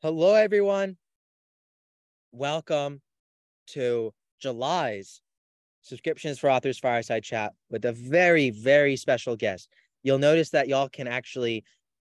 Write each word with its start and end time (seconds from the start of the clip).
Hello, 0.00 0.34
everyone. 0.34 0.96
Welcome 2.30 3.00
to 3.70 4.14
July's 4.40 5.20
subscriptions 5.82 6.38
for 6.38 6.48
authors 6.48 6.78
fireside 6.78 7.24
chat 7.24 7.52
with 7.68 7.84
a 7.84 7.90
very, 7.90 8.50
very 8.50 8.94
special 8.94 9.34
guest. 9.34 9.68
You'll 10.04 10.20
notice 10.20 10.50
that 10.50 10.68
y'all 10.68 10.88
can 10.88 11.08
actually 11.08 11.64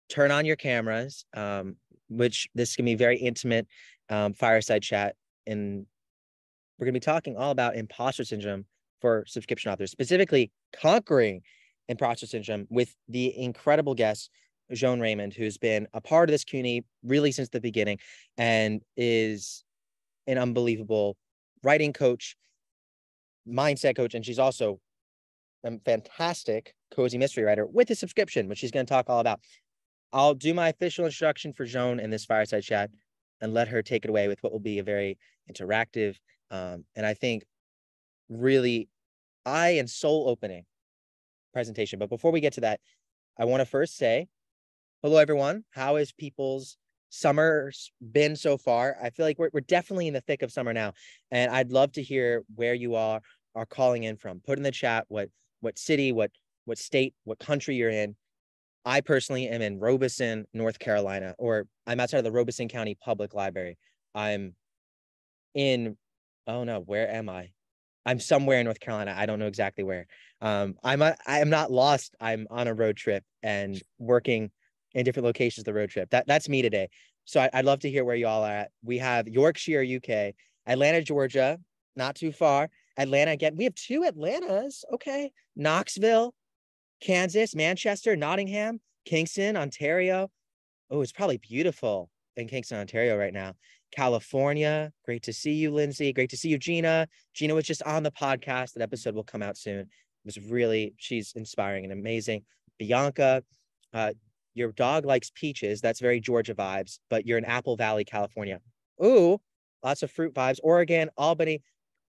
turn 0.09 0.33
on 0.33 0.45
your 0.45 0.57
cameras, 0.57 1.27
um, 1.37 1.77
which 2.09 2.49
this 2.57 2.75
can 2.75 2.87
be 2.87 2.97
very 2.97 3.19
intimate 3.19 3.69
um, 4.11 4.33
fireside 4.33 4.83
chat. 4.83 5.15
And 5.47 5.87
we're 6.81 6.87
going 6.87 6.95
to 6.95 7.01
be 7.01 7.05
talking 7.05 7.37
all 7.37 7.53
about 7.53 7.77
imposter 7.77 8.25
syndrome 8.25 8.65
for 9.01 9.23
subscription 9.29 9.71
authors, 9.71 9.93
specifically 9.93 10.51
conquering 10.75 11.43
imposter 11.89 12.27
syndrome 12.27 12.67
with 12.69 12.97
the 13.09 13.39
incredible 13.39 13.95
guest 13.95 14.29
Joan 14.73 15.01
Raymond, 15.01 15.35
who's 15.35 15.59
been 15.59 15.87
a 15.95 16.01
part 16.01 16.29
of 16.29 16.33
this 16.33 16.45
CUNY 16.45 16.85
really 17.05 17.33
since 17.33 17.49
the 17.49 17.61
beginning 17.61 17.99
and 18.37 18.83
is 18.97 19.65
an 20.27 20.39
unbelievable 20.39 21.17
writing 21.63 21.93
coach, 21.93 22.37
mindset 23.49 23.97
coach, 23.97 24.15
and 24.15 24.25
she's 24.25 24.39
also 24.39 24.81
a 25.65 25.79
fantastic 25.85 26.75
cozy 26.95 27.19
mystery 27.19 27.45
writer 27.45 27.67
with 27.67 27.91
a 27.91 27.95
subscription, 27.95 28.49
which 28.49 28.59
she's 28.59 28.71
going 28.71 28.87
to 28.87 28.91
talk 28.91 29.09
all 29.09 29.21
about. 29.21 29.41
I'll 30.13 30.35
do 30.35 30.55
my 30.55 30.69
official 30.69 31.05
introduction 31.05 31.53
for 31.53 31.65
Joan 31.65 32.01
in 32.01 32.11
this 32.11 32.25
fireside 32.25 32.63
chat 32.63 32.91
and 33.41 33.53
let 33.53 33.69
her 33.69 33.83
take 33.83 34.05
it 34.05 34.09
away 34.09 34.29
with 34.29 34.43
what 34.43 34.53
will 34.53 34.61
be 34.61 34.79
a 34.79 34.83
very 34.83 35.19
interactive 35.51 36.17
um, 36.51 36.85
and 36.95 37.05
I 37.05 37.15
think 37.15 37.45
really 38.29 38.89
eye 39.45 39.71
and 39.71 39.89
soul 39.89 40.29
opening 40.29 40.65
presentation. 41.53 41.99
But 41.99 42.09
before 42.09 42.31
we 42.31 42.41
get 42.41 42.55
to 42.55 42.61
that, 42.63 42.81
I 43.39 43.45
want 43.45 43.61
to 43.61 43.67
first 43.67 43.97
say 43.97 44.29
hello, 45.03 45.19
everyone. 45.19 45.65
How 45.71 45.97
has 45.97 46.13
people's 46.13 46.77
summer 47.11 47.71
been 48.13 48.35
so 48.35 48.57
far? 48.57 48.97
I 49.03 49.11
feel 49.11 49.27
like 49.27 49.39
we're, 49.39 49.51
we're 49.53 49.61
definitely 49.61 50.09
in 50.09 50.15
the 50.15 50.21
thick 50.23 50.43
of 50.43 50.51
summer 50.51 50.73
now. 50.73 50.95
And 51.31 51.51
I'd 51.51 51.71
love 51.71 51.93
to 51.93 52.03
hear 52.03 52.45
where 52.55 52.75
you 52.75 52.95
are 52.95 53.21
are 53.55 53.67
calling 53.67 54.05
in 54.05 54.17
from. 54.17 54.41
Put 54.41 54.59
in 54.59 54.63
the 54.63 54.71
chat 54.71 55.05
what 55.09 55.29
what 55.61 55.79
city, 55.79 56.13
what 56.13 56.31
what 56.65 56.79
state, 56.79 57.15
what 57.25 57.39
country 57.39 57.77
you're 57.77 57.91
in. 57.91 58.17
I 58.85 59.01
personally 59.01 59.49
am 59.49 59.63
in 59.63 59.79
Robeson, 59.79 60.47
North 60.53 60.79
Carolina, 60.79 61.35
or 61.39 61.67
I'm 61.87 62.01
outside 62.01 62.19
of 62.19 62.25
the 62.25 62.33
Robeson 62.33 62.69
County 62.69 62.95
Public 62.95 63.35
Library. 63.35 63.79
I'm 64.15 64.55
in, 65.55 65.97
oh 66.47 66.65
no, 66.65 66.81
where 66.81 67.11
am 67.11 67.29
I? 67.29 67.51
I'm 68.05 68.21
somewhere 68.21 68.61
in 68.61 68.65
North 68.65 68.79
Carolina. 68.79 69.15
I 69.17 69.27
don't 69.27 69.41
know 69.41 69.49
exactly 69.49 69.83
where. 69.83 70.07
Um, 70.41 70.77
I'm 70.85 71.03
a, 71.03 71.17
I'm 71.27 71.51
not 71.51 71.73
lost. 71.73 72.15
I'm 72.21 72.47
on 72.51 72.69
a 72.69 72.75
road 72.75 72.97
trip 72.97 73.25
and 73.43 73.81
working 73.99 74.51
in 74.97 75.05
different 75.05 75.27
locations 75.27 75.59
of 75.59 75.65
the 75.67 75.75
road 75.75 75.91
trip. 75.91 76.09
That 76.11 76.27
that's 76.27 76.49
me 76.49 76.63
today. 76.63 76.89
So 77.27 77.41
I, 77.41 77.51
would 77.55 77.67
love 77.67 77.81
to 77.81 77.91
hear 77.91 78.03
where 78.03 78.17
you 78.17 78.27
all 78.27 78.43
are 78.45 78.51
at. 78.51 78.71
We 78.83 78.97
have 78.99 79.29
Yorkshire, 79.29 79.85
UK, 79.85 80.35
Atlanta, 80.67 81.03
Georgia, 81.03 81.59
not 81.95 82.17
too 82.17 82.33
far. 82.33 82.71
Atlanta 82.97 83.33
again. 83.33 83.57
We 83.57 83.65
have 83.65 83.75
two 83.75 84.05
Atlantas. 84.05 84.85
Okay. 84.95 85.31
Knoxville, 85.55 86.35
Kansas, 87.03 87.55
Manchester, 87.55 88.17
Nottingham, 88.17 88.81
Kingston, 89.05 89.57
Ontario. 89.57 90.31
Oh, 90.91 91.03
it's 91.03 91.13
probably 91.13 91.37
beautiful 91.37 92.09
in 92.37 92.49
Kingston, 92.49 92.79
Ontario 92.79 93.19
right 93.19 93.35
now. 93.35 93.53
California. 93.95 94.93
Great 95.05 95.23
to 95.25 95.33
see 95.33 95.53
you, 95.53 95.73
Lindsay. 95.73 96.15
Great 96.15 96.31
to 96.31 96.39
see 96.39 96.49
you, 96.49 96.59
Gina. 96.59 97.07
Gina 97.35 97.55
was 97.55 97.65
just 97.65 97.83
on 97.83 98.03
the 98.03 98.11
podcast. 98.11 98.73
That 98.73 98.83
episode 98.83 99.15
will 99.15 99.25
come 99.25 99.43
out 99.43 99.59
soon. 99.59 99.81
It 99.81 99.89
was 100.25 100.39
really, 100.39 100.95
she's 100.97 101.35
inspiring 101.37 101.85
and 101.85 101.93
amazing. 101.93 102.45
Bianca, 102.79 103.43
uh, 103.93 104.13
your 104.57 104.73
dog 104.73 105.05
likes 105.05 105.31
peaches. 105.35 105.83
That's 105.83 106.01
very 106.01 106.19
Georgia 106.19 106.55
vibes, 106.55 106.99
but 107.11 107.27
you're 107.27 107.37
in 107.37 107.45
Apple 107.45 107.77
Valley, 107.77 108.05
California. 108.05 108.59
Ooh, 109.05 109.39
lots 109.85 110.03
of 110.03 110.11
fruit 110.11 110.35
vibes. 110.35 110.59
Oregon, 110.63 111.11
Albany. 111.19 111.63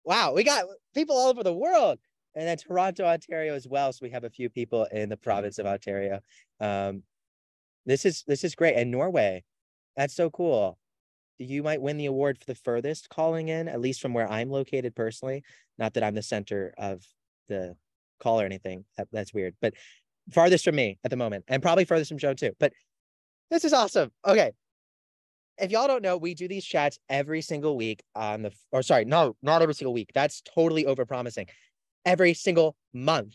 Wow, 0.04 0.32
we 0.34 0.44
got 0.44 0.64
people 0.94 1.16
all 1.16 1.28
over 1.28 1.42
the 1.42 1.52
world. 1.52 1.98
And 2.36 2.46
then 2.46 2.56
Toronto, 2.56 3.04
Ontario 3.04 3.54
as 3.54 3.66
well. 3.66 3.92
So 3.92 3.98
we 4.02 4.10
have 4.10 4.22
a 4.22 4.30
few 4.30 4.48
people 4.48 4.84
in 4.92 5.08
the 5.08 5.16
province 5.16 5.58
of 5.58 5.66
Ontario. 5.66 6.20
Um, 6.60 7.02
this 7.84 8.04
is 8.04 8.22
this 8.28 8.44
is 8.44 8.54
great. 8.54 8.76
And 8.76 8.92
Norway, 8.92 9.42
that's 9.96 10.14
so 10.14 10.30
cool. 10.30 10.78
You 11.38 11.64
might 11.64 11.82
win 11.82 11.96
the 11.96 12.06
award 12.06 12.38
for 12.38 12.46
the 12.46 12.54
furthest 12.54 13.08
calling 13.08 13.48
in, 13.48 13.66
at 13.66 13.80
least 13.80 14.00
from 14.00 14.14
where 14.14 14.30
I'm 14.30 14.50
located 14.50 14.94
personally. 14.94 15.42
Not 15.76 15.94
that 15.94 16.04
I'm 16.04 16.14
the 16.14 16.22
center 16.22 16.72
of 16.78 17.02
the 17.48 17.74
call 18.20 18.40
or 18.40 18.44
anything. 18.44 18.84
That, 18.96 19.08
that's 19.10 19.34
weird. 19.34 19.54
But 19.60 19.74
farthest 20.32 20.64
from 20.64 20.76
me 20.76 20.98
at 21.04 21.10
the 21.10 21.16
moment, 21.16 21.44
and 21.48 21.62
probably 21.62 21.84
farthest 21.84 22.10
from 22.10 22.18
Joe 22.18 22.34
too. 22.34 22.52
But 22.58 22.72
this 23.50 23.64
is 23.64 23.72
awesome. 23.72 24.10
Okay. 24.26 24.52
If 25.60 25.72
y'all 25.72 25.88
don't 25.88 26.02
know, 26.02 26.16
we 26.16 26.34
do 26.34 26.46
these 26.46 26.64
chats 26.64 26.98
every 27.08 27.40
single 27.42 27.76
week 27.76 28.02
on 28.14 28.42
the, 28.42 28.52
or 28.70 28.82
sorry, 28.82 29.04
no, 29.04 29.34
not 29.42 29.60
every 29.60 29.74
single 29.74 29.92
week. 29.92 30.10
That's 30.14 30.40
totally 30.42 30.86
over 30.86 31.04
promising. 31.04 31.46
Every 32.04 32.32
single 32.34 32.76
month 32.92 33.34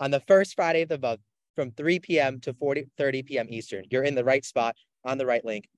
on 0.00 0.10
the 0.10 0.20
first 0.20 0.54
Friday 0.54 0.82
of 0.82 0.88
the 0.88 0.98
month 0.98 1.20
from 1.54 1.72
3 1.72 1.98
p.m. 2.00 2.40
to 2.40 2.54
40, 2.54 2.86
30 2.96 3.22
p.m. 3.24 3.46
Eastern. 3.50 3.84
You're 3.90 4.04
in 4.04 4.14
the 4.14 4.24
right 4.24 4.44
spot 4.44 4.76
on 5.04 5.18
the 5.18 5.26
right 5.26 5.44
link. 5.44 5.68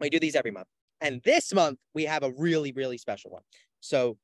We 0.00 0.08
do 0.08 0.18
these 0.18 0.36
every 0.36 0.52
month. 0.52 0.68
And 1.00 1.20
this 1.24 1.52
month, 1.52 1.78
we 1.94 2.04
have 2.04 2.22
a 2.22 2.32
really, 2.38 2.72
really 2.72 2.96
special 2.96 3.30
one. 3.30 3.42
So 3.80 4.16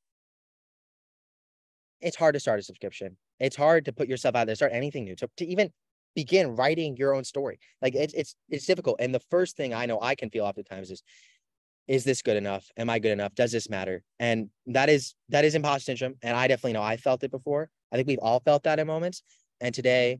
it's 2.02 2.16
hard 2.16 2.34
to 2.34 2.40
start 2.40 2.58
a 2.58 2.62
subscription. 2.62 3.16
It's 3.40 3.56
hard 3.56 3.84
to 3.86 3.92
put 3.92 4.08
yourself 4.08 4.34
out 4.34 4.46
there, 4.46 4.56
start 4.56 4.72
anything 4.74 5.04
new, 5.04 5.16
to, 5.16 5.28
to 5.38 5.46
even 5.46 5.70
begin 6.14 6.56
writing 6.56 6.96
your 6.96 7.14
own 7.14 7.24
story. 7.24 7.58
Like 7.80 7.94
it's 7.94 8.12
it's 8.12 8.34
it's 8.48 8.66
difficult. 8.66 8.96
And 9.00 9.14
the 9.14 9.22
first 9.30 9.56
thing 9.56 9.72
I 9.72 9.86
know 9.86 10.00
I 10.00 10.14
can 10.14 10.30
feel 10.30 10.44
oftentimes 10.44 10.90
is, 10.90 11.02
is 11.88 12.04
this 12.04 12.22
good 12.22 12.36
enough? 12.36 12.66
Am 12.76 12.90
I 12.90 12.98
good 12.98 13.12
enough? 13.12 13.34
Does 13.34 13.52
this 13.52 13.70
matter? 13.70 14.02
And 14.18 14.50
that 14.66 14.88
is 14.88 15.14
that 15.30 15.44
is 15.44 15.54
imposter 15.54 15.84
syndrome. 15.84 16.14
And 16.22 16.36
I 16.36 16.48
definitely 16.48 16.74
know 16.74 16.82
I 16.82 16.96
felt 16.96 17.24
it 17.24 17.30
before. 17.30 17.70
I 17.90 17.96
think 17.96 18.08
we've 18.08 18.18
all 18.18 18.40
felt 18.40 18.64
that 18.64 18.78
in 18.78 18.86
moments. 18.86 19.22
And 19.60 19.74
today, 19.74 20.18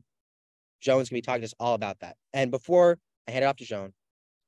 Joan's 0.81 1.09
gonna 1.09 1.17
be 1.17 1.21
talking 1.21 1.41
to 1.41 1.45
us 1.45 1.53
all 1.59 1.75
about 1.75 1.99
that. 1.99 2.15
And 2.33 2.49
before 2.49 2.97
I 3.27 3.31
hand 3.31 3.43
it 3.43 3.47
off 3.47 3.57
to 3.57 3.65
Joan, 3.65 3.93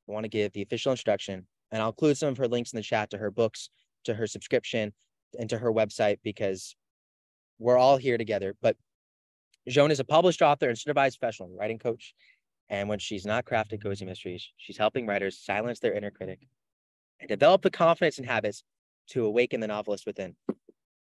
I 0.08 0.12
want 0.12 0.24
to 0.24 0.30
give 0.30 0.54
the 0.54 0.62
official 0.62 0.92
introduction, 0.92 1.48
and 1.72 1.82
I'll 1.82 1.90
include 1.90 2.18
some 2.18 2.30
of 2.30 2.38
her 2.38 2.48
links 2.48 2.72
in 2.74 2.78
the 2.78 2.84
chat 2.84 3.10
to 3.12 3.18
her 3.18 3.32
books, 3.32 3.70
to 4.06 4.14
her 4.14 4.28
subscription, 4.28 4.94
and 5.40 5.50
to 5.50 5.58
her 5.58 5.72
website 5.72 6.20
because 6.24 6.76
we're 7.60 7.78
all 7.78 7.98
here 7.98 8.18
together. 8.18 8.56
But 8.62 8.78
Joan 9.68 9.92
is 9.92 10.00
a 10.00 10.06
published 10.06 10.42
author 10.42 10.70
and 10.70 10.78
certified 10.78 11.14
professional 11.20 11.50
writing 11.50 11.80
coach. 11.80 12.14
And 12.70 12.90
when 12.90 13.00
she's 13.00 13.26
not 13.26 13.46
crafting 13.46 13.82
cozy 13.82 14.06
mysteries, 14.06 14.48
she's 14.58 14.78
helping 14.78 15.06
writers 15.06 15.40
silence 15.40 15.80
their 15.80 15.94
inner 15.94 16.12
critic 16.12 16.40
and 17.20 17.30
develop 17.30 17.62
the 17.62 17.70
confidence 17.70 18.18
and 18.18 18.28
habits 18.28 18.64
to 19.10 19.26
awaken 19.26 19.60
the 19.60 19.68
novelist 19.68 20.06
within. 20.06 20.36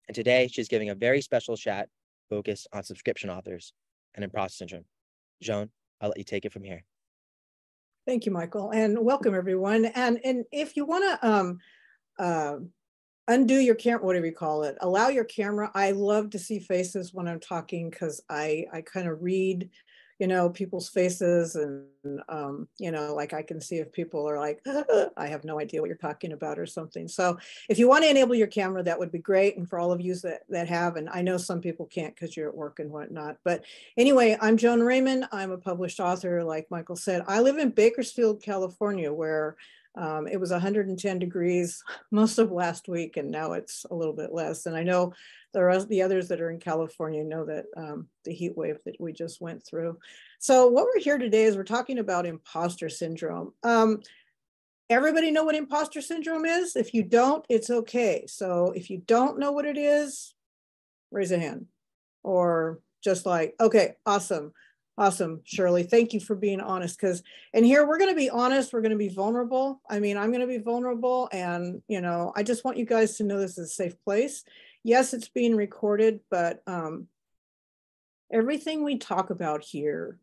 And 0.09 0.15
today 0.15 0.49
she's 0.49 0.69
giving 0.69 0.91
a 0.91 0.95
very 0.95 1.21
special 1.21 1.57
chat 1.57 1.89
focused 2.29 2.67
on 2.73 2.83
subscription 2.83 3.31
authors 3.31 3.73
and 4.15 4.25
imposter 4.25 4.57
syndrome. 4.57 4.85
Joan, 5.41 5.71
I'll 6.01 6.09
let 6.09 6.19
you 6.19 6.25
take 6.25 6.45
it 6.45 6.53
from 6.53 6.65
here. 6.65 6.85
Thank 8.07 8.27
you, 8.27 8.33
Michael, 8.33 8.73
and 8.73 8.99
welcome 8.99 9.35
everyone. 9.35 9.85
And 9.85 10.19
and 10.25 10.45
if 10.51 10.77
you 10.77 10.85
want 10.85 11.05
to 11.05 11.29
um, 11.29 11.59
uh, 12.19 12.57
undo 13.29 13.55
your 13.55 13.75
camera, 13.75 14.05
whatever 14.05 14.27
you 14.27 14.33
call 14.33 14.65
it, 14.65 14.77
allow 14.81 15.09
your 15.09 15.25
camera. 15.25 15.71
I 15.75 15.93
love 15.93 16.31
to 16.31 16.39
see 16.39 16.59
faces 16.59 17.15
when 17.15 17.29
I'm 17.29 17.41
talking 17.41 17.91
because 17.91 18.23
I, 18.29 18.67
I 18.73 18.81
kind 18.81 19.09
of 19.09 19.23
read, 19.23 19.71
you 20.19 20.27
know, 20.27 20.51
people's 20.51 20.89
faces 20.89 21.57
and, 21.57 21.87
um, 22.29 22.69
you 22.79 22.91
know, 22.93 23.15
like 23.15 23.33
I 23.33 23.43
can 23.43 23.61
see 23.61 23.79
if 23.79 23.93
people 23.93 24.29
are 24.29 24.39
like, 24.39 24.61
I 25.17 25.27
have 25.27 25.45
no 25.45 25.59
idea 25.59 25.81
what 25.81 25.89
you're 25.89 25.97
talking 25.97 26.33
about 26.33 26.59
or 26.59 26.67
something. 26.67 27.09
So 27.09 27.39
if 27.69 27.79
you 27.79 27.89
want 27.89 28.05
to 28.05 28.11
enable 28.11 28.35
your 28.35 28.47
camera, 28.47 28.83
that 28.83 28.99
would 28.99 29.11
be 29.11 29.19
great. 29.19 29.57
And 29.57 29.69
for 29.69 29.79
all 29.79 29.93
of 29.93 30.01
you 30.01 30.15
that, 30.17 30.43
that 30.49 30.69
have, 30.69 30.97
and 30.97 31.09
I 31.09 31.23
know 31.23 31.39
some 31.39 31.61
people 31.61 31.87
can't 31.87 32.15
because 32.15 32.37
you're 32.37 32.49
at 32.49 32.57
work 32.57 32.79
and 32.79 32.91
whatnot. 32.91 33.39
But 33.45 33.65
anyway, 33.97 34.37
I'm 34.41 34.57
Joan 34.57 34.81
Raymond. 34.81 35.27
I'm 35.33 35.51
a 35.51 35.59
published 35.59 35.99
author, 36.01 36.45
like 36.45 36.71
Michael 36.71 36.97
said. 36.97 37.23
I 37.27 37.41
live 37.41 37.59
in 37.59 37.71
Bakersfield, 37.71 38.43
California, 38.43 39.13
where 39.13 39.57
um, 39.95 40.27
it 40.27 40.41
was 40.41 40.51
110 40.51 41.19
degrees 41.19 41.83
most 42.11 42.39
of 42.39 42.51
last 42.51 42.89
week, 42.89 43.17
and 43.17 43.31
now 43.31 43.53
it's 43.53 43.85
a 43.91 43.95
little 43.95 44.15
bit 44.15 44.33
less. 44.33 44.67
And 44.67 44.77
I 44.77 44.83
know 44.83 45.13
the 45.53 45.63
rest, 45.63 45.89
the 45.89 46.03
others 46.03 46.29
that 46.29 46.41
are 46.41 46.51
in 46.51 46.59
California 46.59 47.23
know 47.25 47.45
that 47.45 47.67
um, 47.77 48.09
the 48.25 48.33
heat 48.33 48.57
wave 48.57 48.79
that 48.85 49.01
we 49.01 49.13
just 49.13 49.41
went 49.41 49.65
through. 49.65 49.99
So 50.39 50.67
what 50.69 50.87
we're 50.87 51.03
here 51.03 51.19
today 51.19 51.45
is 51.45 51.57
we're 51.57 51.65
talking 51.65 51.99
about 51.99 52.27
imposter 52.27 52.89
syndrome. 52.89 53.53
Um, 53.63 54.01
everybody 54.89 55.31
know 55.31 55.45
what 55.45 55.55
imposter 55.55 56.01
syndrome 56.01 56.45
is? 56.45 56.75
If 56.75 56.95
you 56.95 57.03
don't, 57.03 57.45
it's 57.49 57.71
okay. 57.71 58.25
So 58.27 58.73
if 58.75 58.91
you 58.91 59.03
don't 59.07 59.39
know 59.39 59.53
what 59.53 59.67
it 59.67 59.77
is, 59.77 60.35
raise 61.11 61.33
a 61.33 61.39
hand, 61.39 61.67
or 62.23 62.81
just 63.05 63.27
like, 63.27 63.55
okay, 63.61 63.95
awesome. 64.07 64.53
Awesome, 64.99 65.41
Shirley. 65.45 65.85
Thank 65.85 66.13
you 66.13 66.21
for 66.21 66.37
being 66.37 66.61
honest. 66.61 66.99
Because, 67.01 67.23
and 67.55 67.65
here 67.65 67.87
we're 67.87 67.99
going 67.99 68.11
to 68.11 68.17
be 68.17 68.29
honest. 68.29 68.73
We're 68.73 68.83
going 68.83 68.93
to 68.93 68.99
be 68.99 69.09
vulnerable. 69.09 69.81
I 69.89 70.01
mean, 70.01 70.19
I'm 70.19 70.31
going 70.31 70.43
to 70.43 70.47
be 70.47 70.59
vulnerable. 70.59 71.31
And, 71.33 71.81
you 71.89 72.01
know, 72.01 72.33
I 72.37 72.43
just 72.43 72.65
want 72.65 72.77
you 72.77 72.85
guys 72.85 73.17
to 73.17 73.25
know 73.25 73.39
this 73.39 73.57
is 73.57 73.71
a 73.71 73.75
safe 73.75 73.95
place. 74.05 74.45
Yes, 74.85 75.15
it's 75.15 75.29
being 75.29 75.57
recorded, 75.57 76.21
but 76.31 76.63
um, 76.67 77.07
everything 78.31 78.85
we 78.85 78.99
talk 78.99 79.31
about 79.31 79.63
here 79.63 80.19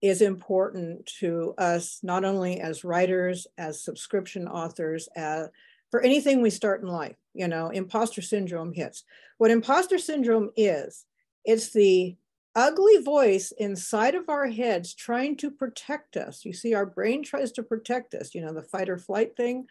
is 0.00 0.22
important 0.22 1.06
to 1.20 1.54
us, 1.58 2.00
not 2.02 2.24
only 2.24 2.60
as 2.60 2.84
writers, 2.84 3.46
as 3.58 3.82
subscription 3.82 4.46
authors, 4.48 5.08
as, 5.16 5.48
for 5.90 6.00
anything 6.00 6.40
we 6.40 6.50
start 6.50 6.80
in 6.80 6.88
life. 6.88 7.16
You 7.34 7.48
know, 7.48 7.68
imposter 7.68 8.22
syndrome 8.22 8.72
hits. 8.72 9.04
What 9.36 9.50
imposter 9.50 9.98
syndrome 9.98 10.50
is, 10.56 11.04
it's 11.44 11.72
the 11.72 12.16
ugly 12.56 12.96
voice 12.96 13.52
inside 13.58 14.14
of 14.14 14.28
our 14.28 14.46
heads 14.46 14.94
trying 14.94 15.36
to 15.36 15.50
protect 15.50 16.16
us. 16.16 16.44
You 16.44 16.54
see, 16.54 16.74
our 16.74 16.86
brain 16.86 17.22
tries 17.22 17.52
to 17.52 17.62
protect 17.62 18.14
us, 18.14 18.34
you 18.34 18.40
know, 18.40 18.52
the 18.52 18.62
fight 18.62 18.88
or 18.88 18.96
flight 18.96 19.36
thing. 19.36 19.66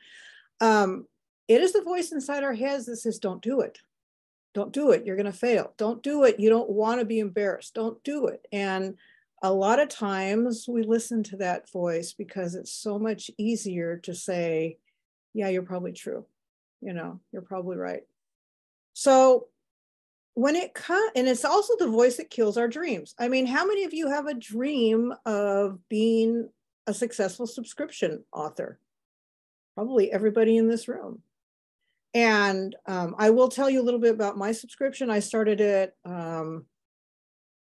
Um, 0.62 1.08
it 1.48 1.62
is 1.62 1.74
the 1.74 1.82
voice 1.82 2.12
inside 2.12 2.44
our 2.44 2.54
heads 2.54 2.86
that 2.86 2.98
says, 2.98 3.20
don't 3.20 3.42
do 3.42 3.62
it. 3.62 3.80
Don't 4.54 4.72
do 4.72 4.92
it. 4.92 5.06
You're 5.06 5.18
going 5.18 5.26
to 5.26 5.38
fail. 5.38 5.74
Don't 5.78 6.02
do 6.02 6.24
it. 6.24 6.40
You 6.40 6.50
don't 6.50 6.70
want 6.70 7.00
to 7.02 7.06
be 7.06 7.20
embarrassed. 7.20 7.74
Don't 7.74 8.02
do 8.04 8.28
it. 8.28 8.48
And 8.54 8.96
a 9.44 9.52
lot 9.52 9.80
of 9.80 9.90
times 9.90 10.66
we 10.68 10.84
listen 10.84 11.24
to 11.24 11.38
that 11.38 11.70
voice 11.72 12.14
because 12.14 12.56
it's 12.56 12.72
so 12.72 12.98
much 12.98 13.30
easier 13.38 13.98
to 13.98 14.16
say, 14.16 14.78
yeah, 15.34 15.50
you're 15.50 15.64
probably 15.64 15.92
true. 15.92 16.26
You 16.82 16.94
know, 16.94 17.20
you're 17.32 17.42
probably 17.42 17.78
right. 17.78 18.04
So 18.94 19.48
when 20.36 20.56
it 20.56 20.74
comes, 20.74 21.12
and 21.16 21.28
it's 21.28 21.46
also 21.46 21.74
the 21.78 21.88
voice 21.88 22.18
that 22.18 22.30
kills 22.30 22.58
our 22.58 22.68
dreams. 22.68 23.16
I 23.18 23.30
mean, 23.30 23.46
how 23.46 23.66
many 23.66 23.86
of 23.86 23.94
you 23.94 24.10
have 24.10 24.28
a 24.28 24.34
dream 24.34 25.14
of 25.26 25.80
being 25.90 26.50
a 26.88 26.94
successful 26.94 27.48
subscription 27.48 28.24
author? 28.32 28.80
Probably 29.76 30.12
everybody 30.12 30.58
in 30.58 30.68
this 30.68 30.88
room. 30.88 31.22
And 32.14 32.76
um, 32.86 33.16
I 33.18 33.30
will 33.30 33.50
tell 33.50 33.70
you 33.70 33.82
a 33.82 33.84
little 33.84 34.00
bit 34.00 34.14
about 34.14 34.38
my 34.38 34.52
subscription. 34.52 35.10
I 35.10 35.20
started 35.20 35.60
it, 35.60 35.96
um, 36.06 36.66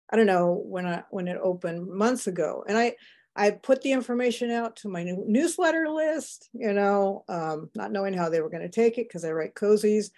I 0.09 0.15
don't 0.15 0.27
know 0.27 0.61
when 0.65 0.85
I 0.85 1.03
when 1.09 1.27
it 1.27 1.39
opened 1.41 1.87
months 1.87 2.27
ago, 2.27 2.63
and 2.67 2.77
I 2.77 2.95
I 3.35 3.49
put 3.51 3.81
the 3.81 3.91
information 3.91 4.51
out 4.51 4.75
to 4.77 4.89
my 4.89 5.03
newsletter 5.03 5.89
list. 5.89 6.49
You 6.53 6.71
know, 6.71 7.25
um, 7.27 7.71
not 7.75 7.91
knowing 7.91 8.13
how 8.13 8.29
they 8.29 8.39
were 8.39 8.49
going 8.49 8.63
to 8.63 8.69
take 8.69 8.97
it 8.97 9.07
because 9.07 9.25
I 9.25 9.31
write 9.31 9.55
cozies. 9.55 10.11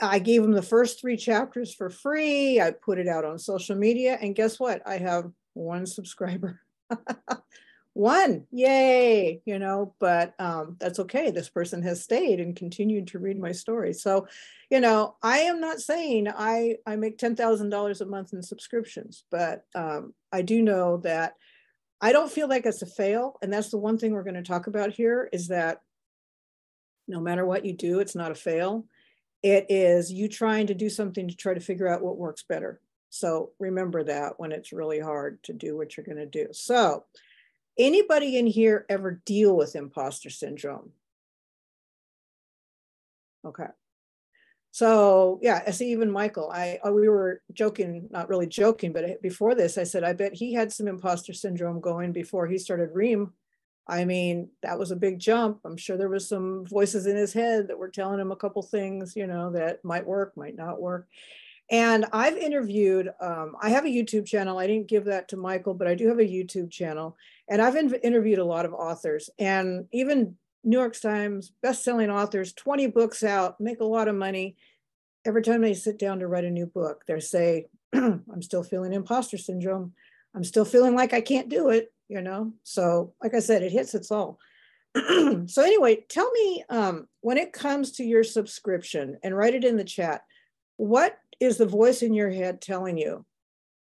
I 0.00 0.18
gave 0.18 0.42
them 0.42 0.52
the 0.52 0.62
first 0.62 1.00
three 1.00 1.16
chapters 1.16 1.74
for 1.74 1.88
free. 1.88 2.60
I 2.60 2.70
put 2.70 2.98
it 2.98 3.08
out 3.08 3.24
on 3.24 3.38
social 3.38 3.76
media, 3.76 4.18
and 4.20 4.34
guess 4.34 4.60
what? 4.60 4.82
I 4.86 4.98
have 4.98 5.30
one 5.54 5.86
subscriber. 5.86 6.60
one 7.96 8.44
yay 8.50 9.40
you 9.46 9.58
know 9.58 9.94
but 9.98 10.34
um, 10.38 10.76
that's 10.78 10.98
okay 10.98 11.30
this 11.30 11.48
person 11.48 11.82
has 11.82 12.02
stayed 12.02 12.40
and 12.40 12.54
continued 12.54 13.06
to 13.06 13.18
read 13.18 13.40
my 13.40 13.52
story 13.52 13.94
so 13.94 14.26
you 14.68 14.80
know 14.80 15.16
i 15.22 15.38
am 15.38 15.60
not 15.60 15.80
saying 15.80 16.28
i 16.28 16.76
i 16.86 16.94
make 16.94 17.16
$10000 17.16 18.00
a 18.00 18.04
month 18.04 18.34
in 18.34 18.42
subscriptions 18.42 19.24
but 19.30 19.64
um, 19.74 20.12
i 20.30 20.42
do 20.42 20.60
know 20.60 20.98
that 20.98 21.36
i 22.02 22.12
don't 22.12 22.30
feel 22.30 22.48
like 22.48 22.66
it's 22.66 22.82
a 22.82 22.86
fail 22.86 23.38
and 23.40 23.50
that's 23.50 23.70
the 23.70 23.78
one 23.78 23.96
thing 23.96 24.12
we're 24.12 24.22
going 24.22 24.34
to 24.34 24.42
talk 24.42 24.66
about 24.66 24.92
here 24.92 25.30
is 25.32 25.48
that 25.48 25.80
no 27.08 27.18
matter 27.18 27.46
what 27.46 27.64
you 27.64 27.72
do 27.72 28.00
it's 28.00 28.14
not 28.14 28.30
a 28.30 28.34
fail 28.34 28.84
it 29.46 29.66
is 29.68 30.12
you 30.12 30.28
trying 30.28 30.66
to 30.66 30.74
do 30.74 30.90
something 30.90 31.28
to 31.28 31.36
try 31.36 31.54
to 31.54 31.60
figure 31.60 31.88
out 31.88 32.02
what 32.02 32.18
works 32.18 32.44
better 32.48 32.80
so 33.10 33.50
remember 33.58 34.02
that 34.02 34.38
when 34.38 34.52
it's 34.52 34.72
really 34.72 35.00
hard 35.00 35.42
to 35.42 35.52
do 35.52 35.76
what 35.76 35.96
you're 35.96 36.06
going 36.06 36.16
to 36.16 36.26
do 36.26 36.48
so 36.52 37.04
Anybody 37.78 38.38
in 38.38 38.46
here 38.46 38.86
ever 38.88 39.20
deal 39.26 39.54
with 39.54 39.76
imposter 39.76 40.30
syndrome? 40.30 40.92
Okay. 43.44 43.66
So 44.70 45.38
yeah, 45.42 45.62
I 45.66 45.70
see 45.70 45.92
even 45.92 46.10
Michael, 46.10 46.50
I 46.50 46.78
uh, 46.86 46.90
we 46.90 47.08
were 47.08 47.42
joking, 47.52 48.08
not 48.10 48.28
really 48.28 48.46
joking, 48.46 48.92
but 48.92 49.20
before 49.22 49.54
this, 49.54 49.78
I 49.78 49.84
said, 49.84 50.04
I 50.04 50.14
bet 50.14 50.34
he 50.34 50.52
had 50.54 50.72
some 50.72 50.88
imposter 50.88 51.32
syndrome 51.32 51.80
going 51.80 52.12
before 52.12 52.46
he 52.46 52.58
started 52.58 52.90
Ream. 52.92 53.32
I 53.88 54.04
mean, 54.04 54.48
that 54.62 54.78
was 54.78 54.90
a 54.90 54.96
big 54.96 55.18
jump. 55.18 55.60
I'm 55.64 55.76
sure 55.76 55.96
there 55.96 56.08
was 56.08 56.28
some 56.28 56.66
voices 56.66 57.06
in 57.06 57.16
his 57.16 57.32
head 57.32 57.68
that 57.68 57.78
were 57.78 57.88
telling 57.88 58.18
him 58.18 58.32
a 58.32 58.36
couple 58.36 58.62
things, 58.62 59.14
you 59.14 59.26
know, 59.26 59.50
that 59.52 59.84
might 59.84 60.06
work, 60.06 60.36
might 60.36 60.56
not 60.56 60.80
work. 60.80 61.06
And 61.70 62.06
I've 62.12 62.36
interviewed, 62.36 63.10
um, 63.20 63.56
I 63.60 63.70
have 63.70 63.84
a 63.84 63.88
YouTube 63.88 64.26
channel. 64.26 64.58
I 64.58 64.66
didn't 64.66 64.88
give 64.88 65.04
that 65.06 65.28
to 65.28 65.36
Michael, 65.36 65.74
but 65.74 65.88
I 65.88 65.94
do 65.94 66.08
have 66.08 66.18
a 66.18 66.22
YouTube 66.22 66.70
channel. 66.70 67.16
And 67.48 67.60
I've 67.60 67.76
in 67.76 67.92
interviewed 67.94 68.38
a 68.38 68.44
lot 68.44 68.64
of 68.66 68.74
authors 68.74 69.30
and 69.38 69.86
even 69.92 70.36
New 70.64 70.78
York 70.78 71.00
Times 71.00 71.52
best-selling 71.62 72.10
authors, 72.10 72.52
20 72.52 72.88
books 72.88 73.22
out, 73.22 73.60
make 73.60 73.80
a 73.80 73.84
lot 73.84 74.08
of 74.08 74.16
money. 74.16 74.56
Every 75.24 75.42
time 75.42 75.60
they 75.60 75.74
sit 75.74 75.98
down 75.98 76.18
to 76.18 76.28
write 76.28 76.44
a 76.44 76.50
new 76.50 76.66
book, 76.66 77.04
they 77.06 77.20
say, 77.20 77.66
I'm 77.92 78.42
still 78.42 78.64
feeling 78.64 78.92
imposter 78.92 79.38
syndrome. 79.38 79.92
I'm 80.34 80.44
still 80.44 80.64
feeling 80.64 80.94
like 80.94 81.12
I 81.12 81.20
can't 81.20 81.48
do 81.48 81.70
it, 81.70 81.92
you 82.08 82.20
know? 82.20 82.52
So 82.62 83.14
like 83.22 83.34
I 83.34 83.40
said, 83.40 83.62
it 83.62 83.72
hits 83.72 83.94
its 83.94 84.10
all. 84.10 84.38
so 85.46 85.62
anyway, 85.62 86.04
tell 86.08 86.30
me 86.32 86.64
um, 86.68 87.06
when 87.20 87.38
it 87.38 87.52
comes 87.52 87.92
to 87.92 88.04
your 88.04 88.24
subscription 88.24 89.18
and 89.22 89.36
write 89.36 89.54
it 89.54 89.64
in 89.64 89.76
the 89.76 89.84
chat, 89.84 90.22
what 90.76 91.18
is 91.40 91.58
the 91.58 91.66
voice 91.66 92.02
in 92.02 92.14
your 92.14 92.30
head 92.30 92.60
telling 92.60 92.96
you 92.96 93.24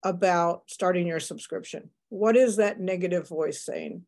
about 0.03 0.65
starting 0.67 1.07
your 1.07 1.21
subscription? 1.21 1.91
What 2.11 2.37
is 2.37 2.57
that 2.57 2.81
negative 2.81 3.29
voice 3.29 3.65
saying? 3.65 4.05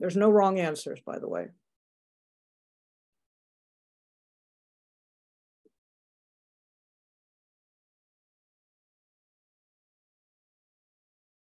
There's 0.00 0.16
no 0.16 0.30
wrong 0.30 0.58
answers, 0.58 1.00
by 1.04 1.18
the 1.18 1.28
way. 1.28 1.48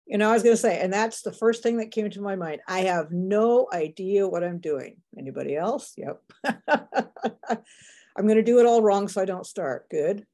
You 0.06 0.19
know, 0.19 0.31
I 0.31 0.35
was 0.35 0.44
going 0.44 0.55
to 0.55 0.61
say, 0.61 0.81
and 0.81 0.93
that's 0.93 1.23
the 1.23 1.32
first 1.32 1.62
thing 1.62 1.79
that 1.79 1.91
came 1.91 2.08
to 2.11 2.20
my 2.20 2.37
mind. 2.37 2.61
I 2.69 2.81
have 2.81 3.11
no 3.11 3.67
idea 3.73 4.29
what 4.29 4.44
I'm 4.44 4.58
doing. 4.58 4.99
Anybody 5.19 5.56
else? 5.56 5.94
Yep. 5.97 6.23
I'm 8.17 8.25
going 8.25 8.37
to 8.37 8.43
do 8.43 8.61
it 8.61 8.67
all 8.67 8.82
wrong 8.82 9.08
so 9.08 9.20
I 9.20 9.25
don't 9.25 9.47
start. 9.47 9.91
Good. 9.91 10.25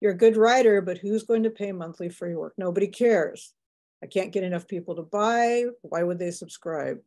You're 0.00 0.12
a 0.12 0.16
good 0.16 0.36
writer, 0.36 0.82
but 0.82 0.98
who's 0.98 1.22
going 1.22 1.44
to 1.44 1.50
pay 1.50 1.72
monthly 1.72 2.10
for 2.10 2.28
your 2.28 2.38
work? 2.38 2.54
Nobody 2.58 2.88
cares. 2.88 3.54
I 4.02 4.06
can't 4.06 4.32
get 4.32 4.44
enough 4.44 4.68
people 4.68 4.96
to 4.96 5.02
buy. 5.02 5.64
Why 5.82 6.02
would 6.02 6.18
they 6.18 6.32
subscribe? 6.32 6.98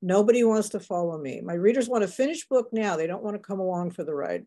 Nobody 0.00 0.44
wants 0.44 0.70
to 0.70 0.80
follow 0.80 1.16
me. 1.18 1.40
My 1.40 1.54
readers 1.54 1.88
want 1.88 2.04
a 2.04 2.08
finished 2.08 2.48
book 2.48 2.68
now. 2.72 2.96
They 2.96 3.06
don't 3.06 3.22
want 3.22 3.36
to 3.36 3.42
come 3.42 3.60
along 3.60 3.92
for 3.92 4.04
the 4.04 4.14
ride. 4.14 4.46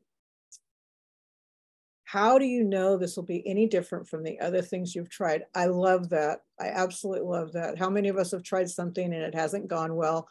How 2.16 2.40
do 2.40 2.46
you 2.46 2.64
know 2.64 2.96
this 2.96 3.18
will 3.18 3.26
be 3.26 3.46
any 3.46 3.68
different 3.68 4.08
from 4.08 4.24
the 4.24 4.40
other 4.40 4.62
things 4.62 4.96
you've 4.96 5.10
tried? 5.10 5.44
I 5.54 5.66
love 5.66 6.12
that. 6.12 6.44
I 6.58 6.68
absolutely 6.68 7.28
love 7.28 7.52
that. 7.52 7.78
How 7.78 7.90
many 7.90 8.08
of 8.08 8.16
us 8.16 8.32
have 8.32 8.42
tried 8.42 8.70
something 8.70 9.04
and 9.04 9.22
it 9.22 9.36
hasn't 9.36 9.68
gone 9.68 9.98
well? 9.98 10.30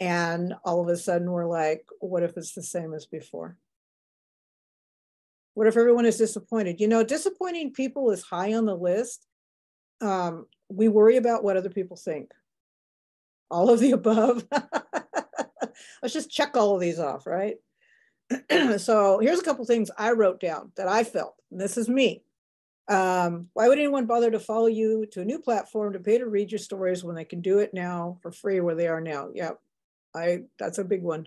And 0.00 0.54
all 0.64 0.80
of 0.80 0.88
a 0.88 0.96
sudden 0.96 1.30
we're 1.30 1.44
like, 1.44 1.84
what 2.00 2.22
if 2.22 2.34
it's 2.38 2.54
the 2.54 2.62
same 2.62 2.94
as 2.94 3.04
before? 3.04 3.58
What 5.52 5.66
if 5.66 5.76
everyone 5.76 6.06
is 6.06 6.16
disappointed? 6.16 6.80
You 6.80 6.88
know, 6.88 7.04
disappointing 7.04 7.74
people 7.74 8.10
is 8.10 8.22
high 8.22 8.54
on 8.54 8.64
the 8.64 8.74
list. 8.74 9.26
Um, 10.00 10.46
we 10.70 10.88
worry 10.88 11.18
about 11.18 11.44
what 11.44 11.58
other 11.58 11.68
people 11.68 11.98
think. 11.98 12.32
All 13.50 13.68
of 13.68 13.80
the 13.80 13.90
above. 13.90 14.46
Let's 16.02 16.14
just 16.14 16.30
check 16.30 16.56
all 16.56 16.74
of 16.74 16.80
these 16.80 16.98
off, 16.98 17.26
right? 17.26 17.56
so 18.78 19.18
here's 19.20 19.40
a 19.40 19.44
couple 19.44 19.64
things 19.64 19.90
I 19.96 20.12
wrote 20.12 20.40
down 20.40 20.72
that 20.76 20.88
I 20.88 21.04
felt. 21.04 21.34
This 21.50 21.76
is 21.76 21.88
me. 21.88 22.22
Um, 22.88 23.48
why 23.52 23.68
would 23.68 23.78
anyone 23.78 24.06
bother 24.06 24.30
to 24.30 24.40
follow 24.40 24.66
you 24.66 25.06
to 25.12 25.20
a 25.20 25.24
new 25.24 25.38
platform 25.38 25.92
to 25.92 26.00
pay 26.00 26.18
to 26.18 26.26
read 26.26 26.50
your 26.50 26.58
stories 26.58 27.04
when 27.04 27.14
they 27.14 27.24
can 27.24 27.42
do 27.42 27.58
it 27.58 27.74
now 27.74 28.18
for 28.22 28.32
free 28.32 28.60
where 28.60 28.74
they 28.74 28.88
are 28.88 29.00
now? 29.00 29.28
Yeah, 29.34 29.52
I 30.14 30.44
that's 30.58 30.78
a 30.78 30.84
big 30.84 31.02
one. 31.02 31.26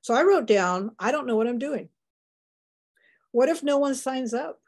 So 0.00 0.14
I 0.14 0.22
wrote 0.22 0.46
down, 0.46 0.92
I 0.98 1.12
don't 1.12 1.26
know 1.26 1.36
what 1.36 1.48
I'm 1.48 1.58
doing. 1.58 1.88
What 3.32 3.48
if 3.48 3.62
no 3.62 3.78
one 3.78 3.94
signs 3.94 4.32
up? 4.32 4.60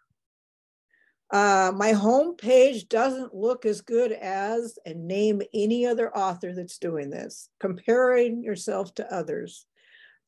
Uh, 1.31 1.73
my 1.75 1.93
home 1.93 2.37
page 2.37 2.89
doesn't 2.89 3.35
look 3.35 3.67
as 3.67 3.83
good 3.83 4.13
as, 4.13 4.79
and 4.87 5.07
name 5.07 5.43
any 5.53 5.87
other 5.87 6.15
author 6.17 6.55
that's 6.55 6.79
doing 6.79 7.11
this, 7.11 7.51
comparing 7.61 8.43
yourself 8.43 8.95
to 8.95 9.15
others. 9.15 9.67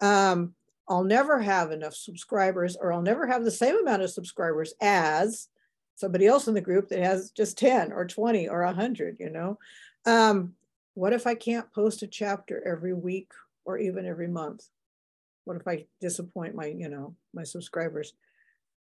Um, 0.01 0.55
I'll 0.91 1.05
never 1.05 1.41
have 1.41 1.71
enough 1.71 1.95
subscribers, 1.95 2.77
or 2.77 2.93
I'll 2.93 3.01
never 3.01 3.25
have 3.29 3.45
the 3.45 3.51
same 3.51 3.79
amount 3.79 4.03
of 4.03 4.11
subscribers 4.11 4.75
as 4.81 5.47
somebody 5.95 6.27
else 6.27 6.49
in 6.49 6.55
the 6.55 6.61
group 6.61 6.89
that 6.89 6.99
has 6.99 7.31
just 7.31 7.57
10 7.59 7.93
or 7.93 8.07
20 8.07 8.49
or 8.49 8.65
100, 8.65 9.19
you 9.21 9.31
know? 9.31 9.57
Um, 10.05 10.55
what 10.95 11.13
if 11.13 11.29
I 11.29 11.37
can't 11.37 11.73
post 11.73 12.03
a 12.03 12.09
chapter 12.09 12.67
every 12.67 12.93
week 12.93 13.31
or 13.65 13.79
even 13.79 14.05
every 14.05 14.27
month? 14.27 14.67
What 15.45 15.57
if 15.57 15.69
I 15.69 15.87
disappoint 16.01 16.57
my, 16.57 16.67
you 16.67 16.89
know, 16.89 17.15
my 17.33 17.45
subscribers? 17.45 18.13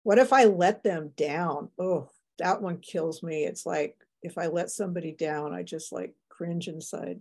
What 0.02 0.18
if 0.18 0.32
I 0.32 0.44
let 0.44 0.82
them 0.82 1.12
down? 1.16 1.68
Oh, 1.78 2.10
that 2.38 2.60
one 2.60 2.78
kills 2.78 3.22
me. 3.22 3.44
It's 3.44 3.64
like 3.64 3.96
if 4.22 4.36
I 4.36 4.48
let 4.48 4.70
somebody 4.70 5.12
down, 5.12 5.54
I 5.54 5.62
just 5.62 5.92
like 5.92 6.12
cringe 6.28 6.66
inside. 6.66 7.20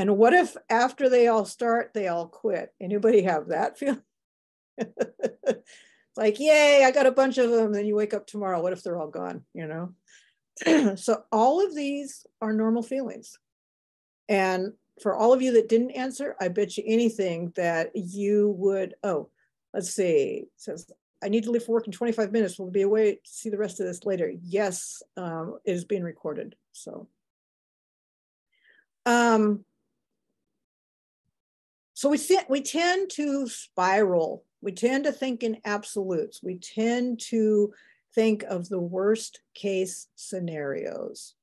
And 0.00 0.16
what 0.16 0.32
if 0.32 0.56
after 0.70 1.10
they 1.10 1.28
all 1.28 1.44
start, 1.44 1.90
they 1.92 2.08
all 2.08 2.26
quit? 2.26 2.72
Anybody 2.80 3.20
have 3.20 3.48
that 3.48 3.78
feeling? 3.78 4.00
it's 4.78 6.16
like, 6.16 6.40
yay, 6.40 6.84
I 6.86 6.90
got 6.90 7.04
a 7.04 7.12
bunch 7.12 7.36
of 7.36 7.50
them. 7.50 7.70
Then 7.70 7.84
you 7.84 7.96
wake 7.96 8.14
up 8.14 8.26
tomorrow. 8.26 8.62
What 8.62 8.72
if 8.72 8.82
they're 8.82 8.96
all 8.96 9.10
gone? 9.10 9.44
You 9.52 9.92
know? 10.64 10.96
so 10.96 11.24
all 11.30 11.62
of 11.62 11.74
these 11.74 12.24
are 12.40 12.54
normal 12.54 12.82
feelings. 12.82 13.38
And 14.26 14.72
for 15.02 15.14
all 15.14 15.34
of 15.34 15.42
you 15.42 15.52
that 15.52 15.68
didn't 15.68 15.90
answer, 15.90 16.34
I 16.40 16.48
bet 16.48 16.78
you 16.78 16.84
anything 16.86 17.52
that 17.56 17.90
you 17.94 18.54
would, 18.56 18.94
oh, 19.04 19.28
let's 19.74 19.90
see, 19.90 20.44
it 20.44 20.48
says, 20.56 20.90
I 21.22 21.28
need 21.28 21.44
to 21.44 21.50
leave 21.50 21.64
for 21.64 21.72
work 21.72 21.86
in 21.86 21.92
25 21.92 22.32
minutes. 22.32 22.58
We'll 22.58 22.70
be 22.70 22.80
away 22.80 23.16
to 23.16 23.20
see 23.30 23.50
the 23.50 23.58
rest 23.58 23.80
of 23.80 23.86
this 23.86 24.06
later. 24.06 24.32
Yes, 24.44 25.02
um, 25.18 25.58
it 25.66 25.72
is 25.72 25.84
being 25.84 26.04
recorded. 26.04 26.56
So, 26.72 27.06
um, 29.04 29.66
so 32.00 32.08
we, 32.08 32.18
we 32.48 32.62
tend 32.62 33.10
to 33.10 33.46
spiral. 33.46 34.42
We 34.62 34.72
tend 34.72 35.04
to 35.04 35.12
think 35.12 35.42
in 35.42 35.58
absolutes. 35.66 36.42
We 36.42 36.56
tend 36.56 37.20
to 37.28 37.74
think 38.14 38.42
of 38.44 38.70
the 38.70 38.80
worst 38.80 39.40
case 39.52 40.08
scenarios. 40.14 41.34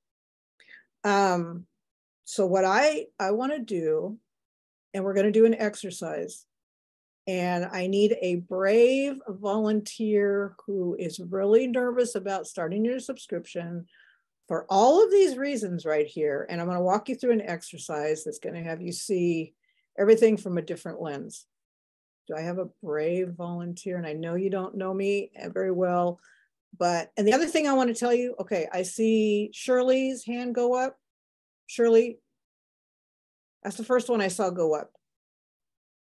Um, 1.04 1.68
so 2.26 2.48
what 2.48 2.66
I, 2.66 3.06
I 3.20 3.34
want 3.34 3.52
to 3.52 3.60
do, 3.60 4.18
and 4.96 5.04
we're 5.04 5.14
going 5.14 5.28
to 5.28 5.32
do 5.32 5.46
an 5.46 5.54
exercise, 5.54 6.44
and 7.28 7.64
I 7.72 7.86
need 7.86 8.18
a 8.20 8.38
brave 8.38 9.20
volunteer 9.28 10.56
who 10.66 10.96
is 10.98 11.20
really 11.20 11.68
nervous 11.68 12.16
about 12.16 12.48
starting 12.48 12.84
your 12.84 13.00
subscription 13.00 13.86
for 14.48 14.66
all 14.72 15.06
of 15.06 15.12
these 15.12 15.38
reasons 15.38 15.86
right 15.86 16.08
here. 16.08 16.48
And 16.50 16.60
I'm 16.60 16.66
going 16.66 16.80
to 16.80 16.84
walk 16.84 17.10
you 17.10 17.16
through 17.16 17.34
an 17.34 17.42
exercise 17.42 18.24
that's 18.24 18.40
going 18.40 18.56
to 18.56 18.68
have 18.68 18.82
you 18.82 18.92
see 18.92 19.54
everything 19.98 20.38
from 20.38 20.58
a 20.58 20.62
different 20.62 21.02
lens. 21.02 21.46
Do 22.28 22.36
I 22.36 22.42
have 22.42 22.58
a 22.58 22.70
brave 22.84 23.30
volunteer? 23.30 23.98
And 23.98 24.06
I 24.06 24.14
know 24.14 24.36
you 24.36 24.50
don't 24.50 24.76
know 24.76 24.94
me 24.94 25.32
very 25.54 25.72
well, 25.72 26.20
but, 26.78 27.12
and 27.18 27.28
the 27.28 27.34
other 27.34 27.48
thing 27.48 27.68
I 27.68 27.74
want 27.74 27.90
to 27.90 28.00
tell 28.00 28.14
you, 28.14 28.36
okay, 28.40 28.68
I 28.72 28.84
see 28.84 29.50
Shirley's 29.54 30.26
hand 30.26 30.54
go 30.54 30.74
up. 30.76 30.98
Shirley, 31.68 32.20
that's 33.64 33.78
the 33.78 33.84
first 33.84 34.10
one 34.10 34.22
I 34.22 34.28
saw 34.28 34.50
go 34.50 34.76
up. 34.76 34.92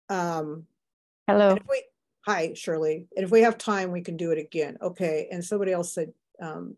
Um, 0.08 0.66
Hello. 1.28 1.56
We, 1.68 1.82
hi, 2.26 2.54
Shirley. 2.54 3.06
And 3.16 3.24
if 3.24 3.30
we 3.30 3.42
have 3.42 3.58
time, 3.58 3.92
we 3.92 4.02
can 4.02 4.16
do 4.16 4.30
it 4.32 4.38
again. 4.38 4.76
Okay. 4.82 5.28
And 5.30 5.44
somebody 5.44 5.72
else 5.72 5.94
said, 5.94 6.12
um, 6.42 6.76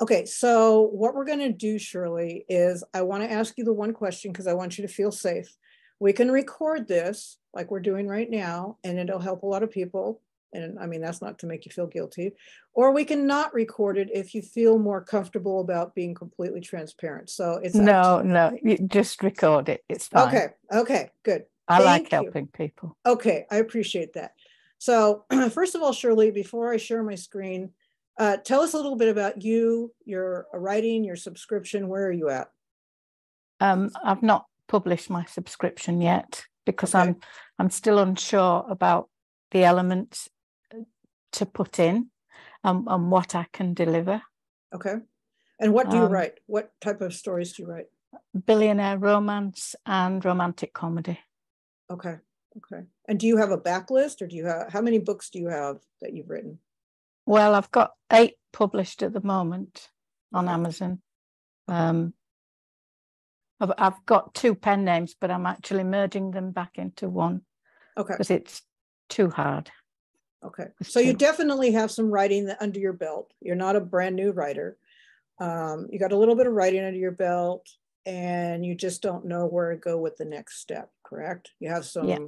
okay, 0.00 0.26
so 0.26 0.82
what 0.82 1.14
we're 1.14 1.24
going 1.24 1.40
to 1.40 1.52
do, 1.52 1.78
Shirley, 1.78 2.44
is 2.48 2.84
I 2.94 3.02
want 3.02 3.22
to 3.22 3.32
ask 3.32 3.54
you 3.56 3.64
the 3.64 3.72
one 3.72 3.92
question 3.92 4.30
because 4.30 4.46
I 4.46 4.54
want 4.54 4.78
you 4.78 4.86
to 4.86 4.92
feel 4.92 5.10
safe. 5.10 5.54
We 5.98 6.12
can 6.12 6.30
record 6.30 6.88
this 6.88 7.38
like 7.54 7.70
we're 7.70 7.80
doing 7.80 8.06
right 8.06 8.30
now, 8.30 8.76
and 8.84 8.98
it'll 8.98 9.18
help 9.18 9.42
a 9.42 9.46
lot 9.46 9.62
of 9.62 9.70
people 9.70 10.20
and 10.56 10.78
I 10.78 10.86
mean, 10.86 11.00
that's 11.00 11.22
not 11.22 11.38
to 11.40 11.46
make 11.46 11.66
you 11.66 11.72
feel 11.72 11.86
guilty. 11.86 12.32
Or 12.72 12.92
we 12.92 13.04
can 13.04 13.26
not 13.26 13.54
record 13.54 13.98
it 13.98 14.08
if 14.12 14.34
you 14.34 14.42
feel 14.42 14.78
more 14.78 15.02
comfortable 15.02 15.60
about 15.60 15.94
being 15.94 16.14
completely 16.14 16.60
transparent. 16.60 17.30
So 17.30 17.60
it's 17.62 17.74
no, 17.74 18.22
no, 18.22 18.56
you 18.62 18.78
just 18.78 19.22
record 19.22 19.68
it. 19.68 19.84
It's 19.88 20.08
fine. 20.08 20.28
Okay. 20.28 20.46
Okay. 20.72 21.10
Good. 21.22 21.44
I 21.68 21.78
Thank 21.78 21.86
like 21.86 22.10
helping 22.10 22.44
you. 22.44 22.50
people. 22.52 22.96
Okay. 23.04 23.46
I 23.50 23.56
appreciate 23.56 24.14
that. 24.14 24.32
So, 24.78 25.24
first 25.50 25.74
of 25.74 25.82
all, 25.82 25.92
Shirley, 25.92 26.30
before 26.30 26.72
I 26.72 26.76
share 26.76 27.02
my 27.02 27.14
screen, 27.14 27.70
uh, 28.18 28.36
tell 28.38 28.60
us 28.60 28.74
a 28.74 28.76
little 28.76 28.96
bit 28.96 29.08
about 29.08 29.42
you, 29.42 29.92
your 30.04 30.46
writing, 30.52 31.04
your 31.04 31.16
subscription. 31.16 31.88
Where 31.88 32.06
are 32.06 32.12
you 32.12 32.28
at? 32.30 32.50
Um, 33.60 33.90
I've 34.04 34.22
not 34.22 34.46
published 34.68 35.10
my 35.10 35.24
subscription 35.24 36.00
yet 36.00 36.44
because 36.64 36.94
okay. 36.94 37.08
I'm 37.08 37.16
I'm 37.58 37.70
still 37.70 37.98
unsure 37.98 38.64
about 38.68 39.08
the 39.50 39.64
elements 39.64 40.28
to 41.32 41.46
put 41.46 41.78
in 41.78 42.10
um, 42.64 42.86
and 42.88 43.10
what 43.10 43.34
I 43.34 43.46
can 43.52 43.74
deliver. 43.74 44.22
Okay. 44.74 44.96
And 45.58 45.72
what 45.72 45.90
do 45.90 45.96
you 45.96 46.04
um, 46.04 46.12
write? 46.12 46.34
What 46.46 46.70
type 46.80 47.00
of 47.00 47.14
stories 47.14 47.54
do 47.54 47.62
you 47.62 47.68
write? 47.68 47.86
Billionaire 48.44 48.98
romance 48.98 49.74
and 49.86 50.22
romantic 50.24 50.72
comedy. 50.74 51.18
Okay. 51.90 52.16
Okay. 52.56 52.84
And 53.08 53.20
do 53.20 53.26
you 53.26 53.36
have 53.36 53.50
a 53.50 53.58
backlist 53.58 54.22
or 54.22 54.26
do 54.26 54.36
you 54.36 54.46
have 54.46 54.72
how 54.72 54.80
many 54.80 54.98
books 54.98 55.30
do 55.30 55.38
you 55.38 55.48
have 55.48 55.78
that 56.00 56.14
you've 56.14 56.30
written? 56.30 56.58
Well, 57.26 57.54
I've 57.54 57.70
got 57.70 57.92
eight 58.12 58.34
published 58.52 59.02
at 59.02 59.12
the 59.12 59.20
moment 59.20 59.88
on 60.32 60.48
Amazon. 60.48 61.00
Um, 61.68 62.14
I've, 63.60 63.72
I've 63.78 64.06
got 64.06 64.34
two 64.34 64.54
pen 64.54 64.84
names, 64.84 65.14
but 65.18 65.30
I'm 65.30 65.46
actually 65.46 65.84
merging 65.84 66.30
them 66.30 66.50
back 66.50 66.72
into 66.76 67.08
one. 67.08 67.42
Okay. 67.96 68.14
Because 68.14 68.30
it's 68.30 68.62
too 69.08 69.30
hard. 69.30 69.70
Okay, 70.44 70.66
so 70.82 71.00
you 71.00 71.12
definitely 71.12 71.72
have 71.72 71.90
some 71.90 72.10
writing 72.10 72.48
under 72.60 72.78
your 72.78 72.92
belt. 72.92 73.32
You're 73.40 73.56
not 73.56 73.74
a 73.74 73.80
brand 73.80 74.14
new 74.14 74.30
writer. 74.30 74.76
Um, 75.40 75.88
you 75.90 75.98
got 75.98 76.12
a 76.12 76.16
little 76.16 76.36
bit 76.36 76.46
of 76.46 76.52
writing 76.52 76.84
under 76.84 76.98
your 76.98 77.10
belt 77.10 77.66
and 78.04 78.64
you 78.64 78.74
just 78.74 79.02
don't 79.02 79.24
know 79.24 79.46
where 79.46 79.72
to 79.72 79.76
go 79.76 79.98
with 79.98 80.16
the 80.16 80.24
next 80.24 80.60
step, 80.60 80.90
correct? 81.02 81.50
You 81.58 81.70
have 81.70 81.84
some 81.84 82.08
yeah. 82.08 82.18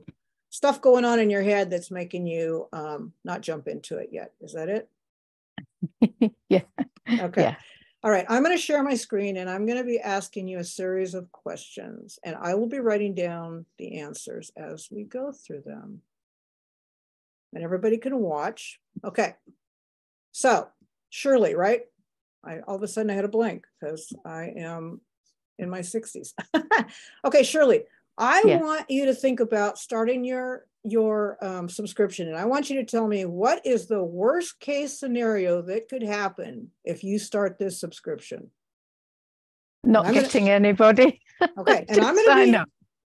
stuff 0.50 0.80
going 0.80 1.04
on 1.04 1.20
in 1.20 1.30
your 1.30 1.42
head 1.42 1.70
that's 1.70 1.90
making 1.90 2.26
you 2.26 2.66
um, 2.72 3.12
not 3.24 3.42
jump 3.42 3.68
into 3.68 3.98
it 3.98 4.08
yet. 4.10 4.32
Is 4.40 4.54
that 4.54 4.68
it? 4.68 6.32
yeah. 6.48 6.62
Okay. 7.08 7.42
Yeah. 7.42 7.56
All 8.04 8.12
right, 8.12 8.26
I'm 8.28 8.44
going 8.44 8.56
to 8.56 8.62
share 8.62 8.82
my 8.84 8.94
screen 8.94 9.38
and 9.38 9.50
I'm 9.50 9.66
going 9.66 9.78
to 9.78 9.84
be 9.84 9.98
asking 9.98 10.46
you 10.46 10.58
a 10.58 10.64
series 10.64 11.14
of 11.14 11.32
questions 11.32 12.16
and 12.24 12.36
I 12.40 12.54
will 12.54 12.68
be 12.68 12.78
writing 12.78 13.12
down 13.12 13.66
the 13.76 13.98
answers 13.98 14.52
as 14.56 14.88
we 14.88 15.02
go 15.02 15.32
through 15.32 15.62
them 15.66 16.02
and 17.52 17.64
everybody 17.64 17.98
can 17.98 18.16
watch. 18.20 18.78
Okay. 19.04 19.34
So 20.30 20.68
Shirley, 21.10 21.56
right? 21.56 21.82
I 22.44 22.60
all 22.60 22.76
of 22.76 22.84
a 22.84 22.88
sudden 22.88 23.10
I 23.10 23.14
had 23.14 23.24
a 23.24 23.28
blank 23.28 23.66
because 23.80 24.12
I 24.24 24.52
am 24.56 25.00
in 25.58 25.68
my 25.68 25.80
60s. 25.80 26.34
okay, 27.24 27.42
Shirley, 27.42 27.82
I 28.16 28.44
yeah. 28.46 28.60
want 28.60 28.88
you 28.88 29.06
to 29.06 29.14
think 29.14 29.40
about 29.40 29.76
starting 29.76 30.24
your 30.24 30.66
your 30.90 31.38
um, 31.44 31.68
subscription, 31.68 32.28
and 32.28 32.36
I 32.36 32.44
want 32.44 32.70
you 32.70 32.76
to 32.76 32.84
tell 32.84 33.06
me 33.06 33.24
what 33.24 33.64
is 33.64 33.86
the 33.86 34.02
worst 34.02 34.60
case 34.60 34.98
scenario 34.98 35.62
that 35.62 35.88
could 35.88 36.02
happen 36.02 36.70
if 36.84 37.04
you 37.04 37.18
start 37.18 37.58
this 37.58 37.80
subscription. 37.80 38.50
Not 39.84 40.06
I'm 40.06 40.14
getting 40.14 40.44
gonna, 40.44 40.54
anybody. 40.54 41.20
Okay, 41.56 41.84
and 41.88 42.00
I'm 42.00 42.16
going 42.16 42.52
to 42.52 42.64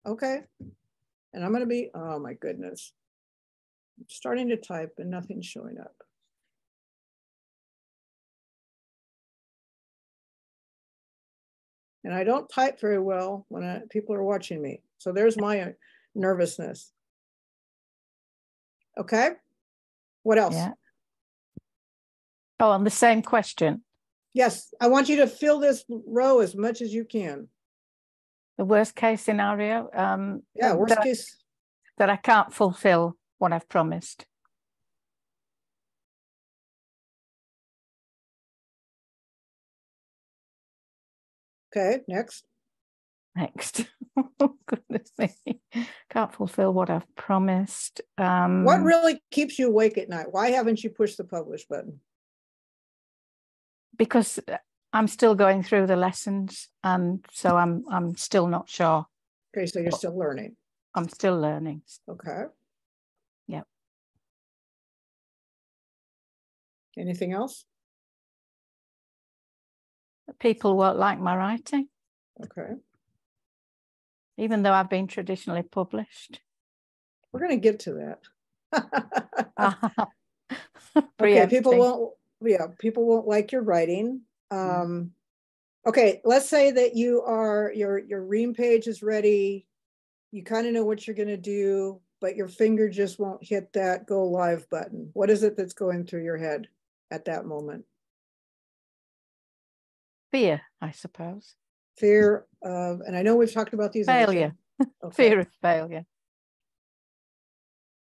be 0.06 0.10
okay, 0.10 0.40
and 1.32 1.44
I'm 1.44 1.50
going 1.50 1.64
to 1.64 1.66
be. 1.66 1.90
Oh 1.92 2.20
my 2.20 2.34
goodness 2.34 2.92
I'm 4.00 4.06
starting 4.08 4.48
to 4.48 4.56
type 4.56 4.94
and 4.96 5.10
nothing's 5.10 5.44
showing 5.44 5.78
up. 5.78 5.94
And 12.02 12.14
I 12.14 12.24
don't 12.24 12.48
type 12.48 12.80
very 12.80 12.98
well 12.98 13.44
when 13.48 13.62
I, 13.62 13.80
people 13.90 14.14
are 14.14 14.22
watching 14.22 14.62
me. 14.62 14.80
So 14.96 15.12
there's 15.12 15.36
my 15.36 15.74
nervousness. 16.14 16.92
Okay. 18.98 19.30
What 20.22 20.38
else? 20.38 20.54
Yeah. 20.54 20.72
Oh, 22.58 22.70
on 22.70 22.84
the 22.84 22.90
same 22.90 23.22
question. 23.22 23.82
Yes. 24.34 24.72
I 24.80 24.88
want 24.88 25.08
you 25.08 25.16
to 25.16 25.26
fill 25.26 25.60
this 25.60 25.84
row 25.88 26.40
as 26.40 26.54
much 26.54 26.82
as 26.82 26.92
you 26.92 27.04
can. 27.04 27.48
The 28.58 28.64
worst 28.64 28.94
case 28.94 29.22
scenario. 29.22 29.88
Um, 29.94 30.42
yeah, 30.54 30.74
worst 30.74 30.94
that, 30.94 31.02
case. 31.02 31.38
That 31.96 32.10
I 32.10 32.16
can't 32.16 32.52
fulfill 32.52 33.16
what 33.38 33.52
I've 33.52 33.68
promised. 33.68 34.26
Okay, 41.74 42.00
next. 42.08 42.44
Next. 43.36 43.86
oh, 44.40 44.56
goodness 44.66 45.12
me. 45.18 45.60
Can't 46.10 46.34
fulfill 46.34 46.72
what 46.72 46.90
I've 46.90 47.14
promised. 47.14 48.00
Um, 48.18 48.64
what 48.64 48.82
really 48.82 49.22
keeps 49.30 49.58
you 49.58 49.68
awake 49.68 49.98
at 49.98 50.08
night? 50.08 50.26
Why 50.32 50.50
haven't 50.50 50.82
you 50.82 50.90
pushed 50.90 51.16
the 51.16 51.24
publish 51.24 51.66
button? 51.66 52.00
Because 53.96 54.40
I'm 54.92 55.06
still 55.06 55.34
going 55.34 55.62
through 55.62 55.86
the 55.86 55.96
lessons 55.96 56.68
and 56.82 57.24
so 57.30 57.56
I'm 57.56 57.84
I'm 57.90 58.16
still 58.16 58.46
not 58.46 58.68
sure. 58.68 59.06
Okay, 59.56 59.66
so 59.66 59.80
you're 59.80 59.92
still 59.92 60.16
learning. 60.16 60.56
I'm 60.94 61.08
still 61.08 61.38
learning. 61.38 61.82
Okay. 62.08 62.44
Yep. 63.46 63.66
Anything 66.98 67.32
else? 67.32 67.64
People 70.38 70.76
won't 70.76 70.98
like 70.98 71.20
my 71.20 71.36
writing. 71.36 71.88
Okay. 72.42 72.74
Even 74.40 74.62
though 74.62 74.72
I've 74.72 74.90
been 74.90 75.06
traditionally 75.06 75.62
published. 75.62 76.40
We're 77.32 77.40
going 77.40 77.50
to 77.50 77.56
get 77.56 77.80
to 77.80 78.16
that. 78.72 79.78
okay, 81.20 81.46
people 81.46 81.78
won't. 81.78 82.12
Yeah, 82.42 82.66
people 82.78 83.06
won't 83.06 83.28
like 83.28 83.52
your 83.52 83.62
writing. 83.62 84.22
Mm. 84.52 84.82
Um, 84.82 85.10
okay, 85.86 86.20
let's 86.24 86.48
say 86.48 86.70
that 86.70 86.96
you 86.96 87.22
are 87.22 87.72
your 87.74 87.98
your 87.98 88.24
ream 88.24 88.54
page 88.54 88.86
is 88.86 89.02
ready. 89.02 89.66
You 90.32 90.42
kind 90.42 90.66
of 90.66 90.72
know 90.72 90.84
what 90.84 91.06
you're 91.06 91.16
going 91.16 91.28
to 91.28 91.36
do 91.36 92.00
but 92.20 92.36
your 92.36 92.48
finger 92.48 92.90
just 92.90 93.18
won't 93.18 93.42
hit 93.42 93.72
that 93.72 94.04
go 94.06 94.26
live 94.26 94.68
button. 94.68 95.08
What 95.14 95.30
is 95.30 95.42
it 95.42 95.56
that's 95.56 95.72
going 95.72 96.04
through 96.04 96.22
your 96.22 96.36
head 96.36 96.68
at 97.10 97.24
that 97.24 97.46
moment? 97.46 97.86
fear, 100.30 100.62
I 100.80 100.92
suppose. 100.92 101.56
Fear 102.00 102.46
of, 102.62 103.02
and 103.02 103.14
I 103.14 103.22
know 103.22 103.36
we've 103.36 103.52
talked 103.52 103.74
about 103.74 103.92
these. 103.92 104.06
Failure. 104.06 104.54
Okay. 105.04 105.14
Fear 105.14 105.40
of 105.40 105.48
failure. 105.60 106.06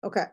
Okay. 0.03 0.25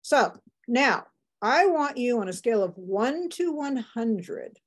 So 0.00 0.32
now 0.66 1.04
I 1.42 1.66
want 1.66 1.98
you 1.98 2.20
on 2.20 2.28
a 2.28 2.32
scale 2.32 2.62
of 2.62 2.72
one 2.78 3.28
to 3.30 3.52
100. 3.52 4.58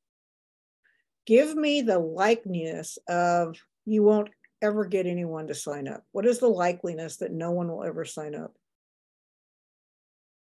Give 1.25 1.55
me 1.55 1.81
the 1.81 1.99
likeliness 1.99 2.99
of 3.09 3.57
you 3.85 4.03
won't 4.03 4.29
ever 4.61 4.85
get 4.85 5.07
anyone 5.07 5.47
to 5.47 5.55
sign 5.55 5.87
up. 5.87 6.03
What 6.11 6.27
is 6.27 6.37
the 6.37 6.49
likeliness 6.49 7.17
that 7.17 7.31
no 7.31 7.49
one 7.49 7.67
will 7.67 7.83
ever 7.83 8.05
sign 8.05 8.35
up? 8.35 8.53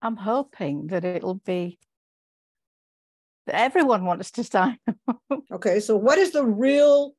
I'm 0.02 0.16
hoping 0.16 0.88
that 0.88 1.04
it'll 1.04 1.40
be 1.46 1.78
everyone 3.54 4.04
wants 4.04 4.30
to 4.32 4.44
sign 4.44 4.78
up. 5.08 5.20
Okay, 5.52 5.80
so 5.80 5.96
what 5.96 6.18
is 6.18 6.32
the 6.32 6.44
real 6.44 7.14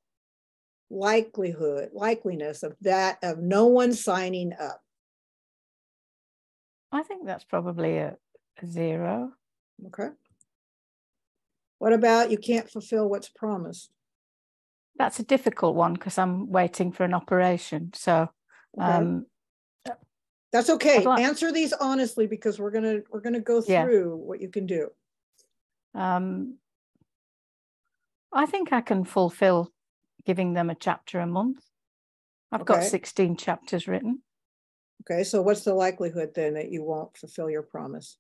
likelihood, 0.90 1.90
likeliness 1.96 2.64
of 2.64 2.76
that, 2.82 3.18
of 3.24 3.40
no 3.40 3.68
one 3.68 3.94
signing 3.94 4.54
up? 4.60 4.82
I 6.92 7.04
think 7.04 7.26
that's 7.26 7.44
probably 7.44 7.98
a, 7.98 8.16
a 8.62 8.68
zero. 8.68 9.32
Okay. 9.88 10.10
What 11.80 11.94
about 11.94 12.32
you 12.32 12.38
can't 12.38 12.70
fulfill 12.70 13.08
what's 13.10 13.30
promised? 13.30 13.90
That's 14.98 15.20
a 15.20 15.24
difficult 15.24 15.76
one 15.76 15.94
because 15.94 16.18
I'm 16.18 16.50
waiting 16.52 16.92
for 16.92 17.04
an 17.04 17.14
operation. 17.14 17.92
So 17.94 18.30
Okay. 18.78 18.86
um, 18.88 19.26
That's 20.52 20.70
okay. 20.70 21.04
Like- 21.06 21.22
Answer 21.24 21.52
these 21.52 21.74
honestly 21.74 22.28
because 22.28 22.60
we're 22.60 22.72
gonna, 22.72 23.00
we're 23.12 23.22
gonna 23.22 23.40
go 23.40 23.64
Yeah. 23.68 23.84
through 23.86 24.16
what 24.18 24.42
you 24.42 24.50
can 24.50 24.66
do. 24.66 24.90
Um, 25.96 26.58
I 28.32 28.46
think 28.46 28.72
I 28.72 28.82
can 28.82 29.04
fulfill 29.06 29.72
giving 30.26 30.54
them 30.54 30.70
a 30.70 30.76
chapter 30.76 31.20
a 31.20 31.28
month. 31.28 31.64
I've 32.52 32.66
got 32.66 32.84
16 32.84 33.38
chapters 33.38 33.88
written. 33.88 34.22
Okay, 35.02 35.24
so 35.24 35.42
what's 35.42 35.64
the 35.64 35.74
likelihood 35.74 36.34
then 36.36 36.56
that 36.56 36.72
you 36.72 36.84
won't 36.84 37.18
fulfill 37.18 37.50
your 37.50 37.62
promise? 37.64 38.18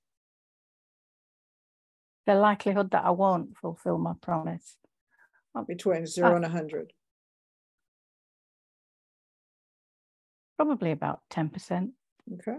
The 2.25 2.35
likelihood 2.35 2.91
that 2.91 3.05
I 3.05 3.11
won't 3.11 3.57
fulfill 3.57 3.97
my 3.97 4.13
promise. 4.21 4.77
Between 5.67 6.05
zero 6.05 6.35
and 6.35 6.45
a 6.45 6.49
hundred? 6.49 6.93
Probably 10.57 10.91
about 10.91 11.21
10%. 11.31 11.91
Okay. 12.33 12.57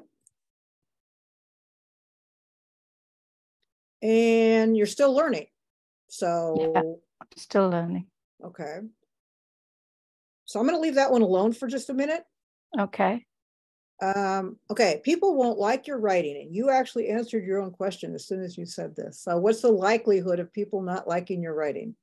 And 4.03 4.77
you're 4.77 4.87
still 4.87 5.15
learning. 5.15 5.47
So, 6.09 6.73
I'm 6.77 7.27
still 7.37 7.69
learning. 7.69 8.07
okay. 8.45 8.81
So 10.47 10.59
I'm 10.59 10.67
gonna 10.67 10.81
leave 10.81 10.97
that 10.97 11.13
one 11.13 11.23
alone 11.23 11.53
for 11.53 11.69
just 11.69 11.91
a 11.91 11.95
minute. 11.95 12.25
Okay. 12.77 13.25
Um, 14.03 14.57
okay, 14.71 15.01
people 15.05 15.37
won't 15.37 15.59
like 15.59 15.87
your 15.87 15.99
writing, 15.99 16.37
and 16.39 16.55
you 16.55 16.71
actually 16.71 17.09
answered 17.09 17.45
your 17.45 17.61
own 17.61 17.71
question 17.71 18.15
as 18.15 18.27
soon 18.27 18.43
as 18.43 18.57
you 18.57 18.65
said 18.65 18.97
this. 18.97 19.21
So 19.21 19.37
what's 19.37 19.61
the 19.61 19.71
likelihood 19.71 20.41
of 20.41 20.53
people 20.53 20.83
not 20.83 21.07
liking 21.07 21.43
your 21.43 21.55
writing? 21.55 21.95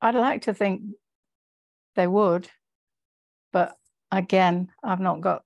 I'd 0.00 0.14
like 0.14 0.42
to 0.42 0.54
think 0.54 0.82
they 1.96 2.06
would, 2.06 2.48
but 3.52 3.76
again, 4.12 4.68
I've 4.84 5.00
not 5.00 5.22
got 5.22 5.42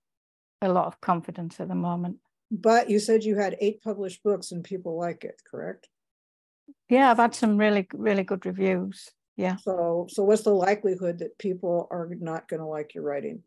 a 0.60 0.68
lot 0.68 0.86
of 0.86 1.00
confidence 1.00 1.60
at 1.60 1.68
the 1.68 1.74
moment. 1.74 2.18
But 2.50 2.90
you 2.90 2.98
said 2.98 3.24
you 3.24 3.36
had 3.36 3.56
eight 3.60 3.82
published 3.82 4.22
books 4.22 4.50
and 4.52 4.64
people 4.64 4.98
like 4.98 5.24
it, 5.24 5.40
correct? 5.48 5.88
Yeah, 6.88 7.10
I've 7.10 7.18
had 7.18 7.34
some 7.34 7.56
really, 7.56 7.86
really 7.92 8.24
good 8.24 8.44
reviews. 8.44 9.08
Yeah. 9.36 9.56
So, 9.56 10.06
so 10.10 10.24
what's 10.24 10.42
the 10.42 10.50
likelihood 10.50 11.20
that 11.20 11.38
people 11.38 11.86
are 11.90 12.10
not 12.18 12.48
gonna 12.48 12.68
like 12.68 12.94
your 12.94 13.04
writing? 13.04 13.42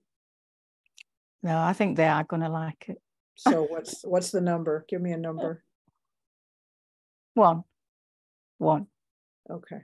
No, 1.43 1.59
I 1.59 1.73
think 1.73 1.97
they 1.97 2.07
are 2.07 2.23
going 2.23 2.41
to 2.41 2.49
like 2.49 2.85
it. 2.87 3.01
So 3.35 3.63
what's, 3.69 4.01
what's 4.03 4.31
the 4.31 4.41
number? 4.41 4.85
Give 4.87 5.01
me 5.01 5.11
a 5.11 5.17
number. 5.17 5.63
One. 7.33 7.63
One. 8.57 8.87
Okay. 9.49 9.81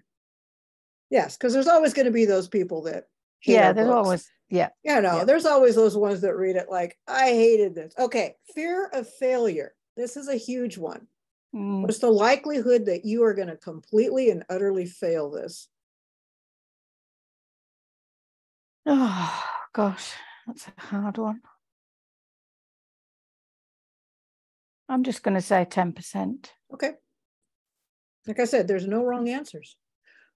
Yes, 1.09 1.35
because 1.35 1.53
there's 1.53 1.67
always 1.67 1.93
gonna 1.93 2.11
be 2.11 2.25
those 2.25 2.47
people 2.47 2.83
that. 2.83 3.05
Yeah, 3.45 3.73
there's 3.73 3.87
books. 3.87 4.05
always, 4.05 4.31
yeah. 4.49 4.69
You 4.83 5.01
know, 5.01 5.17
Yeah. 5.17 5.23
there's 5.23 5.45
always 5.45 5.75
those 5.75 5.95
ones 5.97 6.21
that 6.21 6.35
read 6.35 6.55
it 6.55 6.69
like, 6.69 6.97
I 7.07 7.29
hated 7.29 7.75
this. 7.75 7.93
Okay, 7.97 8.35
fear 8.53 8.87
of 8.87 9.07
failure. 9.15 9.73
This 9.95 10.17
is 10.17 10.27
a 10.27 10.35
huge 10.35 10.77
one. 10.77 11.07
Mm, 11.55 11.81
What's 11.81 11.99
the 11.99 12.11
likelihood 12.11 12.85
that 12.85 13.05
you 13.05 13.23
are 13.23 13.33
gonna 13.33 13.57
completely 13.57 14.29
and 14.29 14.43
utterly 14.49 14.85
fail 14.85 15.29
this? 15.31 15.67
Oh, 18.85 19.43
gosh, 19.73 20.13
that's 20.47 20.67
a 20.67 20.81
hard 20.81 21.17
one. 21.17 21.41
I'm 24.87 25.03
just 25.03 25.21
going 25.21 25.35
to 25.35 25.41
say 25.41 25.65
10%. 25.69 26.47
Okay. 26.73 26.93
Like 28.25 28.39
I 28.39 28.45
said, 28.45 28.67
there's 28.67 28.87
no 28.87 29.03
wrong 29.05 29.29
answers. 29.29 29.75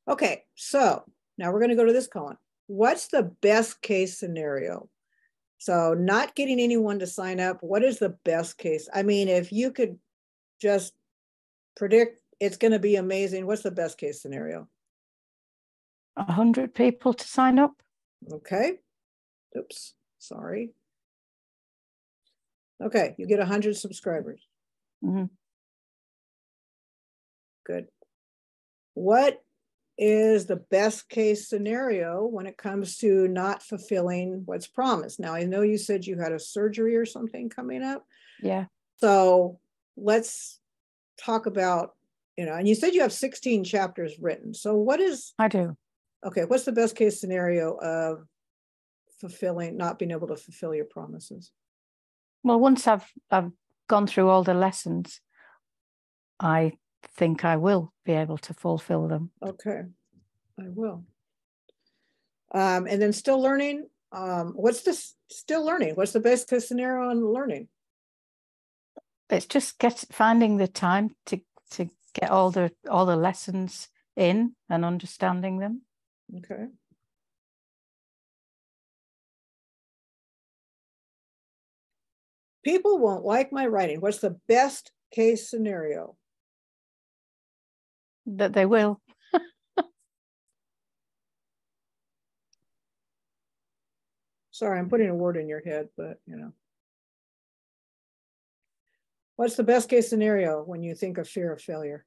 Okay, 0.08 0.44
so 0.56 1.04
now 1.38 1.52
we're 1.52 1.60
gonna 1.62 1.76
go 1.76 1.86
to 1.86 1.94
this 1.94 2.08
column. 2.08 2.38
What's 2.74 3.10
the 3.10 3.22
best 3.22 3.84
case 3.84 4.18
scenario? 4.18 4.90
So 5.60 5.94
not 5.94 6.34
getting 6.34 6.60
anyone 6.60 6.98
to 7.00 7.06
sign 7.08 7.40
up, 7.40 7.62
what 7.62 7.84
is 7.84 8.00
the 8.00 8.18
best 8.26 8.58
case? 8.58 8.90
I 8.92 9.04
mean, 9.04 9.28
if 9.28 9.54
you 9.54 9.70
could 9.72 10.00
just 10.60 10.94
predict 11.76 12.20
it's 12.40 12.58
gonna 12.58 12.80
be 12.80 12.96
amazing, 12.96 13.46
what's 13.46 13.62
the 13.62 13.70
best 13.70 14.00
case 14.00 14.24
scenario? 14.24 14.68
100 16.16 16.74
people 16.74 17.14
to 17.14 17.28
sign 17.28 17.60
up. 17.60 17.74
Okay. 18.32 18.80
Oops, 19.56 19.94
sorry. 20.18 20.74
Okay, 22.84 23.14
you 23.20 23.28
get 23.28 23.40
hundred 23.40 23.78
subscribers. 23.78 24.42
Mhm. 25.04 25.30
Good. 27.68 27.88
What 28.96 29.44
is 30.06 30.48
the 30.48 30.58
best 30.58 31.08
case 31.08 31.48
scenario 31.48 32.26
when 32.26 32.46
it 32.46 32.58
comes 32.58 32.98
to 32.98 33.26
not 33.30 33.64
fulfilling 33.64 34.42
what's 34.44 34.68
promised? 34.68 35.18
Now, 35.18 35.34
I 35.34 35.46
know 35.46 35.62
you 35.62 35.78
said 35.78 36.06
you 36.06 36.20
had 36.20 36.34
a 36.34 36.40
surgery 36.40 36.98
or 36.98 37.06
something 37.06 37.48
coming 37.48 37.82
up. 37.82 38.06
Yeah. 38.42 38.66
So 38.98 39.60
let's 39.96 40.60
talk 41.18 41.46
about, 41.46 41.92
you 42.38 42.46
know, 42.46 42.54
and 42.54 42.68
you 42.68 42.76
said 42.76 42.94
you 42.94 43.02
have 43.02 43.14
16 43.14 43.64
chapters 43.64 44.20
written. 44.20 44.54
So 44.54 44.76
what 44.76 45.00
is, 45.00 45.34
I 45.40 45.48
do. 45.48 45.78
okay, 46.26 46.44
what's 46.44 46.66
the 46.66 46.74
best 46.74 46.98
case 46.98 47.22
scenario 47.22 47.78
of 47.78 48.26
fulfilling, 49.22 49.78
not 49.78 50.00
being 50.00 50.12
able 50.12 50.28
to 50.28 50.36
fulfill 50.36 50.76
your 50.76 50.86
promises? 50.86 51.54
Well, 52.44 52.60
once 52.60 52.88
I've 52.88 53.10
I've 53.32 53.52
gone 53.88 54.06
through 54.06 54.28
all 54.28 54.44
the 54.44 54.54
lessons, 54.54 55.22
I 56.42 56.74
think 57.08 57.46
I 57.46 57.58
will 57.58 57.94
be 58.06 58.14
able 58.14 58.38
to 58.40 58.54
fulfill 58.54 59.08
them. 59.08 59.32
Okay, 59.42 59.84
I 60.60 60.66
will. 60.68 61.04
Um, 62.54 62.88
and 62.88 63.02
then 63.02 63.14
still 63.14 63.42
learning, 63.42 63.88
um, 64.12 64.54
what's 64.56 64.84
this, 64.84 65.16
still 65.30 65.66
learning? 65.66 65.96
What's 65.96 66.14
the 66.14 66.20
best 66.20 66.50
case 66.50 66.68
scenario 66.68 67.10
on 67.10 67.26
learning? 67.26 67.68
It's 69.30 69.48
just 69.48 69.80
get 69.80 70.04
finding 70.12 70.58
the 70.58 70.68
time 70.68 71.16
to 71.26 71.42
to 71.72 71.90
get 72.14 72.30
all 72.30 72.52
the 72.52 72.72
all 72.88 73.08
the 73.08 73.16
lessons 73.16 73.90
in 74.16 74.54
and 74.70 74.86
understanding 74.86 75.58
them. 75.58 75.82
Okay. 76.38 76.68
People 82.64 83.00
won't 83.00 83.26
like 83.26 83.52
my 83.52 83.66
writing. 83.66 84.00
What's 84.00 84.20
the 84.20 84.38
best 84.48 84.92
case 85.12 85.50
scenario? 85.50 86.16
That 88.26 88.54
they 88.54 88.66
will. 88.66 89.02
Sorry, 94.52 94.78
I'm 94.78 94.90
putting 94.90 95.10
a 95.10 95.16
word 95.16 95.36
in 95.36 95.48
your 95.48 95.62
head, 95.62 95.90
but 95.98 96.20
you 96.28 96.38
know. 96.38 96.54
What's 99.36 99.56
the 99.56 99.64
best 99.64 99.90
case 99.90 100.10
scenario 100.10 100.62
when 100.64 100.84
you 100.84 100.94
think 100.94 101.18
of 101.18 101.28
fear 101.28 101.52
of 101.52 101.62
failure? 101.62 102.06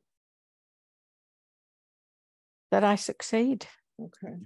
That 2.71 2.85
I 2.85 2.95
succeed. 2.95 3.67
Okay. 4.01 4.37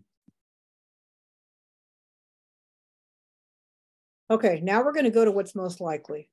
Okay, 4.31 4.61
now 4.63 4.83
we're 4.83 4.93
going 4.93 5.05
to 5.05 5.11
go 5.11 5.25
to 5.25 5.31
what's 5.31 5.55
most 5.55 5.81
likely. 5.81 6.31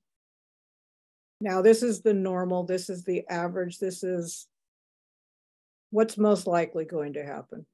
Now, 1.41 1.61
this 1.61 1.83
is 1.83 2.01
the 2.01 2.13
normal, 2.13 2.63
this 2.63 2.89
is 2.89 3.03
the 3.03 3.27
average, 3.27 3.79
this 3.79 4.03
is 4.03 4.47
what's 5.89 6.17
most 6.17 6.47
likely 6.47 6.85
going 6.85 7.13
to 7.13 7.25
happen. 7.25 7.65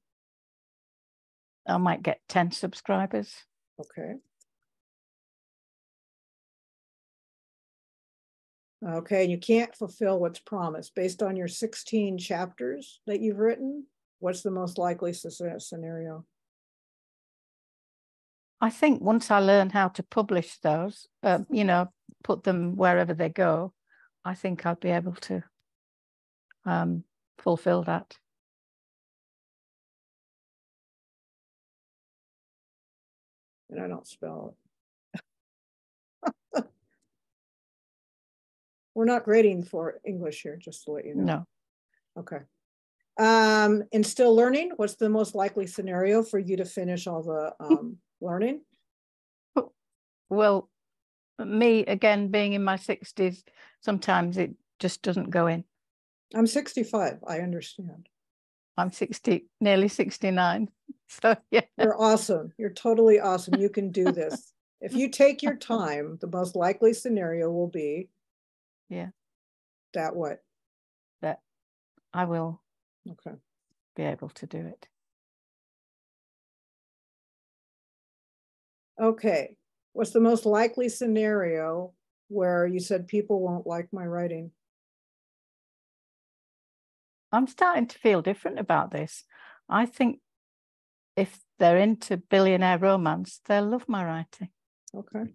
I 1.67 1.77
might 1.77 2.03
get 2.03 2.19
10 2.29 2.51
subscribers. 2.51 3.33
Okay. 3.79 4.15
Okay, 8.85 9.23
and 9.23 9.31
you 9.31 9.37
can't 9.37 9.73
fulfill 9.73 10.19
what's 10.19 10.39
promised 10.39 10.93
based 10.93 11.23
on 11.23 11.37
your 11.37 11.47
16 11.47 12.17
chapters 12.17 12.99
that 13.07 13.21
you've 13.21 13.39
written. 13.39 13.85
What's 14.19 14.41
the 14.41 14.51
most 14.51 14.77
likely 14.77 15.13
scenario? 15.13 16.25
I 18.59 18.69
think 18.69 19.01
once 19.01 19.31
I 19.31 19.39
learn 19.39 19.69
how 19.69 19.89
to 19.89 20.03
publish 20.03 20.57
those, 20.59 21.07
uh, 21.21 21.39
you 21.49 21.63
know, 21.63 21.89
put 22.23 22.43
them 22.43 22.75
wherever 22.75 23.13
they 23.13 23.29
go, 23.29 23.73
I 24.25 24.35
think 24.35 24.65
I'll 24.65 24.75
be 24.75 24.89
able 24.89 25.15
to 25.15 25.43
um, 26.65 27.03
fulfill 27.37 27.83
that. 27.83 28.17
And 33.69 33.81
I 33.81 33.87
don't 33.87 34.07
spell 34.07 34.55
it. 36.53 36.65
We're 38.95 39.05
not 39.05 39.25
grading 39.25 39.63
for 39.63 39.99
English 40.05 40.43
here, 40.43 40.57
just 40.57 40.83
to 40.85 40.91
let 40.91 41.05
you 41.05 41.15
know. 41.15 41.23
No. 41.23 41.45
Okay. 42.19 42.39
Um, 43.19 43.83
and 43.91 44.05
still 44.05 44.35
learning, 44.35 44.71
what's 44.75 44.95
the 44.95 45.09
most 45.09 45.35
likely 45.35 45.67
scenario 45.67 46.23
for 46.23 46.39
you 46.39 46.57
to 46.57 46.65
finish 46.65 47.07
all 47.07 47.23
the 47.23 47.53
um, 47.59 47.97
learning? 48.21 48.61
Well, 50.29 50.69
me 51.37 51.85
again 51.85 52.29
being 52.29 52.53
in 52.53 52.63
my 52.63 52.77
60s, 52.77 53.43
sometimes 53.81 54.37
it 54.37 54.55
just 54.79 55.01
doesn't 55.01 55.29
go 55.29 55.47
in. 55.47 55.63
I'm 56.33 56.47
65, 56.47 57.19
I 57.27 57.39
understand. 57.39 58.09
I'm 58.77 58.91
60, 58.91 59.45
nearly 59.61 59.87
69. 59.87 60.69
So 61.21 61.35
yeah. 61.51 61.61
You're 61.77 62.01
awesome. 62.01 62.53
You're 62.57 62.71
totally 62.71 63.19
awesome. 63.19 63.61
You 63.61 63.69
can 63.69 63.91
do 63.91 64.05
this. 64.05 64.51
if 64.81 64.95
you 64.95 65.09
take 65.09 65.43
your 65.43 65.55
time, 65.55 66.17
the 66.21 66.27
most 66.27 66.55
likely 66.55 66.91
scenario 66.91 67.51
will 67.51 67.67
be 67.67 68.09
yeah. 68.89 69.09
That 69.93 70.15
what? 70.15 70.39
That 71.21 71.39
I 72.13 72.25
will 72.25 72.61
okay. 73.07 73.37
be 73.95 74.03
able 74.03 74.29
to 74.29 74.47
do 74.47 74.57
it. 74.57 74.87
Okay. 78.99 79.55
What's 79.93 80.11
the 80.11 80.19
most 80.19 80.45
likely 80.45 80.89
scenario 80.89 81.93
where 82.29 82.65
you 82.65 82.79
said 82.79 83.07
people 83.07 83.39
won't 83.39 83.67
like 83.67 83.89
my 83.91 84.05
writing? 84.05 84.51
I'm 87.33 87.47
starting 87.47 87.87
to 87.87 87.97
feel 87.97 88.21
different 88.21 88.59
about 88.59 88.91
this. 88.91 89.23
I 89.67 89.87
think 89.87 90.19
if 91.17 91.39
they're 91.57 91.79
into 91.79 92.17
billionaire 92.17 92.77
romance, 92.77 93.41
they'll 93.45 93.65
love 93.65 93.89
my 93.89 94.05
writing. 94.05 94.49
Okay. 94.95 95.33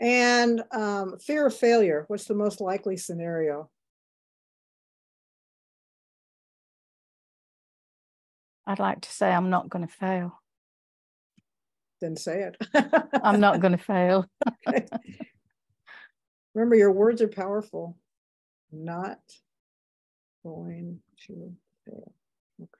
And 0.00 0.62
um, 0.72 1.18
fear 1.18 1.46
of 1.46 1.54
failure, 1.54 2.06
what's 2.08 2.24
the 2.24 2.34
most 2.34 2.60
likely 2.60 2.96
scenario? 2.96 3.70
I'd 8.66 8.80
like 8.80 9.02
to 9.02 9.10
say 9.10 9.30
I'm 9.30 9.50
not 9.50 9.68
going 9.68 9.86
to 9.86 9.92
fail. 9.92 10.40
Then 12.00 12.16
say 12.16 12.50
it. 12.50 12.56
I'm 13.22 13.40
not 13.40 13.60
going 13.60 13.72
to 13.76 13.78
fail. 13.78 14.26
Remember, 16.54 16.76
your 16.76 16.92
words 16.92 17.20
are 17.22 17.28
powerful. 17.28 17.96
Not 18.72 19.20
going 20.42 21.00
to 21.26 21.52
fail. 21.86 22.12
Okay. 22.60 22.70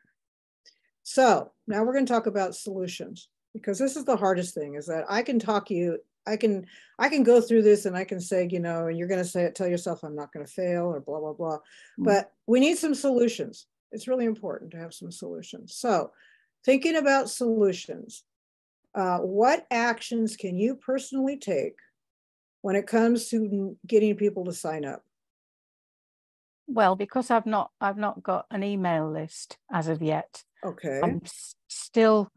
So 1.03 1.53
now 1.67 1.83
we're 1.85 1.93
going 1.93 2.07
to 2.07 2.13
talk 2.13 2.27
about 2.27 2.55
solutions 2.55 3.29
because 3.53 3.79
this 3.79 3.97
is 3.97 4.05
the 4.05 4.17
hardest 4.17 4.55
thing 4.55 4.75
is 4.75 4.87
that 4.87 5.05
I 5.09 5.23
can 5.23 5.39
talk 5.39 5.71
you 5.71 5.99
I 6.27 6.37
can 6.37 6.67
I 6.99 7.09
can 7.09 7.23
go 7.23 7.41
through 7.41 7.63
this 7.63 7.87
and 7.87 7.97
I 7.97 8.05
can 8.05 8.21
say, 8.21 8.49
you 8.51 8.61
know, 8.61 8.87
and 8.87 8.99
you're 8.99 9.09
going 9.09 9.23
to 9.23 9.29
say 9.29 9.45
it, 9.45 9.55
tell 9.55 9.67
yourself 9.67 10.03
I'm 10.03 10.15
not 10.15 10.33
going 10.33 10.45
to 10.45 10.53
fail 10.53 10.85
or 10.85 11.01
blah 11.01 11.21
blah 11.21 11.33
blah. 11.33 11.57
Mm-hmm. 11.57 12.05
But 12.05 12.33
we 12.47 12.61
need 12.61 12.79
some 12.79 12.95
solutions. 12.95 13.67
It's 13.93 14.09
really 14.09 14.27
important 14.27 14.71
to 14.73 14.79
have 14.79 14.95
some 14.95 15.11
solutions. 15.11 15.75
So, 15.75 16.13
thinking 16.65 16.97
about 16.97 17.31
solutions, 17.31 18.25
uh, 18.95 19.19
what 19.19 19.67
actions 19.71 20.37
can 20.37 20.59
you 20.59 20.75
personally 20.77 21.37
take 21.37 21.77
when 22.63 22.77
it 22.77 22.87
comes 22.87 23.29
to 23.29 23.77
getting 23.87 24.17
people 24.17 24.45
to 24.45 24.53
sign 24.53 24.85
up? 24.85 25.05
Well, 26.67 26.95
because 26.95 27.31
I've 27.31 27.47
not 27.47 27.71
I've 27.81 27.99
not 27.99 28.23
got 28.23 28.47
an 28.51 28.63
email 28.63 29.11
list 29.11 29.59
as 29.73 29.89
of 29.89 30.03
yet. 30.03 30.45
Okay. 30.65 31.01
I'm 31.03 31.21
s- 31.25 31.55
still 31.69 32.31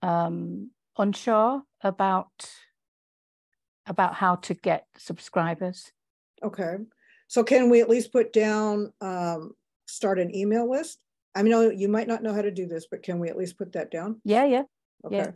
um, 0.00 0.70
unsure 0.96 1.62
about 1.82 2.50
about 3.86 4.14
how 4.14 4.36
to 4.36 4.54
get 4.54 4.86
subscribers. 4.96 5.92
Okay. 6.42 6.76
So 7.28 7.42
can 7.44 7.70
we 7.70 7.80
at 7.80 7.88
least 7.88 8.12
put 8.12 8.32
down, 8.32 8.92
um, 9.00 9.54
start 9.86 10.18
an 10.18 10.34
email 10.34 10.70
list? 10.70 10.98
I 11.34 11.42
mean, 11.42 11.78
you 11.78 11.88
might 11.88 12.06
not 12.06 12.22
know 12.22 12.32
how 12.32 12.42
to 12.42 12.50
do 12.50 12.66
this, 12.66 12.86
but 12.90 13.02
can 13.02 13.18
we 13.18 13.28
at 13.28 13.36
least 13.36 13.58
put 13.58 13.72
that 13.72 13.90
down? 13.90 14.20
Yeah, 14.24 14.44
yeah. 14.44 14.62
Okay. 15.04 15.16
Yeah. 15.16 15.30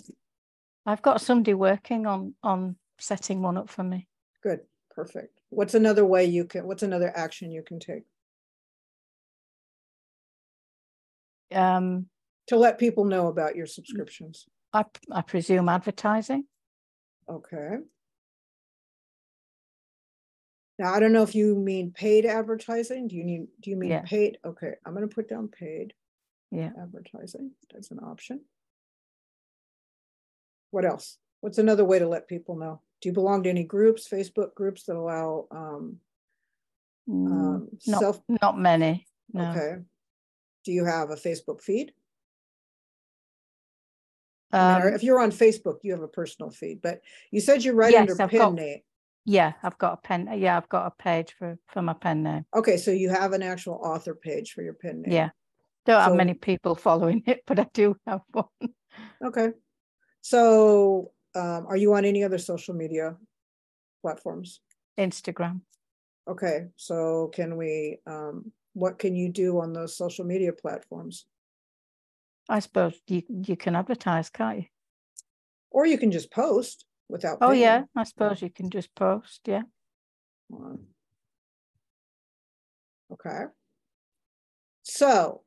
I've 0.88 1.02
got 1.02 1.20
somebody 1.20 1.52
working 1.52 2.06
on 2.06 2.34
on 2.42 2.76
setting 2.98 3.42
one 3.42 3.58
up 3.58 3.68
for 3.68 3.82
me. 3.84 4.08
Good. 4.42 4.60
Perfect. 4.90 5.38
What's 5.50 5.74
another 5.74 6.04
way 6.04 6.24
you 6.24 6.46
can, 6.46 6.66
what's 6.66 6.82
another 6.82 7.12
action 7.14 7.52
you 7.52 7.62
can 7.62 7.78
take? 7.78 8.04
Um, 11.54 12.06
to 12.46 12.56
let 12.56 12.78
people 12.78 13.04
know 13.04 13.28
about 13.28 13.54
your 13.54 13.66
subscriptions? 13.66 14.46
I, 14.72 14.86
I 15.12 15.20
presume 15.20 15.68
advertising. 15.68 16.46
Okay. 17.28 17.76
Now, 20.78 20.94
I 20.94 21.00
don't 21.00 21.12
know 21.12 21.22
if 21.22 21.34
you 21.34 21.54
mean 21.54 21.92
paid 21.92 22.24
advertising. 22.24 23.08
Do 23.08 23.16
you 23.16 23.24
need, 23.24 23.48
do 23.60 23.70
you 23.70 23.76
mean 23.76 23.90
Yeah. 23.90 24.02
paid? 24.02 24.38
Okay, 24.44 24.72
I'm 24.86 24.94
gonna 24.94 25.06
put 25.06 25.28
down 25.28 25.48
paid 25.48 25.92
Yeah. 26.50 26.70
advertising 26.80 27.52
as 27.76 27.90
an 27.90 27.98
option. 27.98 28.40
What 30.70 30.84
else? 30.84 31.18
What's 31.40 31.58
another 31.58 31.84
way 31.84 31.98
to 31.98 32.08
let 32.08 32.28
people 32.28 32.56
know? 32.56 32.80
Do 33.00 33.08
you 33.08 33.12
belong 33.12 33.42
to 33.44 33.50
any 33.50 33.64
groups, 33.64 34.08
Facebook 34.08 34.54
groups 34.54 34.84
that 34.84 34.96
allow, 34.96 35.46
um, 35.50 36.00
Mm, 37.08 37.26
um, 37.32 37.68
not 37.86 38.00
self, 38.00 38.20
not 38.28 38.58
many. 38.58 39.06
No. 39.32 39.50
okay? 39.50 39.76
Do 40.64 40.72
you 40.72 40.84
have 40.84 41.08
a 41.10 41.14
Facebook 41.16 41.62
feed? 41.62 41.94
I 44.52 44.74
mean, 44.74 44.82
or 44.82 44.88
Um, 44.88 44.94
if 44.94 45.02
you're 45.02 45.20
on 45.20 45.30
Facebook, 45.30 45.78
you 45.82 45.92
have 45.92 46.02
a 46.02 46.08
personal 46.08 46.50
feed, 46.50 46.82
but 46.82 47.00
you 47.30 47.40
said 47.40 47.64
you 47.64 47.72
write 47.72 47.92
Yes, 47.92 48.10
under 48.10 48.22
I've 48.22 48.30
pen 48.30 48.38
got- 48.38 48.54
name. 48.54 48.80
yeah, 49.24 49.54
I've 49.62 49.78
got 49.78 49.94
a 49.94 49.96
pen. 49.98 50.28
Yeah, 50.38 50.56
I've 50.58 50.68
got 50.68 50.86
a 50.86 51.02
page 51.02 51.32
for 51.32 51.58
for 51.68 51.80
my 51.80 51.94
pen 51.94 52.22
name. 52.22 52.44
Okay, 52.54 52.76
so 52.76 52.90
you 52.90 53.08
have 53.10 53.32
an 53.32 53.42
actual 53.42 53.74
author 53.82 54.14
page 54.14 54.52
for 54.52 54.62
your 54.62 54.74
pen 54.74 55.00
name. 55.02 55.12
Yeah. 55.12 55.30
Don't 55.86 56.02
have 56.02 56.14
many 56.14 56.34
people 56.34 56.74
following 56.88 57.22
it, 57.26 57.42
but 57.46 57.58
I 57.58 57.66
do 57.72 57.96
have 58.06 58.20
one. 58.32 58.74
Okay. 59.24 59.52
So, 60.28 61.12
um, 61.34 61.64
are 61.68 61.78
you 61.78 61.94
on 61.94 62.04
any 62.04 62.22
other 62.22 62.36
social 62.36 62.74
media 62.74 63.16
platforms? 64.02 64.60
Instagram. 64.98 65.62
Okay, 66.28 66.66
so 66.76 67.30
can 67.32 67.56
we, 67.56 68.00
um, 68.06 68.52
what 68.74 68.98
can 68.98 69.16
you 69.16 69.30
do 69.30 69.58
on 69.58 69.72
those 69.72 69.96
social 69.96 70.26
media 70.26 70.52
platforms? 70.52 71.24
I 72.46 72.60
suppose 72.60 73.00
you 73.06 73.22
you 73.48 73.56
can 73.56 73.74
advertise, 73.74 74.28
can't 74.28 74.58
you? 74.58 74.64
Or 75.70 75.86
you 75.86 75.96
can 75.96 76.10
just 76.10 76.30
post 76.30 76.84
without. 77.08 77.38
Oh 77.40 77.48
paying. 77.48 77.62
yeah, 77.62 77.82
I 77.96 78.04
suppose 78.04 78.42
you 78.42 78.50
can 78.50 78.68
just 78.68 78.94
post. 78.94 79.40
Yeah. 79.46 79.62
Okay. 83.10 83.44
So 84.82 85.40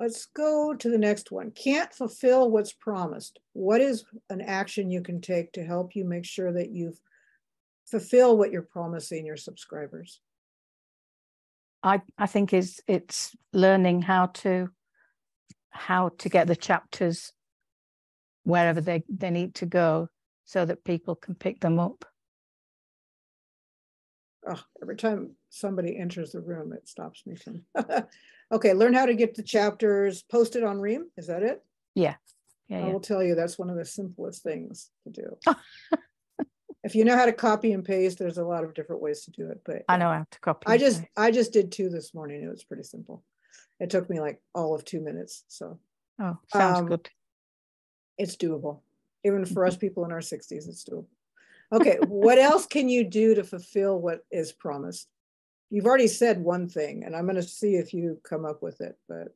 let's 0.00 0.24
go 0.34 0.72
to 0.74 0.88
the 0.88 0.98
next 0.98 1.30
one. 1.30 1.50
Can't 1.50 1.92
fulfill 1.92 2.50
what's 2.50 2.72
promised. 2.72 3.38
What 3.52 3.82
is 3.82 4.02
an 4.30 4.40
action 4.40 4.90
you 4.90 5.02
can 5.02 5.20
take 5.20 5.52
to 5.52 5.62
help 5.62 5.94
you 5.94 6.06
make 6.06 6.24
sure 6.24 6.50
that 6.50 6.70
you 6.70 6.94
fulfill 7.86 8.38
what 8.38 8.50
you're 8.50 8.62
promising 8.62 9.26
your 9.26 9.36
subscribers? 9.36 10.20
I 11.82 12.00
I 12.16 12.26
think 12.26 12.54
is 12.54 12.80
it's 12.86 13.36
learning 13.52 14.02
how 14.02 14.26
to 14.26 14.70
how 15.68 16.10
to 16.18 16.28
get 16.30 16.46
the 16.46 16.56
chapters 16.56 17.32
wherever 18.44 18.80
they 18.80 19.04
they 19.08 19.30
need 19.30 19.54
to 19.56 19.66
go 19.66 20.08
so 20.46 20.64
that 20.64 20.82
people 20.84 21.14
can 21.14 21.34
pick 21.34 21.60
them 21.60 21.78
up. 21.78 22.06
Oh, 24.48 24.62
every 24.82 24.96
time 24.96 25.36
somebody 25.50 25.98
enters 25.98 26.32
the 26.32 26.40
room, 26.40 26.72
it 26.72 26.88
stops 26.88 27.26
me 27.26 27.36
from. 27.36 27.62
okay, 28.52 28.72
learn 28.72 28.94
how 28.94 29.06
to 29.06 29.14
get 29.14 29.34
the 29.34 29.42
chapters 29.42 30.22
posted 30.22 30.64
on 30.64 30.80
Ream. 30.80 31.06
Is 31.16 31.26
that 31.26 31.42
it? 31.42 31.62
Yeah. 31.94 32.14
Yeah, 32.68 32.78
I 32.78 32.80
yeah. 32.86 32.92
will 32.92 33.00
tell 33.00 33.22
you 33.22 33.34
that's 33.34 33.58
one 33.58 33.68
of 33.68 33.76
the 33.76 33.84
simplest 33.84 34.42
things 34.44 34.90
to 35.04 35.10
do. 35.10 35.36
if 36.84 36.94
you 36.94 37.04
know 37.04 37.16
how 37.16 37.26
to 37.26 37.32
copy 37.32 37.72
and 37.72 37.84
paste, 37.84 38.18
there's 38.18 38.38
a 38.38 38.44
lot 38.44 38.62
of 38.62 38.74
different 38.74 39.02
ways 39.02 39.24
to 39.24 39.32
do 39.32 39.50
it. 39.50 39.60
But 39.64 39.82
I 39.88 39.96
know 39.96 40.08
how 40.08 40.24
to 40.30 40.40
copy. 40.40 40.66
I 40.68 40.78
just. 40.78 41.02
I 41.16 41.32
just 41.32 41.52
did 41.52 41.72
two 41.72 41.88
this 41.88 42.14
morning. 42.14 42.42
It 42.42 42.48
was 42.48 42.62
pretty 42.62 42.84
simple. 42.84 43.24
It 43.80 43.90
took 43.90 44.08
me 44.08 44.20
like 44.20 44.40
all 44.54 44.74
of 44.74 44.84
two 44.84 45.00
minutes. 45.00 45.44
So 45.48 45.80
oh 46.20 46.38
sounds 46.52 46.78
um, 46.78 46.86
good. 46.86 47.10
It's 48.18 48.36
doable. 48.36 48.80
Even 49.24 49.44
for 49.44 49.66
us 49.66 49.76
people 49.76 50.04
in 50.04 50.12
our 50.12 50.20
60s, 50.20 50.68
it's 50.68 50.84
doable. 50.84 51.06
Okay, 51.72 51.98
what 52.06 52.38
else 52.38 52.66
can 52.66 52.88
you 52.88 53.04
do 53.04 53.34
to 53.34 53.44
fulfill 53.44 54.00
what 54.00 54.20
is 54.30 54.52
promised? 54.52 55.08
You've 55.70 55.86
already 55.86 56.08
said 56.08 56.40
one 56.40 56.68
thing, 56.68 57.04
and 57.04 57.14
I'm 57.14 57.24
going 57.24 57.36
to 57.36 57.42
see 57.42 57.76
if 57.76 57.94
you 57.94 58.20
come 58.28 58.44
up 58.44 58.62
with 58.62 58.80
it, 58.80 58.98
but 59.08 59.28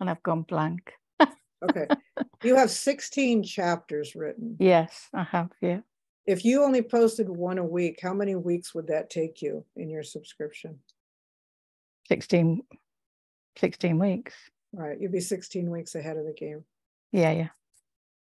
And 0.00 0.10
I've 0.10 0.22
gone 0.22 0.42
blank. 0.42 0.92
okay. 1.20 1.86
you 2.44 2.54
have 2.56 2.70
16 2.70 3.42
chapters 3.42 4.14
written. 4.14 4.56
Yes, 4.60 5.08
I 5.14 5.22
have. 5.24 5.50
Yeah. 5.60 5.80
If 6.26 6.44
you 6.44 6.62
only 6.62 6.82
posted 6.82 7.28
one 7.28 7.58
a 7.58 7.64
week, 7.64 8.00
how 8.02 8.12
many 8.12 8.34
weeks 8.34 8.74
would 8.74 8.88
that 8.88 9.10
take 9.10 9.40
you 9.40 9.64
in 9.76 9.88
your 9.88 10.02
subscription? 10.02 10.78
16, 12.08 12.62
16 13.58 13.98
weeks. 13.98 14.34
Right. 14.72 15.00
You'd 15.00 15.12
be 15.12 15.20
16 15.20 15.70
weeks 15.70 15.94
ahead 15.94 16.16
of 16.16 16.26
the 16.26 16.34
game. 16.34 16.64
Yeah, 17.12 17.30
yeah. 17.30 17.48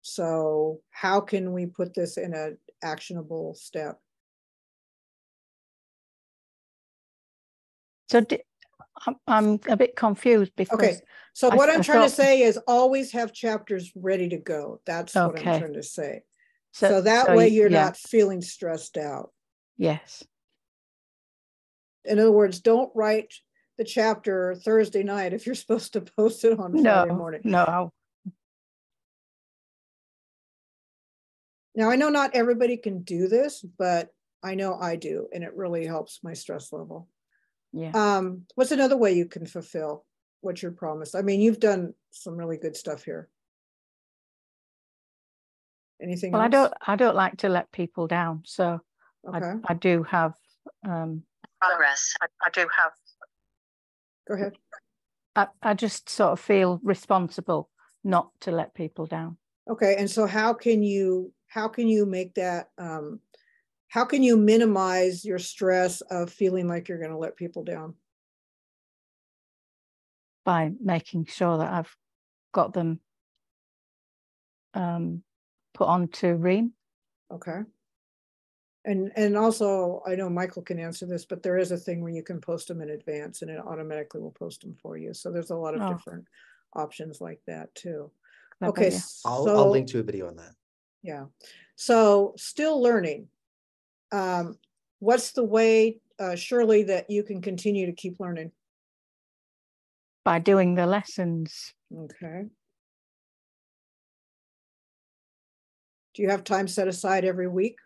So 0.03 0.81
how 0.91 1.21
can 1.21 1.53
we 1.53 1.67
put 1.67 1.95
this 1.95 2.17
in 2.19 2.35
an 2.35 2.59
actionable 2.83 3.55
step? 3.55 3.99
So 8.09 8.21
di- 8.21 8.43
I'm, 9.27 9.61
a 9.69 9.77
bit 9.77 9.97
confused 9.97 10.53
because 10.57 10.79
Okay, 10.79 11.01
so 11.33 11.51
what 11.51 11.69
I 11.69 11.75
I'm 11.75 11.83
trying 11.83 12.09
to 12.09 12.15
say 12.15 12.43
is 12.43 12.59
always 12.67 13.13
have 13.13 13.33
chapters 13.33 13.93
ready 13.95 14.29
to 14.31 14.39
go. 14.39 14.81
That's 14.87 15.15
what 15.15 15.39
I'm 15.39 15.59
trying 15.59 15.75
to 15.75 15.83
say. 15.83 16.23
So 16.73 17.01
that 17.03 17.35
way 17.35 17.49
you're 17.49 17.71
yeah, 17.71 17.85
not 17.85 17.97
feeling 17.97 18.43
stressed 18.43 18.97
out. 18.97 19.33
Yes. 19.77 20.25
In 22.05 22.19
other 22.19 22.33
words, 22.33 22.61
don't 22.61 22.91
write 22.95 23.35
the 23.79 23.85
chapter 23.85 24.55
Thursday 24.55 25.03
night 25.03 25.33
if 25.33 25.47
you're 25.47 25.55
supposed 25.57 25.93
to 25.95 26.01
post 26.01 26.45
it 26.45 26.59
on 26.59 26.73
No, 26.73 27.03
Friday 27.03 27.15
morning. 27.15 27.41
no. 27.45 27.93
Now, 31.75 31.91
I 31.91 31.97
know 31.97 32.09
not 32.09 32.35
everybody 32.35 32.79
can 32.79 33.03
do 33.03 33.29
this, 33.29 33.63
but 33.79 34.09
I 34.43 34.55
know 34.55 34.79
I 34.79 34.97
do, 34.97 35.29
and 35.33 35.45
it 35.45 35.55
really 35.55 35.85
helps 35.85 36.21
my 36.23 36.33
stress 36.33 36.73
level. 36.73 37.09
Yeah. 37.73 37.91
Um, 37.95 38.43
what's 38.55 38.73
another 38.73 38.97
way 38.97 39.13
you 39.13 39.27
can 39.27 39.47
fulfill 39.47 40.05
what 40.41 40.63
you're 40.63 40.73
promised? 40.73 41.15
I 41.15 41.23
mean, 41.23 41.41
you've 41.41 41.61
done 41.61 41.95
some 42.11 42.37
really 42.37 42.57
good 42.57 42.77
stuff 42.77 43.05
here. 43.05 43.29
Anything 46.01 46.33
Well, 46.33 46.43
I 46.43 46.49
don't. 46.49 46.73
I 46.87 46.97
don't 46.97 47.17
like 47.17 47.39
to 47.39 47.49
let 47.49 47.73
people 47.73 48.07
down, 48.07 48.43
so 48.45 48.81
Okay, 49.29 49.47
I, 49.47 49.73
I 49.73 49.75
do 49.75 50.03
have. 50.05 50.35
Um, 50.87 51.23
Progress. 51.61 52.15
I, 52.21 52.27
I 52.47 52.51
do 52.53 52.69
have. 52.77 52.93
go 54.29 54.35
ahead. 54.35 54.53
I, 55.35 55.49
I 55.63 55.75
just 55.75 56.09
sort 56.09 56.33
of 56.33 56.41
feel 56.41 56.81
responsible 56.83 57.71
not 58.05 58.31
to 58.41 58.51
let 58.51 58.75
people 58.75 59.07
down. 59.07 59.37
Okay, 59.69 59.97
and 59.99 60.11
so 60.11 60.27
how 60.27 60.53
can 60.53 60.83
you, 60.83 61.33
how 61.49 61.69
can 61.69 61.89
you 61.89 62.07
make 62.07 62.35
that, 62.35 62.71
um, 62.79 63.21
how 63.89 64.05
can 64.05 64.23
you 64.23 64.37
minimize 64.37 65.25
your 65.25 65.39
stress 65.39 66.01
of 66.03 66.31
feeling 66.31 66.69
like 66.69 66.89
you're 66.89 67.01
gonna 67.01 67.19
let 67.19 67.37
people 67.37 67.65
down? 67.65 67.95
by 70.45 70.71
making 70.81 71.25
sure 71.27 71.59
that 71.59 71.73
I've 71.73 71.93
got 72.53 72.73
them 72.73 73.01
um, 74.75 75.25
put 75.75 75.89
onto 75.89 76.35
Ream. 76.35 76.73
Okay. 77.33 77.63
And, 78.85 79.11
and 79.17 79.37
also, 79.37 80.03
I 80.07 80.15
know 80.15 80.31
Michael 80.31 80.63
can 80.63 80.79
answer 80.79 81.05
this, 81.05 81.25
but 81.25 81.43
there 81.43 81.59
is 81.59 81.73
a 81.73 81.77
thing 81.77 82.01
where 82.01 82.13
you 82.13 82.23
can 82.23 82.41
post 82.41 82.69
them 82.69 82.81
in 82.81 82.91
advance 82.91 83.43
and 83.43 83.51
it 83.51 83.59
automatically 83.59 84.21
will 84.21 84.31
post 84.31 84.61
them 84.61 84.77
for 84.81 84.97
you. 84.97 85.13
So 85.13 85.33
there's 85.33 85.51
a 85.51 85.57
lot 85.57 85.75
of 85.75 85.83
Oh. 85.83 85.93
different 85.93 86.25
options 86.75 87.21
like 87.21 87.41
that 87.49 87.75
too. 87.75 88.13
Clever, 88.59 88.71
Okay, 88.71 88.91
yeah. 88.93 89.01
I'll, 89.25 89.49
I'll 89.49 89.71
link 89.73 89.89
to 89.89 89.99
a 89.99 90.05
video 90.05 90.29
on 90.29 90.37
that. 90.37 90.53
yeah. 91.03 91.25
So 91.75 92.35
still 92.37 92.81
learning. 92.81 93.27
Um, 94.13 94.59
what's 94.99 95.33
the 95.33 95.45
way, 95.45 96.01
uh, 96.19 96.37
Shirley, 96.37 96.85
that 96.85 97.11
you 97.11 97.23
can 97.23 97.41
continue 97.43 97.87
to 97.87 97.93
keep 97.93 98.21
learning? 98.21 98.53
By 100.25 100.39
doing 100.39 100.75
the 100.75 100.87
lessons. 100.87 101.75
Okay. 101.95 102.45
Do 106.15 106.23
you 106.23 106.31
have 106.31 106.45
time 106.45 106.67
set 106.67 106.89
aside 106.89 107.25
every 107.25 107.47
week 107.47 107.77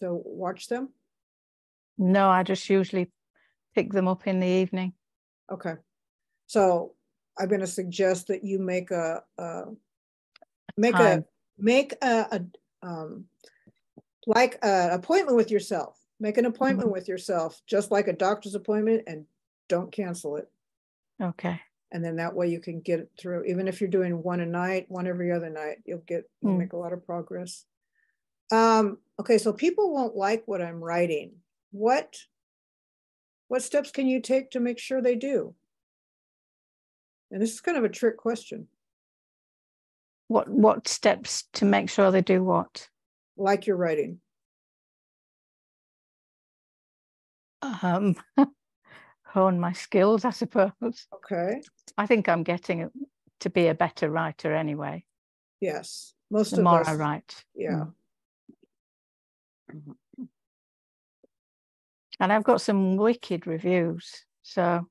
to 0.00 0.12
watch 0.12 0.68
them? 0.68 0.90
No, 1.98 2.28
I 2.28 2.42
just 2.42 2.68
usually 2.68 3.10
pick 3.74 3.92
them 3.92 4.06
up 4.06 4.26
in 4.26 4.38
the 4.40 4.46
evening. 4.46 4.92
Okay. 5.50 5.74
So 6.46 6.94
I'm 7.38 7.48
gonna 7.48 7.66
suggest 7.66 8.26
that 8.28 8.44
you 8.44 8.58
make 8.58 8.90
a, 8.90 9.22
uh, 9.38 9.64
make 10.76 10.94
a, 10.94 11.24
make 11.58 11.94
a, 12.02 12.26
a, 12.82 12.86
um, 12.86 13.24
like 14.26 14.58
an 14.62 14.90
appointment 14.90 15.36
with 15.36 15.50
yourself. 15.50 15.98
Make 16.18 16.38
an 16.38 16.46
appointment 16.46 16.90
with 16.90 17.08
yourself, 17.08 17.60
just 17.66 17.90
like 17.90 18.08
a 18.08 18.12
doctor's 18.12 18.54
appointment 18.54 19.04
and 19.06 19.26
don't 19.68 19.92
cancel 19.92 20.36
it. 20.36 20.50
Okay. 21.22 21.60
And 21.92 22.04
then 22.04 22.16
that 22.16 22.34
way 22.34 22.48
you 22.48 22.58
can 22.60 22.80
get 22.80 23.00
it 23.00 23.10
through, 23.18 23.44
even 23.44 23.68
if 23.68 23.80
you're 23.80 23.90
doing 23.90 24.22
one 24.22 24.40
a 24.40 24.46
night, 24.46 24.86
one 24.88 25.06
every 25.06 25.30
other 25.30 25.50
night, 25.50 25.78
you'll 25.84 25.98
get, 26.06 26.28
you'll 26.40 26.54
Mm. 26.54 26.58
make 26.58 26.72
a 26.72 26.76
lot 26.76 26.92
of 26.92 27.04
progress. 27.06 27.64
Um, 28.50 28.98
okay, 29.20 29.38
so 29.38 29.52
people 29.52 29.92
won't 29.92 30.16
like 30.16 30.42
what 30.46 30.62
I'm 30.62 30.82
writing. 30.82 31.32
What, 31.70 32.16
what 33.48 33.62
steps 33.62 33.90
can 33.90 34.08
you 34.08 34.20
take 34.20 34.50
to 34.52 34.60
make 34.60 34.78
sure 34.78 35.00
they 35.00 35.16
do? 35.16 35.54
And 37.30 37.40
this 37.42 37.52
is 37.52 37.60
kind 37.60 37.76
of 37.76 37.84
a 37.84 37.88
trick 37.88 38.16
question, 38.16 38.68
What 40.28 40.48
what 40.48 40.88
steps 40.88 41.44
to 41.54 41.64
make 41.64 41.90
sure 41.90 42.10
they 42.10 42.22
do 42.22 42.42
what? 42.42 42.88
Like 43.36 43.66
your 43.66 43.76
writing. 43.76 44.20
Um, 47.62 48.16
hone 49.26 49.58
my 49.58 49.72
skills, 49.72 50.24
I 50.24 50.30
suppose. 50.30 50.72
Okay, 51.14 51.60
I 51.98 52.06
think 52.06 52.28
I'm 52.28 52.42
getting 52.42 52.90
to 53.40 53.50
be 53.50 53.66
a 53.68 53.74
better 53.74 54.10
writer 54.10 54.54
anyway. 54.54 55.04
yes, 55.60 56.14
most 56.30 56.50
The 56.52 56.58
of 56.58 56.64
more 56.64 56.80
us, 56.80 56.88
I 56.88 56.94
write. 56.94 57.44
yeah. 57.54 57.84
Mm. 59.72 59.96
And 62.18 62.32
I've 62.32 62.44
got 62.44 62.60
some 62.62 62.96
wicked 62.96 63.46
reviews. 63.46 64.24
So 64.42 64.86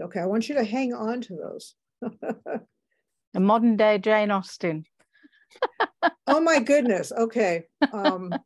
Okay, 0.00 0.20
I 0.20 0.26
want 0.26 0.48
you 0.48 0.54
to 0.54 0.64
hang 0.64 0.94
on 0.94 1.20
to 1.22 1.36
those. 1.36 1.74
a 3.34 3.40
modern 3.40 3.76
day 3.76 3.98
Jane 3.98 4.30
Austen. 4.30 4.84
Oh 6.28 6.40
my 6.40 6.60
goodness, 6.60 7.12
okay. 7.12 7.66
Um, 7.92 8.40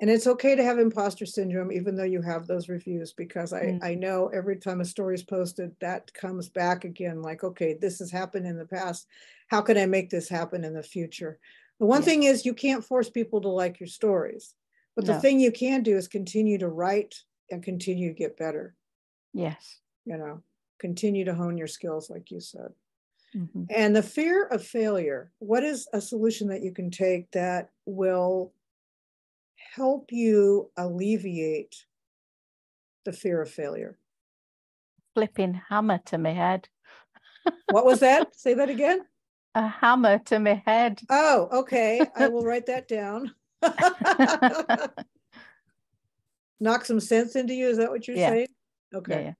And 0.00 0.10
it's 0.10 0.26
okay 0.26 0.56
to 0.56 0.64
have 0.64 0.78
imposter 0.80 1.26
syndrome, 1.26 1.70
even 1.70 1.94
though 1.94 2.02
you 2.02 2.22
have 2.22 2.46
those 2.46 2.68
reviews, 2.68 3.12
because 3.12 3.52
I, 3.52 3.60
Mm. 3.66 3.78
I 3.82 3.94
know 3.94 4.28
every 4.28 4.56
time 4.58 4.80
a 4.80 4.84
story 4.84 5.14
is 5.14 5.22
posted, 5.22 5.76
that 5.80 6.12
comes 6.12 6.48
back 6.48 6.84
again, 6.84 7.22
like, 7.22 7.44
okay, 7.44 7.74
this 7.74 8.00
has 8.00 8.10
happened 8.10 8.46
in 8.46 8.58
the 8.58 8.66
past. 8.66 9.06
How 9.48 9.60
can 9.62 9.78
I 9.78 9.86
make 9.86 10.10
this 10.10 10.28
happen 10.28 10.64
in 10.64 10.74
the 10.74 10.82
future? 10.82 11.38
The 11.78 11.86
one 11.86 12.00
Yeah. 12.00 12.06
thing 12.06 12.24
is 12.24 12.44
you 12.44 12.54
can't 12.54 12.84
force 12.84 13.10
people 13.10 13.40
to 13.42 13.48
like 13.48 13.78
your 13.78 13.86
stories. 13.86 14.54
But 14.96 15.06
the 15.06 15.14
thing 15.14 15.38
you 15.40 15.52
can 15.52 15.82
do 15.82 15.96
is 15.96 16.08
continue 16.08 16.58
to 16.58 16.68
write 16.68 17.22
and 17.50 17.62
continue 17.62 18.08
to 18.08 18.14
get 18.14 18.36
better, 18.36 18.76
Yes. 19.34 19.80
you 20.04 20.16
know, 20.16 20.42
continue 20.78 21.24
to 21.24 21.34
hone 21.34 21.56
your 21.56 21.66
skills, 21.68 22.10
like 22.10 22.30
you 22.30 22.40
said. 22.40 22.72
Mhm. 23.34 23.66
And 23.70 23.96
the 23.96 24.02
fear 24.02 24.44
of 24.46 24.64
failure, 24.64 25.32
what 25.38 25.62
is 25.64 25.88
a 25.92 26.00
solution 26.00 26.48
that 26.48 26.62
you 26.62 26.72
can 26.72 26.90
take 26.90 27.30
that 27.32 27.70
will 27.86 28.52
help 29.74 30.12
you 30.12 30.70
alleviate 30.76 31.86
the 33.04 33.12
fear 33.12 33.40
of 33.40 33.50
failure? 33.50 33.98
Flipping 35.14 35.54
hammer 35.68 35.98
to 36.06 36.18
my 36.18 36.32
head. 36.32 36.68
What 37.68 37.86
was 37.86 38.00
that? 38.00 38.34
Say 38.36 38.54
that 38.54 38.68
again. 38.68 39.06
A 39.54 39.66
hammer 39.66 40.18
to 40.18 40.38
my 40.38 40.62
head. 40.66 41.00
Oh, 41.08 41.48
okay. 41.60 42.06
I 42.14 42.28
will 42.28 42.42
write 42.44 42.66
that 42.66 42.88
down. 42.88 43.34
Knock 46.60 46.84
some 46.84 47.00
sense 47.00 47.34
into 47.34 47.54
you. 47.54 47.68
Is 47.68 47.78
that 47.78 47.90
what 47.90 48.06
you're 48.06 48.16
Yeah. 48.16 48.28
saying? 48.30 48.48
Yeah, 48.92 48.98
Okay. 48.98 49.24
yeah. 49.24 49.32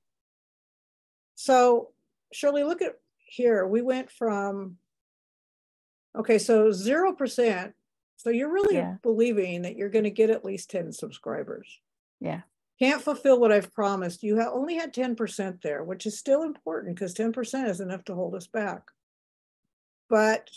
So 1.34 1.92
Shirley, 2.32 2.64
look 2.64 2.82
at 2.82 2.98
here. 3.32 3.66
We 3.66 3.80
went 3.82 4.10
from, 4.10 4.76
okay, 6.16 6.38
so 6.38 6.70
0%. 6.70 7.72
So 8.16 8.30
you're 8.30 8.52
really 8.52 8.76
Yeah. 8.76 8.96
believing 9.02 9.62
that 9.62 9.76
you're 9.76 9.88
going 9.88 10.04
to 10.04 10.10
get 10.10 10.30
at 10.30 10.44
least 10.44 10.70
10 10.70 10.92
subscribers. 10.92 11.80
Yeah. 12.20 12.42
Can't 12.78 13.02
fulfill 13.02 13.40
what 13.40 13.52
I've 13.52 13.72
promised. 13.72 14.22
You 14.22 14.36
have 14.36 14.52
only 14.52 14.74
had 14.74 14.92
10% 14.92 15.62
there, 15.62 15.82
which 15.82 16.06
is 16.06 16.18
still 16.18 16.42
important 16.42 16.94
because 16.94 17.14
10% 17.14 17.68
is 17.68 17.80
enough 17.80 18.04
to 18.04 18.14
hold 18.14 18.34
us 18.34 18.46
back. 18.46 18.82
But 20.08 20.50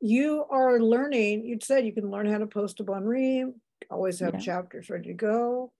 you 0.00 0.44
are 0.50 0.80
learning, 0.80 1.44
you'd 1.46 1.62
said 1.62 1.86
you 1.86 1.92
can 1.92 2.10
learn 2.10 2.26
how 2.26 2.38
to 2.38 2.46
post 2.46 2.80
a 2.80 2.92
on 2.92 3.04
Ream, 3.04 3.60
always 3.88 4.18
have 4.18 4.34
Yeah. 4.34 4.40
chapters 4.40 4.90
ready 4.90 5.08
to 5.08 5.14
go. 5.14 5.72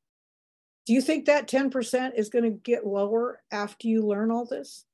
Do 0.86 0.92
you 0.92 1.00
think 1.00 1.26
that 1.26 1.48
10% 1.48 2.14
is 2.16 2.28
going 2.28 2.44
to 2.44 2.50
get 2.50 2.86
lower 2.86 3.42
after 3.50 3.88
you 3.88 4.02
learn 4.02 4.30
all 4.30 4.44
this? 4.44 4.84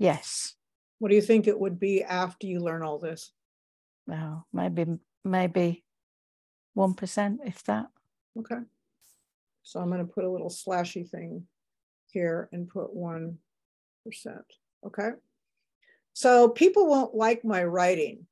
Yes. 0.00 0.54
What 0.98 1.10
do 1.10 1.14
you 1.14 1.22
think 1.22 1.46
it 1.46 1.60
would 1.60 1.78
be 1.78 2.02
after 2.02 2.46
you 2.46 2.60
learn 2.60 2.82
all 2.82 2.98
this? 2.98 3.32
Well, 4.06 4.46
maybe 4.52 4.86
maybe 5.24 5.84
one 6.74 6.94
percent, 6.94 7.40
if 7.44 7.62
that. 7.64 7.86
Okay. 8.38 8.62
So 9.62 9.78
I'm 9.78 9.88
going 9.88 10.04
to 10.04 10.12
put 10.12 10.24
a 10.24 10.30
little 10.30 10.48
slashy 10.48 11.08
thing 11.08 11.46
here 12.10 12.48
and 12.50 12.66
put 12.66 12.94
one 12.94 13.38
percent. 14.04 14.44
Okay. 14.86 15.10
So 16.14 16.48
people 16.48 16.88
won't 16.88 17.14
like 17.14 17.44
my 17.44 17.62
writing. 17.62 18.26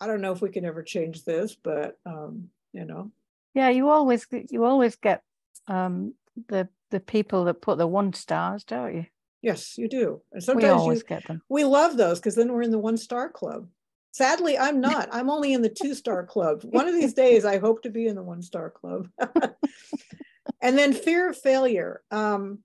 I 0.00 0.06
don't 0.06 0.22
know 0.22 0.32
if 0.32 0.40
we 0.40 0.48
can 0.48 0.64
ever 0.64 0.82
change 0.82 1.24
this, 1.24 1.54
but 1.54 1.98
um, 2.06 2.48
you 2.72 2.86
know. 2.86 3.12
Yeah, 3.52 3.68
you 3.68 3.90
always 3.90 4.26
you 4.48 4.64
always 4.64 4.96
get 4.96 5.22
um 5.66 6.14
the 6.48 6.70
the 6.90 7.00
people 7.00 7.44
that 7.44 7.60
put 7.60 7.76
the 7.76 7.86
one 7.86 8.14
stars, 8.14 8.64
don't 8.64 8.94
you? 8.94 9.06
Yes, 9.42 9.78
you 9.78 9.88
do. 9.88 10.20
And 10.32 10.42
sometimes 10.42 10.64
we 10.64 10.70
always 10.70 10.98
you, 10.98 11.04
get 11.04 11.26
them. 11.26 11.42
We 11.48 11.64
love 11.64 11.96
those 11.96 12.18
because 12.18 12.34
then 12.34 12.52
we're 12.52 12.62
in 12.62 12.70
the 12.70 12.78
one 12.78 12.96
star 12.96 13.30
club. 13.30 13.68
Sadly, 14.12 14.58
I'm 14.58 14.80
not. 14.90 15.08
I'm 15.12 15.30
only 15.30 15.52
in 15.52 15.62
the 15.62 15.68
two 15.68 15.94
star 15.94 16.24
club. 16.24 16.62
One 16.64 16.88
of 16.88 16.94
these 16.94 17.14
days, 17.14 17.44
I 17.44 17.58
hope 17.58 17.82
to 17.82 17.90
be 17.90 18.06
in 18.06 18.16
the 18.16 18.22
one 18.22 18.42
star 18.42 18.70
club. 18.70 19.08
and 20.62 20.76
then 20.76 20.92
fear 20.92 21.30
of 21.30 21.38
failure. 21.38 22.02
Um, 22.10 22.60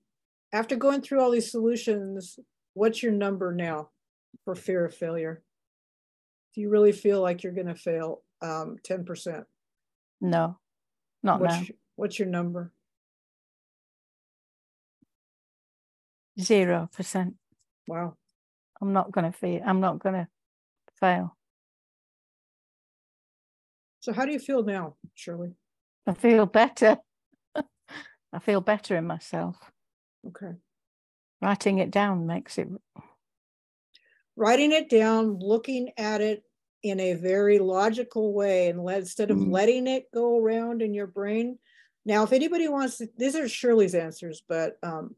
after 0.52 0.76
going 0.76 1.02
through 1.02 1.20
all 1.20 1.30
these 1.30 1.50
solutions, 1.50 2.38
what's 2.74 3.02
your 3.02 3.12
number 3.12 3.54
now 3.54 3.90
for 4.44 4.54
fear 4.54 4.84
of 4.84 4.94
failure? 4.94 5.42
Do 6.54 6.60
you 6.60 6.68
really 6.68 6.92
feel 6.92 7.20
like 7.20 7.42
you're 7.42 7.52
going 7.52 7.66
to 7.66 7.74
fail 7.74 8.22
um, 8.42 8.76
10%? 8.86 9.44
No, 10.20 10.58
not 11.22 11.40
what's 11.40 11.54
now. 11.54 11.60
Your, 11.60 11.76
what's 11.96 12.18
your 12.18 12.28
number? 12.28 12.72
Zero 16.40 16.88
percent. 16.92 17.34
Wow. 17.86 18.16
I'm 18.80 18.92
not 18.92 19.10
going 19.10 19.30
to 19.30 19.36
fail. 19.36 19.62
I'm 19.64 19.80
not 19.80 19.98
going 19.98 20.14
to 20.14 20.28
fail. 21.00 21.36
So 24.00 24.12
how 24.12 24.24
do 24.24 24.32
you 24.32 24.38
feel 24.38 24.62
now, 24.62 24.96
Shirley? 25.14 25.54
I 26.06 26.14
feel 26.14 26.46
better. 26.46 26.98
I 28.32 28.38
feel 28.40 28.60
better 28.60 28.96
in 28.96 29.06
myself. 29.06 29.56
Okay. 30.28 30.52
Writing 31.42 31.78
it 31.78 31.90
down 31.90 32.26
makes 32.26 32.58
it. 32.58 32.68
Writing 34.36 34.72
it 34.72 34.88
down, 34.90 35.38
looking 35.40 35.90
at 35.96 36.20
it 36.20 36.42
in 36.82 37.00
a 37.00 37.14
very 37.14 37.58
logical 37.58 38.32
way, 38.32 38.68
and 38.68 38.82
let, 38.82 38.98
instead 38.98 39.30
of 39.30 39.38
mm. 39.38 39.50
letting 39.50 39.86
it 39.86 40.04
go 40.12 40.38
around 40.38 40.82
in 40.82 40.94
your 40.94 41.06
brain. 41.06 41.58
Now, 42.04 42.22
if 42.22 42.32
anybody 42.32 42.68
wants 42.68 42.98
to, 42.98 43.08
these 43.16 43.34
are 43.34 43.48
Shirley's 43.48 43.94
answers, 43.94 44.42
but 44.48 44.76
um, 44.82 45.16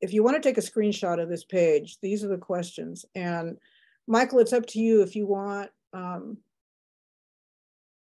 if 0.00 0.12
you 0.12 0.22
want 0.22 0.40
to 0.40 0.48
take 0.48 0.58
a 0.58 0.62
screenshot 0.62 1.20
of 1.20 1.28
this 1.28 1.44
page, 1.44 1.98
these 2.00 2.24
are 2.24 2.28
the 2.28 2.38
questions. 2.38 3.04
And 3.14 3.58
Michael, 4.06 4.38
it's 4.38 4.52
up 4.52 4.66
to 4.66 4.80
you 4.80 5.02
if 5.02 5.16
you 5.16 5.26
want. 5.26 5.70
Um, 5.92 6.38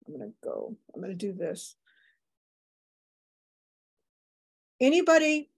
I'm 0.06 0.16
going 0.16 0.30
to 0.30 0.34
go, 0.42 0.76
I'm 0.94 1.00
going 1.00 1.16
to 1.16 1.26
do 1.26 1.32
this. 1.32 1.76
Anybody, 4.80 5.50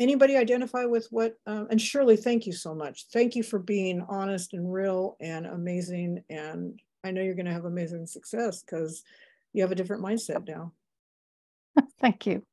anybody 0.00 0.36
identify 0.36 0.84
with 0.84 1.06
what, 1.10 1.38
um, 1.46 1.68
and 1.70 1.80
Shirley, 1.80 2.16
thank 2.16 2.46
you 2.46 2.52
so 2.52 2.74
much. 2.74 3.06
Thank 3.12 3.36
you 3.36 3.42
for 3.42 3.58
being 3.58 4.04
honest 4.08 4.52
and 4.52 4.72
real 4.72 5.16
and 5.20 5.46
amazing. 5.46 6.24
And 6.28 6.80
I 7.04 7.10
know 7.10 7.22
you're 7.22 7.34
going 7.34 7.46
to 7.46 7.52
have 7.52 7.66
amazing 7.66 8.06
success 8.06 8.62
because 8.62 9.04
you 9.52 9.62
have 9.62 9.72
a 9.72 9.76
different 9.76 10.02
mindset 10.02 10.46
now. 10.48 10.72
Thank 12.00 12.26
you. 12.26 12.44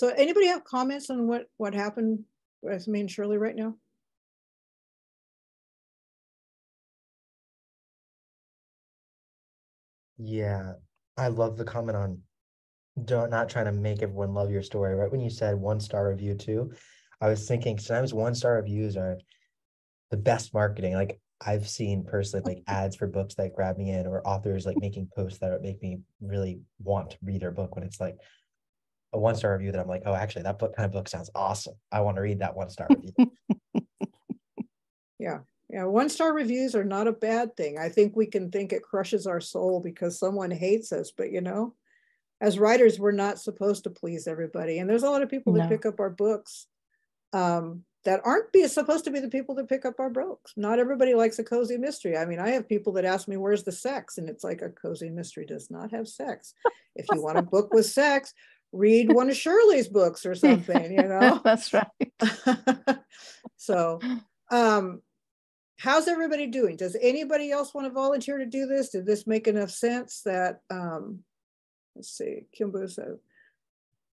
So 0.00 0.08
anybody 0.08 0.46
have 0.46 0.64
comments 0.64 1.10
on 1.10 1.26
what, 1.26 1.42
what 1.58 1.74
happened 1.74 2.20
with 2.62 2.88
me 2.88 3.00
and 3.00 3.10
Shirley 3.10 3.36
right 3.36 3.54
now? 3.54 3.74
Yeah, 10.16 10.72
I 11.18 11.28
love 11.28 11.58
the 11.58 11.66
comment 11.66 11.98
on 11.98 12.22
don't 13.04 13.28
not 13.28 13.50
trying 13.50 13.66
to 13.66 13.72
make 13.72 14.00
everyone 14.00 14.32
love 14.32 14.50
your 14.50 14.62
story. 14.62 14.94
Right 14.94 15.12
when 15.12 15.20
you 15.20 15.28
said 15.28 15.54
one 15.54 15.80
star 15.80 16.08
review 16.08 16.34
too, 16.34 16.72
I 17.20 17.28
was 17.28 17.46
thinking 17.46 17.78
sometimes 17.78 18.14
one 18.14 18.34
star 18.34 18.54
reviews 18.54 18.96
are 18.96 19.18
the 20.10 20.16
best 20.16 20.54
marketing. 20.54 20.94
Like 20.94 21.20
I've 21.46 21.68
seen 21.68 22.04
personally 22.04 22.54
like 22.54 22.64
ads 22.74 22.96
for 22.96 23.06
books 23.06 23.34
that 23.34 23.54
grab 23.54 23.76
me 23.76 23.90
in 23.90 24.06
or 24.06 24.26
authors 24.26 24.64
like 24.64 24.78
making 24.78 25.10
posts 25.14 25.40
that 25.40 25.60
make 25.60 25.82
me 25.82 25.98
really 26.22 26.62
want 26.82 27.10
to 27.10 27.18
read 27.22 27.42
their 27.42 27.50
book 27.50 27.74
when 27.74 27.84
it's 27.84 28.00
like 28.00 28.16
a 29.12 29.18
one 29.18 29.34
star 29.34 29.52
review 29.52 29.72
that 29.72 29.80
I'm 29.80 29.88
like, 29.88 30.02
oh, 30.06 30.14
actually, 30.14 30.42
that 30.42 30.58
book 30.58 30.76
kind 30.76 30.86
of 30.86 30.92
book 30.92 31.08
sounds 31.08 31.30
awesome. 31.34 31.74
I 31.90 32.00
want 32.00 32.16
to 32.16 32.22
read 32.22 32.40
that 32.40 32.56
one 32.56 32.70
star 32.70 32.88
review. 32.88 33.32
yeah. 35.18 35.38
Yeah. 35.68 35.84
One 35.84 36.08
star 36.08 36.32
reviews 36.32 36.74
are 36.74 36.84
not 36.84 37.06
a 37.06 37.12
bad 37.12 37.56
thing. 37.56 37.78
I 37.78 37.88
think 37.88 38.16
we 38.16 38.26
can 38.26 38.50
think 38.50 38.72
it 38.72 38.82
crushes 38.82 39.26
our 39.26 39.40
soul 39.40 39.80
because 39.80 40.18
someone 40.18 40.50
hates 40.50 40.92
us, 40.92 41.12
but 41.16 41.30
you 41.30 41.40
know, 41.40 41.74
as 42.40 42.58
writers, 42.58 42.98
we're 42.98 43.12
not 43.12 43.38
supposed 43.38 43.84
to 43.84 43.90
please 43.90 44.26
everybody. 44.26 44.78
And 44.78 44.88
there's 44.88 45.02
a 45.02 45.10
lot 45.10 45.22
of 45.22 45.28
people 45.28 45.52
no. 45.52 45.60
that 45.60 45.68
pick 45.68 45.86
up 45.86 46.00
our 46.00 46.10
books 46.10 46.66
um, 47.32 47.84
that 48.04 48.20
aren't 48.24 48.50
be, 48.52 48.66
supposed 48.66 49.04
to 49.04 49.10
be 49.10 49.20
the 49.20 49.28
people 49.28 49.54
that 49.56 49.68
pick 49.68 49.84
up 49.84 50.00
our 50.00 50.08
books. 50.08 50.54
Not 50.56 50.78
everybody 50.78 51.14
likes 51.14 51.38
a 51.38 51.44
cozy 51.44 51.76
mystery. 51.76 52.16
I 52.16 52.24
mean, 52.24 52.38
I 52.38 52.50
have 52.50 52.68
people 52.68 52.94
that 52.94 53.04
ask 53.04 53.28
me, 53.28 53.36
where's 53.36 53.62
the 53.62 53.72
sex? 53.72 54.16
And 54.16 54.28
it's 54.28 54.42
like 54.42 54.62
a 54.62 54.70
cozy 54.70 55.10
mystery 55.10 55.44
does 55.44 55.70
not 55.70 55.90
have 55.90 56.08
sex. 56.08 56.54
if 56.96 57.06
you 57.12 57.22
want 57.22 57.38
a 57.38 57.42
book 57.42 57.74
with 57.74 57.86
sex, 57.86 58.32
read 58.72 59.12
one 59.12 59.30
of 59.30 59.36
Shirley's 59.36 59.88
books 59.88 60.24
or 60.24 60.34
something, 60.34 60.92
you 60.92 61.02
know? 61.02 61.40
That's 61.44 61.72
right. 61.72 61.86
so, 63.56 64.00
um, 64.50 65.02
how's 65.78 66.08
everybody 66.08 66.46
doing? 66.46 66.76
Does 66.76 66.96
anybody 67.00 67.50
else 67.50 67.74
want 67.74 67.86
to 67.86 67.92
volunteer 67.92 68.38
to 68.38 68.46
do 68.46 68.66
this? 68.66 68.90
Did 68.90 69.06
this 69.06 69.26
make 69.26 69.48
enough 69.48 69.70
sense 69.70 70.22
that, 70.24 70.60
um, 70.70 71.20
let's 71.96 72.16
see, 72.16 72.42
Kimbo 72.52 72.86
said, 72.86 73.16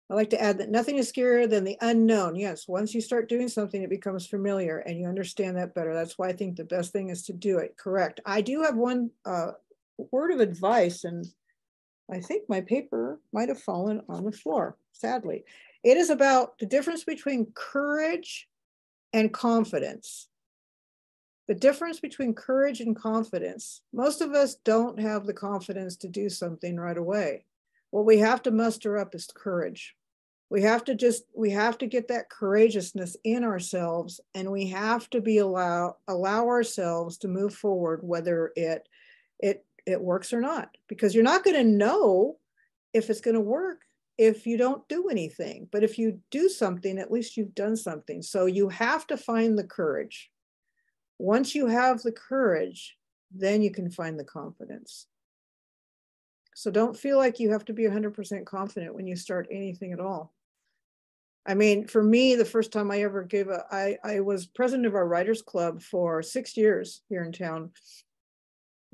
I 0.09 0.13
like 0.13 0.29
to 0.29 0.41
add 0.41 0.59
that 0.59 0.69
nothing 0.69 0.97
is 0.97 1.11
scarier 1.11 1.49
than 1.49 1.65
the 1.65 1.77
unknown. 1.81 2.37
Yes, 2.37 2.65
once 2.65 2.93
you 2.93 3.01
start 3.01 3.27
doing 3.27 3.49
something, 3.49 3.81
it 3.81 3.89
becomes 3.89 4.25
familiar 4.25 4.79
and 4.79 4.97
you 4.97 5.05
understand 5.05 5.57
that 5.57 5.75
better. 5.75 5.93
That's 5.93 6.17
why 6.17 6.29
I 6.29 6.33
think 6.33 6.55
the 6.55 6.63
best 6.63 6.93
thing 6.93 7.09
is 7.09 7.23
to 7.23 7.33
do 7.33 7.57
it. 7.57 7.75
Correct. 7.77 8.21
I 8.25 8.39
do 8.39 8.61
have 8.61 8.77
one 8.77 9.11
uh, 9.25 9.51
word 10.11 10.31
of 10.31 10.39
advice, 10.39 11.03
and 11.03 11.25
I 12.09 12.19
think 12.19 12.47
my 12.47 12.61
paper 12.61 13.19
might 13.33 13.49
have 13.49 13.61
fallen 13.61 14.01
on 14.07 14.23
the 14.23 14.31
floor, 14.31 14.77
sadly. 14.93 15.43
It 15.83 15.97
is 15.97 16.09
about 16.09 16.57
the 16.57 16.65
difference 16.65 17.03
between 17.03 17.51
courage 17.53 18.47
and 19.13 19.33
confidence. 19.33 20.29
The 21.47 21.55
difference 21.55 21.99
between 21.99 22.33
courage 22.33 22.81
and 22.81 22.95
confidence. 22.95 23.81
Most 23.93 24.21
of 24.21 24.33
us 24.33 24.55
don't 24.55 24.99
have 24.99 25.25
the 25.25 25.33
confidence 25.33 25.95
to 25.97 26.07
do 26.07 26.29
something 26.29 26.77
right 26.77 26.97
away. 26.97 27.45
What 27.91 28.05
we 28.05 28.17
have 28.19 28.41
to 28.43 28.51
muster 28.51 28.97
up 28.97 29.15
is 29.15 29.27
courage. 29.33 29.95
We 30.49 30.61
have 30.61 30.85
to 30.85 30.95
just, 30.95 31.23
we 31.35 31.51
have 31.51 31.77
to 31.79 31.87
get 31.87 32.07
that 32.07 32.29
courageousness 32.29 33.17
in 33.23 33.43
ourselves 33.43 34.21
and 34.33 34.49
we 34.49 34.67
have 34.67 35.09
to 35.09 35.19
be 35.19 35.39
allow, 35.39 35.97
allow 36.07 36.47
ourselves 36.47 37.17
to 37.19 37.27
move 37.27 37.53
forward, 37.53 37.99
whether 38.01 38.53
it, 38.55 38.87
it 39.39 39.65
it 39.87 40.01
works 40.01 40.33
or 40.33 40.41
not 40.41 40.69
because 40.87 41.15
you're 41.15 41.23
not 41.23 41.43
going 41.43 41.55
to 41.55 41.63
know 41.63 42.37
if 42.93 43.09
it's 43.09 43.21
going 43.21 43.35
to 43.35 43.41
work 43.41 43.81
if 44.17 44.45
you 44.45 44.57
don't 44.57 44.87
do 44.87 45.09
anything. 45.09 45.67
But 45.71 45.83
if 45.83 45.97
you 45.97 46.19
do 46.31 46.49
something 46.49 46.99
at 46.99 47.11
least 47.11 47.37
you've 47.37 47.55
done 47.55 47.75
something. 47.77 48.21
So 48.21 48.45
you 48.45 48.69
have 48.69 49.07
to 49.07 49.17
find 49.17 49.57
the 49.57 49.63
courage. 49.63 50.29
Once 51.17 51.55
you 51.55 51.67
have 51.67 52.01
the 52.01 52.11
courage 52.11 52.95
then 53.31 53.61
you 53.61 53.71
can 53.71 53.89
find 53.89 54.19
the 54.19 54.23
confidence. 54.23 55.07
So 56.55 56.71
don't 56.71 56.97
feel 56.97 57.17
like 57.17 57.39
you 57.39 57.51
have 57.51 57.65
to 57.65 57.73
be 57.73 57.83
100% 57.83 58.45
confident 58.45 58.95
when 58.95 59.05
you 59.05 59.15
start 59.15 59.47
anything 59.51 59.93
at 59.93 59.99
all. 59.99 60.33
I 61.45 61.53
mean, 61.53 61.87
for 61.87 62.03
me, 62.03 62.35
the 62.35 62.45
first 62.45 62.71
time 62.73 62.91
I 62.91 63.03
ever 63.03 63.23
gave 63.23 63.47
a, 63.47 63.63
I, 63.71 63.97
I 64.03 64.19
was 64.19 64.47
president 64.47 64.85
of 64.85 64.95
our 64.95 65.07
writers 65.07 65.41
club 65.41 65.81
for 65.81 66.21
six 66.21 66.57
years 66.57 67.03
here 67.09 67.23
in 67.23 67.31
town. 67.31 67.71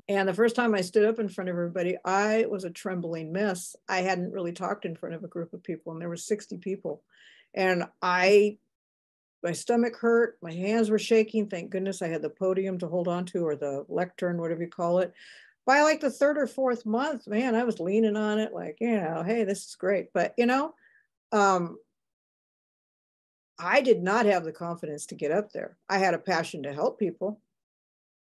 And 0.08 0.28
the 0.28 0.34
first 0.34 0.54
time 0.54 0.74
I 0.74 0.82
stood 0.82 1.06
up 1.06 1.18
in 1.18 1.28
front 1.28 1.48
of 1.48 1.56
everybody, 1.56 1.96
I 2.04 2.44
was 2.46 2.64
a 2.64 2.70
trembling 2.70 3.32
mess. 3.32 3.74
I 3.88 4.02
hadn't 4.02 4.32
really 4.32 4.52
talked 4.52 4.84
in 4.84 4.96
front 4.96 5.14
of 5.14 5.24
a 5.24 5.28
group 5.28 5.54
of 5.54 5.62
people, 5.62 5.92
and 5.92 6.00
there 6.00 6.10
were 6.10 6.16
60 6.16 6.58
people. 6.58 7.02
And 7.54 7.84
I, 8.02 8.58
my 9.42 9.52
stomach 9.52 9.96
hurt, 9.96 10.36
my 10.42 10.52
hands 10.52 10.90
were 10.90 10.98
shaking. 10.98 11.48
Thank 11.48 11.70
goodness 11.70 12.02
I 12.02 12.08
had 12.08 12.20
the 12.20 12.28
podium 12.28 12.78
to 12.80 12.88
hold 12.88 13.08
on 13.08 13.24
to, 13.26 13.46
or 13.46 13.56
the 13.56 13.86
lectern, 13.88 14.38
whatever 14.38 14.62
you 14.62 14.68
call 14.68 14.98
it. 14.98 15.14
By 15.64 15.80
like 15.80 16.00
the 16.00 16.10
third 16.10 16.36
or 16.36 16.46
fourth 16.46 16.84
month, 16.84 17.26
man, 17.26 17.54
I 17.54 17.64
was 17.64 17.80
leaning 17.80 18.16
on 18.16 18.38
it, 18.38 18.52
like, 18.52 18.76
you 18.80 19.00
know, 19.00 19.22
hey, 19.24 19.44
this 19.44 19.66
is 19.66 19.76
great. 19.76 20.12
But, 20.12 20.34
you 20.36 20.44
know, 20.44 20.74
um, 21.32 21.78
I 23.58 23.80
did 23.80 24.02
not 24.02 24.26
have 24.26 24.44
the 24.44 24.52
confidence 24.52 25.06
to 25.06 25.14
get 25.14 25.30
up 25.30 25.52
there. 25.52 25.78
I 25.88 25.96
had 25.96 26.12
a 26.12 26.18
passion 26.18 26.64
to 26.64 26.74
help 26.74 26.98
people, 26.98 27.40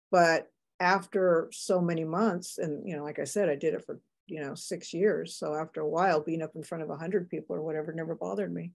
but 0.10 0.52
after 0.80 1.50
so 1.52 1.82
many 1.82 2.04
months, 2.04 2.58
and 2.58 2.88
you 2.88 2.96
know, 2.96 3.04
like 3.04 3.20
I 3.20 3.24
said, 3.24 3.50
I 3.50 3.56
did 3.56 3.74
it 3.74 3.86
for 3.86 4.00
you 4.28 4.42
know, 4.42 4.56
six 4.56 4.94
years. 4.94 5.36
So 5.36 5.56
after 5.56 5.82
a 5.82 5.88
while, 5.88 6.22
being 6.22 6.42
up 6.42 6.56
in 6.56 6.64
front 6.64 6.84
of 6.84 6.90
a 6.90 6.98
hundred 6.98 7.30
people 7.30 7.56
or 7.56 7.62
whatever 7.62 7.94
never 7.94 8.14
bothered 8.14 8.54
me. 8.54 8.72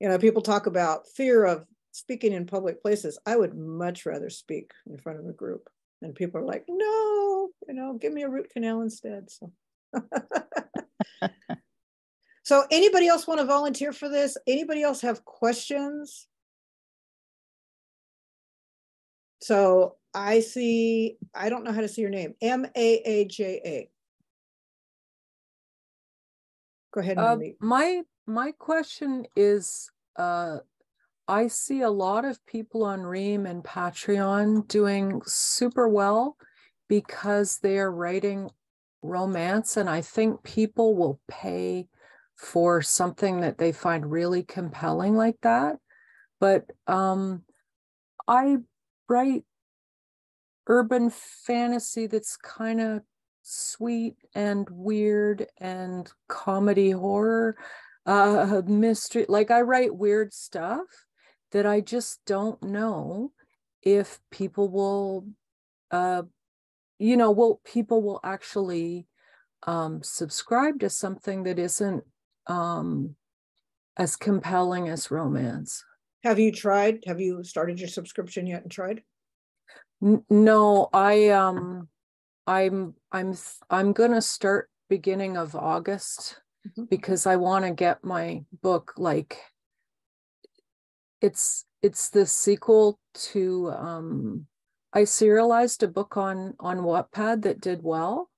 You 0.00 0.08
know, 0.08 0.18
people 0.18 0.42
talk 0.42 0.66
about 0.66 1.08
fear 1.08 1.44
of 1.44 1.66
speaking 1.90 2.32
in 2.32 2.46
public 2.46 2.80
places. 2.80 3.18
I 3.26 3.36
would 3.36 3.56
much 3.56 4.06
rather 4.06 4.30
speak 4.30 4.70
in 4.88 4.96
front 4.96 5.18
of 5.18 5.26
a 5.26 5.32
group. 5.32 5.68
And 6.02 6.14
people 6.14 6.40
are 6.40 6.44
like, 6.44 6.64
no, 6.68 7.48
you 7.66 7.74
know, 7.74 7.94
give 7.94 8.12
me 8.12 8.22
a 8.22 8.28
root 8.28 8.50
canal 8.50 8.82
instead. 8.82 9.28
So 9.28 9.52
So 12.48 12.64
anybody 12.70 13.08
else 13.08 13.26
want 13.26 13.40
to 13.40 13.46
volunteer 13.46 13.92
for 13.92 14.08
this? 14.08 14.38
Anybody 14.46 14.82
else 14.82 15.02
have 15.02 15.22
questions? 15.22 16.28
So 19.42 19.97
I 20.14 20.40
see, 20.40 21.18
I 21.34 21.48
don't 21.48 21.64
know 21.64 21.72
how 21.72 21.80
to 21.80 21.88
see 21.88 22.00
your 22.00 22.10
name, 22.10 22.34
M-A-A-J-A. 22.40 23.90
Go 26.92 27.00
ahead. 27.00 27.18
Uh, 27.18 27.36
my 27.60 28.02
my 28.26 28.52
question 28.52 29.26
is, 29.36 29.90
uh, 30.16 30.58
I 31.26 31.48
see 31.48 31.82
a 31.82 31.90
lot 31.90 32.24
of 32.24 32.44
people 32.46 32.84
on 32.84 33.02
Ream 33.02 33.46
and 33.46 33.62
Patreon 33.62 34.66
doing 34.68 35.20
super 35.26 35.88
well 35.88 36.36
because 36.88 37.58
they 37.58 37.78
are 37.78 37.92
writing 37.92 38.50
romance, 39.02 39.76
and 39.76 39.88
I 39.88 40.00
think 40.00 40.42
people 40.42 40.96
will 40.96 41.20
pay 41.28 41.88
for 42.36 42.80
something 42.80 43.40
that 43.40 43.58
they 43.58 43.72
find 43.72 44.10
really 44.10 44.42
compelling 44.42 45.14
like 45.14 45.36
that. 45.42 45.76
But 46.40 46.66
um, 46.86 47.44
I 48.26 48.58
write 49.08 49.44
urban 50.68 51.10
fantasy 51.10 52.06
that's 52.06 52.36
kind 52.36 52.80
of 52.80 53.02
sweet 53.42 54.16
and 54.34 54.68
weird 54.70 55.46
and 55.58 56.10
comedy 56.28 56.90
horror 56.90 57.56
uh 58.06 58.62
mystery 58.66 59.24
like 59.28 59.50
i 59.50 59.60
write 59.60 59.96
weird 59.96 60.32
stuff 60.32 60.86
that 61.52 61.66
i 61.66 61.80
just 61.80 62.20
don't 62.26 62.62
know 62.62 63.32
if 63.82 64.20
people 64.30 64.68
will 64.68 65.26
uh 65.90 66.22
you 66.98 67.16
know 67.16 67.30
will 67.30 67.60
people 67.64 68.02
will 68.02 68.20
actually 68.22 69.06
um 69.66 70.02
subscribe 70.02 70.78
to 70.80 70.90
something 70.90 71.44
that 71.44 71.58
isn't 71.58 72.04
um, 72.48 73.14
as 73.96 74.16
compelling 74.16 74.88
as 74.88 75.10
romance. 75.10 75.84
Have 76.24 76.38
you 76.38 76.50
tried? 76.50 77.04
Have 77.06 77.20
you 77.20 77.44
started 77.44 77.78
your 77.78 77.88
subscription 77.88 78.46
yet 78.46 78.62
and 78.62 78.70
tried? 78.70 79.02
No, 80.00 80.88
I 80.92 81.28
um, 81.28 81.88
I'm 82.46 82.94
I'm 83.10 83.34
I'm 83.68 83.92
gonna 83.92 84.22
start 84.22 84.70
beginning 84.88 85.36
of 85.36 85.54
August 85.54 86.40
mm-hmm. 86.66 86.84
because 86.84 87.26
I 87.26 87.36
want 87.36 87.64
to 87.64 87.72
get 87.72 88.04
my 88.04 88.44
book 88.62 88.94
like 88.96 89.38
it's 91.20 91.64
it's 91.82 92.10
the 92.10 92.26
sequel 92.26 92.98
to 93.14 93.70
um 93.70 94.46
I 94.92 95.04
serialized 95.04 95.82
a 95.82 95.88
book 95.88 96.16
on 96.16 96.54
on 96.60 96.78
Wattpad 96.78 97.42
that 97.42 97.60
did 97.60 97.82
well 97.82 98.30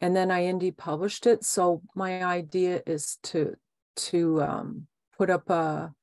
and 0.00 0.14
then 0.14 0.30
I 0.30 0.42
indie 0.42 0.76
published 0.76 1.26
it. 1.26 1.44
So 1.44 1.80
my 1.94 2.22
idea 2.24 2.82
is 2.86 3.18
to 3.24 3.54
to 3.96 4.42
um, 4.42 4.86
put 5.16 5.30
up 5.30 5.48
a 5.48 5.94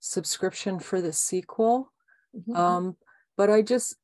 subscription 0.00 0.78
for 0.78 1.00
the 1.00 1.12
sequel. 1.12 1.92
Mm-hmm. 2.36 2.56
Um, 2.56 2.96
but 3.36 3.50
I 3.50 3.62
just 3.62 3.96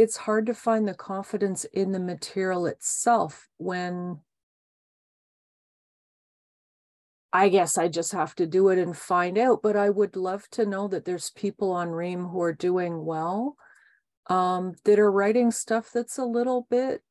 it's 0.00 0.16
hard 0.16 0.46
to 0.46 0.54
find 0.54 0.88
the 0.88 0.94
confidence 0.94 1.64
in 1.66 1.92
the 1.92 2.00
material 2.00 2.64
itself 2.64 3.48
when 3.58 4.18
I 7.34 7.50
guess 7.50 7.76
I 7.76 7.88
just 7.88 8.12
have 8.12 8.34
to 8.36 8.46
do 8.46 8.70
it 8.70 8.78
and 8.78 8.96
find 8.96 9.36
out. 9.36 9.60
But 9.62 9.76
I 9.76 9.90
would 9.90 10.16
love 10.16 10.48
to 10.52 10.64
know 10.64 10.88
that 10.88 11.04
there's 11.04 11.30
people 11.30 11.70
on 11.70 11.90
Ream 11.90 12.24
who 12.24 12.40
are 12.40 12.54
doing 12.54 13.04
well, 13.04 13.56
um, 14.28 14.74
that 14.84 14.98
are 14.98 15.12
writing 15.12 15.50
stuff 15.50 15.90
that's 15.92 16.16
a 16.16 16.24
little 16.24 16.66
bit 16.70 17.02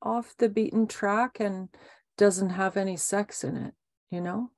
off 0.00 0.34
the 0.38 0.48
beaten 0.48 0.86
track 0.86 1.40
and 1.40 1.68
doesn't 2.16 2.50
have 2.50 2.78
any 2.78 2.96
sex 2.96 3.44
in 3.44 3.56
it, 3.56 3.74
you 4.10 4.22
know? 4.22 4.50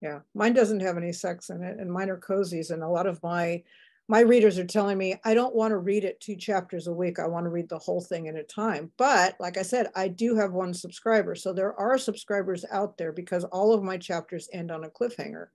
Yeah, 0.00 0.20
mine 0.34 0.54
doesn't 0.54 0.80
have 0.80 0.96
any 0.96 1.12
sex 1.12 1.50
in 1.50 1.62
it, 1.62 1.78
and 1.78 1.92
mine 1.92 2.08
are 2.08 2.18
cozies. 2.18 2.70
And 2.70 2.82
a 2.82 2.88
lot 2.88 3.06
of 3.06 3.22
my 3.22 3.62
my 4.10 4.18
readers 4.18 4.58
are 4.58 4.66
telling 4.66 4.98
me 4.98 5.14
I 5.24 5.34
don't 5.34 5.54
want 5.54 5.70
to 5.70 5.78
read 5.78 6.02
it 6.02 6.20
two 6.20 6.34
chapters 6.34 6.88
a 6.88 6.92
week. 6.92 7.20
I 7.20 7.28
want 7.28 7.44
to 7.44 7.50
read 7.50 7.68
the 7.68 7.78
whole 7.78 8.00
thing 8.00 8.26
at 8.26 8.34
a 8.34 8.42
time. 8.42 8.90
But 8.96 9.36
like 9.38 9.56
I 9.56 9.62
said, 9.62 9.86
I 9.94 10.08
do 10.08 10.34
have 10.34 10.50
one 10.50 10.74
subscriber, 10.74 11.36
so 11.36 11.52
there 11.52 11.78
are 11.78 11.96
subscribers 11.96 12.64
out 12.72 12.98
there 12.98 13.12
because 13.12 13.44
all 13.44 13.72
of 13.72 13.84
my 13.84 13.96
chapters 13.96 14.48
end 14.52 14.72
on 14.72 14.82
a 14.82 14.90
cliffhanger. 14.90 15.46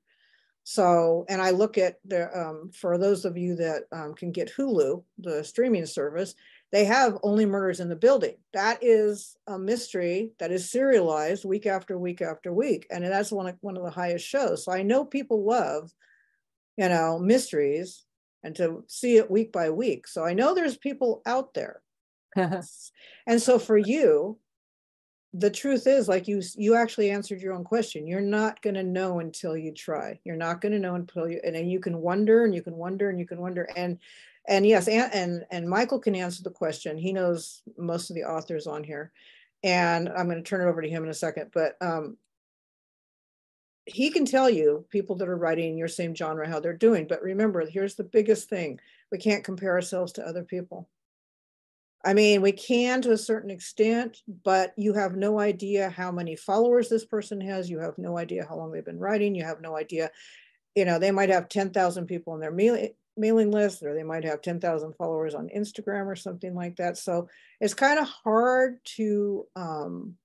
So, 0.64 1.26
and 1.28 1.42
I 1.42 1.50
look 1.50 1.78
at 1.78 1.98
the 2.06 2.30
um, 2.34 2.72
for 2.74 2.98
those 2.98 3.26
of 3.26 3.38
you 3.38 3.58
that 3.58 3.84
um, 3.92 4.14
can 4.14 4.32
get 4.32 4.56
Hulu, 4.56 5.04
the 5.18 5.44
streaming 5.44 5.86
service, 5.86 6.34
they 6.72 6.86
have 6.86 7.18
only 7.24 7.46
murders 7.46 7.82
in 7.82 7.90
the 7.90 7.96
building. 7.98 8.38
That 8.54 8.80
is 8.82 9.36
a 9.48 9.60
mystery 9.60 10.32
that 10.40 10.54
is 10.54 10.72
serialized 10.72 11.44
week 11.44 11.66
after 11.66 12.00
week 12.00 12.22
after 12.22 12.54
week. 12.54 12.88
And 12.90 13.04
that's 13.04 13.34
one 13.34 13.48
of, 13.48 13.58
one 13.60 13.76
of 13.76 13.84
the 13.84 13.92
highest 13.92 14.26
shows. 14.26 14.64
So 14.64 14.72
I 14.72 14.82
know 14.82 15.04
people 15.04 15.44
love, 15.44 15.94
you 16.78 16.88
know, 16.88 17.20
mysteries 17.20 18.05
and 18.46 18.56
to 18.56 18.84
see 18.88 19.18
it 19.18 19.30
week 19.30 19.52
by 19.52 19.70
week. 19.70 20.08
So 20.08 20.24
I 20.24 20.34
know 20.34 20.54
there's 20.54 20.78
people 20.78 21.22
out 21.26 21.54
there. 21.54 21.82
and 22.36 23.42
so 23.42 23.60
for 23.60 23.78
you, 23.78 24.38
the 25.34 25.52
truth 25.52 25.86
is 25.86 26.08
like 26.08 26.30
you 26.30 26.42
you 26.56 26.76
actually 26.76 27.12
answered 27.12 27.42
your 27.42 27.52
own 27.52 27.66
question 27.66 28.08
you're 28.08 28.22
not 28.22 28.62
going 28.62 28.74
to 28.74 28.84
know 28.84 29.20
until 29.20 29.58
you 29.58 29.70
try 29.74 30.18
you're 30.24 30.38
not 30.38 30.62
going 30.62 30.72
to 30.72 30.80
know 30.80 30.96
until 30.96 31.28
you 31.28 31.42
and 31.44 31.54
then 31.54 31.68
you 31.68 31.78
can 31.78 31.98
wonder 31.98 32.46
and 32.46 32.56
you 32.56 32.62
can 32.62 32.74
wonder 32.78 33.10
and 33.10 33.20
you 33.20 33.28
can 33.28 33.42
wonder 33.42 33.68
and 33.76 34.00
and 34.48 34.66
yes, 34.66 34.88
and, 34.88 35.14
and, 35.14 35.46
and 35.52 35.70
Michael 35.70 36.00
can 36.00 36.16
answer 36.16 36.44
the 36.44 36.52
question. 36.52 36.98
He 36.98 37.14
knows 37.14 37.62
most 37.78 38.10
of 38.10 38.16
the 38.16 38.24
authors 38.24 38.68
on 38.68 38.84
here. 38.84 39.12
And 39.64 40.10
I'm 40.10 40.30
going 40.30 40.38
to 40.38 40.44
turn 40.44 40.62
it 40.62 40.70
over 40.70 40.82
to 40.82 40.90
him 40.90 41.04
in 41.04 41.10
a 41.10 41.14
second. 41.14 41.50
But 41.54 41.76
um, 41.82 42.18
he 43.86 44.10
can 44.10 44.26
tell 44.26 44.50
you 44.50 44.86
people 44.90 45.16
that 45.18 45.30
are 45.30 45.38
writing 45.38 45.72
in 45.72 45.78
your 45.78 45.88
same 45.88 46.16
genre 46.16 46.48
how 46.48 46.60
they're 46.60 46.74
doing. 46.74 47.06
But 47.08 47.22
remember, 47.22 47.66
here's 47.66 47.96
the 47.96 48.04
biggest 48.04 48.50
thing 48.50 48.80
we 49.12 49.18
can't 49.18 49.44
compare 49.44 49.74
ourselves 49.74 50.12
to 50.14 50.28
other 50.28 50.44
people. 50.44 50.90
I 52.04 52.14
mean, 52.14 52.42
we 52.42 52.52
can 52.52 53.02
to 53.02 53.12
a 53.12 53.18
certain 53.18 53.50
extent, 53.50 54.22
but 54.44 54.74
you 54.78 54.94
have 54.94 55.16
no 55.16 55.40
idea 55.40 55.90
how 55.90 56.12
many 56.12 56.36
followers 56.36 56.88
this 56.88 57.06
person 57.06 57.42
has. 57.42 57.70
You 57.70 57.80
have 57.80 57.98
no 57.98 58.18
idea 58.18 58.46
how 58.48 58.58
long 58.58 58.72
they've 58.72 58.86
been 58.86 59.00
writing. 59.00 59.34
You 59.34 59.44
have 59.44 59.62
no 59.62 59.76
idea, 59.76 60.12
you 60.76 60.86
know, 60.86 61.00
they 61.00 61.12
might 61.12 61.30
have 61.30 61.50
10,000 61.50 62.06
people 62.06 62.36
in 62.36 62.42
their 62.42 62.52
mailing 63.18 63.52
list 63.52 63.82
or 63.82 63.96
they 63.96 64.04
might 64.04 64.24
have 64.24 64.42
10,000 64.42 64.94
followers 64.94 65.34
on 65.34 65.50
Instagram 65.56 66.06
or 66.06 66.16
something 66.16 66.54
like 66.54 66.76
that. 66.76 66.98
So 66.98 67.28
it's 67.60 67.74
kind 67.74 68.00
of 68.00 68.08
hard 68.08 68.80
to 68.98 69.48
um 69.56 70.16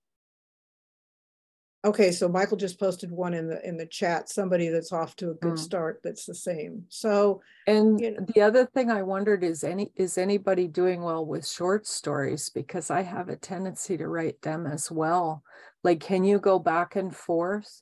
Okay, 1.83 2.13
so 2.13 2.29
Michael 2.29 2.59
just 2.59 2.79
posted 2.79 3.11
one 3.11 3.33
in 3.33 3.49
the 3.49 3.67
in 3.67 3.79
the 3.79 3.87
chat 3.87 4.29
somebody 4.29 4.69
that's 4.69 4.93
off 4.93 5.17
to 5.17 5.31
a 5.31 5.35
good 5.35 5.55
mm. 5.55 5.59
start 5.59 6.01
that's 6.05 6.27
the 6.27 6.35
same. 6.35 6.85
So 6.91 7.41
and 7.67 7.99
you 7.99 8.11
know. 8.11 8.27
the 8.35 8.43
other 8.43 8.67
thing 8.67 8.91
I 8.91 9.03
wondered 9.03 9.43
is 9.43 9.65
any 9.65 9.91
is 9.97 10.19
anybody 10.19 10.69
doing 10.69 11.03
well 11.03 11.25
with 11.25 11.47
short 11.47 11.87
stories 11.87 12.51
because 12.51 12.91
I 12.91 13.03
have 13.03 13.31
a 13.31 13.37
tendency 13.37 13.97
to 13.97 14.09
write 14.09 14.43
them 14.43 14.67
as 14.67 14.91
well. 14.91 15.43
Like 15.83 16.01
can 16.01 16.23
you 16.23 16.39
go 16.39 16.59
back 16.59 16.97
and 16.97 17.17
forth 17.17 17.81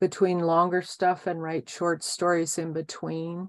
between 0.00 0.38
longer 0.38 0.80
stuff 0.80 1.26
and 1.26 1.42
write 1.42 1.68
short 1.68 2.04
stories 2.04 2.56
in 2.56 2.72
between? 2.72 3.48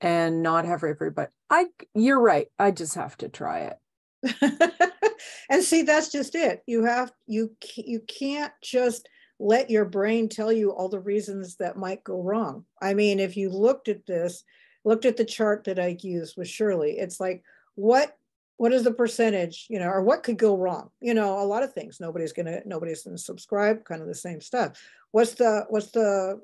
and 0.00 0.42
not 0.42 0.64
have 0.64 0.84
everybody. 0.84 1.28
I 1.50 1.66
you're 1.94 2.20
right. 2.20 2.48
I 2.58 2.70
just 2.70 2.94
have 2.94 3.16
to 3.18 3.28
try 3.28 3.70
it. 3.70 4.82
and 5.50 5.62
see, 5.62 5.82
that's 5.82 6.10
just 6.10 6.34
it. 6.34 6.62
You 6.66 6.84
have 6.84 7.12
you 7.26 7.56
you 7.76 8.00
can't 8.00 8.52
just 8.62 9.08
let 9.38 9.70
your 9.70 9.84
brain 9.84 10.28
tell 10.28 10.52
you 10.52 10.70
all 10.70 10.88
the 10.88 11.00
reasons 11.00 11.56
that 11.56 11.76
might 11.76 12.04
go 12.04 12.22
wrong. 12.22 12.64
I 12.82 12.94
mean, 12.94 13.20
if 13.20 13.36
you 13.36 13.50
looked 13.50 13.88
at 13.88 14.06
this, 14.06 14.44
looked 14.84 15.04
at 15.04 15.16
the 15.16 15.24
chart 15.24 15.64
that 15.64 15.78
I 15.78 15.96
used 16.00 16.36
with 16.36 16.48
Shirley, 16.48 16.98
it's 16.98 17.20
like 17.20 17.42
what 17.74 18.16
what 18.56 18.72
is 18.72 18.82
the 18.82 18.92
percentage, 18.92 19.66
you 19.70 19.78
know, 19.78 19.88
or 19.88 20.02
what 20.02 20.24
could 20.24 20.36
go 20.36 20.56
wrong? 20.56 20.90
You 21.00 21.14
know, 21.14 21.38
a 21.38 21.46
lot 21.46 21.62
of 21.62 21.72
things. 21.72 22.00
Nobody's 22.00 22.32
gonna 22.32 22.60
nobody's 22.66 23.04
gonna 23.04 23.18
subscribe, 23.18 23.84
kind 23.84 24.02
of 24.02 24.08
the 24.08 24.14
same 24.14 24.40
stuff. 24.40 24.82
What's 25.12 25.34
the 25.34 25.66
what's 25.68 25.92
the 25.92 26.40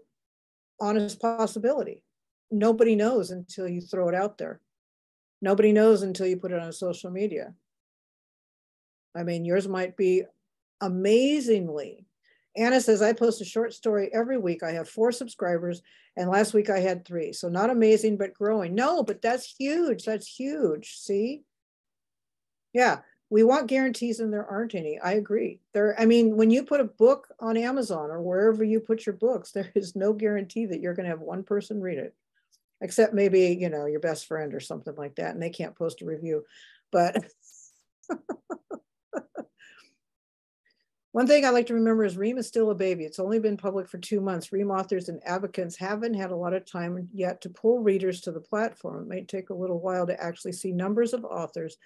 honest 0.81 1.21
possibility? 1.21 2.05
nobody 2.55 2.95
knows 2.95 3.31
until 3.31 3.69
you 3.69 3.81
throw 3.81 4.09
it 4.09 4.15
out 4.15 4.39
there. 4.39 4.61
Nobody 5.43 5.73
knows 5.73 6.03
until 6.03 6.27
you 6.27 6.37
put 6.37 6.53
it 6.53 6.61
on 6.61 6.73
social 6.73 7.11
media. 7.11 7.55
I 9.15 9.23
mean, 9.23 9.45
yours 9.45 9.69
might 9.69 9.97
be 9.97 10.25
amazingly. 10.81 12.07
Anna 12.57 12.81
says, 12.81 13.03
I 13.03 13.13
post 13.13 13.41
a 13.41 13.45
short 13.45 13.75
story 13.75 14.11
every 14.13 14.39
week. 14.39 14.63
I 14.63 14.73
have 14.73 14.89
four 14.89 15.11
subscribers, 15.11 15.83
and 16.17 16.31
last 16.31 16.55
week 16.55 16.71
I 16.71 16.79
had 16.79 17.05
three. 17.05 17.33
So 17.33 17.49
not 17.49 17.71
amazing, 17.71 18.17
but 18.17 18.35
growing. 18.35 18.75
No, 18.75 19.03
but 19.03 19.21
that's 19.21 19.55
huge. 19.59 20.05
That's 20.05 20.27
huge. 20.27 20.97
See? 20.99 21.43
Yeah. 22.73 22.99
we 23.31 23.43
want 23.43 23.67
guarantees 23.69 24.21
and 24.21 24.33
there 24.33 24.47
aren't 24.47 24.75
any. 24.75 24.99
I 25.01 25.13
agree. 25.13 25.59
There, 25.73 25.99
I 25.99 26.05
mean, 26.07 26.37
when 26.37 26.51
you 26.51 26.63
put 26.65 26.81
a 26.81 26.85
book 26.85 27.27
on 27.41 27.57
Amazon 27.57 28.11
or 28.11 28.21
wherever 28.21 28.63
you 28.63 28.79
put 28.79 29.07
your 29.07 29.15
books, 29.15 29.51
there 29.53 29.73
is 29.75 29.97
no 29.97 30.13
guarantee 30.13 30.67
that 30.67 30.81
you're 30.81 30.95
going 30.95 31.05
to 31.05 31.11
have 31.11 31.21
one 31.21 31.43
person 31.43 31.81
read 31.81 31.99
it, 31.99 32.15
except 32.81 33.15
maybe, 33.15 33.57
you 33.61 33.71
know, 33.71 33.87
your 33.87 34.01
best 34.01 34.27
friend 34.27 34.55
or 34.55 34.61
something 34.61 34.95
like 34.97 35.17
that, 35.17 35.35
and 35.35 35.43
they 35.43 35.51
can't 35.51 35.77
post 35.77 36.03
a 36.03 36.05
review. 36.05 36.45
But 36.93 37.25
one 41.15 41.29
thing 41.29 41.45
I 41.45 41.51
like 41.51 41.69
to 41.69 41.75
remember 41.75 42.05
is 42.05 42.17
Ream 42.17 42.39
is 42.39 42.49
still 42.49 42.73
a 42.73 42.75
baby. 42.75 43.05
It's 43.05 43.21
only 43.21 43.39
been 43.39 43.57
public 43.57 43.89
for 43.89 43.99
two 43.99 44.21
months. 44.21 44.51
Ream 44.51 44.73
authors 44.73 45.09
and 45.09 45.21
advocates 45.25 45.77
haven't 45.77 46.15
had 46.15 46.33
a 46.33 46.37
lot 46.37 46.55
of 46.55 46.67
time 46.67 47.09
yet 47.15 47.41
to 47.43 47.49
pull 47.49 47.79
readers 47.79 48.21
to 48.23 48.33
the 48.33 48.41
platform. 48.41 49.03
It 49.03 49.07
may 49.07 49.23
take 49.23 49.51
a 49.51 49.55
little 49.55 49.79
while 49.79 50.09
to 50.09 50.21
actually 50.21 50.55
see 50.55 50.73
numbers 50.73 51.13
of 51.13 51.25
authors 51.25 51.77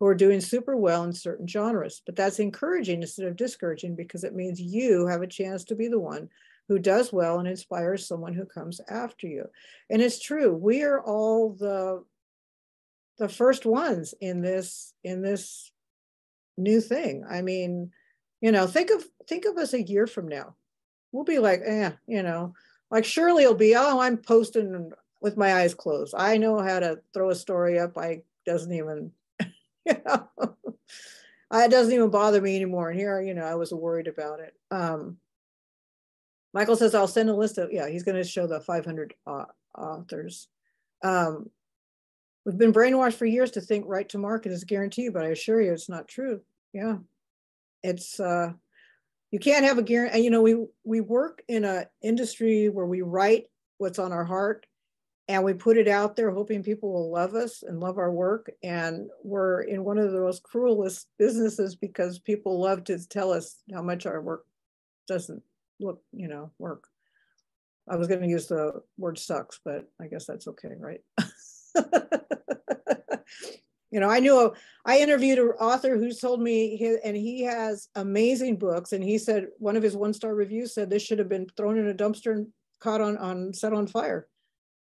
who 0.00 0.06
are 0.06 0.14
doing 0.14 0.40
super 0.40 0.74
well 0.74 1.04
in 1.04 1.12
certain 1.12 1.46
genres. 1.46 2.00
But 2.06 2.16
that's 2.16 2.38
encouraging 2.38 3.02
instead 3.02 3.26
of 3.26 3.36
discouraging 3.36 3.94
because 3.94 4.24
it 4.24 4.34
means 4.34 4.58
you 4.58 5.06
have 5.06 5.20
a 5.20 5.26
chance 5.26 5.64
to 5.64 5.74
be 5.74 5.88
the 5.88 6.00
one 6.00 6.30
who 6.68 6.78
does 6.78 7.12
well 7.12 7.40
and 7.40 7.46
inspires 7.46 8.08
someone 8.08 8.32
who 8.32 8.46
comes 8.46 8.80
after 8.88 9.26
you. 9.26 9.44
And 9.90 10.00
it's 10.00 10.18
true, 10.18 10.54
we 10.54 10.82
are 10.82 11.02
all 11.02 11.50
the 11.50 12.04
the 13.18 13.28
first 13.28 13.66
ones 13.66 14.14
in 14.18 14.40
this 14.40 14.94
in 15.04 15.20
this 15.20 15.70
new 16.56 16.80
thing. 16.80 17.26
I 17.28 17.42
mean, 17.42 17.90
you 18.40 18.52
know, 18.52 18.66
think 18.66 18.90
of 18.90 19.04
think 19.26 19.44
of 19.44 19.56
us 19.56 19.74
a 19.74 19.82
year 19.82 20.06
from 20.06 20.28
now. 20.28 20.54
We'll 21.12 21.24
be 21.24 21.38
like, 21.38 21.62
eh, 21.64 21.92
you 22.06 22.22
know, 22.22 22.54
like 22.90 23.04
Shirley 23.04 23.46
will 23.46 23.54
be, 23.54 23.74
oh, 23.76 24.00
I'm 24.00 24.18
posting 24.18 24.92
with 25.20 25.36
my 25.36 25.54
eyes 25.54 25.74
closed. 25.74 26.14
I 26.16 26.36
know 26.36 26.60
how 26.60 26.78
to 26.78 27.00
throw 27.12 27.30
a 27.30 27.34
story 27.34 27.78
up. 27.78 27.96
I 27.96 28.22
doesn't 28.46 28.72
even 28.72 29.12
you 29.86 29.96
know, 30.06 30.28
it 31.52 31.70
doesn't 31.70 31.92
even 31.92 32.10
bother 32.10 32.40
me 32.40 32.56
anymore. 32.56 32.90
And 32.90 32.98
here, 32.98 33.20
you 33.20 33.34
know, 33.34 33.44
I 33.44 33.54
was 33.54 33.72
worried 33.72 34.08
about 34.08 34.40
it. 34.40 34.54
Um, 34.70 35.18
Michael 36.52 36.76
says, 36.76 36.94
I'll 36.94 37.08
send 37.08 37.30
a 37.30 37.34
list 37.34 37.58
of, 37.58 37.72
yeah, 37.72 37.88
he's 37.88 38.04
going 38.04 38.16
to 38.16 38.24
show 38.24 38.46
the 38.46 38.60
500 38.60 39.14
uh, 39.26 39.44
authors. 39.76 40.48
Um, 41.02 41.50
we've 42.44 42.58
been 42.58 42.72
brainwashed 42.72 43.14
for 43.14 43.26
years 43.26 43.50
to 43.52 43.60
think 43.60 43.84
right 43.86 44.08
to 44.08 44.18
market 44.18 44.52
is 44.52 44.64
guaranteed, 44.64 45.12
but 45.12 45.24
I 45.24 45.28
assure 45.28 45.60
you 45.60 45.72
it's 45.72 45.88
not 45.88 46.08
true. 46.08 46.40
Yeah. 46.72 46.96
It's, 47.82 48.20
uh, 48.20 48.52
you 49.30 49.38
can't 49.38 49.64
have 49.64 49.78
a 49.78 49.82
guarantee. 49.82 50.20
You 50.20 50.30
know, 50.30 50.42
we, 50.42 50.56
we 50.84 51.00
work 51.00 51.42
in 51.48 51.64
an 51.64 51.86
industry 52.02 52.68
where 52.68 52.86
we 52.86 53.02
write 53.02 53.46
what's 53.78 53.98
on 53.98 54.12
our 54.12 54.24
heart 54.24 54.66
and 55.28 55.44
we 55.44 55.52
put 55.52 55.76
it 55.76 55.88
out 55.88 56.16
there 56.16 56.30
hoping 56.30 56.62
people 56.62 56.92
will 56.92 57.10
love 57.10 57.34
us 57.34 57.62
and 57.62 57.80
love 57.80 57.98
our 57.98 58.10
work 58.10 58.50
and 58.62 59.08
we're 59.22 59.62
in 59.62 59.84
one 59.84 59.98
of 59.98 60.10
the 60.10 60.20
most 60.20 60.42
cruelest 60.42 61.06
businesses 61.18 61.76
because 61.76 62.18
people 62.18 62.60
love 62.60 62.84
to 62.84 62.98
tell 63.08 63.30
us 63.30 63.62
how 63.72 63.82
much 63.82 64.06
our 64.06 64.20
work 64.20 64.44
doesn't 65.06 65.42
look 65.80 66.02
you 66.12 66.28
know 66.28 66.50
work 66.58 66.88
i 67.88 67.96
was 67.96 68.08
going 68.08 68.20
to 68.20 68.28
use 68.28 68.48
the 68.48 68.72
word 68.96 69.18
sucks 69.18 69.60
but 69.64 69.88
i 70.00 70.06
guess 70.06 70.26
that's 70.26 70.48
okay 70.48 70.72
right 70.78 71.00
you 73.90 74.00
know 74.00 74.08
i 74.08 74.20
knew 74.20 74.52
I 74.84 75.00
interviewed 75.00 75.38
an 75.38 75.48
author 75.60 75.98
who 75.98 76.10
told 76.12 76.40
me 76.40 76.76
his, 76.76 76.96
and 77.04 77.14
he 77.14 77.42
has 77.42 77.88
amazing 77.94 78.56
books 78.56 78.92
and 78.92 79.04
he 79.04 79.18
said 79.18 79.48
one 79.58 79.76
of 79.76 79.82
his 79.82 79.96
one 79.96 80.14
star 80.14 80.34
reviews 80.34 80.72
said 80.72 80.88
this 80.88 81.02
should 81.02 81.18
have 81.18 81.28
been 81.28 81.46
thrown 81.56 81.78
in 81.78 81.88
a 81.88 81.94
dumpster 81.94 82.32
and 82.32 82.48
caught 82.80 83.02
on 83.02 83.18
on 83.18 83.52
set 83.52 83.74
on 83.74 83.86
fire 83.86 84.26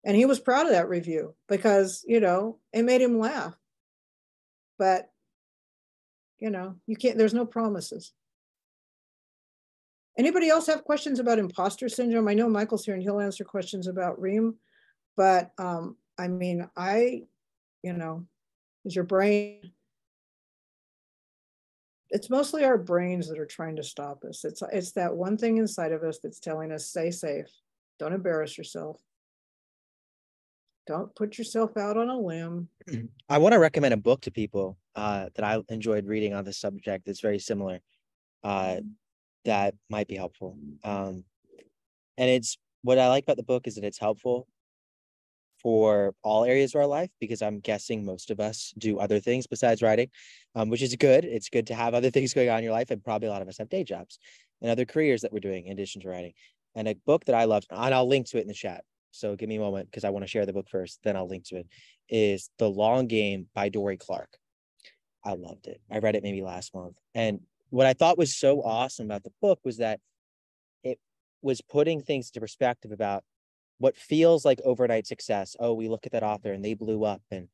and 0.04 0.16
he 0.16 0.24
was 0.24 0.40
proud 0.40 0.66
of 0.66 0.72
that 0.72 0.88
review 0.88 1.34
because, 1.48 2.04
you 2.06 2.20
know, 2.20 2.58
it 2.72 2.84
made 2.84 3.02
him 3.02 3.18
laugh. 3.18 3.54
But, 4.78 5.10
you 6.38 6.50
know, 6.50 6.76
you 6.86 6.96
can't, 6.96 7.18
there's 7.18 7.34
no 7.34 7.44
promises. 7.44 8.12
Anybody 10.18 10.48
else 10.48 10.66
have 10.66 10.84
questions 10.84 11.18
about 11.18 11.38
imposter 11.38 11.88
syndrome? 11.88 12.28
I 12.28 12.34
know 12.34 12.48
Michael's 12.48 12.84
here 12.84 12.94
and 12.94 13.02
he'll 13.02 13.20
answer 13.20 13.44
questions 13.44 13.86
about 13.86 14.20
Ream, 14.20 14.54
but 15.16 15.50
um, 15.58 15.96
I 16.18 16.28
mean, 16.28 16.68
I, 16.76 17.24
you 17.82 17.92
know, 17.92 18.26
is 18.84 18.94
your 18.94 19.04
brain, 19.04 19.72
it's 22.10 22.30
mostly 22.30 22.64
our 22.64 22.78
brains 22.78 23.28
that 23.28 23.38
are 23.38 23.46
trying 23.46 23.76
to 23.76 23.82
stop 23.82 24.24
us. 24.24 24.44
It's, 24.44 24.62
it's 24.72 24.92
that 24.92 25.14
one 25.14 25.36
thing 25.36 25.58
inside 25.58 25.92
of 25.92 26.02
us 26.02 26.18
that's 26.22 26.40
telling 26.40 26.72
us, 26.72 26.86
stay 26.86 27.10
safe, 27.10 27.46
don't 27.98 28.12
embarrass 28.12 28.58
yourself, 28.58 29.00
don't 30.86 31.14
put 31.14 31.38
yourself 31.38 31.76
out 31.76 31.96
on 31.96 32.08
a 32.08 32.18
limb. 32.18 32.68
I 33.28 33.38
want 33.38 33.52
to 33.52 33.58
recommend 33.58 33.94
a 33.94 33.98
book 33.98 34.22
to 34.22 34.30
people 34.30 34.76
uh, 34.96 35.28
that 35.34 35.44
I 35.44 35.60
enjoyed 35.68 36.06
reading 36.06 36.34
on 36.34 36.44
this 36.44 36.58
subject 36.58 37.06
that's 37.06 37.20
very 37.20 37.38
similar 37.38 37.80
uh, 38.42 38.76
that 39.44 39.74
might 39.88 40.08
be 40.08 40.16
helpful. 40.16 40.56
Um, 40.84 41.24
and 42.18 42.28
it's 42.28 42.58
what 42.82 42.98
I 42.98 43.08
like 43.08 43.24
about 43.24 43.36
the 43.36 43.42
book 43.42 43.66
is 43.66 43.76
that 43.76 43.84
it's 43.84 43.98
helpful 43.98 44.46
for 45.62 46.14
all 46.22 46.44
areas 46.44 46.74
of 46.74 46.80
our 46.80 46.86
life 46.86 47.10
because 47.20 47.42
I'm 47.42 47.60
guessing 47.60 48.04
most 48.04 48.30
of 48.30 48.40
us 48.40 48.72
do 48.78 48.98
other 48.98 49.20
things 49.20 49.46
besides 49.46 49.82
writing, 49.82 50.08
um, 50.54 50.68
which 50.68 50.82
is 50.82 50.94
good. 50.96 51.24
It's 51.24 51.48
good 51.48 51.66
to 51.68 51.74
have 51.74 51.94
other 51.94 52.10
things 52.10 52.34
going 52.34 52.48
on 52.48 52.58
in 52.58 52.64
your 52.64 52.72
life, 52.72 52.90
and 52.90 53.02
probably 53.02 53.28
a 53.28 53.30
lot 53.30 53.42
of 53.42 53.48
us 53.48 53.58
have 53.58 53.68
day 53.68 53.84
jobs 53.84 54.18
and 54.60 54.70
other 54.70 54.84
careers 54.84 55.22
that 55.22 55.32
we're 55.32 55.40
doing 55.40 55.66
in 55.66 55.72
addition 55.72 56.02
to 56.02 56.08
writing. 56.08 56.32
And 56.74 56.86
a 56.88 56.94
book 57.06 57.24
that 57.24 57.34
I 57.34 57.44
loved, 57.44 57.66
and 57.70 57.94
I'll 57.94 58.08
link 58.08 58.28
to 58.28 58.38
it 58.38 58.42
in 58.42 58.48
the 58.48 58.54
chat 58.54 58.84
so 59.10 59.36
give 59.36 59.48
me 59.48 59.56
a 59.56 59.60
moment 59.60 59.90
because 59.90 60.04
I 60.04 60.10
want 60.10 60.24
to 60.24 60.28
share 60.28 60.46
the 60.46 60.52
book 60.52 60.68
first, 60.68 61.00
then 61.02 61.16
I'll 61.16 61.28
link 61.28 61.44
to 61.46 61.56
it, 61.56 61.66
is 62.08 62.50
The 62.58 62.68
Long 62.68 63.06
Game 63.06 63.48
by 63.54 63.68
Dorie 63.68 63.96
Clark. 63.96 64.30
I 65.24 65.34
loved 65.34 65.66
it. 65.66 65.80
I 65.90 65.98
read 65.98 66.16
it 66.16 66.22
maybe 66.22 66.42
last 66.42 66.74
month. 66.74 66.96
And 67.14 67.40
what 67.70 67.86
I 67.86 67.92
thought 67.92 68.18
was 68.18 68.36
so 68.36 68.62
awesome 68.62 69.06
about 69.06 69.22
the 69.22 69.32
book 69.42 69.60
was 69.64 69.78
that 69.78 70.00
it 70.82 70.98
was 71.42 71.60
putting 71.60 72.00
things 72.00 72.28
into 72.28 72.40
perspective 72.40 72.92
about 72.92 73.24
what 73.80 73.96
feels 73.96 74.44
like 74.44 74.60
overnight 74.62 75.06
success. 75.06 75.56
Oh, 75.58 75.72
we 75.72 75.88
look 75.88 76.04
at 76.04 76.12
that 76.12 76.22
author 76.22 76.52
and 76.52 76.62
they 76.62 76.74
blew 76.74 77.02
up 77.02 77.22
and 77.30 77.48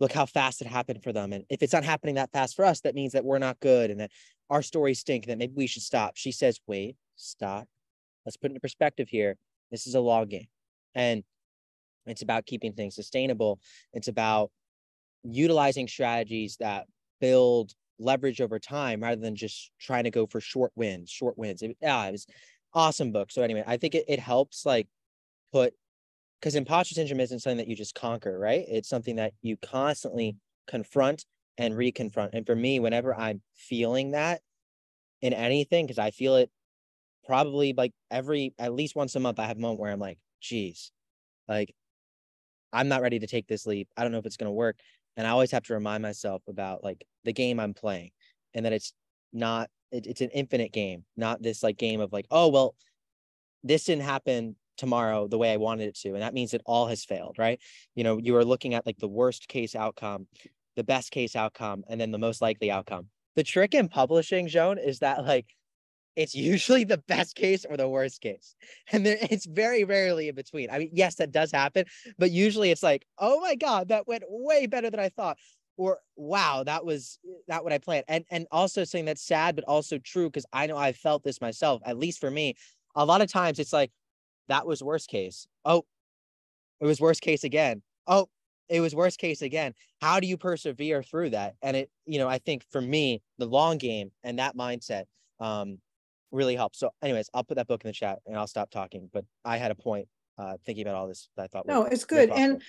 look 0.00 0.12
how 0.12 0.26
fast 0.26 0.60
it 0.60 0.66
happened 0.66 1.04
for 1.04 1.12
them. 1.12 1.32
And 1.32 1.44
if 1.48 1.62
it's 1.62 1.72
not 1.72 1.84
happening 1.84 2.16
that 2.16 2.32
fast 2.32 2.56
for 2.56 2.64
us, 2.64 2.80
that 2.80 2.96
means 2.96 3.12
that 3.12 3.24
we're 3.24 3.38
not 3.38 3.60
good 3.60 3.90
and 3.90 4.00
that 4.00 4.10
our 4.50 4.60
stories 4.60 4.98
stink 4.98 5.24
and 5.24 5.30
that 5.30 5.38
maybe 5.38 5.54
we 5.56 5.68
should 5.68 5.82
stop. 5.82 6.16
She 6.16 6.32
says, 6.32 6.60
wait, 6.66 6.96
stop. 7.14 7.68
Let's 8.26 8.36
put 8.36 8.50
into 8.50 8.60
perspective 8.60 9.08
here. 9.08 9.36
This 9.70 9.86
is 9.86 9.94
a 9.94 10.00
long 10.00 10.26
game. 10.26 10.48
And 10.96 11.22
it's 12.06 12.22
about 12.22 12.44
keeping 12.44 12.72
things 12.72 12.96
sustainable. 12.96 13.60
It's 13.92 14.08
about 14.08 14.50
utilizing 15.22 15.86
strategies 15.86 16.56
that 16.58 16.86
build 17.20 17.72
leverage 18.00 18.40
over 18.40 18.58
time 18.58 19.00
rather 19.00 19.20
than 19.20 19.36
just 19.36 19.70
trying 19.80 20.04
to 20.04 20.10
go 20.10 20.26
for 20.26 20.40
short 20.40 20.72
wins, 20.74 21.08
short 21.08 21.38
wins. 21.38 21.62
It, 21.62 21.76
yeah, 21.80 22.04
it 22.06 22.12
was 22.12 22.26
awesome 22.74 23.12
book. 23.12 23.30
So 23.30 23.42
anyway, 23.42 23.62
I 23.64 23.76
think 23.76 23.94
it, 23.94 24.04
it 24.08 24.18
helps 24.18 24.66
like 24.66 24.88
put 25.52 25.74
because 26.40 26.54
imposter 26.54 26.94
syndrome 26.94 27.20
isn't 27.20 27.40
something 27.40 27.58
that 27.58 27.68
you 27.68 27.74
just 27.74 27.94
conquer, 27.94 28.38
right? 28.38 28.64
It's 28.68 28.88
something 28.88 29.16
that 29.16 29.32
you 29.42 29.56
constantly 29.56 30.36
confront 30.68 31.24
and 31.56 31.74
reconfront. 31.74 32.30
And 32.32 32.46
for 32.46 32.54
me, 32.54 32.78
whenever 32.78 33.14
I'm 33.14 33.42
feeling 33.56 34.12
that 34.12 34.40
in 35.20 35.32
anything, 35.32 35.86
because 35.86 35.98
I 35.98 36.12
feel 36.12 36.36
it 36.36 36.50
probably 37.26 37.74
like 37.76 37.92
every 38.10 38.54
at 38.58 38.72
least 38.72 38.94
once 38.94 39.16
a 39.16 39.20
month, 39.20 39.40
I 39.40 39.46
have 39.46 39.56
a 39.56 39.60
moment 39.60 39.80
where 39.80 39.90
I'm 39.90 39.98
like, 39.98 40.18
geez, 40.40 40.92
like 41.48 41.74
I'm 42.72 42.88
not 42.88 43.02
ready 43.02 43.18
to 43.18 43.26
take 43.26 43.48
this 43.48 43.66
leap. 43.66 43.88
I 43.96 44.02
don't 44.02 44.12
know 44.12 44.18
if 44.18 44.26
it's 44.26 44.36
going 44.36 44.48
to 44.48 44.52
work. 44.52 44.76
And 45.16 45.26
I 45.26 45.30
always 45.30 45.50
have 45.50 45.64
to 45.64 45.74
remind 45.74 46.02
myself 46.02 46.42
about 46.48 46.84
like 46.84 47.04
the 47.24 47.32
game 47.32 47.58
I'm 47.58 47.74
playing 47.74 48.10
and 48.54 48.64
that 48.64 48.72
it's 48.72 48.92
not, 49.32 49.68
it, 49.90 50.06
it's 50.06 50.20
an 50.20 50.30
infinite 50.30 50.72
game, 50.72 51.04
not 51.16 51.42
this 51.42 51.62
like 51.62 51.76
game 51.76 52.00
of 52.00 52.12
like, 52.12 52.26
oh, 52.30 52.48
well, 52.48 52.76
this 53.64 53.84
didn't 53.84 54.04
happen 54.04 54.54
tomorrow 54.78 55.28
the 55.28 55.36
way 55.36 55.52
I 55.52 55.58
wanted 55.58 55.88
it 55.88 55.98
to. 55.98 56.14
And 56.14 56.22
that 56.22 56.32
means 56.32 56.54
it 56.54 56.62
all 56.64 56.86
has 56.86 57.04
failed, 57.04 57.36
right? 57.38 57.60
You 57.94 58.04
know, 58.04 58.16
you 58.16 58.34
are 58.36 58.44
looking 58.44 58.72
at 58.74 58.86
like 58.86 58.98
the 58.98 59.08
worst 59.08 59.48
case 59.48 59.74
outcome, 59.74 60.26
the 60.76 60.84
best 60.84 61.10
case 61.10 61.36
outcome, 61.36 61.84
and 61.88 62.00
then 62.00 62.12
the 62.12 62.18
most 62.18 62.40
likely 62.40 62.70
outcome. 62.70 63.08
The 63.36 63.42
trick 63.44 63.74
in 63.74 63.88
publishing, 63.88 64.48
Joan, 64.48 64.78
is 64.78 65.00
that 65.00 65.26
like 65.26 65.46
it's 66.16 66.34
usually 66.34 66.82
the 66.82 66.98
best 66.98 67.36
case 67.36 67.64
or 67.64 67.76
the 67.76 67.88
worst 67.88 68.20
case. 68.20 68.56
And 68.90 69.06
there 69.06 69.18
it's 69.20 69.46
very 69.46 69.84
rarely 69.84 70.28
in 70.28 70.34
between. 70.34 70.70
I 70.70 70.78
mean, 70.78 70.90
yes, 70.92 71.16
that 71.16 71.30
does 71.30 71.52
happen, 71.52 71.84
but 72.18 72.30
usually 72.30 72.70
it's 72.70 72.82
like, 72.82 73.06
oh 73.18 73.40
my 73.40 73.54
God, 73.54 73.88
that 73.88 74.08
went 74.08 74.24
way 74.28 74.66
better 74.66 74.90
than 74.90 75.00
I 75.00 75.10
thought. 75.10 75.38
Or 75.76 76.00
wow, 76.16 76.64
that 76.64 76.84
was 76.84 77.20
not 77.46 77.62
what 77.62 77.72
I 77.72 77.78
planned. 77.78 78.04
And 78.08 78.24
and 78.32 78.48
also 78.50 78.82
saying 78.82 79.04
that's 79.04 79.24
sad, 79.24 79.54
but 79.54 79.64
also 79.64 79.98
true, 79.98 80.28
because 80.28 80.46
I 80.52 80.66
know 80.66 80.76
I 80.76 80.92
felt 80.92 81.22
this 81.22 81.40
myself, 81.40 81.82
at 81.84 81.96
least 81.96 82.18
for 82.18 82.32
me. 82.32 82.56
A 82.96 83.04
lot 83.04 83.20
of 83.20 83.30
times 83.30 83.60
it's 83.60 83.72
like, 83.72 83.92
that 84.48 84.66
was 84.66 84.82
worst 84.82 85.08
case. 85.08 85.46
Oh, 85.64 85.84
it 86.80 86.86
was 86.86 87.00
worst 87.00 87.22
case 87.22 87.44
again. 87.44 87.82
Oh, 88.06 88.28
it 88.68 88.80
was 88.80 88.94
worst 88.94 89.18
case 89.18 89.42
again. 89.42 89.74
How 90.00 90.20
do 90.20 90.26
you 90.26 90.36
persevere 90.36 91.02
through 91.02 91.30
that? 91.30 91.54
And 91.62 91.76
it, 91.76 91.90
you 92.06 92.18
know, 92.18 92.28
I 92.28 92.38
think 92.38 92.64
for 92.70 92.80
me, 92.80 93.22
the 93.38 93.46
long 93.46 93.78
game 93.78 94.10
and 94.22 94.38
that 94.38 94.56
mindset 94.56 95.04
um, 95.40 95.78
really 96.30 96.54
helps. 96.54 96.78
So, 96.78 96.90
anyways, 97.02 97.30
I'll 97.32 97.44
put 97.44 97.56
that 97.56 97.66
book 97.66 97.84
in 97.84 97.88
the 97.88 97.94
chat 97.94 98.20
and 98.26 98.36
I'll 98.36 98.46
stop 98.46 98.70
talking. 98.70 99.08
But 99.12 99.24
I 99.44 99.56
had 99.56 99.70
a 99.70 99.74
point 99.74 100.08
uh, 100.38 100.54
thinking 100.64 100.86
about 100.86 100.94
all 100.94 101.08
this. 101.08 101.28
I 101.36 101.46
thought 101.48 101.66
no, 101.66 101.84
it's 101.84 102.04
good. 102.04 102.30
And 102.30 102.62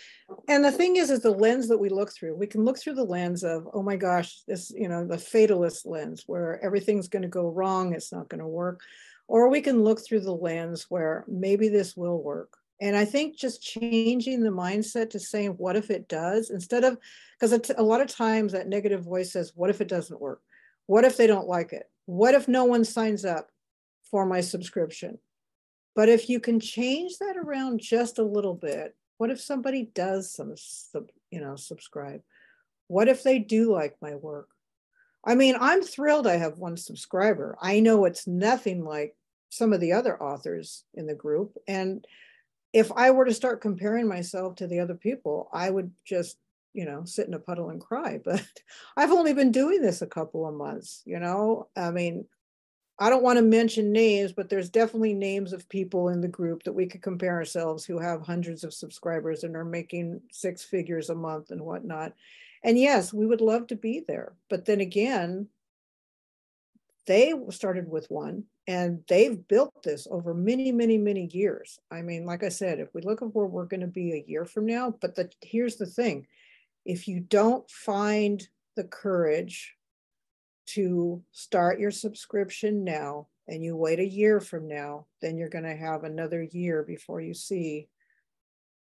and 0.47 0.63
the 0.63 0.71
thing 0.71 0.95
is, 0.95 1.11
is 1.11 1.21
the 1.21 1.31
lens 1.31 1.67
that 1.67 1.77
we 1.77 1.89
look 1.89 2.11
through. 2.11 2.35
We 2.35 2.47
can 2.47 2.65
look 2.65 2.79
through 2.79 2.95
the 2.95 3.03
lens 3.03 3.43
of, 3.43 3.67
oh 3.73 3.83
my 3.83 3.95
gosh, 3.95 4.41
this 4.47 4.71
you 4.75 4.87
know 4.87 5.05
the 5.05 5.17
fatalist 5.17 5.85
lens 5.85 6.23
where 6.25 6.63
everything's 6.63 7.07
going 7.07 7.21
to 7.21 7.27
go 7.27 7.47
wrong, 7.49 7.93
it's 7.93 8.11
not 8.11 8.27
going 8.27 8.39
to 8.39 8.47
work, 8.47 8.81
or 9.29 9.47
we 9.47 9.61
can 9.61 9.83
look 9.83 10.03
through 10.03 10.21
the 10.21 10.33
lens 10.33 10.87
where 10.89 11.23
maybe 11.27 11.69
this 11.69 11.95
will 11.95 12.21
work. 12.21 12.57
And 12.81 12.95
I 12.95 13.05
think 13.05 13.37
just 13.37 13.61
changing 13.61 14.41
the 14.41 14.49
mindset 14.49 15.11
to 15.11 15.19
saying, 15.19 15.51
what 15.51 15.75
if 15.75 15.91
it 15.91 16.07
does, 16.07 16.49
instead 16.49 16.83
of 16.83 16.97
because 17.39 17.71
a 17.77 17.83
lot 17.83 18.01
of 18.01 18.07
times 18.07 18.51
that 18.51 18.67
negative 18.67 19.03
voice 19.03 19.31
says, 19.31 19.53
what 19.55 19.69
if 19.69 19.81
it 19.81 19.87
doesn't 19.87 20.19
work? 20.19 20.41
What 20.87 21.05
if 21.05 21.15
they 21.15 21.27
don't 21.27 21.47
like 21.47 21.73
it? 21.73 21.89
What 22.07 22.33
if 22.33 22.47
no 22.47 22.65
one 22.65 22.83
signs 22.83 23.23
up 23.23 23.49
for 24.09 24.25
my 24.25 24.41
subscription? 24.41 25.19
But 25.95 26.09
if 26.09 26.27
you 26.27 26.39
can 26.39 26.59
change 26.59 27.19
that 27.19 27.37
around 27.37 27.81
just 27.81 28.17
a 28.17 28.23
little 28.23 28.55
bit, 28.55 28.95
what 29.19 29.29
if 29.29 29.39
somebody 29.39 29.91
does 29.93 30.33
some, 30.33 30.55
you 31.29 31.39
know, 31.39 31.55
subscribe? 31.55 32.21
What 32.87 33.09
if 33.09 33.21
they 33.21 33.37
do 33.37 33.71
like 33.71 33.95
my 34.01 34.15
work? 34.15 34.49
I 35.23 35.35
mean, 35.35 35.55
I'm 35.59 35.83
thrilled 35.83 36.25
I 36.25 36.37
have 36.37 36.57
one 36.57 36.77
subscriber. 36.77 37.57
I 37.61 37.79
know 37.81 38.05
it's 38.05 38.25
nothing 38.25 38.83
like 38.83 39.15
some 39.49 39.73
of 39.73 39.81
the 39.81 39.93
other 39.93 40.21
authors 40.21 40.85
in 40.93 41.07
the 41.07 41.15
group. 41.15 41.57
And 41.67 42.05
if 42.73 42.91
I 42.91 43.11
were 43.11 43.25
to 43.25 43.33
start 43.33 43.61
comparing 43.61 44.07
myself 44.07 44.55
to 44.57 44.67
the 44.67 44.79
other 44.79 44.95
people, 44.95 45.49
I 45.51 45.69
would 45.69 45.91
just, 46.05 46.37
you 46.73 46.85
know, 46.85 47.03
sit 47.03 47.27
in 47.27 47.33
a 47.33 47.39
puddle 47.39 47.69
and 47.69 47.81
cry. 47.81 48.19
But 48.23 48.45
I've 48.95 49.11
only 49.11 49.33
been 49.33 49.51
doing 49.51 49.81
this 49.81 50.01
a 50.01 50.07
couple 50.07 50.47
of 50.47 50.53
months, 50.53 51.01
you 51.05 51.19
know. 51.19 51.67
I 51.75 51.91
mean, 51.91 52.25
I 53.01 53.09
don't 53.09 53.23
want 53.23 53.37
to 53.37 53.43
mention 53.43 53.93
names, 53.93 54.33
but 54.33 54.49
there's 54.49 54.69
definitely 54.69 55.13
names 55.13 55.53
of 55.53 55.69
people 55.69 56.09
in 56.09 56.19
the 56.19 56.27
group 56.27 56.63
that 56.63 56.73
we 56.73 56.85
could 56.85 57.01
compare 57.01 57.35
ourselves 57.35 57.85
who 57.85 57.97
have 57.97 58.21
hundreds 58.21 58.65
of 58.65 58.73
subscribers 58.73 59.43
and 59.43 59.55
are 59.55 59.65
making 59.65 60.21
six 60.31 60.63
figures 60.63 61.09
a 61.09 61.15
month 61.15 61.51
and 61.51 61.61
whatnot. 61.61 62.13
And 62.61 62.77
yes, 62.77 63.13
we 63.13 63.25
would 63.25 63.39
love 63.39 63.67
to 63.67 63.77
be 63.77 64.03
there. 64.05 64.33
But 64.49 64.65
then 64.65 64.81
again, 64.81 65.47
they 67.07 67.33
started 67.49 67.89
with 67.89 68.05
one 68.09 68.43
and 68.67 69.03
they've 69.07 69.47
built 69.47 69.73
this 69.83 70.07
over 70.11 70.33
many, 70.33 70.71
many, 70.71 70.97
many 70.97 71.29
years. 71.31 71.79
I 71.91 72.01
mean, 72.01 72.25
like 72.25 72.43
I 72.43 72.49
said, 72.49 72.79
if 72.79 72.93
we 72.93 73.01
look 73.01 73.21
at 73.21 73.33
where 73.33 73.47
we're 73.47 73.65
going 73.65 73.81
to 73.81 73.87
be 73.87 74.13
a 74.13 74.23
year 74.27 74.45
from 74.45 74.65
now, 74.65 74.93
but 75.01 75.15
the, 75.15 75.29
here's 75.41 75.77
the 75.77 75.85
thing 75.85 76.27
if 76.85 77.07
you 77.07 77.19
don't 77.19 77.69
find 77.69 78.47
the 78.75 78.83
courage 78.83 79.75
to 80.67 81.23
start 81.31 81.79
your 81.79 81.91
subscription 81.91 82.83
now 82.83 83.27
and 83.47 83.63
you 83.63 83.75
wait 83.75 83.99
a 83.99 84.07
year 84.07 84.39
from 84.39 84.67
now, 84.67 85.07
then 85.21 85.37
you're 85.37 85.49
going 85.49 85.63
to 85.63 85.75
have 85.75 86.03
another 86.03 86.43
year 86.43 86.83
before 86.83 87.19
you 87.19 87.33
see 87.33 87.87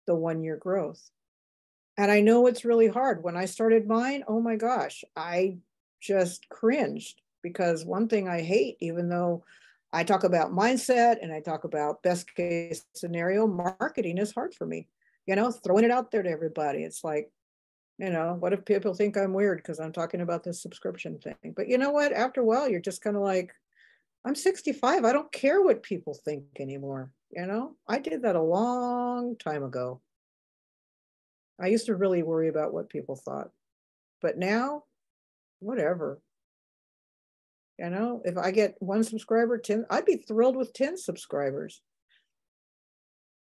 the 0.06 0.14
one 0.14 0.42
year 0.42 0.56
growth. 0.56 1.10
And 1.96 2.10
I 2.10 2.20
know 2.20 2.46
it's 2.46 2.64
really 2.64 2.88
hard. 2.88 3.22
When 3.22 3.36
I 3.36 3.46
started 3.46 3.86
mine, 3.86 4.24
oh 4.28 4.40
my 4.40 4.56
gosh, 4.56 5.04
I 5.16 5.58
just 6.00 6.48
cringed 6.48 7.20
because 7.42 7.84
one 7.84 8.08
thing 8.08 8.28
I 8.28 8.42
hate, 8.42 8.76
even 8.80 9.08
though 9.08 9.44
I 9.92 10.04
talk 10.04 10.24
about 10.24 10.52
mindset 10.52 11.16
and 11.22 11.32
I 11.32 11.40
talk 11.40 11.64
about 11.64 12.02
best 12.02 12.34
case 12.34 12.84
scenario, 12.94 13.46
marketing 13.46 14.18
is 14.18 14.32
hard 14.32 14.54
for 14.54 14.66
me. 14.66 14.88
You 15.26 15.36
know, 15.36 15.50
throwing 15.50 15.84
it 15.84 15.90
out 15.90 16.10
there 16.10 16.22
to 16.22 16.30
everybody. 16.30 16.82
It's 16.84 17.04
like, 17.04 17.30
you 17.98 18.10
know, 18.10 18.36
what 18.38 18.52
if 18.52 18.64
people 18.64 18.94
think 18.94 19.16
I'm 19.16 19.34
weird 19.34 19.58
because 19.58 19.78
I'm 19.78 19.92
talking 19.92 20.22
about 20.22 20.42
this 20.42 20.62
subscription 20.62 21.18
thing? 21.18 21.54
But 21.54 21.68
you 21.68 21.76
know 21.76 21.90
what? 21.90 22.12
After 22.12 22.40
a 22.40 22.44
while, 22.44 22.68
you're 22.68 22.80
just 22.80 23.02
kind 23.02 23.16
of 23.16 23.22
like, 23.22 23.52
I'm 24.24 24.34
65. 24.34 25.04
I 25.04 25.12
don't 25.12 25.32
care 25.32 25.62
what 25.62 25.82
people 25.82 26.14
think 26.14 26.44
anymore. 26.58 27.12
You 27.30 27.46
know, 27.46 27.76
I 27.86 27.98
did 27.98 28.22
that 28.22 28.36
a 28.36 28.42
long 28.42 29.36
time 29.36 29.62
ago. 29.62 30.00
I 31.60 31.66
used 31.66 31.86
to 31.86 31.94
really 31.94 32.22
worry 32.22 32.48
about 32.48 32.72
what 32.72 32.88
people 32.88 33.16
thought. 33.16 33.50
But 34.22 34.38
now, 34.38 34.84
whatever. 35.60 36.20
You 37.80 37.88
know, 37.88 38.20
if 38.26 38.36
I 38.36 38.50
get 38.50 38.76
one 38.80 39.02
subscriber, 39.02 39.56
10, 39.56 39.86
I'd 39.88 40.04
be 40.04 40.16
thrilled 40.16 40.54
with 40.54 40.74
10 40.74 40.98
subscribers. 40.98 41.80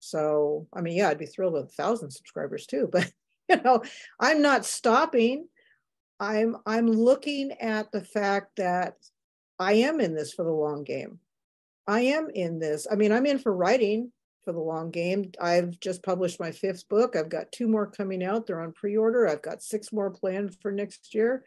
So, 0.01 0.67
I 0.75 0.83
mean, 0.83 0.97
yeah, 0.97 1.09
I'd 1.09 1.19
be 1.19 1.25
thrilled 1.25 1.55
with 1.55 1.73
thousand 1.73 2.11
subscribers 2.11 2.67
too, 2.67 2.89
but 2.93 3.11
you 3.49 3.57
know, 3.63 3.83
I'm 4.19 4.43
not 4.43 4.67
stopping. 4.67 5.49
I'm 6.19 6.57
I'm 6.67 6.87
looking 6.87 7.53
at 7.53 7.91
the 7.93 8.03
fact 8.03 8.57
that 8.57 8.97
I 9.59 9.75
am 9.75 10.01
in 10.01 10.15
this 10.15 10.35
for 10.35 10.45
the 10.45 10.51
long 10.51 10.85
game. 10.85 11.19
I 11.87 12.01
am 12.03 12.29
in 12.31 12.59
this. 12.59 12.87
I 12.91 12.97
mean, 12.97 13.13
I'm 13.13 13.27
in 13.27 13.39
for 13.39 13.55
writing 13.55 14.13
for 14.45 14.53
the 14.53 14.61
long 14.61 14.91
game. 14.91 15.33
I've 15.41 15.81
just 15.81 16.03
published 16.03 16.41
my 16.41 16.51
fifth 16.51 16.89
book. 16.89 17.17
I've 17.17 17.31
got 17.31 17.53
two 17.53 17.69
more 17.69 17.87
coming 17.87 18.23
out. 18.23 18.47
They're 18.47 18.61
on 18.61 18.73
pre-order. 18.73 19.27
I've 19.27 19.43
got 19.43 19.63
six 19.63 19.93
more 19.93 20.11
planned 20.11 20.57
for 20.61 20.71
next 20.71 21.15
year. 21.15 21.45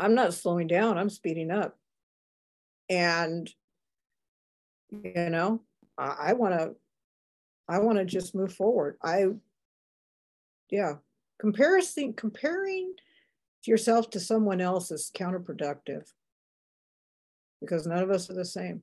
I'm 0.00 0.14
not 0.14 0.34
slowing 0.34 0.66
down. 0.66 0.96
I'm 0.96 1.10
speeding 1.10 1.50
up. 1.50 1.76
And 2.88 3.48
you 4.90 5.30
know, 5.30 5.60
I 5.96 6.32
want 6.32 6.54
to 6.54 6.74
I 7.68 7.78
want 7.78 7.98
to 7.98 8.04
just 8.04 8.34
move 8.34 8.52
forward. 8.52 8.96
I 9.04 9.26
yeah 10.70 10.94
comparison 11.38 12.12
comparing 12.12 12.94
yourself 13.66 14.10
to 14.10 14.20
someone 14.20 14.60
else 14.60 14.90
is 14.90 15.10
counterproductive 15.14 16.04
because 17.60 17.86
none 17.86 18.02
of 18.02 18.10
us 18.10 18.30
are 18.30 18.34
the 18.34 18.44
same 18.44 18.82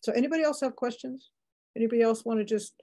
so 0.00 0.12
anybody 0.12 0.42
else 0.42 0.60
have 0.60 0.76
questions 0.76 1.30
anybody 1.76 2.00
else 2.00 2.24
want 2.24 2.38
to 2.38 2.44
just 2.44 2.74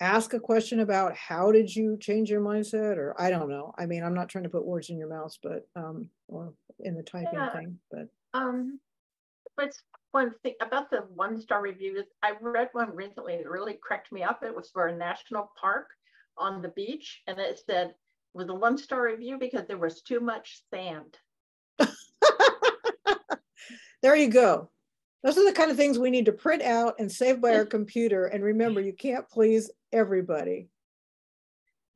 ask 0.00 0.34
a 0.34 0.40
question 0.40 0.80
about 0.80 1.16
how 1.16 1.50
did 1.50 1.74
you 1.74 1.96
change 1.98 2.28
your 2.28 2.40
mindset 2.40 2.98
or 2.98 3.14
i 3.18 3.30
don't 3.30 3.48
know 3.48 3.72
i 3.78 3.86
mean 3.86 4.02
i'm 4.02 4.14
not 4.14 4.28
trying 4.28 4.44
to 4.44 4.50
put 4.50 4.66
words 4.66 4.90
in 4.90 4.98
your 4.98 5.08
mouth 5.08 5.34
but 5.42 5.66
um 5.74 6.08
or 6.28 6.52
in 6.80 6.94
the 6.94 7.02
typing 7.02 7.30
yeah. 7.32 7.52
thing 7.52 7.78
but 7.90 8.08
um 8.34 8.78
let's 9.56 9.82
one 10.16 10.32
thing 10.42 10.54
about 10.62 10.90
the 10.90 11.04
one 11.14 11.38
star 11.38 11.60
reviews. 11.60 12.06
I 12.22 12.32
read 12.40 12.70
one 12.72 12.94
recently 12.94 13.34
it 13.34 13.46
really 13.46 13.78
cracked 13.82 14.10
me 14.10 14.22
up. 14.22 14.42
It 14.42 14.56
was 14.56 14.70
for 14.70 14.86
a 14.86 14.96
national 14.96 15.52
park 15.60 15.88
on 16.38 16.62
the 16.62 16.68
beach, 16.68 17.22
and 17.26 17.38
it 17.38 17.60
said 17.66 17.88
it 17.88 17.96
was 18.32 18.48
a 18.48 18.54
one 18.54 18.78
star 18.78 19.04
review 19.04 19.36
because 19.38 19.66
there 19.66 19.76
was 19.76 20.00
too 20.00 20.20
much 20.20 20.62
sand. 20.72 21.18
there 24.02 24.16
you 24.16 24.28
go. 24.28 24.70
Those 25.26 25.38
are 25.38 25.44
the 25.44 25.52
kind 25.52 25.72
of 25.72 25.76
things 25.76 25.98
we 25.98 26.10
need 26.10 26.26
to 26.26 26.32
print 26.32 26.62
out 26.62 26.94
and 27.00 27.10
save 27.10 27.40
by 27.40 27.56
our 27.56 27.64
computer. 27.66 28.26
And 28.26 28.44
remember, 28.44 28.80
you 28.80 28.92
can't 28.92 29.28
please 29.28 29.68
everybody. 29.92 30.68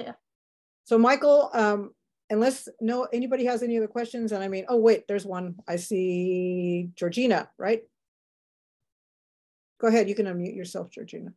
Yeah. 0.00 0.14
So, 0.82 0.98
Michael, 0.98 1.48
um, 1.52 1.94
unless 2.28 2.68
no 2.80 3.06
anybody 3.12 3.44
has 3.44 3.62
any 3.62 3.76
other 3.76 3.86
questions, 3.86 4.32
and 4.32 4.42
I 4.42 4.48
mean, 4.48 4.64
oh 4.68 4.78
wait, 4.78 5.06
there's 5.06 5.24
one. 5.24 5.54
I 5.68 5.76
see 5.76 6.90
Georgina, 6.96 7.48
right? 7.56 7.82
Go 9.80 9.86
ahead, 9.86 10.08
you 10.08 10.16
can 10.16 10.26
unmute 10.26 10.56
yourself, 10.56 10.90
Georgina. 10.90 11.30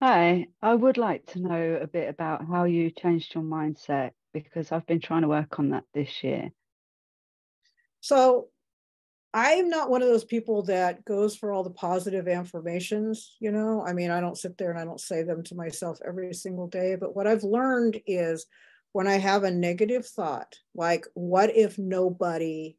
Hi, 0.00 0.46
I 0.62 0.72
would 0.72 0.98
like 0.98 1.26
to 1.32 1.40
know 1.40 1.80
a 1.82 1.88
bit 1.88 2.08
about 2.08 2.46
how 2.46 2.62
you 2.62 2.92
changed 2.92 3.34
your 3.34 3.42
mindset 3.42 4.12
because 4.32 4.70
I've 4.70 4.86
been 4.86 5.00
trying 5.00 5.22
to 5.22 5.28
work 5.28 5.58
on 5.58 5.70
that 5.70 5.82
this 5.92 6.22
year. 6.22 6.52
So 8.00 8.48
I'm 9.34 9.68
not 9.68 9.90
one 9.90 10.02
of 10.02 10.08
those 10.08 10.24
people 10.24 10.62
that 10.64 11.04
goes 11.04 11.36
for 11.36 11.52
all 11.52 11.62
the 11.62 11.70
positive 11.70 12.28
affirmations, 12.28 13.36
you 13.40 13.52
know. 13.52 13.84
I 13.86 13.92
mean, 13.92 14.10
I 14.10 14.20
don't 14.20 14.38
sit 14.38 14.56
there 14.56 14.70
and 14.70 14.78
I 14.78 14.84
don't 14.84 15.00
say 15.00 15.22
them 15.22 15.42
to 15.44 15.54
myself 15.54 15.98
every 16.06 16.32
single 16.32 16.66
day, 16.66 16.96
but 16.96 17.14
what 17.14 17.26
I've 17.26 17.44
learned 17.44 18.00
is 18.06 18.46
when 18.92 19.06
I 19.06 19.18
have 19.18 19.44
a 19.44 19.50
negative 19.50 20.06
thought, 20.06 20.56
like 20.74 21.06
what 21.14 21.54
if 21.54 21.78
nobody 21.78 22.78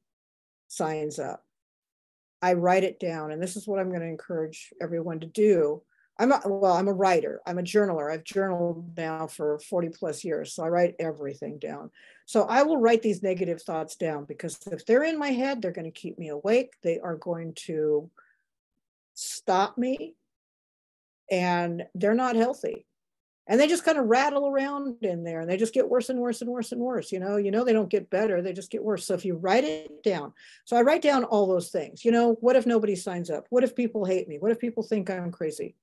signs 0.69 1.19
up. 1.19 1.43
I 2.41 2.53
write 2.53 2.85
it 2.85 2.99
down, 2.99 3.31
and 3.31 3.43
this 3.43 3.57
is 3.57 3.67
what 3.67 3.79
I'm 3.79 3.89
going 3.89 4.01
to 4.01 4.07
encourage 4.07 4.73
everyone 4.81 5.19
to 5.19 5.27
do. 5.27 5.81
I'm 6.19 6.31
a, 6.31 6.41
well, 6.45 6.73
I'm 6.73 6.87
a 6.87 6.93
writer. 6.93 7.41
I'm 7.47 7.59
a 7.59 7.63
journaler. 7.63 8.11
I've 8.11 8.23
journaled 8.23 8.97
now 8.97 9.25
for 9.25 9.57
40 9.59 9.89
plus 9.89 10.23
years, 10.23 10.53
so 10.53 10.63
I 10.63 10.69
write 10.69 10.95
everything 10.99 11.57
down. 11.59 11.91
So 12.25 12.43
I 12.43 12.63
will 12.63 12.77
write 12.77 13.01
these 13.01 13.23
negative 13.23 13.61
thoughts 13.61 13.95
down 13.95 14.25
because 14.25 14.59
if 14.71 14.85
they're 14.85 15.03
in 15.03 15.17
my 15.17 15.29
head, 15.29 15.61
they're 15.61 15.71
going 15.71 15.91
to 15.91 15.91
keep 15.91 16.19
me 16.19 16.29
awake. 16.29 16.73
They 16.83 16.99
are 16.99 17.15
going 17.15 17.53
to 17.65 18.09
stop 19.13 19.77
me, 19.77 20.15
and 21.31 21.83
they're 21.95 22.13
not 22.13 22.35
healthy 22.35 22.85
and 23.49 23.59
they 23.59 23.67
just 23.67 23.83
kind 23.83 23.97
of 23.97 24.05
rattle 24.05 24.47
around 24.47 24.97
in 25.01 25.23
there 25.23 25.41
and 25.41 25.49
they 25.49 25.57
just 25.57 25.73
get 25.73 25.89
worse 25.89 26.09
and 26.09 26.19
worse 26.19 26.41
and 26.41 26.49
worse 26.49 26.71
and 26.71 26.79
worse 26.79 27.11
you 27.11 27.19
know 27.19 27.35
you 27.35 27.51
know 27.51 27.65
they 27.65 27.73
don't 27.73 27.89
get 27.89 28.09
better 28.09 28.41
they 28.41 28.53
just 28.53 28.71
get 28.71 28.83
worse 28.83 29.05
so 29.05 29.15
if 29.15 29.25
you 29.25 29.35
write 29.35 29.65
it 29.65 30.03
down 30.03 30.31
so 30.63 30.77
i 30.77 30.81
write 30.81 31.01
down 31.01 31.25
all 31.25 31.47
those 31.47 31.69
things 31.69 32.05
you 32.05 32.11
know 32.11 32.37
what 32.39 32.55
if 32.55 32.65
nobody 32.65 32.95
signs 32.95 33.29
up 33.29 33.45
what 33.49 33.63
if 33.63 33.75
people 33.75 34.05
hate 34.05 34.29
me 34.29 34.37
what 34.37 34.51
if 34.51 34.59
people 34.59 34.83
think 34.83 35.09
i'm 35.09 35.31
crazy 35.31 35.75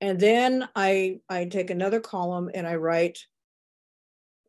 and 0.00 0.18
then 0.20 0.68
i 0.76 1.18
i 1.28 1.44
take 1.44 1.70
another 1.70 2.00
column 2.00 2.50
and 2.54 2.66
i 2.66 2.74
write 2.74 3.26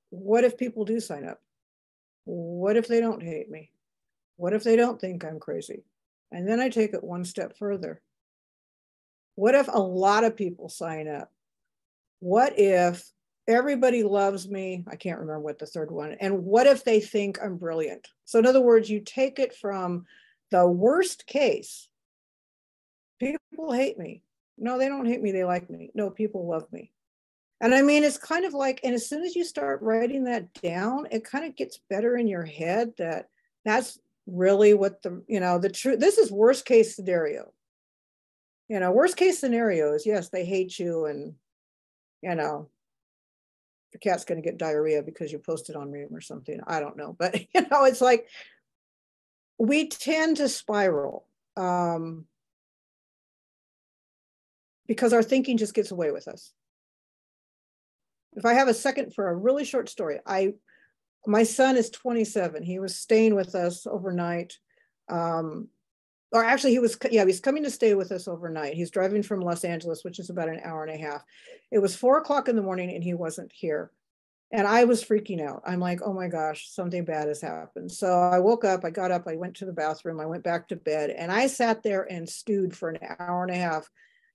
what 0.10 0.43
if 0.43 0.58
people 0.58 0.86
do 0.86 1.00
sign 1.00 1.26
up 1.26 1.39
What 2.26 2.78
if 2.78 2.88
they 2.88 3.02
don't 3.02 3.24
hate 3.24 3.50
me? 3.50 3.72
What 4.38 4.54
if 4.54 4.64
they 4.64 4.76
don't 4.76 5.00
think 5.02 5.24
I'm 5.24 5.39
crazy? 5.39 5.84
And 6.32 6.47
then 6.47 6.60
I 6.60 6.70
take 6.70 6.93
it 6.93 7.04
one 7.04 7.26
step 7.26 7.58
further. 7.58 8.02
What 9.36 9.56
if 9.56 9.68
a 9.68 9.80
lot 9.80 10.24
of 10.24 10.36
people 10.38 10.70
sign 10.70 11.08
up? 11.08 11.32
What 12.20 12.60
if 12.60 13.10
everybody 13.47 14.04
loves 14.04 14.47
me? 14.47 14.86
I 14.88 14.95
can't 14.95 15.20
remember 15.20 15.39
what 15.39 15.58
the 15.58 15.66
third 15.66 15.89
one. 15.89 16.14
And 16.20 16.43
what 16.43 16.68
if 16.68 16.84
they 16.84 17.00
think 17.00 17.39
I'm 17.41 17.58
brilliant? 17.58 18.08
So, 18.26 18.38
in 18.38 18.45
other 18.45 18.62
words, 18.62 18.89
you 18.89 19.00
take 19.00 19.39
it 19.39 19.56
from 19.56 20.06
the 20.52 20.68
worst 20.68 21.26
case 21.26 21.88
people 23.20 23.72
hate 23.74 23.97
me. 23.97 24.22
No, 24.60 24.78
they 24.78 24.88
don't 24.88 25.05
hate 25.05 25.22
me. 25.22 25.32
They 25.32 25.43
like 25.43 25.70
me. 25.70 25.91
No, 25.93 26.10
people 26.10 26.47
love 26.47 26.72
me. 26.72 26.91
And 27.62 27.74
I 27.74 27.82
mean, 27.82 28.03
it's 28.03 28.18
kind 28.18 28.45
of 28.45 28.53
like, 28.53 28.80
and 28.84 28.93
as 28.93 29.07
soon 29.07 29.24
as 29.24 29.36
you 29.36 29.43
start 29.43 29.82
writing 29.82 30.26
that 30.26 30.53
down, 30.62 31.07
it 31.12 31.26
kind 31.26 31.45
of 31.45 31.55
gets 31.55 31.80
better 31.89 32.16
in 32.18 32.28
your 32.28 32.45
head 32.45 32.93
that 32.97 33.30
that's 33.66 33.99
really 34.28 34.74
what 34.74 35.01
the, 35.01 35.24
you 35.28 35.39
know, 35.39 35.57
the 35.60 35.70
truth, 35.70 35.99
this 35.99 36.18
is 36.18 36.32
worst 36.32 36.66
case 36.66 36.95
scenario. 36.95 37.51
You 38.70 38.80
know, 38.80 38.91
worst 38.91 39.18
case 39.18 39.39
scenario 39.39 39.93
is 39.93 40.05
yes, 40.05 40.30
they 40.30 40.45
hate 40.45 40.78
you 40.80 41.05
and, 41.05 41.34
you 42.22 42.36
know, 42.36 42.70
the 43.91 43.97
cat's 43.97 44.26
going 44.26 44.41
to 44.41 44.47
get 44.47 44.60
diarrhea 44.60 45.01
because 45.01 45.32
you 45.32 45.39
posted 45.39 45.76
on 45.76 45.91
Ream 45.91 46.10
or 46.14 46.22
something. 46.22 46.62
I 46.68 46.80
don't 46.80 46.95
know. 46.95 47.16
But, 47.18 47.36
you 47.53 47.62
know, 47.62 47.86
it's 47.86 48.01
like 48.01 48.28
we 49.57 49.89
tend 49.89 50.38
to 50.38 50.47
spiral. 50.47 51.26
Um, 51.57 52.26
because 54.90 55.14
our 55.14 55.22
thinking 55.22 55.56
just 55.56 55.76
gets 55.76 55.92
away 55.92 56.12
with 56.12 56.28
us. 56.28 56.52
If 58.36 58.44
I 58.44 58.54
have 58.54 58.68
a 58.68 58.74
second 58.74 59.14
for 59.14 59.30
a 59.30 59.36
really 59.36 59.64
short 59.64 59.88
story, 59.88 60.20
I 60.26 60.56
my 61.28 61.44
son 61.44 61.78
is 61.78 61.92
27. 61.92 62.64
He 62.64 62.80
was 62.80 62.96
staying 62.96 63.36
with 63.36 63.54
us 63.54 63.86
overnight. 63.86 64.58
Um, 65.08 65.68
or 66.32 66.44
actually 66.44 66.72
he 66.72 66.80
was 66.80 66.98
yeah, 67.12 67.24
he's 67.24 67.40
coming 67.40 67.64
to 67.64 67.72
stay 67.72 67.94
with 67.94 68.12
us 68.12 68.28
overnight. 68.28 68.74
He's 68.74 68.90
driving 68.90 69.22
from 69.22 69.42
Los 69.42 69.64
Angeles, 69.64 70.04
which 70.04 70.18
is 70.18 70.32
about 70.32 70.50
an 70.50 70.60
hour 70.64 70.84
and 70.84 70.94
a 70.94 71.06
half. 71.06 71.24
It 71.72 71.80
was 71.80 71.96
four 71.96 72.18
o'clock 72.18 72.50
in 72.50 72.56
the 72.56 72.64
morning 72.64 72.90
and 72.90 73.04
he 73.04 73.14
wasn't 73.14 73.52
here. 73.54 73.92
And 74.52 74.66
I 74.66 74.86
was 74.86 75.04
freaking 75.04 75.46
out. 75.46 75.62
I'm 75.68 75.80
like, 75.80 76.02
oh 76.04 76.14
my 76.14 76.30
gosh, 76.30 76.68
something 76.72 77.06
bad 77.06 77.28
has 77.28 77.42
happened. 77.42 77.92
So 77.92 78.08
I 78.08 78.40
woke 78.40 78.66
up, 78.66 78.84
I 78.84 78.90
got 78.90 79.12
up, 79.12 79.28
I 79.28 79.36
went 79.36 79.58
to 79.58 79.66
the 79.66 79.74
bathroom, 79.74 80.20
I 80.20 80.26
went 80.26 80.44
back 80.44 80.68
to 80.70 80.76
bed, 80.76 81.12
and 81.12 81.32
I 81.32 81.46
sat 81.46 81.84
there 81.84 82.12
and 82.12 82.28
stewed 82.28 82.76
for 82.76 82.90
an 82.90 82.98
hour 83.20 83.44
and 83.44 83.52
a 83.52 83.56
half 83.56 83.88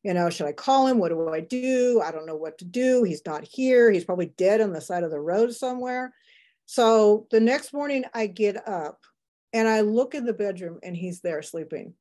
you 0.05 0.13
know, 0.13 0.29
should 0.29 0.47
I 0.47 0.53
call 0.53 0.87
him? 0.87 0.99
What 0.99 1.09
do 1.09 1.31
I 1.31 1.41
do? 1.41 2.01
I 2.05 2.13
don't 2.13 2.27
know 2.27 2.37
what 2.37 2.59
to 2.59 2.65
do. 2.67 3.03
He's 3.03 3.25
not 3.25 3.43
here. 3.43 3.91
He's 3.91 4.05
probably 4.05 4.33
dead 4.37 4.61
on 4.61 4.73
the 4.73 4.81
side 4.81 5.03
of 5.03 5.11
the 5.11 5.19
road 5.19 5.53
somewhere. 5.55 6.13
So 6.67 7.27
the 7.31 7.41
next 7.41 7.73
morning 7.73 8.05
I 8.13 8.27
get 8.27 8.69
up 8.69 9.01
and 9.55 9.67
I 9.67 9.81
look 9.81 10.15
in 10.15 10.27
the 10.27 10.35
bedroom 10.35 10.79
and 10.83 10.95
he's 10.95 11.23
there 11.23 11.41
sleeping. 11.43 11.95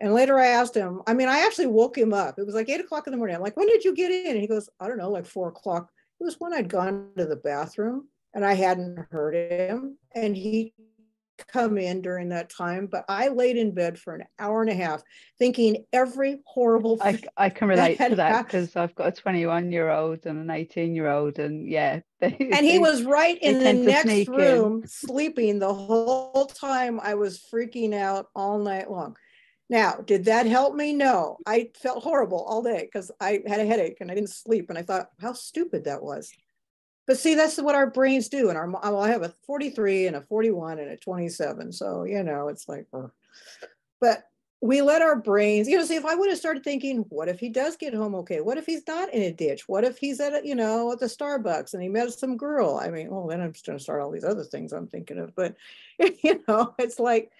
And 0.00 0.14
later 0.14 0.38
I 0.38 0.46
asked 0.46 0.74
him, 0.74 1.02
I 1.06 1.12
mean, 1.12 1.28
I 1.28 1.40
actually 1.40 1.66
woke 1.66 1.98
him 1.98 2.14
up. 2.14 2.38
It 2.38 2.46
was 2.46 2.54
like 2.54 2.70
eight 2.70 2.80
o'clock 2.80 3.06
in 3.06 3.10
the 3.10 3.18
morning. 3.18 3.36
I'm 3.36 3.42
like, 3.42 3.58
when 3.58 3.68
did 3.68 3.84
you 3.84 3.94
get 3.94 4.10
in? 4.10 4.32
And 4.32 4.40
he 4.40 4.46
goes, 4.46 4.70
I 4.80 4.88
don't 4.88 4.96
know, 4.96 5.10
like 5.10 5.26
four 5.26 5.48
o'clock. 5.48 5.90
It 6.18 6.24
was 6.24 6.36
when 6.38 6.54
I'd 6.54 6.68
gone 6.68 7.10
to 7.18 7.26
the 7.26 7.36
bathroom 7.36 8.08
and 8.34 8.42
I 8.44 8.54
hadn't 8.54 9.06
heard 9.10 9.34
him. 9.34 9.98
And 10.14 10.34
he 10.34 10.72
come 11.46 11.78
in 11.78 12.02
during 12.02 12.28
that 12.30 12.50
time, 12.50 12.86
but 12.86 13.04
I 13.08 13.28
laid 13.28 13.56
in 13.56 13.72
bed 13.72 13.98
for 13.98 14.14
an 14.14 14.24
hour 14.38 14.62
and 14.62 14.70
a 14.70 14.74
half 14.74 15.02
thinking 15.38 15.84
every 15.92 16.40
horrible 16.44 16.98
I, 17.00 17.20
I 17.36 17.50
can 17.50 17.68
relate 17.68 17.98
to 17.98 18.16
that 18.16 18.46
because 18.46 18.76
I've 18.76 18.94
got 18.94 19.08
a 19.08 19.12
21 19.12 19.72
year 19.72 19.90
old 19.90 20.26
and 20.26 20.38
an 20.38 20.50
18 20.50 20.94
year 20.94 21.08
old 21.08 21.38
and 21.38 21.68
yeah. 21.68 22.00
They, 22.20 22.36
and 22.52 22.66
he 22.66 22.78
was 22.78 23.02
right 23.02 23.38
in 23.40 23.60
the 23.60 23.72
next 23.72 24.28
room 24.28 24.82
in. 24.82 24.86
sleeping 24.86 25.58
the 25.58 25.72
whole 25.72 26.44
time 26.44 27.00
I 27.00 27.14
was 27.14 27.42
freaking 27.50 27.94
out 27.94 28.26
all 28.34 28.58
night 28.58 28.90
long. 28.90 29.16
Now, 29.70 29.94
did 30.04 30.24
that 30.24 30.46
help 30.46 30.74
me? 30.74 30.92
No, 30.92 31.38
I 31.46 31.70
felt 31.80 32.02
horrible 32.02 32.44
all 32.44 32.60
day 32.60 32.82
because 32.82 33.10
I 33.20 33.40
had 33.46 33.60
a 33.60 33.64
headache 33.64 33.98
and 34.00 34.10
I 34.10 34.14
didn't 34.14 34.30
sleep. 34.30 34.68
And 34.68 34.76
I 34.76 34.82
thought 34.82 35.10
how 35.20 35.32
stupid 35.32 35.84
that 35.84 36.02
was. 36.02 36.30
But 37.10 37.18
see, 37.18 37.34
that's 37.34 37.60
what 37.60 37.74
our 37.74 37.90
brains 37.90 38.28
do. 38.28 38.50
And 38.50 38.56
our, 38.56 38.70
well, 38.70 39.00
I 39.00 39.10
have 39.10 39.24
a 39.24 39.34
43 39.44 40.06
and 40.06 40.14
a 40.14 40.20
41 40.20 40.78
and 40.78 40.92
a 40.92 40.96
27. 40.96 41.72
So, 41.72 42.04
you 42.04 42.22
know, 42.22 42.46
it's 42.46 42.68
like, 42.68 42.86
uh, 42.92 43.08
but 44.00 44.28
we 44.60 44.80
let 44.80 45.02
our 45.02 45.16
brains, 45.16 45.66
you 45.66 45.76
know, 45.76 45.84
see, 45.84 45.96
if 45.96 46.04
I 46.04 46.14
would 46.14 46.30
have 46.30 46.38
started 46.38 46.62
thinking, 46.62 46.98
what 47.08 47.28
if 47.28 47.40
he 47.40 47.48
does 47.48 47.76
get 47.76 47.94
home 47.94 48.14
okay? 48.14 48.40
What 48.40 48.58
if 48.58 48.66
he's 48.66 48.86
not 48.86 49.12
in 49.12 49.22
a 49.22 49.32
ditch? 49.32 49.68
What 49.68 49.82
if 49.82 49.98
he's 49.98 50.20
at, 50.20 50.34
a, 50.34 50.46
you 50.46 50.54
know, 50.54 50.92
at 50.92 51.00
the 51.00 51.06
Starbucks 51.06 51.74
and 51.74 51.82
he 51.82 51.88
met 51.88 52.12
some 52.12 52.36
girl? 52.36 52.78
I 52.80 52.90
mean, 52.90 53.10
well, 53.10 53.26
then 53.26 53.40
I'm 53.40 53.54
just 53.54 53.66
going 53.66 53.76
to 53.76 53.82
start 53.82 54.02
all 54.02 54.12
these 54.12 54.22
other 54.22 54.44
things 54.44 54.72
I'm 54.72 54.86
thinking 54.86 55.18
of. 55.18 55.34
But, 55.34 55.56
you 56.22 56.44
know, 56.46 56.76
it's 56.78 57.00
like, 57.00 57.32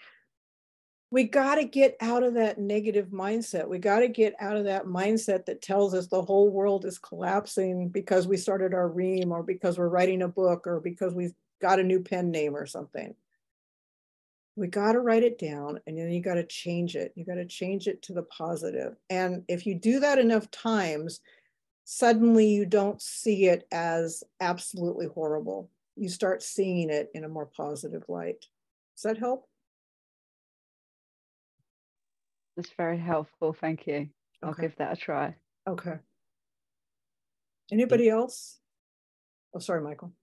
we 1.11 1.25
got 1.25 1.55
to 1.55 1.65
get 1.65 1.97
out 1.99 2.23
of 2.23 2.35
that 2.35 2.57
negative 2.57 3.07
mindset. 3.07 3.67
We 3.67 3.79
got 3.79 3.99
to 3.99 4.07
get 4.07 4.33
out 4.39 4.55
of 4.55 4.63
that 4.63 4.85
mindset 4.85 5.45
that 5.45 5.61
tells 5.61 5.93
us 5.93 6.07
the 6.07 6.21
whole 6.21 6.49
world 6.49 6.85
is 6.85 6.97
collapsing 6.97 7.89
because 7.89 8.27
we 8.27 8.37
started 8.37 8.73
our 8.73 8.87
ream 8.87 9.33
or 9.33 9.43
because 9.43 9.77
we're 9.77 9.89
writing 9.89 10.21
a 10.21 10.29
book 10.29 10.65
or 10.65 10.79
because 10.79 11.13
we've 11.13 11.33
got 11.61 11.81
a 11.81 11.83
new 11.83 11.99
pen 11.99 12.31
name 12.31 12.55
or 12.55 12.65
something. 12.65 13.13
We 14.55 14.67
got 14.67 14.93
to 14.93 14.99
write 14.99 15.23
it 15.23 15.37
down 15.37 15.81
and 15.85 15.97
then 15.97 16.11
you 16.11 16.21
got 16.21 16.35
to 16.35 16.45
change 16.45 16.95
it. 16.95 17.11
You 17.15 17.25
got 17.25 17.35
to 17.35 17.45
change 17.45 17.87
it 17.87 18.01
to 18.03 18.13
the 18.13 18.23
positive. 18.23 18.95
And 19.09 19.43
if 19.49 19.65
you 19.65 19.75
do 19.75 19.99
that 19.99 20.17
enough 20.17 20.49
times, 20.49 21.19
suddenly 21.83 22.47
you 22.47 22.65
don't 22.65 23.01
see 23.01 23.47
it 23.47 23.67
as 23.69 24.23
absolutely 24.39 25.07
horrible. 25.07 25.69
You 25.97 26.07
start 26.07 26.41
seeing 26.41 26.89
it 26.89 27.09
in 27.13 27.25
a 27.25 27.29
more 27.29 27.47
positive 27.47 28.03
light. 28.07 28.45
Does 28.95 29.03
that 29.03 29.17
help? 29.17 29.50
That's 32.61 32.75
very 32.77 32.99
helpful. 32.99 33.53
Thank 33.59 33.87
you. 33.87 34.09
I'll 34.43 34.53
give 34.53 34.75
that 34.75 34.93
a 34.93 34.95
try. 34.95 35.33
Okay. 35.67 35.95
Anybody 37.71 38.07
else? 38.07 38.59
Oh, 39.55 39.57
sorry, 39.57 39.81
Michael. 39.81 40.13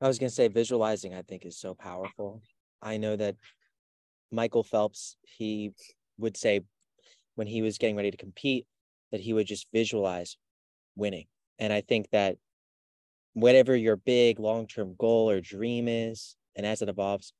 I 0.00 0.08
was 0.08 0.18
going 0.18 0.30
to 0.30 0.34
say 0.34 0.48
visualizing, 0.48 1.12
I 1.12 1.20
think, 1.20 1.44
is 1.44 1.58
so 1.58 1.74
powerful. 1.74 2.40
I 2.80 2.96
know 2.96 3.14
that 3.14 3.36
Michael 4.32 4.62
Phelps, 4.62 5.16
he 5.20 5.72
would 6.16 6.34
say 6.34 6.62
when 7.34 7.46
he 7.46 7.60
was 7.60 7.76
getting 7.76 7.96
ready 7.96 8.10
to 8.10 8.16
compete, 8.16 8.66
that 9.12 9.20
he 9.20 9.34
would 9.34 9.46
just 9.46 9.66
visualize 9.70 10.38
winning. 10.96 11.26
And 11.58 11.74
I 11.74 11.82
think 11.82 12.08
that 12.12 12.38
whatever 13.34 13.76
your 13.76 13.96
big 13.96 14.40
long 14.40 14.66
term 14.66 14.94
goal 14.98 15.28
or 15.28 15.42
dream 15.42 15.88
is, 15.88 16.36
and 16.56 16.64
as 16.64 16.80
it 16.80 16.88
evolves, 16.88 17.34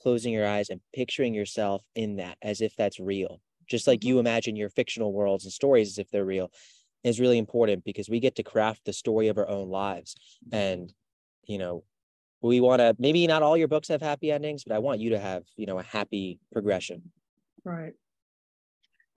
closing 0.00 0.32
your 0.32 0.48
eyes 0.48 0.70
and 0.70 0.80
picturing 0.94 1.34
yourself 1.34 1.82
in 1.94 2.16
that 2.16 2.38
as 2.40 2.62
if 2.62 2.74
that's 2.74 2.98
real 2.98 3.42
just 3.70 3.86
like 3.86 4.04
you 4.04 4.14
mm-hmm. 4.14 4.26
imagine 4.26 4.56
your 4.56 4.68
fictional 4.68 5.12
worlds 5.12 5.44
and 5.44 5.52
stories 5.52 5.88
as 5.88 5.98
if 5.98 6.10
they're 6.10 6.24
real 6.24 6.50
is 7.02 7.18
really 7.18 7.38
important 7.38 7.82
because 7.84 8.10
we 8.10 8.20
get 8.20 8.36
to 8.36 8.42
craft 8.42 8.84
the 8.84 8.92
story 8.92 9.28
of 9.28 9.38
our 9.38 9.48
own 9.48 9.70
lives. 9.70 10.14
And 10.52 10.92
you 11.50 11.58
know 11.58 11.82
we 12.42 12.60
want 12.60 12.80
to 12.80 12.94
maybe 12.98 13.26
not 13.26 13.42
all 13.42 13.56
your 13.56 13.68
books 13.68 13.88
have 13.88 14.00
happy 14.00 14.30
endings 14.30 14.64
but 14.64 14.74
i 14.74 14.78
want 14.78 15.00
you 15.00 15.10
to 15.10 15.18
have 15.18 15.42
you 15.56 15.66
know 15.66 15.78
a 15.78 15.82
happy 15.82 16.38
progression. 16.52 17.02
Right. 17.64 17.92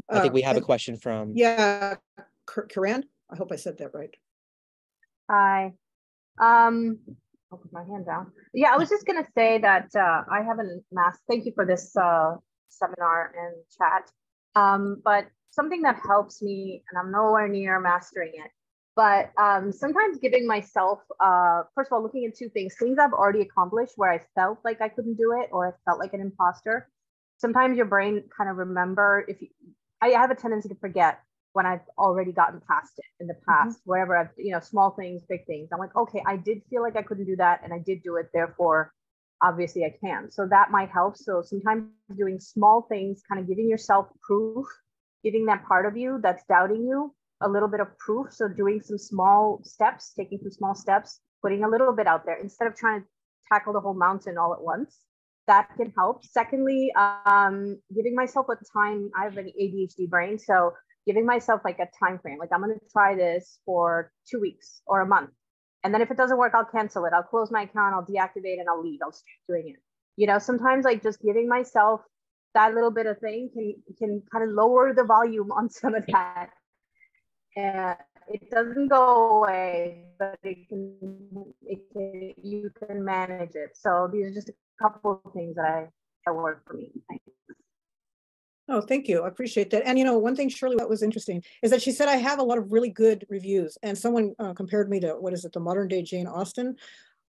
I 0.10 0.20
think 0.20 0.32
uh, 0.32 0.34
we 0.34 0.42
have 0.42 0.58
a 0.58 0.62
question 0.62 0.98
from 0.98 1.32
yeah. 1.36 1.96
Karan. 2.70 3.06
i 3.32 3.36
hope 3.38 3.52
i 3.52 3.56
said 3.56 3.78
that 3.78 3.94
right. 3.94 4.14
Hi. 5.30 5.74
Um 6.40 7.00
i'll 7.52 7.60
put 7.60 7.72
my 7.72 7.84
hand 7.84 8.06
down. 8.06 8.32
Yeah 8.54 8.74
i 8.74 8.78
was 8.78 8.90
just 8.90 9.06
going 9.06 9.24
to 9.24 9.30
say 9.38 9.60
that 9.60 9.90
uh, 9.96 10.24
i 10.30 10.42
haven't 10.42 10.84
masked 10.92 11.24
thank 11.30 11.46
you 11.46 11.54
for 11.56 11.66
this 11.66 11.96
uh, 11.96 12.36
seminar 12.70 13.34
and 13.38 13.56
chat 13.78 14.12
um, 14.56 15.02
but 15.04 15.28
something 15.52 15.82
that 15.84 16.00
helps 16.06 16.42
me, 16.42 16.84
and 16.90 17.00
I'm 17.00 17.12
nowhere 17.12 17.48
near 17.48 17.80
mastering 17.80 18.32
it, 18.34 18.52
but 18.96 19.32
um, 19.38 19.72
sometimes 19.72 20.20
giving 20.20 20.46
myself, 20.46 21.00
uh, 21.20 21.64
first 21.74 21.92
of 21.92 21.94
all, 21.96 22.04
looking 22.04 22.26
at 22.26 22.36
two 22.36 22.50
things, 22.50 22.76
things 22.80 23.00
I've 23.00 23.14
already 23.14 23.42
accomplished 23.42 23.94
where 23.96 24.12
I 24.12 24.20
felt 24.36 24.60
like 24.64 24.82
I 24.82 24.90
couldn't 24.90 25.16
do 25.16 25.34
it 25.42 25.50
or 25.52 25.68
I 25.68 25.72
felt 25.86 26.00
like 26.00 26.14
an 26.14 26.22
imposter. 26.22 26.90
Sometimes 27.38 27.76
your 27.76 27.88
brain 27.88 28.24
kind 28.36 28.50
of 28.50 28.58
remember 28.58 29.26
if 29.28 29.42
you, 29.42 29.48
I 30.02 30.10
have 30.10 30.30
a 30.30 30.36
tendency 30.36 30.70
to 30.70 30.76
forget 30.76 31.20
when 31.54 31.66
I've 31.66 31.82
already 31.98 32.32
gotten 32.32 32.62
past 32.68 32.94
it 32.98 33.06
in 33.20 33.28
the 33.28 33.34
mm-hmm. 33.34 33.52
past, 33.52 33.80
mm-hmm. 33.80 33.90
wherever 33.90 34.16
I've, 34.18 34.30
you 34.38 34.52
know, 34.52 34.60
small 34.60 34.92
things, 34.92 35.24
big 35.28 35.46
things. 35.48 35.70
I'm 35.72 35.80
like, 35.80 35.96
okay, 35.96 36.22
I 36.28 36.38
did 36.38 36.62
feel 36.70 36.84
like 36.84 36.96
I 36.96 37.02
couldn't 37.02 37.26
do 37.26 37.36
that 37.38 37.62
and 37.64 37.74
I 37.74 37.80
did 37.80 38.04
do 38.04 38.18
it. 38.18 38.30
Therefore, 38.32 38.94
obviously 39.42 39.84
I 39.86 39.94
can. 40.04 40.32
So 40.32 40.48
that 40.50 40.72
might 40.72 40.90
help. 40.90 41.18
So 41.18 41.42
sometimes 41.42 41.90
doing 42.18 42.40
small 42.40 42.86
things, 42.90 43.22
kind 43.28 43.42
of 43.42 43.48
giving 43.48 43.70
yourself 43.70 44.08
proof, 44.22 44.66
giving 45.24 45.46
that 45.48 45.66
part 45.66 45.86
of 45.86 45.98
you 45.98 46.20
that's 46.22 46.44
doubting 46.50 46.84
you 46.84 47.14
a 47.42 47.50
little 47.50 47.68
bit 47.68 47.80
of 47.80 47.98
proof. 47.98 48.32
So 48.32 48.48
doing 48.48 48.82
some 48.82 48.98
small 48.98 49.62
steps, 49.64 50.14
taking 50.18 50.40
some 50.40 50.52
small 50.52 50.76
steps, 50.76 51.20
putting 51.42 51.64
a 51.64 51.70
little 51.70 51.94
bit 51.94 52.08
out 52.08 52.26
there 52.26 52.40
instead 52.42 52.68
of 52.68 52.76
trying 52.76 53.02
to 53.02 53.08
tackle 53.52 53.74
the 53.74 53.82
whole 53.82 53.94
mountain 53.94 54.38
all 54.38 54.54
at 54.54 54.62
once. 54.62 55.00
That 55.48 55.68
can 55.76 55.92
help. 55.98 56.24
Secondly, 56.24 56.94
um, 56.96 57.78
giving 57.94 58.16
myself 58.16 58.48
a 58.50 58.56
time. 58.78 59.12
I 59.20 59.26
have 59.26 59.36
an 59.38 59.52
ADHD 59.62 60.10
brain, 60.10 60.40
so 60.40 60.72
giving 61.06 61.26
myself 61.26 61.62
like 61.66 61.80
a 61.80 61.90
time 62.00 62.18
frame. 62.20 62.38
Like 62.40 62.50
I'm 62.54 62.62
going 62.62 62.80
to 62.80 62.86
try 62.94 63.14
this 63.14 63.60
for 63.66 64.14
two 64.30 64.40
weeks 64.40 64.82
or 64.88 65.02
a 65.02 65.06
month 65.06 65.32
And 65.84 65.94
then 65.94 66.02
if 66.02 66.12
it 66.12 66.18
doesn't 66.18 66.38
work, 66.38 66.54
I'll 66.56 66.66
cancel 66.66 67.06
it. 67.06 67.14
I'll 67.14 67.24
close 67.24 67.52
my 67.52 67.64
account, 67.64 67.94
I'll 67.94 68.06
deactivate 68.06 68.60
and 68.60 68.70
I'll 68.70 68.82
leave. 68.82 69.00
I'll 69.04 69.12
stop 69.12 69.28
doing 69.48 69.70
it. 69.70 69.76
You 70.16 70.28
know, 70.28 70.40
sometimes 70.40 70.86
like 70.86 71.04
just 71.04 71.22
giving 71.22 71.48
myself 71.48 72.02
that 72.54 72.74
little 72.74 72.92
bit 72.92 73.08
of 73.08 73.18
thing 73.20 73.50
can 73.54 73.76
can 73.98 74.22
kind 74.32 74.44
of 74.44 74.52
lower 74.52 74.94
the 74.94 75.04
volume 75.04 75.52
on 75.52 75.70
some 75.70 75.96
of 75.96 76.06
that. 76.08 76.50
And 77.56 77.98
it 78.30 78.50
doesn't 78.50 78.88
go 78.88 79.40
away, 79.40 80.06
but 80.18 80.40
it 80.44 80.70
can, 80.70 81.54
it 81.64 81.80
can 81.92 82.34
you 82.42 82.72
can 82.88 83.04
manage 83.04 83.56
it. 83.56 83.76
So 83.76 84.10
these 84.12 84.28
are 84.28 84.34
just 84.34 84.50
a 84.50 84.54
couple 84.82 85.22
of 85.26 85.34
things 85.34 85.56
that 85.56 85.66
I 85.66 85.88
that 86.26 86.34
work 86.34 86.64
for 86.66 86.76
me. 86.76 86.92
Oh, 88.70 88.80
thank 88.80 89.10
you. 89.10 89.24
I 89.24 89.28
appreciate 89.28 89.70
that. 89.72 89.86
And 89.86 90.00
you 90.00 90.06
know, 90.06 90.18
one 90.18 90.36
thing 90.36 90.50
Shirley 90.50 90.78
that 90.78 90.90
was 90.90 91.04
interesting 91.04 91.44
is 91.62 91.72
that 91.72 91.82
she 91.82 91.92
said 91.92 92.08
I 92.08 92.16
have 92.16 92.40
a 92.40 92.44
lot 92.44 92.58
of 92.58 92.72
really 92.72 92.90
good 92.90 93.26
reviews, 93.30 93.78
and 93.84 93.98
someone 93.98 94.34
uh, 94.40 94.54
compared 94.54 94.90
me 94.90 95.00
to 95.02 95.14
what 95.14 95.34
is 95.34 95.44
it, 95.44 95.52
the 95.52 95.60
modern 95.60 95.88
day 95.88 96.02
Jane 96.02 96.28
Austen. 96.28 96.78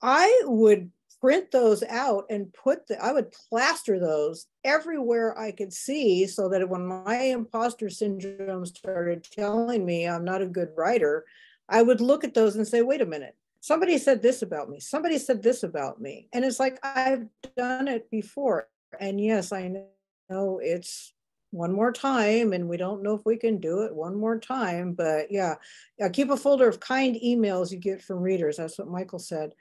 I 0.01 0.41
would 0.45 0.91
print 1.19 1.51
those 1.51 1.83
out 1.83 2.25
and 2.29 2.53
put 2.53 2.87
the, 2.87 3.03
I 3.03 3.11
would 3.11 3.31
plaster 3.31 3.99
those 3.99 4.47
everywhere 4.63 5.37
I 5.37 5.51
could 5.51 5.73
see 5.73 6.27
so 6.27 6.47
that 6.49 6.69
when 6.69 6.85
my 6.85 7.15
imposter 7.15 7.89
syndrome 7.89 8.65
started 8.65 9.23
telling 9.23 9.85
me 9.85 10.07
I'm 10.07 10.23
not 10.23 10.41
a 10.41 10.47
good 10.47 10.69
writer, 10.75 11.25
I 11.67 11.81
would 11.81 12.01
look 12.01 12.23
at 12.23 12.33
those 12.33 12.55
and 12.55 12.67
say, 12.67 12.81
wait 12.83 13.01
a 13.01 13.05
minute, 13.05 13.35
somebody 13.61 13.97
said 13.97 14.21
this 14.21 14.41
about 14.41 14.69
me. 14.69 14.79
Somebody 14.79 15.17
said 15.17 15.41
this 15.41 15.63
about 15.63 15.99
me. 15.99 16.27
And 16.33 16.45
it's 16.45 16.59
like, 16.59 16.79
I've 16.83 17.25
done 17.57 17.87
it 17.87 18.09
before. 18.11 18.69
And 18.99 19.19
yes, 19.19 19.51
I 19.51 19.85
know 20.29 20.59
it's 20.61 21.13
one 21.51 21.71
more 21.71 21.91
time 21.91 22.53
and 22.53 22.67
we 22.67 22.77
don't 22.77 23.01
know 23.01 23.13
if 23.13 23.25
we 23.25 23.37
can 23.37 23.57
do 23.59 23.81
it 23.83 23.95
one 23.95 24.15
more 24.15 24.37
time 24.37 24.93
but 24.93 25.31
yeah, 25.31 25.55
yeah 25.97 26.09
keep 26.09 26.29
a 26.29 26.37
folder 26.37 26.67
of 26.67 26.79
kind 26.79 27.17
emails 27.23 27.71
you 27.71 27.77
get 27.77 28.01
from 28.01 28.19
readers 28.19 28.57
that's 28.57 28.77
what 28.77 28.89
michael 28.89 29.19
said 29.19 29.53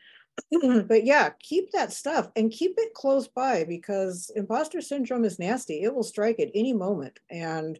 but 0.86 1.04
yeah, 1.04 1.30
keep 1.40 1.70
that 1.72 1.92
stuff 1.92 2.30
and 2.36 2.52
keep 2.52 2.74
it 2.76 2.94
close 2.94 3.28
by 3.28 3.64
because 3.64 4.30
imposter 4.36 4.80
syndrome 4.80 5.24
is 5.24 5.38
nasty. 5.38 5.82
It 5.82 5.94
will 5.94 6.02
strike 6.02 6.40
at 6.40 6.50
any 6.54 6.72
moment. 6.72 7.18
And 7.30 7.78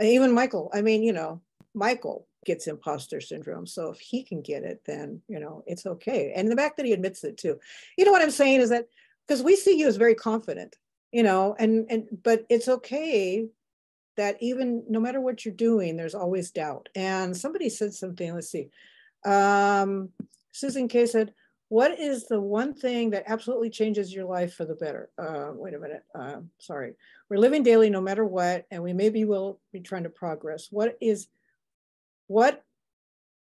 even 0.00 0.32
Michael, 0.32 0.70
I 0.72 0.82
mean, 0.82 1.02
you 1.02 1.12
know, 1.12 1.40
Michael 1.74 2.26
gets 2.44 2.66
imposter 2.66 3.20
syndrome. 3.20 3.66
So 3.66 3.90
if 3.90 3.98
he 3.98 4.22
can 4.22 4.42
get 4.42 4.62
it, 4.62 4.82
then, 4.86 5.22
you 5.28 5.40
know, 5.40 5.64
it's 5.66 5.86
okay. 5.86 6.32
And 6.34 6.50
the 6.50 6.56
fact 6.56 6.76
that 6.76 6.86
he 6.86 6.92
admits 6.92 7.24
it 7.24 7.36
too. 7.36 7.58
You 7.96 8.04
know 8.04 8.12
what 8.12 8.22
I'm 8.22 8.30
saying 8.30 8.60
is 8.60 8.70
that 8.70 8.86
because 9.26 9.42
we 9.42 9.56
see 9.56 9.78
you 9.78 9.88
as 9.88 9.96
very 9.96 10.14
confident, 10.14 10.76
you 11.12 11.22
know, 11.22 11.56
and, 11.58 11.86
and, 11.90 12.06
but 12.22 12.44
it's 12.48 12.68
okay 12.68 13.48
that 14.16 14.36
even 14.40 14.84
no 14.88 15.00
matter 15.00 15.20
what 15.20 15.44
you're 15.44 15.54
doing, 15.54 15.96
there's 15.96 16.14
always 16.14 16.50
doubt. 16.50 16.88
And 16.94 17.36
somebody 17.36 17.68
said 17.68 17.94
something, 17.94 18.34
let's 18.34 18.50
see. 18.50 18.68
Um, 19.24 20.10
Susan 20.52 20.88
K 20.88 21.06
said, 21.06 21.32
what 21.68 21.98
is 22.00 22.26
the 22.26 22.40
one 22.40 22.74
thing 22.74 23.10
that 23.10 23.24
absolutely 23.26 23.70
changes 23.70 24.12
your 24.12 24.24
life 24.24 24.54
for 24.54 24.64
the 24.64 24.74
better? 24.74 25.10
Uh, 25.18 25.50
wait 25.52 25.74
a 25.74 25.78
minute. 25.78 26.02
Uh, 26.14 26.40
sorry. 26.58 26.94
We're 27.28 27.36
living 27.36 27.62
daily 27.62 27.90
no 27.90 28.00
matter 28.00 28.24
what, 28.24 28.66
and 28.70 28.82
we 28.82 28.92
maybe 28.92 29.24
will 29.24 29.60
be 29.72 29.80
trying 29.80 30.04
to 30.04 30.08
progress. 30.08 30.68
What 30.70 30.96
is, 31.00 31.28
what 32.26 32.64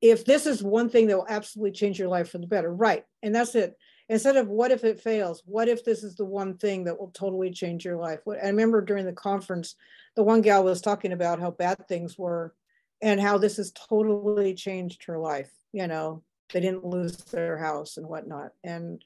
if 0.01 0.25
this 0.25 0.47
is 0.47 0.62
one 0.62 0.89
thing 0.89 1.07
that 1.07 1.17
will 1.17 1.27
absolutely 1.29 1.73
change 1.73 1.99
your 1.99 2.09
life 2.09 2.31
for 2.31 2.39
the 2.39 2.47
better? 2.47 2.73
Right. 2.73 3.05
And 3.23 3.35
that's 3.35 3.55
it. 3.55 3.77
Instead 4.09 4.37
of 4.37 4.49
what 4.49 4.71
if 4.71 4.85
it 4.85 5.01
fails, 5.01 5.43
what 5.47 5.69
if 5.69 5.85
this 5.85 6.05
is 6.05 6.15
the 6.15 6.25
one 6.25 6.59
thing 6.59 6.85
that 6.85 6.99
will 6.99 7.11
totally 7.11 7.51
change 7.51 7.85
your 7.85 7.97
life? 7.97 8.21
I 8.29 8.49
remember 8.49 8.83
during 8.83 9.07
the 9.07 9.13
conference, 9.13 9.77
the 10.15 10.23
one 10.23 10.43
gal 10.43 10.63
was 10.63 10.83
talking 10.83 11.13
about 11.13 11.41
how 11.41 11.51
bad 11.51 11.89
things 11.89 12.19
were 12.19 12.55
and 13.01 13.21
how 13.21 13.39
this 13.39 13.57
has 13.57 13.73
totally 13.73 14.55
changed 14.55 15.05
her 15.05 15.19
life. 15.19 15.51
You 15.73 15.87
know, 15.87 16.23
they 16.53 16.61
didn't 16.61 16.85
lose 16.85 17.17
their 17.17 17.57
house 17.57 17.97
and 17.97 18.07
whatnot. 18.07 18.53
And, 18.63 19.03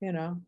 you 0.00 0.12
know, 0.12 0.40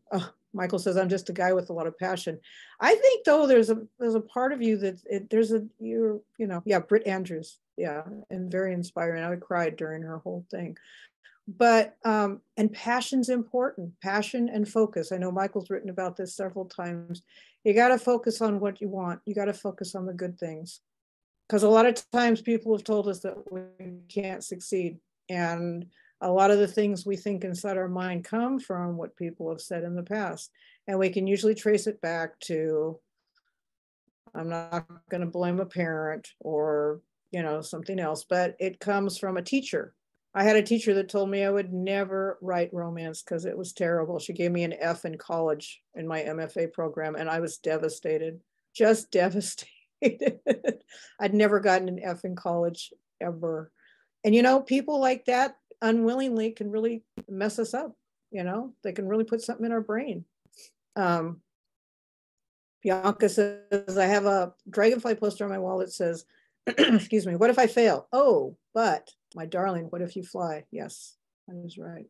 Michael 0.53 0.79
says, 0.79 0.97
I'm 0.97 1.09
just 1.09 1.29
a 1.29 1.33
guy 1.33 1.53
with 1.53 1.69
a 1.69 1.73
lot 1.73 1.87
of 1.87 1.97
passion. 1.97 2.39
I 2.79 2.95
think 2.95 3.23
though, 3.23 3.47
there's 3.47 3.69
a, 3.69 3.81
there's 3.97 4.15
a 4.15 4.21
part 4.21 4.51
of 4.51 4.61
you 4.61 4.77
that 4.77 4.99
it, 5.05 5.29
there's 5.29 5.53
a, 5.53 5.65
you're, 5.79 6.19
you 6.37 6.47
know, 6.47 6.61
yeah, 6.65 6.79
Britt 6.79 7.07
Andrews. 7.07 7.59
Yeah. 7.77 8.03
And 8.29 8.51
very 8.51 8.73
inspiring. 8.73 9.23
I 9.23 9.35
cried 9.37 9.77
during 9.77 10.01
her 10.03 10.17
whole 10.19 10.45
thing 10.51 10.77
but 11.47 11.95
um, 12.05 12.41
and 12.57 12.73
passion's 12.73 13.29
important 13.29 13.91
passion 14.01 14.49
and 14.49 14.67
focus 14.67 15.11
i 15.11 15.17
know 15.17 15.31
michael's 15.31 15.69
written 15.69 15.89
about 15.89 16.15
this 16.15 16.35
several 16.35 16.65
times 16.65 17.21
you 17.63 17.73
got 17.73 17.89
to 17.89 17.97
focus 17.97 18.41
on 18.41 18.59
what 18.59 18.81
you 18.81 18.87
want 18.87 19.19
you 19.25 19.35
got 19.35 19.45
to 19.45 19.53
focus 19.53 19.95
on 19.95 20.05
the 20.05 20.13
good 20.13 20.37
things 20.39 20.81
because 21.47 21.63
a 21.63 21.69
lot 21.69 21.85
of 21.85 22.03
times 22.11 22.41
people 22.41 22.75
have 22.75 22.83
told 22.83 23.07
us 23.07 23.19
that 23.19 23.35
we 23.51 23.61
can't 24.09 24.43
succeed 24.43 24.97
and 25.29 25.85
a 26.21 26.31
lot 26.31 26.51
of 26.51 26.59
the 26.59 26.67
things 26.67 27.05
we 27.05 27.17
think 27.17 27.43
inside 27.43 27.77
our 27.77 27.87
mind 27.87 28.23
come 28.23 28.59
from 28.59 28.97
what 28.97 29.15
people 29.15 29.49
have 29.49 29.61
said 29.61 29.83
in 29.83 29.95
the 29.95 30.03
past. 30.03 30.51
And 30.87 30.97
we 30.97 31.09
can 31.09 31.27
usually 31.27 31.55
trace 31.55 31.87
it 31.87 32.01
back 32.01 32.39
to, 32.41 32.99
I'm 34.33 34.49
not 34.49 34.87
going 35.09 35.21
to 35.21 35.27
blame 35.27 35.59
a 35.59 35.65
parent 35.65 36.29
or, 36.39 37.01
you 37.31 37.41
know, 37.41 37.61
something 37.61 37.99
else, 37.99 38.25
but 38.27 38.55
it 38.59 38.79
comes 38.79 39.17
from 39.17 39.37
a 39.37 39.41
teacher. 39.41 39.93
I 40.37 40.43
had 40.43 40.57
a 40.57 40.61
teacher 40.61 40.93
that 40.95 41.07
told 41.07 41.29
me 41.29 41.43
I 41.43 41.49
would 41.49 41.71
never 41.71 42.37
write 42.41 42.73
romance 42.73 43.23
because 43.23 43.45
it 43.45 43.57
was 43.57 43.71
terrible. 43.71 44.19
She 44.19 44.33
gave 44.33 44.51
me 44.51 44.65
an 44.65 44.75
F 44.77 45.05
in 45.05 45.17
college 45.17 45.81
in 45.95 46.05
my 46.05 46.23
MFA 46.23 46.73
program, 46.73 47.15
and 47.15 47.29
I 47.29 47.39
was 47.39 47.57
devastated, 47.57 48.41
just 48.75 49.11
devastated. 49.13 49.69
I'd 51.21 51.33
never 51.33 51.61
gotten 51.61 51.87
an 51.87 52.01
F 52.03 52.25
in 52.25 52.35
college 52.35 52.91
ever. 53.21 53.71
And 54.25 54.35
you 54.35 54.41
know, 54.41 54.59
people 54.59 54.99
like 54.99 55.23
that 55.25 55.55
unwillingly 55.81 56.51
can 56.51 56.69
really 56.69 57.03
mess 57.29 57.57
us 57.57 57.73
up. 57.73 57.95
You 58.29 58.43
know, 58.43 58.73
they 58.83 58.91
can 58.91 59.07
really 59.07 59.23
put 59.23 59.41
something 59.41 59.65
in 59.65 59.71
our 59.71 59.81
brain. 59.81 60.25
Um, 60.97 61.39
Bianca 62.83 63.29
says, 63.29 63.97
I 63.97 64.05
have 64.05 64.25
a 64.25 64.53
dragonfly 64.69 65.15
poster 65.15 65.45
on 65.45 65.49
my 65.49 65.59
wall 65.59 65.77
that 65.77 65.93
says, 65.93 66.25
excuse 66.67 67.25
me, 67.25 67.37
what 67.37 67.49
if 67.49 67.57
I 67.57 67.67
fail? 67.67 68.07
Oh, 68.11 68.57
but 68.73 69.09
my 69.35 69.45
darling, 69.45 69.85
what 69.89 70.01
if 70.01 70.15
you 70.15 70.23
fly? 70.23 70.63
Yes, 70.71 71.15
that 71.47 71.61
is 71.65 71.77
right. 71.77 72.07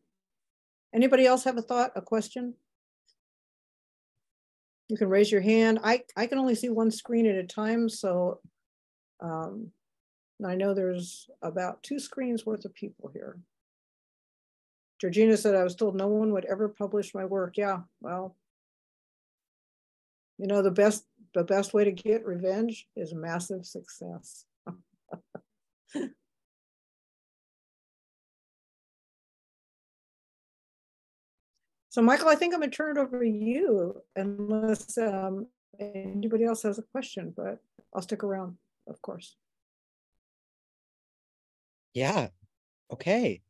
Anybody 0.94 1.26
else 1.26 1.44
have 1.44 1.58
a 1.58 1.62
thought, 1.62 1.90
a 1.96 2.00
question? 2.00 2.54
You 4.88 4.96
can 4.96 5.08
raise 5.08 5.30
your 5.30 5.40
hand. 5.40 5.80
I, 5.82 6.02
I 6.16 6.26
can 6.26 6.38
only 6.38 6.54
see 6.54 6.68
one 6.68 6.92
screen 6.92 7.26
at 7.26 7.34
a 7.34 7.44
time, 7.44 7.88
so 7.88 8.40
um, 9.20 9.72
I 10.44 10.54
know 10.54 10.72
there's 10.72 11.28
about 11.42 11.82
two 11.82 11.98
screens 11.98 12.46
worth 12.46 12.64
of 12.64 12.74
people 12.74 13.10
here. 13.12 13.38
Georgina 15.00 15.36
said, 15.36 15.54
I 15.54 15.64
was 15.64 15.74
told 15.74 15.96
no 15.96 16.06
one 16.06 16.32
would 16.32 16.46
ever 16.46 16.68
publish 16.68 17.14
my 17.14 17.24
work. 17.24 17.56
Yeah, 17.56 17.80
well, 18.00 18.36
you 20.38 20.46
know, 20.46 20.62
the 20.62 20.70
best 20.70 21.04
the 21.34 21.44
best 21.44 21.74
way 21.74 21.84
to 21.84 21.92
get 21.92 22.24
revenge 22.24 22.86
is 22.96 23.12
massive 23.12 23.66
success. 23.66 24.46
so 31.96 32.02
Michael, 32.02 32.28
I 32.28 32.34
think 32.34 32.52
I'm 32.52 32.60
gonna 32.60 32.70
turn 32.70 32.98
it 32.98 33.00
over 33.00 33.20
to 33.20 33.26
you 33.26 34.02
unless 34.16 34.98
um, 34.98 35.46
anybody 35.80 36.44
else 36.44 36.62
has 36.64 36.78
a 36.78 36.82
question, 36.82 37.32
but 37.34 37.58
I'll 37.94 38.02
stick 38.02 38.22
around, 38.22 38.58
of 38.86 39.00
course. 39.00 39.34
Yeah. 41.94 42.28
Okay. 42.92 43.40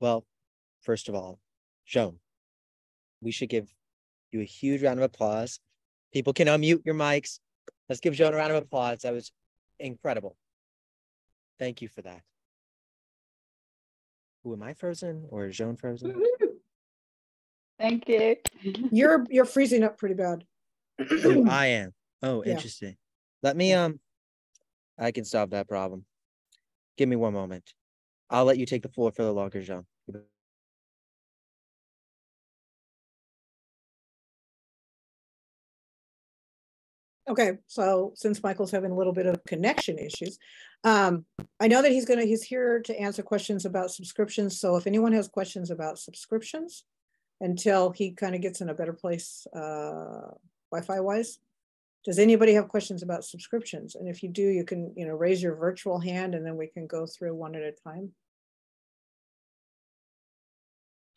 Well, 0.00 0.26
first 0.82 1.08
of 1.08 1.14
all, 1.14 1.40
Joan, 1.86 2.18
we 3.22 3.30
should 3.30 3.48
give 3.48 3.74
you 4.32 4.42
a 4.42 4.44
huge 4.44 4.82
round 4.82 4.98
of 4.98 5.04
applause. 5.04 5.58
People 6.12 6.34
can 6.34 6.48
unmute 6.48 6.84
your 6.84 6.94
mics. 6.94 7.38
Let's 7.88 8.02
give 8.02 8.12
Joan 8.12 8.34
a 8.34 8.36
round 8.36 8.52
of 8.52 8.62
applause. 8.62 8.98
That 8.98 9.14
was 9.14 9.32
incredible. 9.80 10.36
Thank 11.58 11.80
you 11.80 11.88
for 11.88 12.02
that. 12.02 12.20
Who 14.44 14.52
am 14.52 14.62
I 14.62 14.74
frozen 14.74 15.24
or 15.30 15.46
is 15.46 15.56
Joan 15.56 15.76
frozen? 15.76 16.22
Thank 17.82 18.08
you. 18.08 18.36
You're 18.92 19.26
you're 19.28 19.44
freezing 19.44 19.82
up 19.82 19.98
pretty 19.98 20.14
bad. 20.14 20.44
oh, 21.00 21.44
I 21.48 21.66
am. 21.66 21.92
Oh, 22.22 22.44
Yeah. 22.44 22.52
interesting. 22.52 22.96
Let 23.42 23.56
me 23.56 23.72
um 23.72 23.98
I 24.96 25.10
can 25.10 25.24
solve 25.24 25.50
that 25.50 25.66
problem. 25.68 26.04
Give 26.96 27.08
me 27.08 27.16
one 27.16 27.32
moment. 27.32 27.74
I'll 28.30 28.44
let 28.44 28.56
you 28.56 28.66
take 28.66 28.82
the 28.82 28.88
floor 28.88 29.10
for 29.10 29.24
the 29.24 29.32
longer, 29.32 29.60
Joan. 29.60 29.84
Okay, 37.28 37.52
so 37.66 38.12
since 38.14 38.42
Michael's 38.42 38.70
having 38.70 38.90
a 38.90 38.96
little 38.96 39.12
bit 39.12 39.26
of 39.26 39.42
connection 39.44 39.98
issues, 39.98 40.38
um, 40.84 41.24
I 41.60 41.68
know 41.68 41.80
that 41.82 41.92
he's 41.92 42.04
gonna, 42.04 42.24
he's 42.24 42.42
here 42.42 42.80
to 42.80 43.00
answer 43.00 43.22
questions 43.22 43.64
about 43.64 43.90
subscriptions. 43.90 44.60
So 44.60 44.76
if 44.76 44.86
anyone 44.86 45.12
has 45.12 45.28
questions 45.28 45.70
about 45.70 45.98
subscriptions, 45.98 46.84
until 47.42 47.90
he 47.90 48.12
kind 48.12 48.34
of 48.34 48.40
gets 48.40 48.62
in 48.62 48.70
a 48.70 48.74
better 48.74 48.94
place 48.94 49.46
uh, 49.54 50.30
Wi-Fi 50.70 51.00
wise, 51.00 51.38
does 52.04 52.18
anybody 52.18 52.54
have 52.54 52.68
questions 52.68 53.02
about 53.02 53.24
subscriptions? 53.24 53.94
And 53.94 54.08
if 54.08 54.22
you 54.22 54.30
do, 54.30 54.42
you 54.42 54.64
can, 54.64 54.92
you 54.96 55.06
know, 55.06 55.14
raise 55.14 55.42
your 55.42 55.54
virtual 55.54 56.00
hand 56.00 56.34
and 56.34 56.46
then 56.46 56.56
we 56.56 56.66
can 56.66 56.86
go 56.86 57.04
through 57.04 57.34
one 57.34 57.54
at 57.54 57.62
a 57.62 57.72
time. 57.72 58.12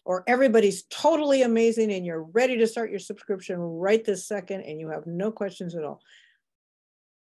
or 0.06 0.24
everybody's 0.28 0.84
totally 0.84 1.42
amazing 1.42 1.92
and 1.92 2.06
you're 2.06 2.22
ready 2.22 2.58
to 2.58 2.68
start 2.68 2.92
your 2.92 3.00
subscription 3.00 3.58
right 3.60 4.06
this 4.06 4.26
second 4.26 4.62
and 4.62 4.80
you 4.80 4.88
have 4.90 5.08
no 5.08 5.32
questions 5.32 5.76
at 5.76 5.84
all. 5.84 6.00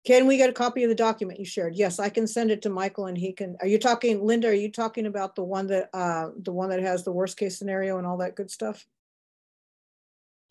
Can 0.06 0.28
we 0.28 0.36
get 0.36 0.50
a 0.50 0.54
copy 0.54 0.84
of 0.84 0.90
the 0.90 0.96
document 0.96 1.40
you 1.40 1.46
shared? 1.46 1.76
Yes, 1.76 1.98
I 1.98 2.10
can 2.10 2.28
send 2.28 2.52
it 2.52 2.62
to 2.64 2.70
Michael 2.70 3.06
and 3.06 3.18
he 3.18 3.32
can, 3.32 3.56
are 3.62 3.68
you 3.68 3.80
talking, 3.80 4.26
Linda, 4.26 4.50
are 4.50 4.54
you 4.54 4.70
talking 4.70 5.06
about 5.06 5.36
the 5.36 5.46
one 5.46 5.68
that, 5.68 5.90
uh, 5.94 6.32
the 6.42 6.52
one 6.52 6.70
that 6.72 6.82
has 6.82 7.06
the 7.06 7.12
worst 7.14 7.38
case 7.38 7.58
scenario 7.58 7.98
and 7.98 8.06
all 8.06 8.18
that 8.18 8.36
good 8.36 8.52
stuff? 8.52 8.86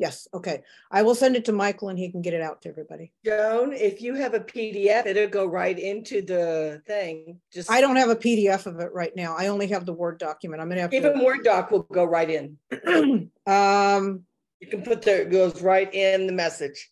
Yes, 0.02 0.26
okay. 0.34 0.64
I 0.90 1.02
will 1.02 1.14
send 1.14 1.36
it 1.36 1.44
to 1.44 1.52
Michael 1.52 1.88
and 1.88 1.96
he 1.96 2.10
can 2.10 2.22
get 2.22 2.34
it 2.34 2.42
out 2.42 2.60
to 2.62 2.68
everybody. 2.68 3.12
Joan, 3.24 3.72
if 3.72 4.02
you 4.02 4.16
have 4.16 4.34
a 4.34 4.40
PDF, 4.40 5.06
it'll 5.06 5.28
go 5.28 5.46
right 5.46 5.78
into 5.78 6.22
the 6.22 6.82
thing. 6.88 7.38
Just 7.52 7.70
I 7.70 7.80
don't 7.80 7.94
have 7.94 8.08
a 8.08 8.16
PDF 8.16 8.66
of 8.66 8.80
it 8.80 8.92
right 8.92 9.14
now. 9.14 9.36
I 9.38 9.46
only 9.46 9.68
have 9.68 9.86
the 9.86 9.92
Word 9.92 10.18
document. 10.18 10.60
I'm 10.60 10.68
gonna 10.68 10.80
have 10.80 10.92
even 10.92 11.20
to, 11.20 11.24
Word 11.24 11.44
doc 11.44 11.70
will 11.70 11.84
go 11.84 12.02
right 12.02 12.28
in. 12.28 12.58
um, 13.46 14.24
You 14.58 14.66
can 14.68 14.82
put 14.82 15.02
the, 15.02 15.20
it 15.20 15.30
goes 15.30 15.62
right 15.62 15.94
in 15.94 16.26
the 16.26 16.32
message. 16.32 16.90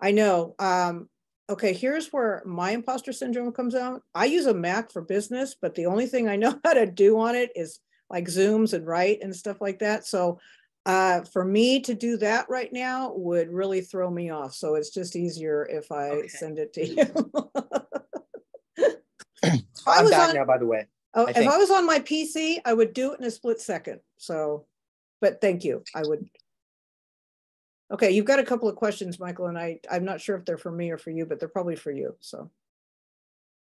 I 0.00 0.12
know. 0.12 0.54
Um, 0.58 1.10
okay, 1.50 1.74
here's 1.74 2.14
where 2.14 2.42
my 2.46 2.70
imposter 2.70 3.12
syndrome 3.12 3.52
comes 3.52 3.74
out. 3.74 4.00
I 4.14 4.24
use 4.24 4.46
a 4.46 4.54
Mac 4.54 4.90
for 4.90 5.02
business, 5.02 5.54
but 5.60 5.74
the 5.74 5.84
only 5.84 6.06
thing 6.06 6.30
I 6.30 6.36
know 6.36 6.58
how 6.64 6.72
to 6.72 6.86
do 6.86 7.18
on 7.18 7.34
it 7.34 7.50
is 7.54 7.80
like 8.08 8.24
Zooms 8.24 8.72
and 8.72 8.86
write 8.86 9.18
and 9.20 9.36
stuff 9.36 9.60
like 9.60 9.80
that. 9.80 10.06
So 10.06 10.40
uh, 10.88 11.20
for 11.20 11.44
me 11.44 11.78
to 11.80 11.92
do 11.94 12.16
that 12.16 12.48
right 12.48 12.72
now 12.72 13.12
would 13.14 13.52
really 13.52 13.82
throw 13.82 14.10
me 14.10 14.30
off. 14.30 14.54
So 14.54 14.74
it's 14.74 14.88
just 14.88 15.14
easier 15.16 15.66
if 15.70 15.92
I 15.92 16.08
Okay. 16.08 16.28
send 16.28 16.58
it 16.58 16.72
to 16.72 16.86
you. 16.86 17.04
I'm 19.86 20.10
back 20.10 20.30
on- 20.30 20.34
now, 20.34 20.46
by 20.46 20.56
the 20.56 20.66
way. 20.66 20.86
Oh, 21.12 21.26
I 21.26 21.30
if 21.30 21.36
think- 21.36 21.50
I 21.52 21.58
was 21.58 21.70
on 21.70 21.84
my 21.84 21.98
PC, 22.00 22.60
I 22.64 22.72
would 22.72 22.94
do 22.94 23.12
it 23.12 23.20
in 23.20 23.26
a 23.26 23.30
split 23.30 23.60
second. 23.60 24.00
So, 24.16 24.64
but 25.20 25.42
thank 25.42 25.62
you. 25.62 25.84
I 25.94 26.02
would. 26.06 26.26
Okay, 27.92 28.10
you've 28.10 28.24
got 28.24 28.38
a 28.38 28.44
couple 28.44 28.68
of 28.68 28.76
questions, 28.76 29.18
Michael, 29.20 29.46
and 29.46 29.58
I, 29.58 29.80
I'm 29.90 30.04
not 30.04 30.20
sure 30.22 30.36
if 30.36 30.44
they're 30.46 30.58
for 30.58 30.70
me 30.72 30.90
or 30.90 30.98
for 30.98 31.10
you, 31.10 31.26
but 31.26 31.38
they're 31.38 31.48
probably 31.48 31.76
for 31.76 31.90
you. 31.90 32.16
So, 32.20 32.50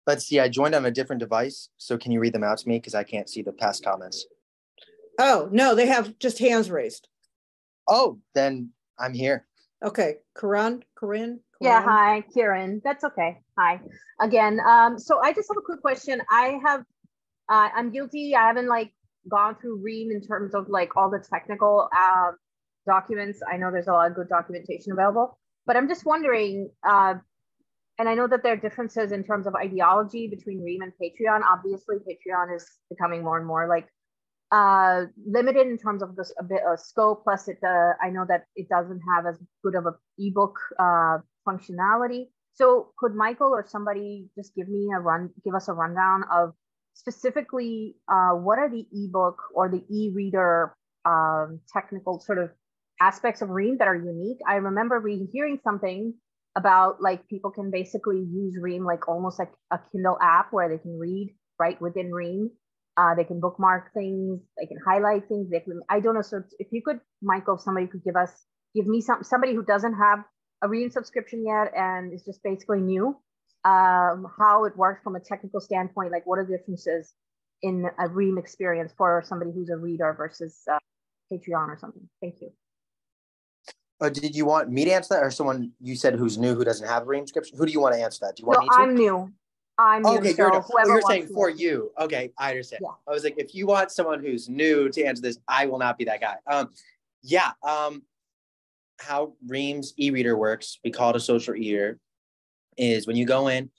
Let's 0.07 0.27
see. 0.27 0.39
I 0.41 0.49
joined 0.49 0.75
on 0.75 0.85
a 0.85 0.91
different 0.91 1.21
device, 1.21 1.69
so 1.79 1.97
can 1.97 2.11
you 2.13 2.19
read 2.21 2.33
them 2.33 2.45
out 2.45 2.59
to 2.59 2.69
me 2.69 2.79
because 2.79 2.95
I 2.95 3.05
can't 3.05 3.29
see 3.29 3.43
the 3.43 3.53
past 3.53 3.85
comments. 3.85 4.27
Oh, 5.19 5.49
no, 5.53 5.75
they 5.75 5.87
have 5.87 6.19
just 6.19 6.39
hands 6.39 6.71
raised. 6.71 7.09
Oh, 7.89 8.21
then 8.35 8.71
I'm 8.99 9.15
here. 9.15 9.47
Okay, 9.83 10.17
Karan, 10.39 10.83
Corinne? 10.97 11.41
Yeah, 11.61 11.83
hi, 11.83 12.23
Kieran. 12.33 12.83
That's 12.85 13.05
okay. 13.05 13.39
Hi 13.59 13.81
again. 14.21 14.61
Um, 14.61 14.99
so 14.99 15.21
I 15.23 15.33
just 15.33 15.49
have 15.51 15.57
a 15.57 15.63
quick 15.63 15.81
question. 15.81 16.21
I 16.31 16.59
have, 16.65 16.81
uh, 17.49 17.69
I'm 17.75 17.91
guilty. 17.91 18.35
I 18.35 18.47
haven't 18.47 18.69
like 18.69 18.93
gone 19.31 19.57
through 19.61 19.83
Ream 19.83 20.11
in 20.11 20.21
terms 20.21 20.55
of 20.55 20.69
like 20.69 20.97
all 20.97 21.11
the 21.11 21.25
technical 21.33 21.89
uh, 21.97 22.33
documents. 22.87 23.41
I 23.51 23.57
know 23.57 23.71
there's 23.71 23.89
a 23.89 23.93
lot 23.93 24.11
of 24.11 24.17
good 24.17 24.29
documentation 24.29 24.93
available, 24.93 25.39
but 25.67 25.77
I'm 25.77 25.89
just 25.89 26.05
wondering. 26.05 26.71
Uh, 26.89 27.15
and 27.99 28.09
I 28.09 28.15
know 28.15 28.27
that 28.27 28.43
there 28.43 28.55
are 28.55 28.57
differences 28.57 29.13
in 29.13 29.23
terms 29.23 29.47
of 29.47 29.55
ideology 29.55 30.27
between 30.27 30.65
Ream 30.65 30.83
and 30.83 30.93
Patreon. 31.01 31.43
Obviously, 31.49 31.97
Patreon 31.99 32.55
is 32.55 32.69
becoming 32.91 33.23
more 33.23 33.39
and 33.39 33.47
more 33.47 33.69
like 33.69 33.87
uh 34.53 35.05
limited 35.27 35.67
in 35.67 35.79
terms 35.79 36.03
of 36.03 36.17
this 36.17 36.33
a 36.39 36.45
bit 36.45 36.63
of 36.67 36.79
scope. 36.79 37.25
Plus 37.25 37.49
it 37.49 37.59
uh, 37.65 37.93
i 38.03 38.11
know 38.11 38.25
that 38.29 38.45
it 38.57 38.69
doesn't 38.69 39.01
have 39.15 39.27
as 39.27 39.39
good 39.63 39.75
of 39.75 39.87
a 39.87 39.95
ebook 40.19 40.59
uh 40.79 41.19
functionality. 41.47 42.27
So 42.55 42.93
could 42.99 43.15
michael 43.15 43.49
or 43.49 43.65
somebody 43.67 44.29
just 44.37 44.55
give 44.55 44.69
me 44.69 44.89
a 44.95 45.01
run 45.01 45.31
give 45.45 45.55
us 45.55 45.69
a 45.69 45.73
rundown 45.73 46.25
of 46.33 46.53
specifically 46.95 47.97
uh 48.09 48.33
what 48.33 48.59
are 48.59 48.71
the 48.71 48.87
ebook 48.93 49.39
or 49.55 49.69
the 49.69 49.83
e-reader 49.91 50.75
um 51.05 51.61
technical 51.73 52.21
sort 52.21 52.39
of 52.39 52.51
aspects 53.01 53.43
of 53.43 53.51
ream 53.51 53.77
that 53.79 53.89
are 53.89 53.97
unique? 53.97 54.39
I 54.49 54.57
remember 54.57 55.01
re- 55.01 55.29
hearing 55.33 55.59
something 55.65 56.15
about 56.57 57.01
like 57.01 57.27
people 57.29 57.51
can 57.51 57.71
basically 57.71 58.19
use 58.19 58.57
ream 58.61 58.85
like 58.85 59.09
almost 59.09 59.39
like 59.39 59.53
a 59.73 59.81
kindle 59.91 60.19
app 60.23 60.53
where 60.53 60.69
they 60.69 60.79
can 60.79 60.99
read 60.99 61.35
right 61.59 61.81
within 61.81 62.13
ream 62.13 62.51
uh, 62.97 63.15
they 63.15 63.25
can 63.25 63.41
bookmark 63.41 63.93
things. 63.93 64.41
They 64.59 64.67
can 64.67 64.79
highlight 64.87 65.29
things. 65.29 65.51
They 65.51 65.61
can. 65.61 65.81
I 65.89 66.01
don't 66.01 66.15
know. 66.15 66.23
So 66.23 66.43
if 66.59 66.69
you 66.71 66.83
could, 66.85 67.01
Michael, 67.23 67.57
if 67.57 67.61
somebody 67.63 67.87
could 67.87 68.05
give 68.05 68.17
us, 68.17 68.31
give 68.75 68.87
me 68.87 69.01
some 69.01 69.23
somebody 69.23 69.55
who 69.55 69.65
doesn't 69.65 69.95
have 69.95 70.21
a 70.63 70.69
Ream 70.69 70.91
subscription 70.91 71.45
yet 71.45 71.73
and 71.77 72.13
is 72.13 72.23
just 72.25 72.43
basically 72.43 72.81
new, 72.81 73.17
um, 73.65 74.27
how 74.39 74.65
it 74.65 74.77
works 74.77 75.03
from 75.03 75.17
a 75.17 75.21
technical 75.21 75.61
standpoint. 75.61 76.13
Like 76.13 76.27
what 76.27 76.39
are 76.39 76.45
the 76.45 76.57
differences 76.57 77.13
in 77.63 77.87
a 77.99 78.09
Ream 78.09 78.39
experience 78.39 78.93
for 78.97 79.23
somebody 79.27 79.51
who's 79.53 79.71
a 79.71 79.77
reader 79.77 80.15
versus 80.17 80.61
uh, 80.71 80.79
Patreon 81.33 81.69
or 81.69 81.79
something? 81.81 82.09
Thank 82.23 82.37
you. 82.41 82.53
Uh, 84.01 84.09
did 84.09 84.35
you 84.35 84.45
want 84.45 84.71
me 84.71 84.85
to 84.85 84.93
answer 84.93 85.15
that, 85.15 85.23
or 85.23 85.31
someone 85.31 85.73
you 85.81 85.97
said 85.97 86.15
who's 86.15 86.37
new 86.37 86.55
who 86.55 86.65
doesn't 86.65 86.87
have 86.87 87.03
a 87.03 87.07
Ream 87.07 87.27
subscription? 87.27 87.59
Who 87.59 87.67
do 87.67 87.73
you 87.73 87.81
want 87.81 87.95
to 87.95 88.01
answer 88.01 88.19
that? 88.23 88.37
Do 88.37 88.43
you 88.43 88.47
want 88.47 88.61
No, 88.61 88.65
me 88.65 88.69
to? 88.69 88.75
I'm 88.75 88.95
new. 88.95 89.33
I'm 89.79 90.03
new. 90.03 90.19
Okay, 90.19 90.33
so 90.33 90.39
you're. 90.39 90.55
Oh, 90.55 90.61
whoever 90.61 90.91
you're 90.91 91.03
saying 91.03 91.29
for 91.29 91.51
you. 91.51 91.91
Okay, 91.99 92.33
I 92.39 92.51
understand. 92.51 92.83
Yeah. 92.83 92.93
I 93.09 93.11
was 93.11 93.25
like, 93.25 93.35
if 93.39 93.55
you 93.55 93.67
want 93.67 93.91
someone 93.91 94.21
who's 94.21 94.49
new 94.49 94.89
to 94.91 95.03
answer 95.03 95.23
this, 95.23 95.39
I 95.49 95.67
will 95.67 95.79
not 95.79 95.99
be 95.99 96.05
that 96.05 96.21
guy. 96.21 96.37
Um, 96.47 96.71
yeah. 97.23 97.53
Um, 97.63 98.03
how 99.01 99.35
Ream's 99.47 99.93
e-reader 99.97 100.37
works, 100.37 100.79
we 100.85 100.91
call 100.91 101.11
it 101.11 101.17
a 101.17 101.21
social 101.21 101.55
e-reader, 101.55 101.99
is 102.77 103.07
when 103.07 103.17
you 103.17 103.27
go 103.27 103.49
in 103.49 103.71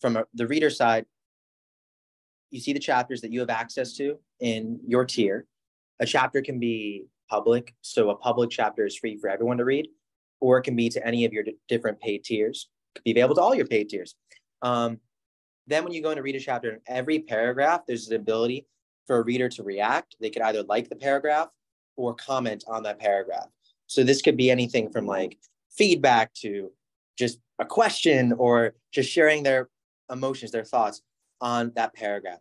from 0.00 0.16
a, 0.16 0.24
the 0.34 0.46
reader 0.46 0.70
side, 0.70 1.04
you 2.50 2.60
see 2.60 2.72
the 2.72 2.80
chapters 2.80 3.20
that 3.20 3.30
you 3.30 3.40
have 3.40 3.50
access 3.50 3.94
to 3.94 4.18
in 4.40 4.80
your 4.86 5.04
tier. 5.04 5.46
A 6.00 6.06
chapter 6.06 6.40
can 6.42 6.58
be 6.58 7.04
public, 7.28 7.74
so 7.82 8.10
a 8.10 8.16
public 8.16 8.50
chapter 8.50 8.86
is 8.86 8.96
free 8.96 9.16
for 9.16 9.28
everyone 9.28 9.58
to 9.58 9.64
read, 9.64 9.88
or 10.40 10.58
it 10.58 10.62
can 10.62 10.76
be 10.76 10.88
to 10.88 11.06
any 11.06 11.24
of 11.24 11.32
your 11.32 11.44
d- 11.44 11.56
different 11.68 12.00
paid 12.00 12.24
tiers. 12.24 12.68
It 12.94 12.98
could 12.98 13.04
be 13.04 13.10
available 13.12 13.36
to 13.36 13.42
all 13.42 13.54
your 13.54 13.66
paid 13.66 13.88
tiers. 13.88 14.14
Um, 14.62 14.98
then 15.72 15.84
when 15.84 15.92
you 15.92 16.02
go 16.02 16.10
in 16.10 16.16
to 16.16 16.22
read 16.22 16.36
a 16.36 16.40
chapter, 16.40 16.70
in 16.70 16.80
every 16.86 17.20
paragraph, 17.20 17.82
there's 17.86 18.08
an 18.08 18.16
ability 18.16 18.66
for 19.06 19.18
a 19.18 19.22
reader 19.22 19.48
to 19.48 19.62
react. 19.62 20.16
They 20.20 20.30
could 20.30 20.42
either 20.42 20.62
like 20.64 20.88
the 20.88 20.96
paragraph 20.96 21.48
or 21.96 22.14
comment 22.14 22.64
on 22.66 22.82
that 22.84 22.98
paragraph. 22.98 23.46
So 23.86 24.02
this 24.02 24.22
could 24.22 24.36
be 24.36 24.50
anything 24.50 24.90
from 24.90 25.06
like 25.06 25.38
feedback 25.70 26.32
to 26.34 26.70
just 27.18 27.38
a 27.58 27.64
question 27.64 28.32
or 28.32 28.74
just 28.92 29.10
sharing 29.10 29.42
their 29.42 29.68
emotions, 30.10 30.50
their 30.50 30.64
thoughts 30.64 31.02
on 31.40 31.72
that 31.76 31.94
paragraph. 31.94 32.40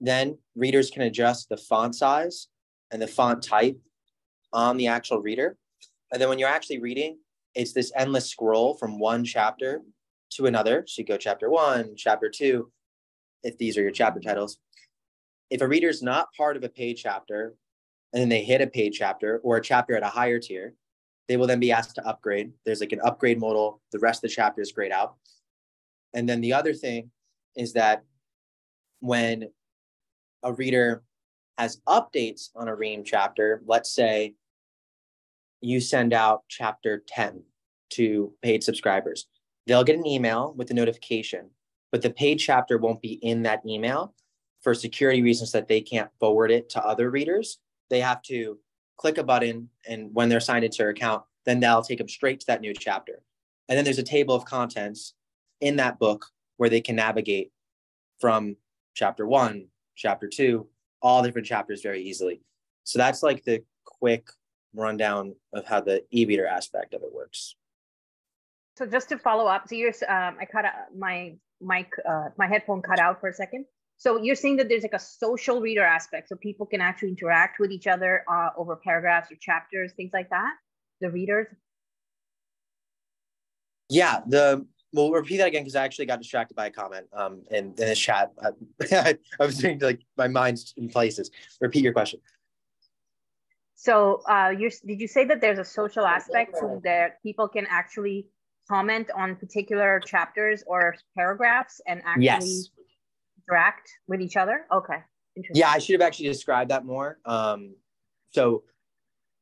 Then 0.00 0.38
readers 0.54 0.90
can 0.90 1.02
adjust 1.02 1.48
the 1.48 1.56
font 1.56 1.94
size 1.94 2.48
and 2.90 3.00
the 3.00 3.06
font 3.06 3.42
type 3.42 3.78
on 4.52 4.76
the 4.76 4.88
actual 4.88 5.20
reader. 5.20 5.56
And 6.12 6.20
then 6.20 6.28
when 6.28 6.38
you're 6.38 6.48
actually 6.48 6.80
reading, 6.80 7.18
it's 7.54 7.72
this 7.72 7.92
endless 7.96 8.28
scroll 8.28 8.74
from 8.74 8.98
one 8.98 9.24
chapter 9.24 9.80
to 10.36 10.46
another. 10.46 10.84
So 10.86 11.00
you 11.00 11.06
go 11.06 11.16
chapter 11.16 11.50
one, 11.50 11.94
chapter 11.96 12.30
two, 12.30 12.70
if 13.42 13.58
these 13.58 13.76
are 13.76 13.82
your 13.82 13.90
chapter 13.90 14.20
titles. 14.20 14.58
If 15.50 15.60
a 15.60 15.68
reader's 15.68 16.02
not 16.02 16.32
part 16.36 16.56
of 16.56 16.64
a 16.64 16.68
paid 16.68 16.94
chapter 16.94 17.54
and 18.12 18.20
then 18.20 18.28
they 18.28 18.44
hit 18.44 18.60
a 18.60 18.66
paid 18.66 18.90
chapter 18.90 19.40
or 19.42 19.56
a 19.56 19.62
chapter 19.62 19.96
at 19.96 20.02
a 20.02 20.08
higher 20.08 20.38
tier, 20.38 20.74
they 21.28 21.36
will 21.36 21.46
then 21.46 21.60
be 21.60 21.72
asked 21.72 21.96
to 21.96 22.06
upgrade. 22.06 22.52
There's 22.64 22.80
like 22.80 22.92
an 22.92 23.00
upgrade 23.04 23.38
modal. 23.38 23.80
The 23.92 23.98
rest 23.98 24.18
of 24.18 24.30
the 24.30 24.34
chapter 24.34 24.60
is 24.60 24.72
grayed 24.72 24.92
out. 24.92 25.16
And 26.14 26.28
then 26.28 26.40
the 26.40 26.52
other 26.52 26.72
thing 26.72 27.10
is 27.56 27.72
that 27.72 28.04
when 29.00 29.48
a 30.42 30.52
reader 30.52 31.02
has 31.58 31.80
updates 31.88 32.50
on 32.54 32.68
a 32.68 32.74
Ream 32.74 33.02
chapter, 33.04 33.62
let's 33.66 33.90
say 33.90 34.34
you 35.60 35.80
send 35.80 36.12
out 36.12 36.44
chapter 36.48 37.02
10 37.08 37.42
to 37.90 38.32
paid 38.42 38.62
subscribers, 38.62 39.26
they'll 39.66 39.84
get 39.84 39.96
an 39.96 40.06
email 40.06 40.54
with 40.56 40.70
a 40.70 40.74
notification, 40.74 41.50
but 41.92 42.02
the 42.02 42.10
paid 42.10 42.36
chapter 42.36 42.78
won't 42.78 43.02
be 43.02 43.14
in 43.14 43.42
that 43.42 43.62
email 43.66 44.14
for 44.62 44.74
security 44.74 45.22
reasons 45.22 45.52
that 45.52 45.68
they 45.68 45.80
can't 45.80 46.10
forward 46.18 46.50
it 46.50 46.68
to 46.70 46.84
other 46.84 47.10
readers. 47.10 47.58
They 47.90 48.00
have 48.00 48.22
to 48.22 48.58
click 48.96 49.18
a 49.18 49.22
button, 49.24 49.68
and 49.86 50.14
when 50.14 50.28
they're 50.28 50.40
signed 50.40 50.64
into 50.64 50.78
their 50.78 50.88
account, 50.90 51.22
then 51.44 51.60
that'll 51.60 51.82
take 51.82 51.98
them 51.98 52.08
straight 52.08 52.40
to 52.40 52.46
that 52.46 52.60
new 52.60 52.74
chapter. 52.74 53.22
And 53.68 53.76
then 53.76 53.84
there's 53.84 53.98
a 53.98 54.02
table 54.02 54.34
of 54.34 54.44
contents 54.44 55.14
in 55.60 55.76
that 55.76 55.98
book 55.98 56.26
where 56.56 56.70
they 56.70 56.80
can 56.80 56.96
navigate 56.96 57.52
from 58.20 58.56
chapter 58.94 59.26
one, 59.26 59.66
chapter 59.94 60.28
two, 60.28 60.66
all 61.02 61.22
different 61.22 61.46
chapters 61.46 61.82
very 61.82 62.02
easily. 62.02 62.40
So 62.84 62.98
that's 62.98 63.22
like 63.22 63.44
the 63.44 63.62
quick 63.84 64.28
rundown 64.74 65.34
of 65.52 65.64
how 65.66 65.80
the 65.80 66.04
e-reader 66.10 66.46
aspect 66.46 66.94
of 66.94 67.02
it 67.02 67.12
works. 67.12 67.56
So 68.76 68.84
just 68.84 69.08
to 69.08 69.18
follow 69.18 69.46
up, 69.46 69.68
so 69.68 69.74
you're, 69.74 69.92
um, 70.06 70.36
I 70.38 70.44
cut 70.50 70.66
out 70.66 70.74
my 70.96 71.34
mic, 71.62 71.90
uh, 72.06 72.28
my 72.36 72.46
headphone 72.46 72.82
cut 72.82 72.98
out 72.98 73.20
for 73.20 73.28
a 73.30 73.32
second. 73.32 73.64
So 73.96 74.20
you're 74.20 74.36
saying 74.36 74.56
that 74.56 74.68
there's 74.68 74.82
like 74.82 74.92
a 74.92 74.98
social 74.98 75.62
reader 75.62 75.82
aspect, 75.82 76.28
so 76.28 76.36
people 76.36 76.66
can 76.66 76.82
actually 76.82 77.08
interact 77.08 77.58
with 77.58 77.70
each 77.70 77.86
other 77.86 78.22
uh, 78.30 78.50
over 78.58 78.76
paragraphs 78.76 79.32
or 79.32 79.36
chapters, 79.36 79.92
things 79.96 80.10
like 80.12 80.28
that. 80.28 80.52
The 81.00 81.10
readers. 81.10 81.46
Yeah, 83.88 84.20
the 84.26 84.66
we'll 84.92 85.10
repeat 85.10 85.38
that 85.38 85.48
again 85.48 85.62
because 85.62 85.76
I 85.76 85.84
actually 85.84 86.06
got 86.06 86.18
distracted 86.18 86.54
by 86.54 86.66
a 86.66 86.70
comment 86.70 87.06
um 87.14 87.42
in, 87.50 87.66
in 87.66 87.74
this 87.76 87.98
chat. 87.98 88.32
I, 88.42 89.16
I 89.40 89.46
was 89.46 89.56
doing 89.56 89.78
like 89.78 90.00
my 90.18 90.28
mind's 90.28 90.74
in 90.76 90.88
places. 90.88 91.30
Repeat 91.62 91.82
your 91.82 91.94
question. 91.94 92.20
So 93.74 94.22
uh, 94.28 94.52
you 94.58 94.70
did 94.84 95.00
you 95.00 95.08
say 95.08 95.24
that 95.26 95.40
there's 95.40 95.58
a 95.58 95.64
social 95.64 96.06
aspect 96.06 96.56
to 96.60 96.80
that 96.84 97.22
people 97.22 97.48
can 97.48 97.66
actually 97.70 98.26
comment 98.68 99.10
on 99.14 99.36
particular 99.36 100.00
chapters 100.00 100.62
or 100.66 100.96
paragraphs 101.16 101.80
and 101.86 102.02
actually 102.04 102.24
Yes. 102.24 102.68
interact 103.48 103.90
with 104.06 104.20
each 104.20 104.36
other? 104.36 104.66
Okay. 104.72 105.02
Interesting. 105.36 105.60
Yeah, 105.60 105.70
I 105.70 105.78
should 105.78 105.92
have 106.00 106.06
actually 106.06 106.28
described 106.28 106.70
that 106.70 106.84
more. 106.84 107.18
Um, 107.24 107.76
so 108.30 108.64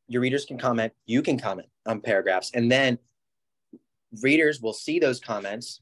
your 0.08 0.20
readers 0.20 0.44
can 0.44 0.58
comment, 0.58 0.92
you 1.06 1.22
can 1.22 1.38
comment 1.38 1.68
on 1.86 2.00
paragraphs, 2.00 2.50
and 2.52 2.70
then 2.70 2.98
readers 4.22 4.60
will 4.60 4.72
see 4.72 4.98
those 4.98 5.20
comments. 5.20 5.80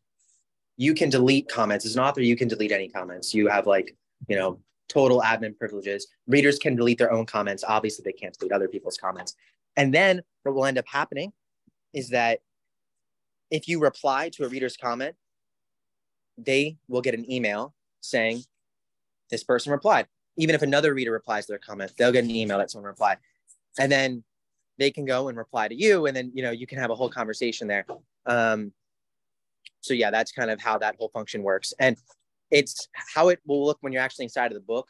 You 0.76 0.95
can 0.95 1.11
delete 1.11 1.49
comments. 1.49 1.84
As 1.84 1.97
an 1.97 2.03
author, 2.03 2.20
you 2.20 2.36
can 2.36 2.49
delete 2.49 2.72
any 2.72 2.88
comments. 2.88 3.34
You 3.34 3.49
have 3.49 3.66
like, 3.66 3.97
you 4.28 4.36
know, 4.36 4.61
total 4.88 5.20
admin 5.22 5.57
privileges. 5.57 6.07
Readers 6.26 6.59
can 6.59 6.76
delete 6.76 6.99
their 6.99 7.12
own 7.12 7.26
comments. 7.26 7.64
Obviously, 7.66 8.03
they 8.05 8.12
can't 8.12 8.36
delete 8.38 8.53
other 8.53 8.68
people's 8.68 8.97
comments. 8.97 9.34
And 9.76 9.93
then 9.93 10.22
what 10.43 10.55
will 10.55 10.66
end 10.66 10.78
up 10.78 10.86
happening 10.86 11.32
is 11.95 12.11
that 12.11 12.40
if 13.53 13.68
you 13.68 13.78
reply 13.78 14.30
to 14.30 14.44
a 14.44 14.48
reader's 14.48 14.78
comment, 14.78 15.14
they 16.38 16.78
will 16.88 17.03
get 17.03 17.14
an 17.14 17.30
email 17.30 17.74
saying, 18.00 18.42
this 19.30 19.44
person 19.44 19.70
replied. 19.70 20.07
Even 20.38 20.55
if 20.55 20.62
another 20.62 20.94
reader 20.94 21.12
replies 21.12 21.44
to 21.46 21.53
their 21.53 21.59
comment, 21.59 21.92
they'll 21.98 22.11
get 22.11 22.24
an 22.24 22.30
email 22.30 22.57
that 22.57 22.70
someone 22.70 22.86
replied. 22.86 23.18
And 23.78 23.92
then 23.92 24.24
they 24.78 24.90
can 24.90 25.05
go 25.05 25.28
and 25.28 25.36
reply 25.36 25.68
to 25.68 25.74
you. 25.74 26.07
And 26.07 26.16
then, 26.16 26.32
you 26.34 26.42
know, 26.42 26.50
you 26.50 26.66
can 26.66 26.78
have 26.78 26.90
a 26.90 26.94
whole 26.94 27.11
conversation 27.11 27.68
there. 27.68 27.84
Um, 28.24 28.72
so 29.82 29.92
yeah, 29.92 30.11
that's 30.11 30.32
kind 30.32 30.50
of 30.50 30.59
how 30.59 30.78
that 30.78 30.96
whole 30.98 31.11
function 31.11 31.42
works. 31.42 31.74
And 31.78 31.98
it's 32.50 32.88
how 33.14 33.28
it 33.28 33.40
will 33.46 33.64
look 33.66 33.76
when 33.82 33.92
you're 33.92 34.03
actually 34.03 34.24
inside 34.24 34.50
of 34.50 34.55
the 34.55 34.61
book 34.61 34.88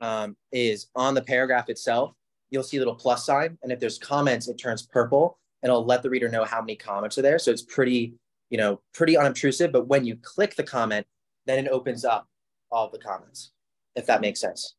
um, 0.00 0.36
is 0.52 0.86
on 0.94 1.14
the 1.14 1.22
paragraph 1.22 1.68
itself, 1.68 2.12
you'll 2.50 2.62
see 2.62 2.76
a 2.76 2.80
little 2.80 2.94
plus 2.94 3.26
sign. 3.26 3.58
And 3.64 3.72
if 3.72 3.80
there's 3.80 3.98
comments, 3.98 4.46
it 4.46 4.56
turns 4.56 4.82
purple 4.82 5.38
and 5.64 5.70
it'll 5.70 5.86
let 5.86 6.02
the 6.02 6.10
reader 6.10 6.28
know 6.28 6.44
how 6.44 6.60
many 6.60 6.76
comments 6.76 7.16
are 7.16 7.22
there. 7.22 7.38
So 7.38 7.50
it's 7.50 7.62
pretty, 7.62 8.12
you 8.50 8.58
know, 8.58 8.80
pretty 8.92 9.16
unobtrusive. 9.16 9.72
But 9.72 9.88
when 9.88 10.04
you 10.04 10.16
click 10.22 10.54
the 10.54 10.62
comment, 10.62 11.06
then 11.46 11.64
it 11.64 11.68
opens 11.70 12.04
up 12.04 12.28
all 12.70 12.90
the 12.90 12.98
comments, 12.98 13.52
if 13.96 14.04
that 14.06 14.20
makes 14.20 14.40
sense. 14.40 14.74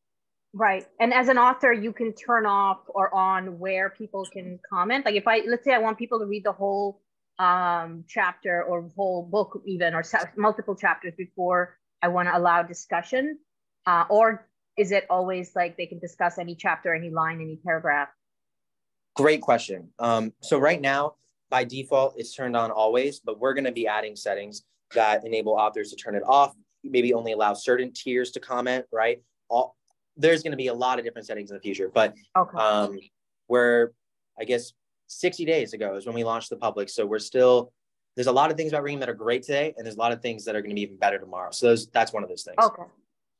Right. 0.54 0.86
And 1.00 1.12
as 1.12 1.28
an 1.28 1.38
author, 1.38 1.72
you 1.72 1.92
can 1.92 2.14
turn 2.14 2.46
off 2.46 2.78
or 2.86 3.12
on 3.12 3.58
where 3.58 3.90
people 3.90 4.24
can 4.32 4.60
comment. 4.72 5.04
Like 5.04 5.16
if 5.16 5.26
I, 5.26 5.42
let's 5.46 5.64
say 5.64 5.74
I 5.74 5.78
want 5.78 5.98
people 5.98 6.20
to 6.20 6.24
read 6.24 6.44
the 6.44 6.52
whole 6.52 7.02
um, 7.40 8.04
chapter 8.08 8.62
or 8.62 8.88
whole 8.96 9.24
book 9.24 9.60
even, 9.66 9.92
or 9.92 10.04
multiple 10.36 10.76
chapters 10.76 11.14
before 11.18 11.76
I 12.00 12.08
want 12.08 12.28
to 12.28 12.38
allow 12.38 12.62
discussion. 12.62 13.38
Uh, 13.86 14.04
or 14.08 14.48
is 14.78 14.92
it 14.92 15.04
always 15.10 15.50
like 15.56 15.76
they 15.76 15.86
can 15.86 15.98
discuss 15.98 16.38
any 16.38 16.54
chapter, 16.54 16.94
any 16.94 17.10
line, 17.10 17.40
any 17.40 17.58
paragraph? 17.64 18.08
Great 19.16 19.40
question. 19.40 19.88
Um, 19.98 20.32
so 20.40 20.58
right 20.58 20.80
now, 20.80 21.14
by 21.48 21.64
default, 21.64 22.14
it's 22.18 22.34
turned 22.34 22.56
on 22.56 22.70
always, 22.70 23.20
but 23.20 23.40
we're 23.40 23.54
going 23.54 23.64
to 23.64 23.72
be 23.72 23.86
adding 23.86 24.14
settings 24.14 24.64
that 24.94 25.24
enable 25.24 25.52
authors 25.52 25.90
to 25.90 25.96
turn 25.96 26.14
it 26.14 26.22
off. 26.26 26.54
Maybe 26.84 27.14
only 27.14 27.32
allow 27.32 27.54
certain 27.54 27.92
tiers 27.92 28.30
to 28.32 28.40
comment. 28.40 28.84
Right. 28.92 29.22
All 29.48 29.74
there's 30.18 30.42
going 30.42 30.52
to 30.52 30.56
be 30.56 30.68
a 30.68 30.74
lot 30.74 30.98
of 30.98 31.04
different 31.04 31.26
settings 31.26 31.50
in 31.50 31.56
the 31.56 31.60
future, 31.60 31.90
but 31.92 32.14
Okay. 32.36 32.56
um, 32.58 32.98
we're 33.48 33.92
I 34.38 34.44
guess 34.44 34.72
60 35.08 35.44
days 35.44 35.72
ago 35.72 35.96
is 35.96 36.06
when 36.06 36.14
we 36.14 36.24
launched 36.24 36.50
the 36.50 36.56
public. 36.56 36.88
So 36.88 37.06
we're 37.06 37.18
still 37.18 37.72
there's 38.16 38.28
a 38.28 38.32
lot 38.32 38.50
of 38.50 38.56
things 38.56 38.72
about 38.72 38.82
Ream 38.82 38.98
that 39.00 39.08
are 39.08 39.14
great 39.14 39.42
today, 39.42 39.74
and 39.76 39.84
there's 39.84 39.96
a 39.96 39.98
lot 39.98 40.12
of 40.12 40.22
things 40.22 40.44
that 40.44 40.56
are 40.56 40.60
going 40.60 40.70
to 40.70 40.74
be 40.74 40.82
even 40.82 40.96
better 40.96 41.18
tomorrow. 41.18 41.50
So 41.52 41.66
those 41.68 41.86
that's 41.88 42.12
one 42.12 42.22
of 42.22 42.28
those 42.28 42.42
things. 42.44 42.56
Okay. 42.62 42.82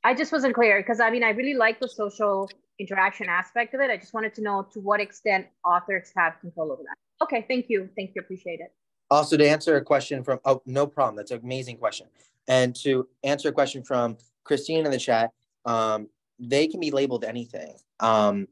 I 0.04 0.14
just 0.14 0.32
wasn't 0.32 0.54
clear 0.54 0.80
because 0.80 1.00
I 1.00 1.10
mean, 1.10 1.22
I 1.24 1.30
really 1.30 1.54
like 1.54 1.80
the 1.80 1.88
social 1.88 2.48
interaction 2.78 3.28
aspect 3.28 3.74
of 3.74 3.80
it. 3.80 3.90
I 3.90 3.96
just 3.96 4.14
wanted 4.14 4.34
to 4.34 4.42
know 4.42 4.66
to 4.72 4.80
what 4.80 5.00
extent 5.00 5.46
authors 5.64 6.12
have 6.16 6.40
control 6.40 6.72
over 6.72 6.82
that. 6.82 7.24
Okay. 7.24 7.44
Thank 7.48 7.66
you. 7.68 7.88
Thank 7.96 8.12
you. 8.14 8.20
Appreciate 8.20 8.60
it. 8.60 8.72
Also, 9.10 9.36
to 9.36 9.48
answer 9.48 9.76
a 9.76 9.84
question 9.84 10.24
from 10.24 10.40
oh 10.44 10.62
no 10.66 10.86
problem, 10.86 11.16
that's 11.16 11.30
an 11.30 11.40
amazing 11.42 11.78
question. 11.78 12.06
And 12.48 12.74
to 12.76 13.08
answer 13.24 13.48
a 13.48 13.52
question 13.52 13.82
from 13.82 14.16
Christine 14.44 14.84
in 14.84 14.90
the 14.90 14.98
chat, 14.98 15.30
um, 15.64 16.08
they 16.38 16.66
can 16.66 16.80
be 16.80 16.90
labeled 16.90 17.24
anything. 17.24 17.74
Um, 18.00 18.46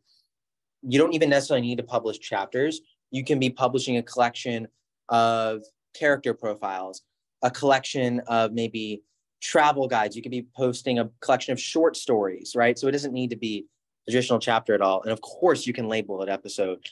you 0.82 0.98
don't 0.98 1.14
even 1.14 1.30
necessarily 1.30 1.66
need 1.66 1.78
to 1.78 1.84
publish 1.84 2.18
chapters. 2.18 2.80
You 3.10 3.24
can 3.24 3.38
be 3.38 3.50
publishing 3.50 3.96
a 3.96 4.02
collection 4.02 4.68
of 5.08 5.62
character 5.94 6.34
profiles, 6.34 7.02
a 7.42 7.50
collection 7.50 8.20
of 8.26 8.52
maybe 8.52 9.02
travel 9.40 9.86
guides. 9.86 10.16
You 10.16 10.22
could 10.22 10.32
be 10.32 10.46
posting 10.56 10.98
a 10.98 11.08
collection 11.20 11.52
of 11.52 11.60
short 11.60 11.96
stories, 11.96 12.54
right? 12.56 12.78
So 12.78 12.88
it 12.88 12.92
doesn't 12.92 13.12
need 13.12 13.30
to 13.30 13.36
be 13.36 13.66
traditional 14.08 14.38
chapter 14.38 14.74
at 14.74 14.80
all. 14.80 15.02
And 15.02 15.12
of 15.12 15.20
course, 15.20 15.66
you 15.66 15.72
can 15.72 15.88
label 15.88 16.22
it 16.22 16.28
episode 16.28 16.84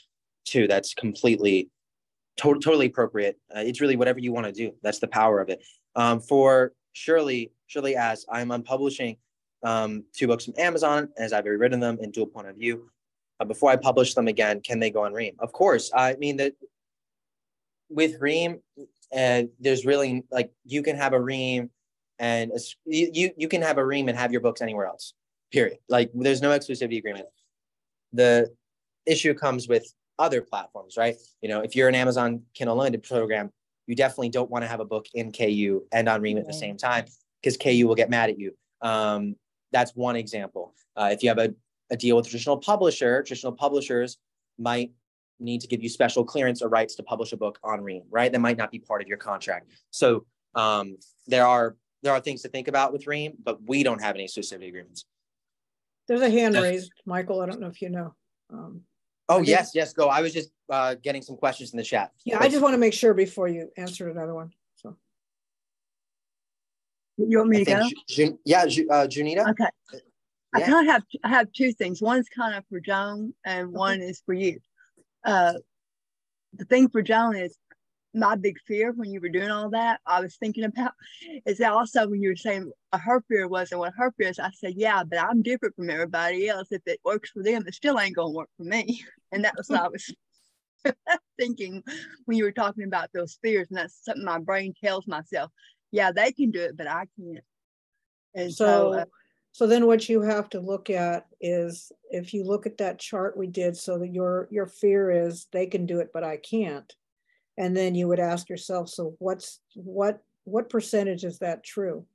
two. 0.45 0.67
That's 0.67 0.93
completely 0.93 1.69
to- 2.37 2.59
totally 2.59 2.87
appropriate. 2.87 3.37
Uh, 3.55 3.59
it's 3.59 3.81
really 3.81 3.95
whatever 3.95 4.19
you 4.19 4.33
want 4.33 4.47
to 4.47 4.51
do. 4.51 4.73
That's 4.81 4.99
the 4.99 5.07
power 5.07 5.39
of 5.39 5.49
it. 5.49 5.63
Um, 5.95 6.19
for 6.19 6.73
Shirley, 6.93 7.51
Shirley 7.67 7.95
asks, 7.95 8.25
I'm 8.29 8.49
unpublishing 8.49 9.17
um, 9.63 10.03
two 10.15 10.27
books 10.27 10.45
from 10.45 10.55
Amazon 10.57 11.09
as 11.17 11.33
I've 11.33 11.45
rewritten 11.45 11.79
them 11.79 11.97
in 12.01 12.11
dual 12.11 12.27
point 12.27 12.47
of 12.47 12.55
view. 12.55 12.89
Uh, 13.39 13.45
before 13.45 13.71
I 13.71 13.75
publish 13.75 14.13
them 14.13 14.27
again, 14.27 14.61
can 14.61 14.79
they 14.79 14.91
go 14.91 15.05
on 15.05 15.13
Ream? 15.13 15.35
Of 15.39 15.53
course. 15.53 15.91
I 15.95 16.15
mean 16.15 16.37
that 16.37 16.53
with 17.89 18.19
Ream, 18.19 18.59
uh, 19.15 19.43
there's 19.59 19.85
really 19.85 20.23
like 20.31 20.51
you 20.65 20.83
can 20.83 20.95
have 20.97 21.13
a 21.13 21.21
Ream 21.21 21.69
and 22.19 22.51
a 22.51 22.59
you 22.85 23.31
you 23.37 23.47
can 23.47 23.61
have 23.61 23.77
a 23.77 23.85
Ream 23.85 24.09
and 24.09 24.17
have 24.17 24.31
your 24.31 24.41
books 24.41 24.61
anywhere 24.61 24.85
else. 24.85 25.13
Period. 25.53 25.77
Like 25.87 26.11
there's 26.15 26.41
no 26.41 26.49
exclusivity 26.49 26.97
agreement. 26.97 27.27
The 28.11 28.51
issue 29.05 29.33
comes 29.35 29.67
with 29.67 29.85
other 30.17 30.41
platforms, 30.41 30.97
right? 30.97 31.15
You 31.41 31.49
know, 31.49 31.61
if 31.61 31.75
you're 31.75 31.87
an 31.87 31.95
Amazon 31.95 32.41
Kindle 32.55 32.75
Unlimited 32.75 33.03
program, 33.03 33.51
you 33.85 33.95
definitely 33.95 34.29
don't 34.29 34.49
want 34.49 34.63
to 34.63 34.67
have 34.67 34.79
a 34.79 34.85
book 34.85 35.05
in 35.13 35.31
KU 35.31 35.83
and 35.91 36.09
on 36.09 36.21
Ream 36.21 36.37
at 36.37 36.47
the 36.47 36.53
same 36.53 36.75
time 36.75 37.05
because 37.41 37.57
KU 37.57 37.87
will 37.87 37.95
get 37.95 38.09
mad 38.09 38.31
at 38.31 38.39
you. 38.39 38.53
Um, 38.81 39.35
that's 39.71 39.95
one 39.95 40.15
example. 40.15 40.73
Uh, 40.95 41.09
if 41.11 41.21
you 41.21 41.29
have 41.29 41.37
a, 41.37 41.53
a 41.91 41.97
deal 41.97 42.15
with 42.15 42.25
a 42.25 42.29
traditional 42.29 42.57
publisher, 42.57 43.21
traditional 43.23 43.51
publishers 43.51 44.17
might 44.57 44.91
need 45.39 45.61
to 45.61 45.67
give 45.67 45.83
you 45.83 45.89
special 45.89 46.23
clearance 46.23 46.61
or 46.61 46.69
rights 46.69 46.95
to 46.95 47.03
publish 47.03 47.31
a 47.33 47.37
book 47.37 47.59
on 47.63 47.81
Ream, 47.81 48.03
right? 48.09 48.31
That 48.31 48.39
might 48.39 48.57
not 48.57 48.71
be 48.71 48.79
part 48.79 49.01
of 49.01 49.07
your 49.07 49.17
contract. 49.17 49.67
So 49.91 50.25
um, 50.55 50.97
there 51.27 51.45
are 51.45 51.75
there 52.03 52.13
are 52.13 52.19
things 52.19 52.41
to 52.41 52.49
think 52.49 52.67
about 52.67 52.91
with 52.91 53.07
Ream, 53.07 53.33
but 53.43 53.59
we 53.65 53.83
don't 53.83 54.01
have 54.01 54.15
any 54.15 54.25
exclusivity 54.25 54.67
agreements. 54.67 55.05
There's 56.07 56.21
a 56.21 56.29
hand 56.29 56.53
Yes. 56.55 56.63
raised, 56.63 56.91
Michael. 57.05 57.41
I 57.41 57.45
don't 57.45 57.59
know 57.59 57.67
if 57.67 57.81
you 57.81 57.89
know. 57.89 58.13
Um, 58.49 58.81
Oh 59.29 59.39
I 59.39 59.43
yes, 59.43 59.71
yes, 59.73 59.93
go. 59.93 60.09
I 60.09 60.21
was 60.21 60.33
just 60.33 60.51
uh, 60.69 60.95
getting 60.95 61.21
some 61.21 61.37
questions 61.37 61.71
in 61.71 61.77
the 61.77 61.83
chat. 61.83 62.11
yeah, 62.25 62.39
I 62.39 62.49
just 62.49 62.61
want 62.61 62.73
to 62.73 62.77
make 62.77 62.93
sure 62.93 63.13
before 63.13 63.47
you 63.47 63.71
answer 63.77 64.09
another 64.09 64.33
one. 64.33 64.51
So 64.75 64.97
You 67.17 67.37
want 67.37 67.49
me 67.49 67.61
I 67.61 67.63
to 67.63 67.65
go? 67.71 67.79
think 67.79 67.93
Ju- 68.09 68.27
Ju- 68.27 68.39
yeah, 68.43 68.65
Ju- 68.65 68.87
uh, 68.91 69.07
Junita. 69.07 69.49
Okay. 69.51 69.69
I 70.53 70.61
kind 70.61 70.87
of 70.87 70.93
have 70.93 71.03
I 71.23 71.29
have 71.29 71.51
two 71.53 71.71
things. 71.71 72.01
One 72.01 72.19
is 72.19 72.27
kind 72.29 72.53
of 72.55 72.63
for 72.69 72.79
Joan, 72.81 73.33
and 73.45 73.71
one 73.71 74.01
is 74.01 74.21
for 74.25 74.33
you. 74.33 74.59
Uh, 75.23 75.53
the 76.53 76.65
thing 76.65 76.89
for 76.89 77.01
Joan 77.01 77.35
is 77.37 77.57
my 78.13 78.35
big 78.35 78.57
fear 78.67 78.91
when 78.91 79.11
you 79.11 79.19
were 79.19 79.29
doing 79.29 79.49
all 79.49 79.69
that. 79.71 79.99
I 80.05 80.21
was 80.21 80.35
thinking 80.37 80.63
about 80.63 80.91
is 81.45 81.57
that 81.57 81.71
also 81.71 82.07
when 82.07 82.21
you 82.21 82.29
were 82.29 82.35
saying 82.35 82.71
her 82.93 83.23
fear 83.27 83.47
was 83.47 83.71
and 83.71 83.79
what 83.79 83.93
her 83.97 84.11
fear 84.17 84.29
is. 84.29 84.39
I 84.39 84.51
said, 84.51 84.73
yeah, 84.75 85.03
but 85.03 85.19
I'm 85.19 85.41
different 85.41 85.75
from 85.75 85.89
everybody 85.89 86.47
else. 86.47 86.67
If 86.71 86.81
it 86.85 86.99
works 87.03 87.31
for 87.31 87.43
them, 87.43 87.63
it 87.67 87.73
still 87.73 87.99
ain't 87.99 88.15
gonna 88.15 88.31
work 88.31 88.49
for 88.57 88.63
me. 88.63 89.03
And 89.31 89.45
that 89.45 89.55
was 89.57 89.67
what 89.67 89.81
I 89.81 89.87
was 89.87 90.13
thinking 91.39 91.81
when 92.25 92.37
you 92.37 92.43
were 92.43 92.51
talking 92.51 92.83
about 92.83 93.09
those 93.15 93.39
fears, 93.41 93.67
and 93.71 93.79
that's 93.79 94.05
something 94.05 94.23
my 94.23 94.37
brain 94.37 94.75
tells 94.79 95.07
myself. 95.07 95.49
Yeah, 95.91 96.11
they 96.11 96.31
can 96.31 96.51
do 96.51 96.61
it, 96.61 96.77
but 96.77 96.85
I 96.85 97.05
can't. 97.19 97.43
And 98.35 98.53
so, 98.53 98.65
So, 98.65 98.93
uh, 98.93 99.05
so 99.53 99.65
then 99.65 99.87
what 99.87 100.07
you 100.07 100.21
have 100.21 100.49
to 100.51 100.59
look 100.59 100.91
at 100.91 101.25
is 101.41 101.91
if 102.11 102.31
you 102.31 102.43
look 102.43 102.67
at 102.67 102.77
that 102.77 102.99
chart 102.99 103.35
we 103.35 103.47
did, 103.47 103.75
so 103.75 103.97
that 103.97 104.13
your, 104.13 104.47
your 104.51 104.67
fear 104.67 105.09
is 105.09 105.47
they 105.51 105.65
can 105.65 105.87
do 105.87 105.99
it, 105.99 106.09
but 106.13 106.23
I 106.23 106.37
can't. 106.37 106.93
And 107.57 107.75
then 107.77 107.95
you 107.95 108.07
would 108.07 108.19
ask 108.19 108.49
yourself, 108.49 108.89
so 108.89 109.15
what's, 109.19 109.59
what, 109.75 110.21
what 110.43 110.69
percentage 110.69 111.23
is 111.23 111.39
that 111.39 111.63
true? 111.63 112.05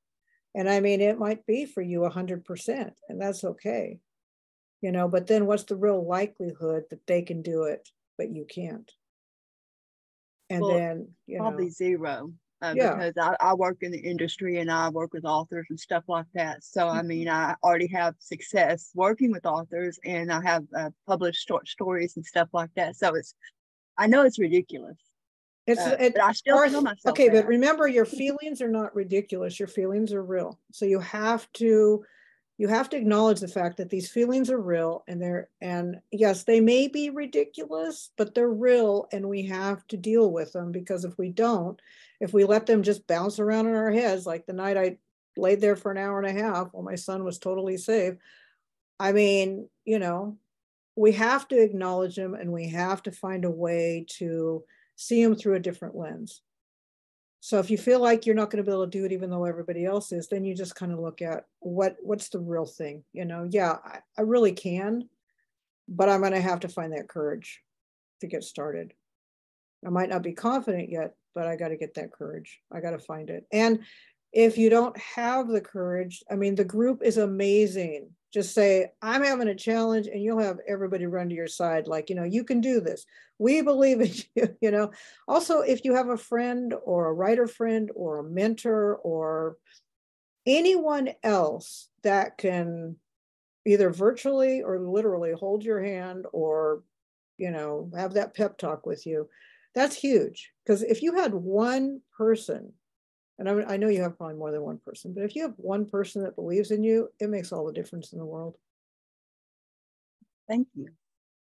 And 0.54 0.68
I 0.68 0.80
mean, 0.80 1.00
it 1.00 1.18
might 1.18 1.46
be 1.46 1.66
for 1.66 1.82
you 1.82 2.04
a 2.04 2.10
hundred 2.10 2.44
percent, 2.44 2.94
and 3.08 3.20
that's 3.20 3.44
okay. 3.44 4.00
You 4.80 4.92
know, 4.92 5.08
but 5.08 5.26
then 5.26 5.46
what's 5.46 5.64
the 5.64 5.76
real 5.76 6.04
likelihood 6.04 6.84
that 6.90 7.06
they 7.06 7.22
can 7.22 7.42
do 7.42 7.64
it, 7.64 7.88
but 8.16 8.30
you 8.30 8.44
can't? 8.44 8.90
And 10.50 10.62
Well, 10.62 10.74
then, 10.76 11.08
you 11.26 11.36
know, 11.38 11.44
probably 11.44 11.70
zero. 11.70 12.32
Uh, 12.62 12.74
Yeah. 12.74 12.94
Because 12.94 13.14
I, 13.20 13.36
I 13.50 13.54
work 13.54 13.78
in 13.82 13.92
the 13.92 13.98
industry 13.98 14.58
and 14.58 14.70
I 14.70 14.88
work 14.88 15.12
with 15.12 15.24
authors 15.24 15.66
and 15.70 15.78
stuff 15.78 16.04
like 16.08 16.26
that. 16.34 16.64
So, 16.64 16.88
I 16.88 17.02
mean, 17.02 17.28
I 17.28 17.54
already 17.62 17.88
have 17.88 18.14
success 18.18 18.90
working 18.94 19.30
with 19.30 19.46
authors 19.46 20.00
and 20.04 20.32
I 20.32 20.40
have 20.42 20.64
uh, 20.76 20.90
published 21.06 21.46
short 21.46 21.68
stories 21.68 22.16
and 22.16 22.24
stuff 22.24 22.48
like 22.52 22.70
that. 22.74 22.96
So, 22.96 23.14
it's, 23.14 23.34
I 23.96 24.06
know 24.06 24.22
it's 24.22 24.38
ridiculous. 24.38 24.96
It's, 25.68 25.80
uh, 25.80 25.96
it, 26.00 26.14
but 26.14 26.22
I 26.22 26.32
still 26.32 26.56
Or- 26.56 26.68
feel 26.68 26.80
myself. 26.80 27.12
Okay, 27.12 27.28
but 27.28 27.46
remember, 27.46 27.86
your 27.86 28.06
feelings 28.06 28.62
are 28.62 28.70
not 28.70 28.94
ridiculous. 28.96 29.58
Your 29.60 29.68
feelings 29.68 30.12
are 30.12 30.22
real. 30.22 30.58
So 30.72 30.86
you 30.86 30.98
have 30.98 31.50
to 31.54 32.04
you 32.60 32.66
have 32.66 32.88
to 32.90 32.96
acknowledge 32.96 33.38
the 33.38 33.46
fact 33.46 33.76
that 33.76 33.88
these 33.88 34.10
feelings 34.10 34.50
are 34.50 34.60
real 34.60 35.04
and 35.06 35.22
they're 35.22 35.48
and 35.60 36.00
yes 36.10 36.42
they 36.42 36.60
may 36.60 36.88
be 36.88 37.08
ridiculous 37.08 38.10
but 38.16 38.34
they're 38.34 38.48
real 38.50 39.06
and 39.12 39.28
we 39.28 39.44
have 39.44 39.86
to 39.86 39.96
deal 39.96 40.32
with 40.32 40.52
them 40.52 40.72
because 40.72 41.04
if 41.04 41.16
we 41.16 41.30
don't 41.30 41.80
if 42.20 42.34
we 42.34 42.44
let 42.44 42.66
them 42.66 42.82
just 42.82 43.06
bounce 43.06 43.38
around 43.38 43.68
in 43.68 43.74
our 43.76 43.92
heads 43.92 44.26
like 44.26 44.44
the 44.46 44.52
night 44.52 44.76
i 44.76 44.98
laid 45.36 45.60
there 45.60 45.76
for 45.76 45.92
an 45.92 45.98
hour 45.98 46.20
and 46.20 46.36
a 46.36 46.42
half 46.42 46.66
while 46.72 46.82
my 46.82 46.96
son 46.96 47.24
was 47.24 47.38
totally 47.38 47.76
safe 47.76 48.14
i 48.98 49.12
mean 49.12 49.68
you 49.84 50.00
know 50.00 50.36
we 50.96 51.12
have 51.12 51.46
to 51.46 51.62
acknowledge 51.62 52.16
them 52.16 52.34
and 52.34 52.50
we 52.50 52.68
have 52.68 53.00
to 53.04 53.12
find 53.12 53.44
a 53.44 53.50
way 53.50 54.04
to 54.08 54.64
see 55.00 55.22
them 55.22 55.34
through 55.34 55.54
a 55.54 55.60
different 55.60 55.96
lens 55.96 56.42
so 57.40 57.58
if 57.58 57.70
you 57.70 57.78
feel 57.78 58.00
like 58.00 58.26
you're 58.26 58.34
not 58.34 58.50
going 58.50 58.62
to 58.62 58.68
be 58.68 58.74
able 58.74 58.84
to 58.84 58.90
do 58.90 59.04
it, 59.04 59.12
even 59.12 59.30
though 59.30 59.44
everybody 59.44 59.84
else 59.84 60.12
is, 60.12 60.28
then 60.28 60.44
you 60.44 60.54
just 60.54 60.74
kind 60.74 60.92
of 60.92 60.98
look 60.98 61.22
at 61.22 61.44
what 61.60 61.96
what's 62.02 62.28
the 62.30 62.40
real 62.40 62.66
thing. 62.66 63.04
You 63.12 63.24
know, 63.24 63.46
yeah, 63.48 63.76
I, 63.84 64.00
I 64.16 64.22
really 64.22 64.52
can, 64.52 65.08
but 65.88 66.08
I'm 66.08 66.20
going 66.20 66.32
to 66.32 66.40
have 66.40 66.60
to 66.60 66.68
find 66.68 66.92
that 66.92 67.08
courage 67.08 67.62
to 68.20 68.26
get 68.26 68.42
started. 68.42 68.92
I 69.86 69.90
might 69.90 70.08
not 70.08 70.22
be 70.22 70.32
confident 70.32 70.90
yet, 70.90 71.14
but 71.34 71.46
I 71.46 71.54
got 71.54 71.68
to 71.68 71.76
get 71.76 71.94
that 71.94 72.12
courage. 72.12 72.60
I 72.72 72.80
got 72.80 72.90
to 72.90 72.98
find 72.98 73.30
it. 73.30 73.46
And 73.52 73.80
if 74.32 74.58
you 74.58 74.68
don't 74.68 74.98
have 74.98 75.46
the 75.48 75.60
courage, 75.60 76.24
I 76.28 76.34
mean, 76.34 76.56
the 76.56 76.64
group 76.64 77.02
is 77.04 77.18
amazing 77.18 78.10
just 78.32 78.54
say 78.54 78.90
i'm 79.02 79.22
having 79.22 79.48
a 79.48 79.54
challenge 79.54 80.06
and 80.06 80.22
you'll 80.22 80.38
have 80.38 80.58
everybody 80.68 81.06
run 81.06 81.28
to 81.28 81.34
your 81.34 81.48
side 81.48 81.86
like 81.86 82.10
you 82.10 82.16
know 82.16 82.24
you 82.24 82.44
can 82.44 82.60
do 82.60 82.80
this. 82.80 83.06
We 83.38 83.62
believe 83.62 84.00
in 84.00 84.12
you 84.34 84.56
you 84.60 84.70
know? 84.70 84.90
Also 85.26 85.60
if 85.60 85.84
you 85.84 85.94
have 85.94 86.08
a 86.08 86.16
friend 86.16 86.74
or 86.84 87.06
a 87.06 87.12
writer 87.12 87.46
friend 87.46 87.90
or 87.94 88.18
a 88.18 88.24
mentor 88.24 88.96
or 88.96 89.56
anyone 90.46 91.10
else 91.22 91.88
that 92.02 92.38
can 92.38 92.96
either 93.66 93.90
virtually 93.90 94.62
or 94.62 94.78
literally 94.80 95.32
hold 95.32 95.62
your 95.64 95.82
hand 95.82 96.26
or 96.32 96.82
you 97.36 97.50
know 97.50 97.90
have 97.96 98.14
that 98.14 98.34
pep 98.34 98.58
talk 98.58 98.86
with 98.86 99.06
you 99.06 99.28
that's 99.74 99.96
huge. 99.96 100.50
Because 100.64 100.82
if 100.82 101.02
you 101.02 101.14
had 101.14 101.32
one 101.32 102.00
person 102.16 102.72
and 103.38 103.48
I, 103.48 103.74
I 103.74 103.76
know 103.76 103.88
you 103.88 104.02
have 104.02 104.16
probably 104.16 104.36
more 104.36 104.50
than 104.50 104.62
one 104.62 104.78
person, 104.78 105.12
but 105.14 105.24
if 105.24 105.36
you 105.36 105.42
have 105.42 105.54
one 105.56 105.86
person 105.86 106.22
that 106.24 106.34
believes 106.34 106.70
in 106.70 106.82
you, 106.82 107.08
it 107.20 107.30
makes 107.30 107.52
all 107.52 107.66
the 107.66 107.72
difference 107.72 108.12
in 108.12 108.18
the 108.18 108.24
world. 108.24 108.56
Thank 110.48 110.68
you. 110.74 110.88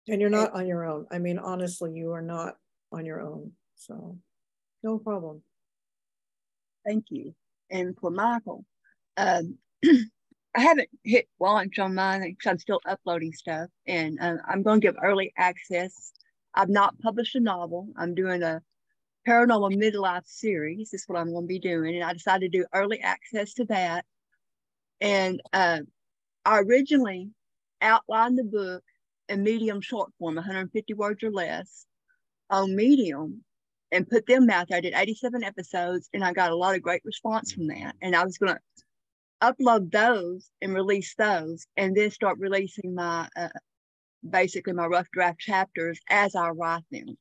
And 0.08 0.20
you're 0.20 0.30
not 0.30 0.54
on 0.54 0.68
your 0.68 0.86
own. 0.86 1.08
I 1.12 1.20
mean, 1.20 1.40
honestly, 1.40 1.94
you 1.94 2.12
are 2.12 2.22
not 2.22 2.58
on 2.92 3.06
your 3.06 3.22
own. 3.22 3.52
So 3.76 4.18
no 4.84 5.00
problem. 5.00 5.42
Thank 6.86 7.06
you. 7.10 7.34
And 7.72 7.98
for 8.00 8.12
Michael, 8.12 8.66
um, 9.18 9.58
I 9.86 10.62
haven't 10.62 10.90
hit 11.04 11.28
launch 11.40 11.80
on 11.80 11.96
mine 11.96 12.22
because 12.22 12.50
I'm 12.50 12.60
still 12.60 12.80
uploading 12.88 13.34
stuff, 13.34 13.70
and 13.88 14.18
uh, 14.22 14.38
I'm 14.48 14.64
going 14.64 14.80
to 14.80 14.88
give 14.88 14.96
early 15.04 15.34
access. 15.38 16.14
I've 16.54 16.70
not 16.70 16.98
published 17.00 17.36
a 17.36 17.42
novel. 17.42 17.90
I'm 17.98 18.16
doing 18.16 18.42
a 18.44 18.62
paranormal 19.28 19.76
midlife 19.76 20.26
series 20.26 20.94
is 20.94 21.04
what 21.08 21.20
I'm 21.20 21.32
going 21.32 21.44
to 21.44 21.48
be 21.48 21.60
doing. 21.60 21.96
And 21.96 22.04
I 22.04 22.14
decided 22.14 22.52
to 22.52 22.60
do 22.60 22.66
early 22.74 23.02
access 23.02 23.54
to 23.56 23.66
that. 23.66 24.06
And 25.02 25.42
uh, 25.54 25.80
I 26.46 26.60
originally 26.60 27.30
outlined 27.82 28.38
the 28.38 28.44
book 28.44 28.84
in 29.30 29.44
medium 29.44 29.82
short 29.82 30.12
form, 30.20 30.36
150 30.36 30.94
words 30.94 31.24
or 31.24 31.32
less, 31.32 31.86
on 32.50 32.76
Medium 32.76 33.44
and 33.92 34.10
put 34.10 34.26
them 34.26 34.50
out 34.50 34.68
there. 34.68 34.78
I 34.78 34.82
did 34.82 34.94
87 34.94 35.44
episodes 35.44 36.10
and 36.14 36.24
I 36.24 36.34
got 36.34 36.52
a 36.52 36.56
lot 36.56 36.76
of 36.76 36.82
great 36.82 37.02
response 37.06 37.52
from 37.52 37.68
that. 37.68 37.96
And 38.02 38.16
I 38.16 38.24
was 38.24 38.38
going 38.38 38.56
to 38.56 38.60
upload 39.42 39.92
those 39.92 40.50
and 40.62 40.74
release 40.74 41.14
those 41.16 41.66
and 41.78 41.96
then 41.96 42.12
start 42.12 42.38
releasing 42.40 42.96
my 42.96 43.28
uh, 43.36 43.50
basically 44.28 44.74
my 44.74 44.86
rough 44.86 45.10
draft 45.12 45.40
chapters 45.40 46.00
as 46.10 46.36
I 46.36 46.50
write 46.50 46.84
them. 46.92 47.18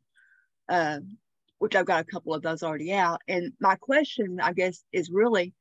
Uh, 0.69 1.01
which 1.65 1.75
I've 1.75 1.87
got 1.87 2.03
a 2.03 2.05
couple 2.05 2.35
of 2.35 2.43
those 2.43 2.63
already 2.63 2.93
out. 2.93 3.23
And 3.27 3.55
my 3.59 3.77
question, 3.77 4.39
I 4.39 4.53
guess, 4.53 4.85
is 4.93 5.09
really 5.11 5.55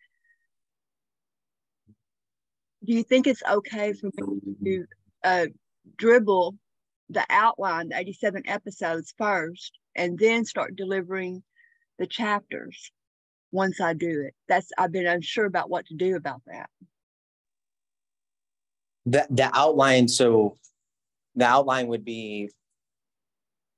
do 2.84 2.92
you 2.92 3.04
think 3.04 3.26
it's 3.26 3.42
okay 3.50 3.94
for 3.94 4.10
me 4.18 4.42
to 4.66 4.86
uh, 5.24 5.46
dribble 5.96 6.58
the 7.08 7.26
outline, 7.30 7.88
the 7.88 7.98
87 7.98 8.44
episodes 8.48 9.14
first, 9.18 9.80
and 9.96 10.20
then 10.20 10.44
start 10.44 10.76
delivering 10.76 11.42
the 12.00 12.06
chapters 12.06 12.92
once 13.54 13.80
I 13.80 13.94
do 13.94 14.24
it? 14.28 14.34
That's 14.50 14.72
I've 14.78 14.92
been 14.92 15.08
unsure 15.08 15.46
about 15.46 15.70
what 15.70 15.86
to 15.86 15.96
do 15.96 16.18
about 16.18 16.42
that. 16.48 16.70
The 19.06 19.26
the 19.30 19.50
outline, 19.58 20.10
so 20.10 20.58
the 21.36 21.46
outline 21.46 21.88
would 21.88 22.04
be 22.04 22.50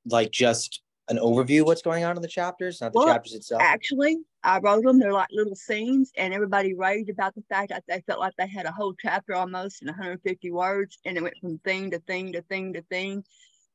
like 0.07 0.31
just 0.31 0.81
an 1.07 1.17
overview 1.17 1.61
of 1.61 1.67
what's 1.67 1.81
going 1.81 2.03
on 2.03 2.15
in 2.15 2.21
the 2.21 2.27
chapters, 2.27 2.81
not 2.81 2.93
the 2.93 2.99
well, 2.99 3.07
chapters 3.07 3.33
itself? 3.33 3.61
Actually, 3.61 4.17
I 4.43 4.59
wrote 4.59 4.83
them. 4.83 4.99
They're 4.99 5.13
like 5.13 5.29
little 5.31 5.55
scenes, 5.55 6.11
and 6.17 6.33
everybody 6.33 6.73
raved 6.73 7.09
about 7.09 7.35
the 7.35 7.43
fact 7.49 7.69
that 7.69 7.83
they 7.87 8.01
felt 8.07 8.19
like 8.19 8.33
they 8.37 8.47
had 8.47 8.65
a 8.65 8.71
whole 8.71 8.93
chapter 8.99 9.35
almost 9.35 9.81
in 9.81 9.87
150 9.87 10.51
words, 10.51 10.97
and 11.05 11.17
it 11.17 11.23
went 11.23 11.35
from 11.39 11.59
thing 11.59 11.91
to 11.91 11.99
thing 11.99 12.33
to 12.33 12.41
thing 12.43 12.73
to 12.73 12.81
thing, 12.83 13.23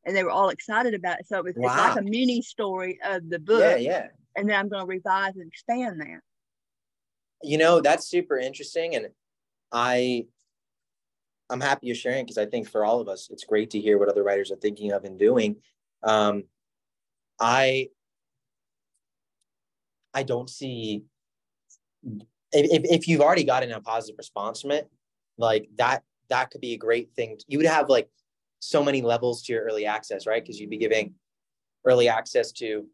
and 0.05 0.16
they 0.16 0.24
were 0.24 0.31
all 0.31 0.48
excited 0.48 0.94
about 0.94 1.20
it. 1.20 1.27
So 1.28 1.39
it 1.39 1.44
was, 1.44 1.55
wow. 1.57 1.69
it's 1.69 1.97
like 1.97 2.05
a 2.05 2.09
mini 2.09 2.43
story 2.43 2.98
of 3.05 3.28
the 3.28 3.39
book. 3.39 3.61
Yeah, 3.61 3.77
yeah. 3.77 4.07
And 4.36 4.48
then 4.48 4.59
I'm 4.59 4.69
going 4.69 4.82
to 4.82 4.86
revise 4.86 5.35
and 5.36 5.47
expand 5.47 6.01
that. 6.01 6.20
You 7.43 7.59
know, 7.59 7.81
that's 7.81 8.07
super 8.07 8.39
interesting, 8.39 8.97
and 8.97 9.09
I 9.73 10.27
I'm 11.51 11.61
happy 11.61 11.86
you're 11.86 11.97
sharing 11.97 12.24
because 12.24 12.39
I 12.39 12.47
think 12.47 12.69
for 12.69 12.85
all 12.85 13.01
of 13.01 13.09
us, 13.09 13.28
it's 13.31 13.44
great 13.44 13.70
to 13.70 13.81
hear 13.81 13.98
what 13.98 14.09
other 14.09 14.23
writers 14.23 14.51
are 14.51 14.57
thinking 14.57 14.93
of 14.93 15.05
and 15.05 15.19
doing. 15.19 15.57
Um, 16.02 16.44
I 17.40 17.88
I 20.12 20.22
don't 20.22 20.50
see 20.50 21.04
if, 22.52 22.84
if 22.84 23.08
you've 23.08 23.20
already 23.20 23.44
gotten 23.44 23.70
a 23.72 23.80
positive 23.80 24.18
response 24.18 24.60
from 24.60 24.72
it, 24.72 24.90
like 25.38 25.68
that 25.76 26.02
that 26.28 26.50
could 26.50 26.60
be 26.60 26.74
a 26.74 26.78
great 26.78 27.12
thing. 27.14 27.38
You 27.48 27.58
would 27.58 27.66
have 27.66 27.88
like 27.88 28.08
so 28.60 28.84
many 28.84 29.02
levels 29.02 29.42
to 29.44 29.52
your 29.52 29.64
early 29.64 29.86
access, 29.86 30.26
right? 30.26 30.42
Because 30.42 30.60
you'd 30.60 30.70
be 30.70 30.76
giving 30.76 31.14
early 31.84 32.08
access 32.08 32.52
to 32.52 32.86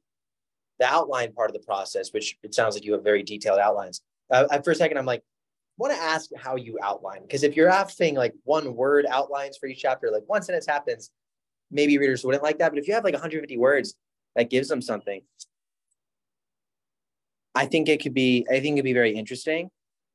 the 0.79 0.87
outline 0.87 1.33
part 1.33 1.51
of 1.51 1.55
the 1.55 1.67
process, 1.67 2.13
which 2.13 2.37
it 2.43 2.55
sounds 2.55 2.75
like 2.75 2.85
you 2.85 2.93
have 2.93 3.03
very 3.03 3.23
detailed 3.23 3.59
outlines. 3.59 4.03
Uh, 4.31 4.61
for 4.61 4.71
a 4.71 4.75
second, 4.75 4.99
I'm 4.99 5.07
like, 5.07 5.23
want 5.79 5.93
to 5.93 6.01
ask 6.01 6.31
how 6.37 6.57
you 6.57 6.79
outline 6.83 7.23
because 7.23 7.43
if 7.43 7.55
you're 7.55 7.71
having 7.71 8.15
like 8.15 8.33
one 8.45 8.75
word 8.75 9.07
outlines 9.11 9.59
for 9.59 9.67
each 9.67 9.81
chapter, 9.81 10.11
like 10.11 10.23
one 10.27 10.43
sentence 10.43 10.67
happens, 10.67 11.11
maybe 11.71 11.99
readers 11.99 12.25
wouldn't 12.25 12.43
like 12.43 12.59
that. 12.59 12.71
But 12.71 12.79
if 12.79 12.89
you 12.89 12.95
have 12.95 13.05
like 13.05 13.13
150 13.13 13.59
words, 13.59 13.95
that 14.37 14.51
gives 14.51 14.69
them 14.69 14.81
something. 14.81 15.23
I 17.55 17.67
think 17.67 17.89
it 17.89 18.03
could 18.03 18.15
be, 18.15 18.47
I 18.49 18.61
think 18.61 18.75
it'd 18.75 18.85
be 18.85 18.93
very 18.93 19.13
interesting. 19.13 19.71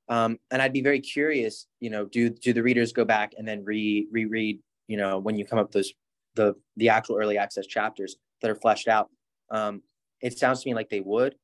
Um, 0.08 0.40
and 0.52 0.62
I'd 0.62 0.74
be 0.74 0.82
very 0.82 1.00
curious, 1.00 1.68
you 1.80 1.90
know, 1.90 2.06
do 2.06 2.30
do 2.30 2.54
the 2.54 2.64
readers 2.64 2.92
go 2.94 3.06
back 3.06 3.34
and 3.38 3.48
then 3.48 3.64
re 3.64 4.08
reread, 4.12 4.60
you 4.88 4.98
know, 4.98 5.20
when 5.20 5.38
you 5.38 5.46
come 5.46 5.58
up 5.58 5.72
those 5.72 5.94
the 6.36 6.54
the 6.78 6.90
actual 6.90 7.18
early 7.18 7.38
access 7.38 7.66
chapters 7.66 8.18
that 8.42 8.52
are 8.52 8.56
fleshed 8.56 8.88
out. 8.88 9.10
Um, 9.50 9.82
it 10.22 10.38
sounds 10.38 10.62
to 10.62 10.70
me 10.70 10.76
like 10.76 10.90
they 10.90 11.00
would. 11.00 11.36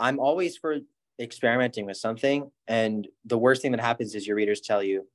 I'm 0.00 0.18
always 0.18 0.56
for 0.56 0.78
experimenting 1.20 1.86
with 1.86 1.96
something, 1.96 2.50
and 2.66 3.06
the 3.24 3.38
worst 3.38 3.62
thing 3.62 3.72
that 3.72 3.80
happens 3.80 4.14
is 4.14 4.26
your 4.26 4.36
readers 4.36 4.60
tell 4.60 4.82
you, 4.82 5.06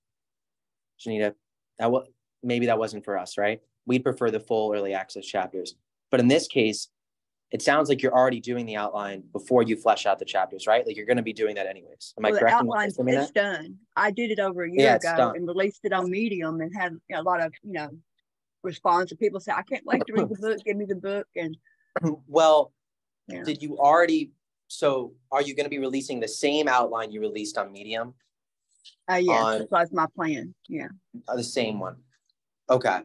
Janita, 0.99 1.33
that 1.79 1.91
what 1.91 2.07
maybe 2.43 2.67
that 2.67 2.77
wasn't 2.77 3.05
for 3.05 3.17
us, 3.17 3.37
right? 3.37 3.61
We'd 3.85 4.03
prefer 4.03 4.31
the 4.31 4.39
full 4.39 4.73
early 4.73 4.93
access 4.93 5.25
chapters. 5.25 5.75
But 6.13 6.19
in 6.19 6.27
this 6.27 6.47
case, 6.47 6.89
it 7.49 7.63
sounds 7.63 7.89
like 7.89 8.03
you're 8.03 8.13
already 8.13 8.39
doing 8.39 8.67
the 8.67 8.75
outline 8.75 9.23
before 9.31 9.63
you 9.63 9.75
flesh 9.75 10.05
out 10.05 10.19
the 10.19 10.25
chapters, 10.25 10.67
right? 10.67 10.85
Like 10.85 10.95
you're 10.95 11.07
going 11.07 11.17
to 11.17 11.23
be 11.23 11.33
doing 11.33 11.55
that 11.55 11.65
anyways. 11.65 12.13
Am 12.19 12.21
well, 12.21 12.35
I 12.35 12.39
correct? 12.39 12.53
The 12.53 12.59
outline 12.59 12.87
is 12.89 12.97
that? 12.97 13.33
done. 13.33 13.77
I 13.95 14.11
did 14.11 14.29
it 14.29 14.39
over 14.39 14.63
a 14.63 14.69
year 14.69 14.99
yeah, 15.03 15.13
ago 15.13 15.33
and 15.35 15.47
released 15.47 15.79
it 15.85 15.91
on 15.91 16.11
Medium 16.11 16.61
and 16.61 16.71
had 16.77 16.95
a 17.11 17.23
lot 17.23 17.41
of 17.41 17.51
you 17.63 17.73
know 17.73 17.89
response. 18.61 19.09
And 19.09 19.19
people 19.19 19.39
say, 19.39 19.53
"I 19.53 19.63
can't 19.63 19.83
wait 19.87 20.03
to 20.05 20.13
read 20.13 20.29
the 20.29 20.35
book. 20.35 20.59
Give 20.63 20.77
me 20.77 20.85
the 20.85 20.97
book." 20.97 21.25
And 21.35 21.57
well, 22.27 22.73
yeah. 23.27 23.41
did 23.41 23.63
you 23.63 23.79
already? 23.79 24.33
So, 24.67 25.15
are 25.31 25.41
you 25.41 25.55
going 25.55 25.65
to 25.65 25.71
be 25.71 25.79
releasing 25.79 26.19
the 26.19 26.27
same 26.27 26.67
outline 26.67 27.11
you 27.11 27.21
released 27.21 27.57
on 27.57 27.71
Medium? 27.71 28.13
Uh, 29.11 29.15
yes, 29.15 29.43
on, 29.43 29.67
that's 29.71 29.91
my 29.91 30.05
plan. 30.15 30.53
Yeah, 30.69 30.89
uh, 31.27 31.35
the 31.35 31.43
same 31.43 31.79
one. 31.79 31.95
Okay. 32.69 32.99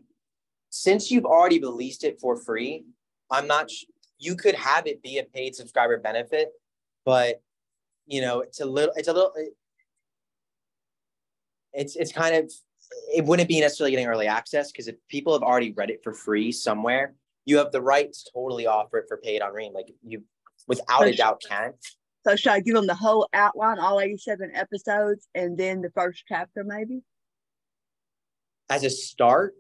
Since 0.69 1.11
you've 1.11 1.25
already 1.25 1.59
released 1.59 2.05
it 2.05 2.21
for 2.21 2.37
free, 2.37 2.85
I'm 3.31 3.47
not. 3.47 3.71
Sh- 3.71 3.85
you 4.19 4.35
could 4.35 4.55
have 4.55 4.87
it 4.87 5.03
be 5.03 5.19
a 5.19 5.25
paid 5.25 5.55
subscriber 5.55 5.99
benefit, 5.99 6.51
but 7.05 7.43
you 8.07 8.21
know, 8.21 8.41
it's 8.41 8.61
a 8.61 8.67
little. 8.67 8.93
It's 8.97 9.09
a 9.09 9.13
little. 9.13 9.33
It's 11.73 11.97
it's 11.97 12.13
kind 12.13 12.35
of. 12.35 12.53
It 13.15 13.25
wouldn't 13.25 13.49
be 13.49 13.61
necessarily 13.61 13.91
getting 13.91 14.07
early 14.07 14.27
access 14.27 14.73
because 14.73 14.89
if 14.89 14.97
people 15.09 15.35
have 15.35 15.43
already 15.43 15.73
read 15.73 15.91
it 15.91 16.01
for 16.03 16.15
free 16.15 16.51
somewhere, 16.53 17.15
you 17.45 17.59
have 17.59 17.71
the 17.71 17.83
right 17.83 18.11
to 18.13 18.31
totally 18.33 18.67
offer 18.67 18.99
it 18.99 19.05
for 19.09 19.19
paid 19.19 19.43
on 19.43 19.53
Ream. 19.53 19.73
Like 19.75 19.93
you, 20.03 20.23
without 20.67 21.07
a 21.07 21.15
doubt, 21.15 21.43
can. 21.47 21.75
So 22.27 22.37
should 22.37 22.53
I 22.53 22.61
give 22.61 22.75
them 22.75 22.87
the 22.87 22.95
whole 22.95 23.29
outline, 23.33 23.79
all 23.79 24.01
87 24.01 24.51
episodes, 24.55 25.29
and 25.35 25.57
then 25.57 25.81
the 25.81 25.91
first 25.91 26.25
chapter 26.29 26.65
maybe? 26.65 27.03
As 28.69 28.85
a 28.85 28.91
start, 28.91 29.55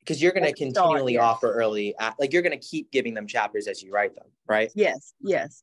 because 0.00 0.20
you're 0.20 0.32
going 0.32 0.44
to 0.44 0.50
a 0.50 0.56
start, 0.56 0.74
continually 0.74 1.14
yes. 1.14 1.22
offer 1.22 1.52
early, 1.52 1.94
like 2.18 2.32
you're 2.32 2.42
going 2.42 2.58
to 2.58 2.66
keep 2.66 2.90
giving 2.90 3.14
them 3.14 3.26
chapters 3.26 3.66
as 3.66 3.82
you 3.82 3.92
write 3.92 4.14
them, 4.14 4.26
right? 4.48 4.70
Yes, 4.74 5.14
yes. 5.20 5.62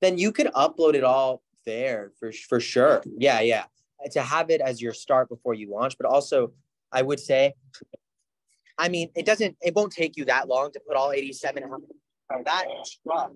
Then 0.00 0.18
you 0.18 0.32
could 0.32 0.46
upload 0.48 0.94
it 0.94 1.04
all 1.04 1.42
there 1.64 2.12
for 2.18 2.32
for 2.32 2.60
sure. 2.60 3.02
Yeah, 3.04 3.40
yeah. 3.40 3.64
To 4.12 4.22
have 4.22 4.50
it 4.50 4.60
as 4.60 4.80
your 4.80 4.92
start 4.92 5.28
before 5.28 5.54
you 5.54 5.70
launch, 5.70 5.96
but 5.98 6.06
also 6.06 6.52
I 6.92 7.02
would 7.02 7.20
say, 7.20 7.54
I 8.78 8.88
mean, 8.88 9.10
it 9.16 9.26
doesn't, 9.26 9.56
it 9.62 9.74
won't 9.74 9.92
take 9.92 10.16
you 10.16 10.24
that 10.26 10.48
long 10.48 10.70
to 10.72 10.80
put 10.86 10.96
all 10.96 11.12
87 11.12 11.64
out. 11.64 11.82
Oh, 12.32 12.42
that 12.44 12.66
truck. 13.02 13.32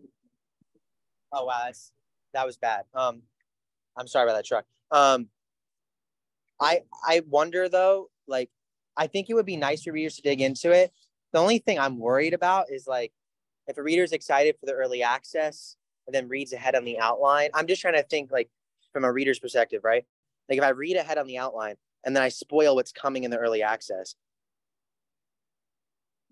Oh 1.33 1.45
wow, 1.45 1.63
that's 1.67 1.93
that 2.35 2.45
was 2.45 2.57
bad. 2.57 2.85
Um, 2.95 3.23
I'm 3.97 4.09
sorry 4.09 4.29
about 4.29 4.37
that 4.37 4.47
truck. 4.47 4.65
Um, 4.91 5.29
I 6.61 6.83
I 7.05 7.23
wonder 7.29 7.69
though, 7.69 8.11
like, 8.27 8.51
I 8.97 9.07
think 9.07 9.31
it 9.31 9.35
would 9.35 9.47
be 9.47 9.57
nice 9.57 9.83
for 9.83 9.93
readers 9.93 10.17
to 10.17 10.23
dig 10.23 10.41
into 10.41 10.73
it. 10.73 10.93
The 11.33 11.39
only 11.39 11.59
thing 11.59 11.79
I'm 11.79 11.99
worried 11.99 12.35
about 12.35 12.71
is 12.71 12.87
like, 12.87 13.13
if 13.67 13.79
a 13.79 13.83
reader's 13.83 14.13
excited 14.13 14.57
for 14.59 14.67
the 14.67 14.73
early 14.73 15.03
access 15.03 15.77
and 16.07 16.15
then 16.15 16.29
reads 16.29 16.53
ahead 16.53 16.75
on 16.75 16.85
the 16.85 16.99
outline, 16.99 17.51
I'm 17.55 17.67
just 17.67 17.81
trying 17.81 17.95
to 17.95 18.03
think 18.03 18.33
like 18.33 18.51
from 18.93 19.05
a 19.05 19.13
reader's 19.13 19.39
perspective, 19.39 19.83
right? 19.85 20.05
Like 20.49 20.59
if 20.59 20.65
I 20.65 20.71
read 20.71 20.97
ahead 20.97 21.19
on 21.19 21.27
the 21.27 21.39
outline 21.39 21.77
and 22.05 22.17
then 22.17 22.23
I 22.23 22.29
spoil 22.31 22.75
what's 22.75 22.93
coming 22.93 23.25
in 23.25 23.31
the 23.31 23.39
early 23.39 23.63
access. 23.63 24.17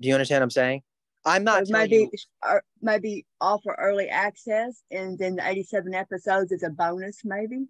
Do 0.01 0.09
you 0.09 0.15
understand 0.15 0.41
what 0.41 0.45
I'm 0.45 0.51
saying? 0.51 0.83
I'm 1.25 1.45
not 1.45 1.67
So 1.67 1.73
telling 1.75 2.11
maybe 2.83 3.11
you- 3.11 3.23
offer 3.41 3.75
early 3.79 4.09
access, 4.09 4.83
and 4.91 5.19
then 5.19 5.37
the 5.37 5.47
87 5.47 5.95
episodes 5.95 6.53
is 6.53 6.63
a 6.63 6.71
bonus, 6.71 7.21
maybe 7.25 7.67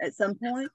at 0.00 0.14
some 0.14 0.34
point. 0.34 0.70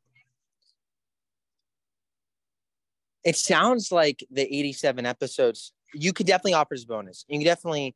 It 3.24 3.36
sounds 3.36 3.92
like 3.92 4.26
the 4.32 4.42
87 4.42 5.06
episodes 5.06 5.74
you 5.94 6.12
could 6.12 6.26
definitely 6.26 6.56
offer 6.56 6.74
as 6.74 6.86
bonus. 6.86 7.24
You 7.28 7.38
can 7.40 7.46
definitely 7.46 7.96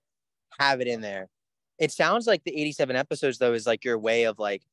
have 0.59 0.81
it 0.81 0.87
in 0.87 1.01
there. 1.01 1.29
It 1.79 1.91
sounds 1.91 2.27
like 2.27 2.43
the 2.43 2.55
87 2.55 2.95
episodes 2.95 3.37
though 3.37 3.53
is 3.53 3.67
like 3.67 3.83
your 3.83 3.97
way 3.97 4.23
of 4.23 4.39
like 4.39 4.63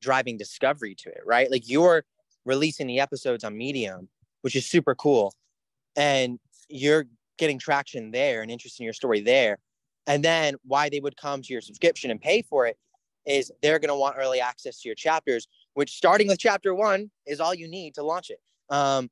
driving 0.00 0.36
discovery 0.36 0.94
to 0.96 1.08
it 1.10 1.20
right? 1.26 1.50
Like 1.50 1.68
you're 1.68 2.04
releasing 2.44 2.86
the 2.86 3.00
episodes 3.00 3.44
on 3.44 3.56
medium 3.56 4.08
which 4.42 4.56
is 4.56 4.66
super 4.66 4.94
cool 4.94 5.34
and 5.96 6.38
you're 6.68 7.04
getting 7.36 7.58
traction 7.58 8.10
there 8.10 8.42
and 8.42 8.50
interest 8.50 8.80
in 8.80 8.84
your 8.84 8.92
story 8.92 9.20
there. 9.20 9.58
And 10.06 10.24
then 10.24 10.56
why 10.64 10.88
they 10.88 11.00
would 11.00 11.16
come 11.16 11.42
to 11.42 11.52
your 11.52 11.60
subscription 11.60 12.10
and 12.10 12.20
pay 12.20 12.42
for 12.42 12.66
it 12.66 12.78
is 13.26 13.52
they're 13.62 13.78
going 13.78 13.90
to 13.90 13.94
want 13.94 14.16
early 14.18 14.40
access 14.40 14.80
to 14.80 14.88
your 14.88 14.96
chapters 14.96 15.46
which 15.74 15.90
starting 15.90 16.26
with 16.26 16.38
chapter 16.38 16.74
one 16.74 17.10
is 17.26 17.40
all 17.40 17.54
you 17.54 17.68
need 17.68 17.94
to 17.94 18.02
launch 18.02 18.30
it. 18.30 18.40
Um, 18.70 19.10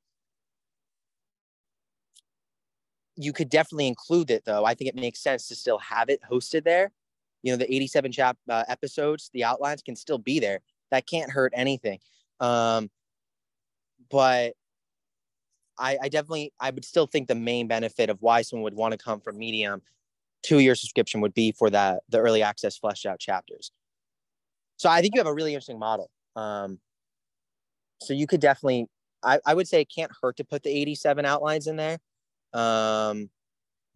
you 3.19 3.33
could 3.33 3.49
definitely 3.49 3.89
include 3.89 4.31
it 4.31 4.45
though. 4.45 4.65
I 4.65 4.75
think 4.75 4.89
it 4.89 4.95
makes 4.95 5.21
sense 5.21 5.49
to 5.49 5.57
still 5.57 5.79
have 5.79 6.09
it 6.09 6.21
hosted 6.31 6.65
there. 6.65 6.93
You 7.43 7.53
know, 7.53 7.57
the 7.57 7.73
87 7.73 8.13
chap 8.13 8.39
uh, 8.49 8.65
episodes, 8.69 9.31
the 9.33 9.45
outlines 9.45 9.83
can 9.83 9.97
still 9.97 10.19
be 10.19 10.39
there. 10.39 10.61
That 10.93 11.07
can't 11.07 11.31
hurt 11.31 11.53
anything. 11.55 11.99
Um, 12.39 12.91
but 14.09 14.55
I, 15.79 15.99
I 16.03 16.09
definitely, 16.09 16.53
I 16.61 16.71
would 16.71 16.85
still 16.85 17.07
think 17.07 17.27
the 17.27 17.35
main 17.35 17.67
benefit 17.67 18.09
of 18.09 18.19
why 18.23 18.43
someone 18.43 18.65
would 18.65 18.75
want 18.75 18.93
to 18.93 18.99
come 18.99 19.21
from 19.21 19.37
Medium 19.37 19.83
to 20.45 20.61
your 20.61 20.77
subscription 20.77 21.21
would 21.21 21.35
be 21.35 21.51
for 21.51 21.71
that 21.71 22.03
the 22.09 22.19
early 22.19 22.43
access 22.43 22.79
fleshed 22.79 23.05
out 23.05 23.19
chapters. 23.19 23.73
So 24.77 24.89
I 24.89 25.01
think 25.01 25.15
you 25.15 25.21
have 25.21 25.27
a 25.27 25.35
really 25.35 25.55
interesting 25.55 25.81
model. 25.81 26.09
Um, 26.37 26.79
so 28.01 28.15
you 28.15 28.29
could 28.29 28.41
definitely, 28.41 28.87
I, 29.25 29.41
I 29.45 29.55
would 29.55 29.67
say 29.67 29.81
it 29.81 29.93
can't 29.93 30.13
hurt 30.23 30.37
to 30.37 30.45
put 30.45 30.63
the 30.63 30.71
87 30.71 31.25
outlines 31.25 31.67
in 31.67 31.75
there 31.75 31.99
um, 32.53 33.31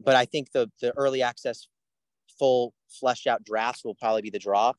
but 0.01 0.17
I 0.17 0.25
think 0.25 0.53
the 0.53 0.71
the 0.81 0.93
early 0.97 1.23
access 1.23 1.69
full 2.39 2.75
fleshed 2.89 3.27
out 3.27 3.45
drafts 3.45 3.85
will 3.85 3.95
probably 3.95 4.23
be 4.23 4.31
the 4.31 4.39
draw, 4.39 4.73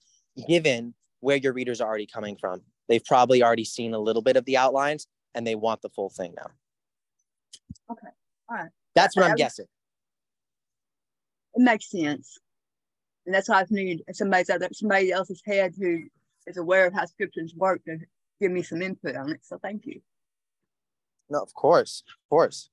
given 0.47 0.93
where 1.19 1.37
your 1.37 1.53
readers 1.53 1.79
are 1.81 1.87
already 1.87 2.07
coming 2.07 2.35
from. 2.35 2.61
They've 2.89 3.03
probably 3.03 3.41
already 3.41 3.63
seen 3.63 3.93
a 3.93 3.99
little 3.99 4.21
bit 4.21 4.35
of 4.35 4.43
the 4.45 4.57
outlines 4.57 5.07
and 5.33 5.47
they 5.47 5.55
want 5.55 5.81
the 5.81 5.89
full 5.89 6.09
thing 6.09 6.33
now. 6.35 6.47
Okay. 7.89 8.07
All 8.49 8.57
right. 8.57 8.69
That's 8.93 9.15
what 9.15 9.23
I- 9.23 9.27
I'm 9.27 9.33
I- 9.33 9.35
guessing. 9.37 9.67
It 11.55 11.61
makes 11.61 11.89
sense. 11.89 12.39
And 13.25 13.33
that's 13.33 13.47
why 13.47 13.61
I 13.61 13.65
need 13.69 14.03
somebody's 14.11 14.49
other 14.49 14.67
somebody 14.73 15.11
else's 15.11 15.41
head 15.45 15.75
who 15.79 16.03
is 16.45 16.57
aware 16.57 16.87
of 16.87 16.93
how 16.93 17.05
subscriptions 17.05 17.53
work 17.55 17.83
to 17.85 17.99
give 18.41 18.51
me 18.51 18.63
some 18.63 18.81
input 18.81 19.15
on 19.15 19.31
it. 19.31 19.45
So 19.45 19.57
thank 19.59 19.85
you. 19.85 20.01
No, 21.29 21.41
of 21.41 21.53
course, 21.53 22.03
of 22.07 22.29
course. 22.29 22.69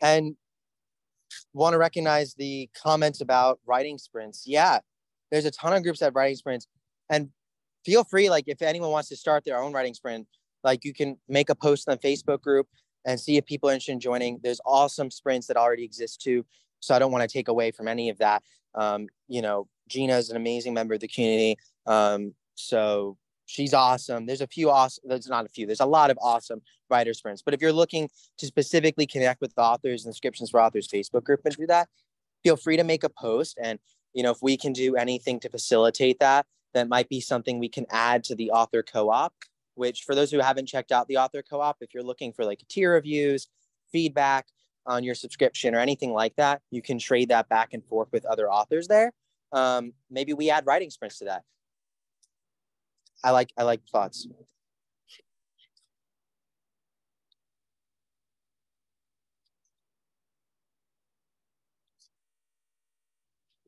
And 0.00 0.36
want 1.52 1.74
to 1.74 1.78
recognize 1.78 2.34
the 2.34 2.68
comments 2.80 3.20
about 3.20 3.58
writing 3.66 3.98
sprints. 3.98 4.44
Yeah, 4.46 4.78
there's 5.30 5.44
a 5.44 5.50
ton 5.50 5.72
of 5.72 5.82
groups 5.82 6.00
that 6.00 6.06
have 6.06 6.14
writing 6.14 6.36
sprints. 6.36 6.66
And 7.10 7.30
feel 7.84 8.04
free, 8.04 8.30
like 8.30 8.44
if 8.46 8.62
anyone 8.62 8.90
wants 8.90 9.08
to 9.10 9.16
start 9.16 9.44
their 9.44 9.58
own 9.58 9.72
writing 9.72 9.94
sprint, 9.94 10.26
like 10.64 10.84
you 10.84 10.92
can 10.92 11.16
make 11.28 11.50
a 11.50 11.54
post 11.54 11.88
on 11.88 11.98
the 12.00 12.08
Facebook 12.08 12.42
group 12.42 12.66
and 13.06 13.18
see 13.18 13.36
if 13.36 13.46
people 13.46 13.70
are 13.70 13.72
interested 13.72 13.92
in 13.92 14.00
joining. 14.00 14.40
There's 14.42 14.60
awesome 14.66 15.10
sprints 15.10 15.46
that 15.46 15.56
already 15.56 15.84
exist 15.84 16.20
too. 16.20 16.44
So 16.80 16.94
I 16.94 16.98
don't 16.98 17.12
want 17.12 17.28
to 17.28 17.32
take 17.32 17.48
away 17.48 17.70
from 17.70 17.88
any 17.88 18.10
of 18.10 18.18
that. 18.18 18.42
Um, 18.74 19.06
you 19.28 19.42
know, 19.42 19.68
Gina 19.88 20.16
is 20.16 20.30
an 20.30 20.36
amazing 20.36 20.74
member 20.74 20.94
of 20.94 21.00
the 21.00 21.08
community. 21.08 21.56
Um, 21.86 22.34
so 22.56 23.16
she's 23.46 23.72
awesome. 23.72 24.26
There's 24.26 24.40
a 24.40 24.46
few 24.46 24.70
awesome, 24.70 25.04
there's 25.06 25.28
not 25.28 25.46
a 25.46 25.48
few, 25.48 25.66
there's 25.66 25.80
a 25.80 25.86
lot 25.86 26.10
of 26.10 26.18
awesome 26.20 26.60
writer 26.90 27.14
sprints. 27.14 27.42
But 27.42 27.54
if 27.54 27.62
you're 27.62 27.72
looking 27.72 28.10
to 28.38 28.46
specifically 28.46 29.06
connect 29.06 29.40
with 29.40 29.54
authors 29.56 30.04
and 30.04 30.14
Subscriptions 30.14 30.50
for 30.50 30.60
Authors 30.60 30.88
Facebook 30.88 31.24
group 31.24 31.40
and 31.44 31.56
do 31.56 31.66
that, 31.66 31.88
feel 32.42 32.56
free 32.56 32.76
to 32.76 32.84
make 32.84 33.04
a 33.04 33.08
post. 33.08 33.58
And, 33.62 33.78
you 34.12 34.22
know, 34.22 34.30
if 34.30 34.42
we 34.42 34.56
can 34.56 34.72
do 34.72 34.96
anything 34.96 35.40
to 35.40 35.48
facilitate 35.48 36.18
that, 36.20 36.46
that 36.74 36.88
might 36.88 37.08
be 37.08 37.20
something 37.20 37.58
we 37.58 37.68
can 37.68 37.86
add 37.90 38.22
to 38.24 38.34
the 38.34 38.50
author 38.50 38.82
co-op, 38.82 39.32
which 39.74 40.02
for 40.02 40.14
those 40.14 40.30
who 40.30 40.40
haven't 40.40 40.66
checked 40.66 40.92
out 40.92 41.08
the 41.08 41.16
author 41.16 41.42
co-op, 41.42 41.78
if 41.80 41.94
you're 41.94 42.02
looking 42.02 42.32
for 42.32 42.44
like 42.44 42.62
tier 42.68 42.92
reviews, 42.92 43.48
feedback 43.90 44.46
on 44.84 45.02
your 45.02 45.14
subscription 45.14 45.74
or 45.74 45.78
anything 45.78 46.12
like 46.12 46.36
that, 46.36 46.60
you 46.70 46.82
can 46.82 46.98
trade 46.98 47.30
that 47.30 47.48
back 47.48 47.72
and 47.72 47.84
forth 47.84 48.08
with 48.12 48.24
other 48.26 48.50
authors 48.50 48.88
there. 48.88 49.12
Um, 49.52 49.92
maybe 50.10 50.32
we 50.32 50.50
add 50.50 50.66
writing 50.66 50.90
sprints 50.90 51.18
to 51.18 51.24
that. 51.26 51.42
I 53.24 53.30
like 53.30 53.50
I 53.56 53.62
like 53.64 53.80
thoughts. 53.90 54.26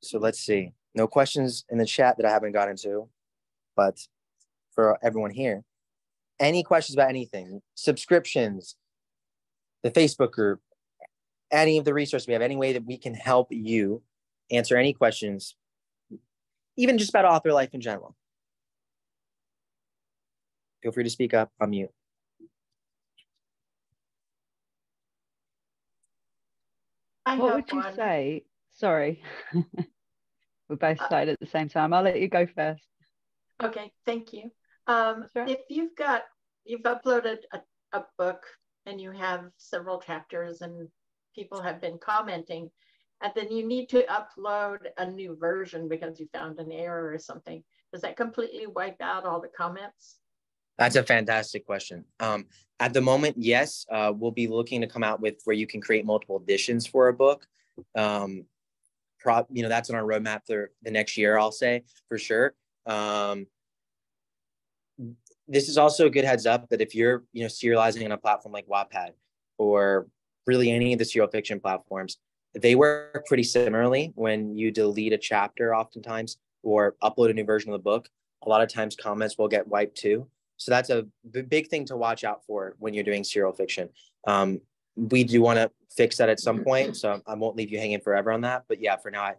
So 0.00 0.18
let's 0.18 0.40
see. 0.40 0.72
No 0.94 1.06
questions 1.06 1.64
in 1.68 1.78
the 1.78 1.84
chat 1.84 2.16
that 2.16 2.26
I 2.26 2.30
haven't 2.30 2.52
gotten 2.52 2.76
to, 2.78 3.08
but 3.76 4.00
for 4.72 4.98
everyone 5.02 5.30
here, 5.30 5.64
any 6.40 6.62
questions 6.62 6.96
about 6.96 7.10
anything, 7.10 7.60
subscriptions, 7.74 8.76
the 9.82 9.90
Facebook 9.90 10.32
group, 10.32 10.60
any 11.50 11.78
of 11.78 11.84
the 11.84 11.94
resources 11.94 12.26
we 12.26 12.32
have, 12.32 12.42
any 12.42 12.56
way 12.56 12.72
that 12.72 12.84
we 12.84 12.96
can 12.96 13.14
help 13.14 13.48
you 13.50 14.02
answer 14.50 14.76
any 14.76 14.92
questions, 14.92 15.56
even 16.76 16.96
just 16.96 17.10
about 17.10 17.24
author 17.24 17.52
life 17.52 17.74
in 17.74 17.80
general. 17.80 18.16
Feel 20.82 20.92
free 20.92 21.04
to 21.04 21.10
speak 21.10 21.34
up. 21.34 21.50
I'm 21.60 21.70
mute. 21.70 21.90
I 27.26 27.36
what 27.36 27.48
have 27.48 27.54
would 27.56 27.72
you 27.72 27.78
one. 27.78 27.94
say? 27.94 28.44
Sorry. 28.70 29.22
we're 30.68 30.76
both 30.76 31.00
Uh, 31.00 31.06
started 31.06 31.32
at 31.32 31.40
the 31.40 31.46
same 31.46 31.68
time. 31.68 31.92
I'll 31.92 32.02
let 32.02 32.20
you 32.20 32.28
go 32.28 32.46
first. 32.46 32.86
Okay, 33.62 33.92
thank 34.06 34.32
you. 34.32 34.50
Um, 34.86 35.22
That's 35.22 35.34
right. 35.36 35.48
if 35.50 35.60
you've 35.68 35.94
got, 35.96 36.22
you've 36.64 36.82
uploaded 36.82 37.38
a, 37.52 37.60
a 37.92 38.04
book 38.16 38.44
and 38.86 39.00
you 39.00 39.10
have 39.10 39.50
several 39.58 40.00
chapters 40.00 40.62
and 40.62 40.88
people 41.34 41.60
have 41.60 41.80
been 41.80 41.98
commenting, 41.98 42.70
and 43.20 43.32
then 43.34 43.50
you 43.52 43.66
need 43.66 43.88
to 43.90 44.04
upload 44.04 44.78
a 44.96 45.10
new 45.10 45.36
version 45.36 45.88
because 45.88 46.18
you 46.18 46.28
found 46.32 46.58
an 46.58 46.72
error 46.72 47.12
or 47.12 47.18
something, 47.18 47.62
does 47.92 48.02
that 48.02 48.16
completely 48.16 48.66
wipe 48.66 49.00
out 49.00 49.24
all 49.26 49.40
the 49.40 49.48
comments? 49.48 50.18
That's 50.78 50.96
a 50.96 51.02
fantastic 51.02 51.66
question. 51.66 52.04
Um, 52.20 52.46
at 52.80 52.92
the 52.92 53.00
moment, 53.00 53.36
yes, 53.38 53.84
uh, 53.90 54.12
we'll 54.14 54.30
be 54.30 54.46
looking 54.46 54.80
to 54.80 54.86
come 54.86 55.02
out 55.02 55.20
with 55.20 55.40
where 55.44 55.56
you 55.56 55.66
can 55.66 55.80
create 55.80 56.06
multiple 56.06 56.36
editions 56.36 56.86
for 56.86 57.08
a 57.08 57.12
book. 57.12 57.46
Um, 57.96 58.44
pro, 59.18 59.44
you 59.50 59.62
know, 59.62 59.68
that's 59.68 59.90
on 59.90 59.96
our 59.96 60.04
roadmap 60.04 60.42
for 60.46 60.70
the 60.82 60.90
next 60.90 61.16
year, 61.16 61.38
I'll 61.38 61.52
say 61.52 61.82
for 62.08 62.18
sure. 62.18 62.54
Um, 62.86 63.46
this 65.48 65.68
is 65.68 65.78
also 65.78 66.06
a 66.06 66.10
good 66.10 66.24
heads 66.24 66.46
up 66.46 66.68
that 66.68 66.80
if 66.80 66.94
you're, 66.94 67.24
you 67.32 67.42
know, 67.42 67.48
serializing 67.48 68.04
on 68.04 68.12
a 68.12 68.18
platform 68.18 68.52
like 68.52 68.66
Wattpad 68.68 69.10
or 69.56 70.06
really 70.46 70.70
any 70.70 70.92
of 70.92 70.98
the 70.98 71.04
serial 71.04 71.30
fiction 71.30 71.58
platforms, 71.58 72.18
they 72.54 72.74
work 72.74 73.26
pretty 73.26 73.42
similarly 73.42 74.12
when 74.14 74.56
you 74.56 74.70
delete 74.70 75.12
a 75.12 75.18
chapter 75.18 75.74
oftentimes 75.74 76.38
or 76.62 76.96
upload 77.02 77.30
a 77.30 77.34
new 77.34 77.44
version 77.44 77.72
of 77.72 77.78
the 77.78 77.82
book, 77.82 78.08
a 78.44 78.48
lot 78.48 78.62
of 78.62 78.72
times 78.72 78.96
comments 78.96 79.36
will 79.38 79.48
get 79.48 79.66
wiped 79.66 79.96
too. 79.96 80.28
So 80.58 80.70
that's 80.70 80.90
a 80.90 81.06
big 81.48 81.68
thing 81.68 81.86
to 81.86 81.96
watch 81.96 82.24
out 82.24 82.44
for 82.44 82.74
when 82.78 82.92
you're 82.92 83.04
doing 83.04 83.24
serial 83.24 83.52
fiction. 83.52 83.88
Um, 84.26 84.60
we 84.96 85.24
do 85.24 85.40
want 85.40 85.58
to 85.58 85.70
fix 85.90 86.16
that 86.16 86.28
at 86.28 86.40
some 86.40 86.64
point, 86.64 86.96
so 86.96 87.22
I 87.26 87.34
won't 87.34 87.56
leave 87.56 87.70
you 87.70 87.78
hanging 87.78 88.00
forever 88.00 88.32
on 88.32 88.40
that. 88.42 88.64
But 88.68 88.80
yeah, 88.80 88.96
for 88.96 89.10
now, 89.10 89.22
I, 89.22 89.34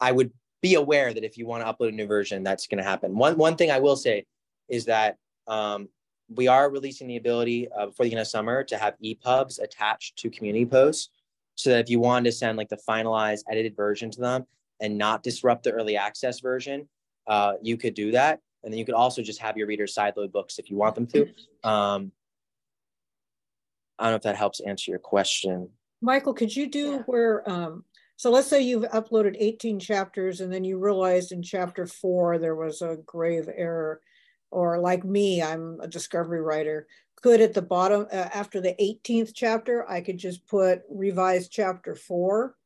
I 0.00 0.12
would 0.12 0.32
be 0.60 0.74
aware 0.74 1.14
that 1.14 1.24
if 1.24 1.38
you 1.38 1.46
want 1.46 1.64
to 1.64 1.72
upload 1.72 1.90
a 1.90 1.92
new 1.92 2.06
version, 2.06 2.42
that's 2.42 2.66
going 2.66 2.82
to 2.82 2.84
happen. 2.84 3.16
One 3.16 3.36
one 3.36 3.56
thing 3.56 3.70
I 3.70 3.78
will 3.78 3.96
say 3.96 4.26
is 4.68 4.84
that 4.86 5.16
um, 5.46 5.88
we 6.34 6.48
are 6.48 6.68
releasing 6.68 7.06
the 7.06 7.16
ability 7.16 7.68
uh, 7.70 7.86
before 7.86 8.06
the 8.06 8.12
end 8.12 8.20
of 8.20 8.26
summer 8.26 8.64
to 8.64 8.76
have 8.76 8.94
EPUBs 9.04 9.60
attached 9.60 10.16
to 10.18 10.30
community 10.30 10.66
posts, 10.66 11.10
so 11.54 11.70
that 11.70 11.80
if 11.80 11.88
you 11.88 12.00
wanted 12.00 12.24
to 12.24 12.32
send 12.32 12.58
like 12.58 12.68
the 12.68 12.80
finalized 12.88 13.44
edited 13.48 13.76
version 13.76 14.10
to 14.10 14.20
them 14.20 14.44
and 14.80 14.98
not 14.98 15.22
disrupt 15.22 15.62
the 15.62 15.70
early 15.70 15.96
access 15.96 16.40
version, 16.40 16.88
uh, 17.28 17.52
you 17.62 17.76
could 17.76 17.94
do 17.94 18.10
that. 18.10 18.40
And 18.62 18.72
then 18.72 18.78
you 18.78 18.84
could 18.84 18.94
also 18.94 19.22
just 19.22 19.40
have 19.40 19.56
your 19.56 19.66
readers 19.66 19.94
sideload 19.94 20.32
books 20.32 20.58
if 20.58 20.70
you 20.70 20.76
want 20.76 20.94
them 20.94 21.06
to. 21.08 21.22
Um, 21.64 22.12
I 23.98 24.04
don't 24.04 24.12
know 24.12 24.16
if 24.16 24.22
that 24.22 24.36
helps 24.36 24.60
answer 24.60 24.90
your 24.90 25.00
question. 25.00 25.68
Michael, 26.00 26.34
could 26.34 26.54
you 26.54 26.66
do 26.66 26.92
yeah. 26.92 26.98
where, 27.06 27.48
um, 27.48 27.84
so 28.16 28.30
let's 28.30 28.48
say 28.48 28.62
you've 28.62 28.84
uploaded 28.84 29.36
18 29.38 29.78
chapters 29.78 30.40
and 30.40 30.52
then 30.52 30.64
you 30.64 30.78
realized 30.78 31.32
in 31.32 31.42
chapter 31.42 31.86
four 31.86 32.38
there 32.38 32.54
was 32.54 32.82
a 32.82 32.98
grave 33.04 33.48
error, 33.54 34.00
or 34.50 34.78
like 34.78 35.04
me, 35.04 35.42
I'm 35.42 35.78
a 35.80 35.88
discovery 35.88 36.40
writer. 36.40 36.86
Could 37.16 37.42
at 37.42 37.52
the 37.52 37.62
bottom, 37.62 38.06
uh, 38.10 38.28
after 38.32 38.60
the 38.60 38.74
18th 38.80 39.32
chapter, 39.34 39.88
I 39.88 40.00
could 40.00 40.18
just 40.18 40.46
put 40.46 40.82
revised 40.90 41.52
chapter 41.52 41.94
four 41.94 42.56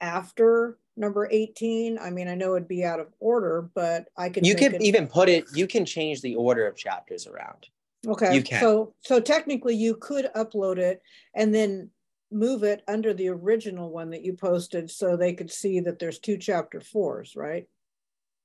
after 0.00 0.78
number 0.96 1.28
18 1.30 1.98
i 1.98 2.10
mean 2.10 2.28
i 2.28 2.34
know 2.34 2.54
it'd 2.54 2.68
be 2.68 2.84
out 2.84 3.00
of 3.00 3.08
order 3.20 3.68
but 3.74 4.06
i 4.16 4.28
could 4.28 4.46
you 4.46 4.54
could 4.54 4.80
even 4.80 5.06
put 5.06 5.28
it 5.28 5.44
you 5.54 5.66
can 5.66 5.84
change 5.84 6.20
the 6.22 6.34
order 6.34 6.66
of 6.66 6.76
chapters 6.76 7.26
around 7.26 7.66
okay 8.06 8.34
you 8.34 8.42
can 8.42 8.60
so 8.60 8.94
so 9.00 9.20
technically 9.20 9.74
you 9.74 9.94
could 9.96 10.28
upload 10.34 10.78
it 10.78 11.02
and 11.34 11.54
then 11.54 11.90
move 12.32 12.64
it 12.64 12.82
under 12.88 13.14
the 13.14 13.28
original 13.28 13.90
one 13.90 14.10
that 14.10 14.24
you 14.24 14.32
posted 14.32 14.90
so 14.90 15.16
they 15.16 15.32
could 15.32 15.50
see 15.50 15.80
that 15.80 15.98
there's 15.98 16.18
two 16.18 16.36
chapter 16.36 16.80
fours 16.80 17.36
right 17.36 17.66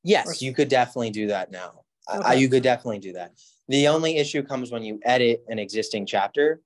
yes 0.03 0.28
or... 0.28 0.45
you 0.45 0.53
could 0.53 0.68
definitely 0.68 1.10
do 1.10 1.28
that 1.28 1.52
now 1.52 1.82
okay. 2.14 2.40
you 2.40 2.49
could 2.49 2.64
definitely 2.64 2.99
do 2.99 3.14
that 3.14 3.32
the 3.68 3.88
only 3.88 4.18
issue 4.18 4.44
comes 4.44 4.72
when 4.72 4.84
you 4.84 4.99
edit 5.03 5.44
an 5.48 5.57
existing 5.57 6.06
chapter 6.06 6.61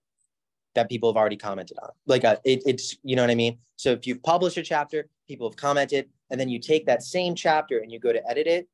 that 0.76 0.90
people 0.90 1.10
have 1.10 1.18
already 1.18 1.38
commented 1.38 1.78
on. 1.82 1.90
Like 2.06 2.24
a, 2.24 2.32
uh, 2.32 2.36
it, 2.44 2.62
it's, 2.66 2.96
you 3.04 3.16
know 3.16 3.24
what 3.24 3.32
I 3.32 3.36
mean? 3.36 3.58
So 3.78 3.92
if 3.92 4.06
you've 4.06 4.22
published 4.22 4.58
a 4.58 4.64
chapter, 4.64 5.08
people 5.28 5.50
have 5.50 5.58
commented, 5.58 6.10
and 6.30 6.40
then 6.40 6.50
you 6.50 6.60
take 6.60 6.86
that 6.86 7.04
same 7.04 7.36
chapter 7.36 7.80
and 7.80 7.92
you 7.92 8.00
go 8.00 8.14
to 8.14 8.30
edit 8.30 8.48
it, 8.48 8.68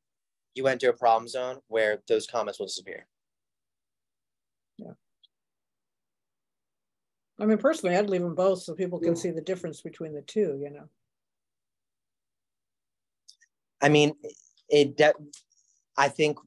you 0.54 0.66
enter 0.66 0.90
a 0.90 0.94
problem 0.94 1.28
zone 1.28 1.58
where 1.68 2.02
those 2.08 2.26
comments 2.26 2.58
will 2.58 2.66
disappear. 2.66 3.06
Yeah. 4.78 4.92
I 7.40 7.46
mean, 7.46 7.58
personally, 7.58 7.96
I'd 7.96 8.10
leave 8.10 8.22
them 8.22 8.34
both 8.34 8.62
so 8.62 8.74
people 8.74 8.98
can 8.98 9.16
see 9.16 9.30
the 9.30 9.40
difference 9.40 9.80
between 9.80 10.12
the 10.12 10.22
two, 10.22 10.58
you 10.62 10.70
know? 10.70 10.88
I 13.80 13.88
mean, 13.88 14.14
it, 14.68 14.96
de- 14.96 15.14
I 15.96 16.08
think 16.08 16.38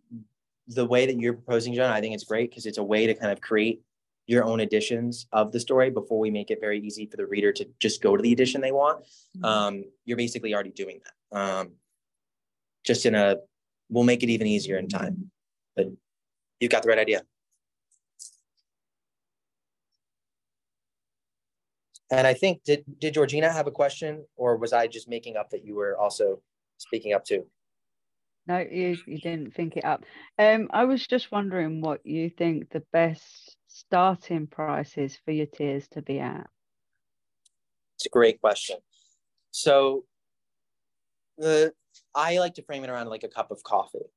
the 0.67 0.85
way 0.85 1.05
that 1.05 1.19
you're 1.19 1.33
proposing, 1.33 1.73
John, 1.73 1.91
I 1.91 1.99
think 1.99 2.13
it's 2.13 2.23
great 2.23 2.49
because 2.49 2.65
it's 2.65 2.77
a 2.77 2.83
way 2.83 3.07
to 3.07 3.13
kind 3.13 3.31
of 3.31 3.41
create 3.41 3.81
your 4.27 4.43
own 4.43 4.59
editions 4.59 5.27
of 5.31 5.51
the 5.51 5.59
story 5.59 5.89
before 5.89 6.19
we 6.19 6.31
make 6.31 6.49
it 6.49 6.59
very 6.59 6.79
easy 6.79 7.05
for 7.05 7.17
the 7.17 7.25
reader 7.25 7.51
to 7.53 7.67
just 7.79 8.01
go 8.01 8.17
to 8.17 8.23
the 8.23 8.33
edition 8.33 8.61
they 8.61 8.71
want. 8.71 9.03
Mm-hmm. 9.37 9.45
Um, 9.45 9.83
you're 10.05 10.17
basically 10.17 10.53
already 10.53 10.71
doing 10.71 10.99
that. 11.03 11.37
Um, 11.37 11.71
just 12.83 13.05
in 13.05 13.15
a, 13.15 13.37
we'll 13.89 14.03
make 14.03 14.23
it 14.23 14.29
even 14.29 14.47
easier 14.47 14.77
in 14.77 14.87
time. 14.87 15.31
But 15.75 15.87
you've 16.59 16.71
got 16.71 16.83
the 16.83 16.89
right 16.89 16.99
idea. 16.99 17.21
And 22.11 22.27
I 22.27 22.33
think 22.33 22.63
did 22.63 22.85
did 22.99 23.15
Georgina 23.15 23.51
have 23.51 23.65
a 23.65 23.71
question, 23.71 24.25
or 24.35 24.57
was 24.57 24.73
I 24.73 24.85
just 24.85 25.09
making 25.09 25.37
up 25.37 25.49
that 25.49 25.65
you 25.65 25.75
were 25.75 25.97
also 25.97 26.39
speaking 26.77 27.13
up 27.13 27.25
too? 27.25 27.47
No, 28.47 28.59
you, 28.59 28.95
you 29.07 29.17
didn't 29.17 29.55
think 29.55 29.75
it 29.75 29.83
up. 29.83 30.03
Um, 30.37 30.69
I 30.71 30.85
was 30.85 31.05
just 31.07 31.31
wondering 31.31 31.81
what 31.81 32.05
you 32.05 32.29
think 32.29 32.69
the 32.69 32.83
best 32.93 33.57
starting 33.75 34.47
prices 34.47 35.19
for 35.25 35.31
your 35.31 35.45
tiers 35.45 35.87
to 35.89 36.01
be 36.01 36.19
at? 36.19 36.47
It's 37.97 38.05
a 38.05 38.09
great 38.09 38.39
question. 38.39 38.77
So 39.51 40.05
the 41.37 41.73
I 42.13 42.39
like 42.39 42.55
to 42.55 42.63
frame 42.63 42.83
it 42.83 42.89
around 42.89 43.09
like 43.09 43.23
a 43.23 43.27
cup 43.27 43.51
of 43.51 43.63
coffee. 43.63 44.07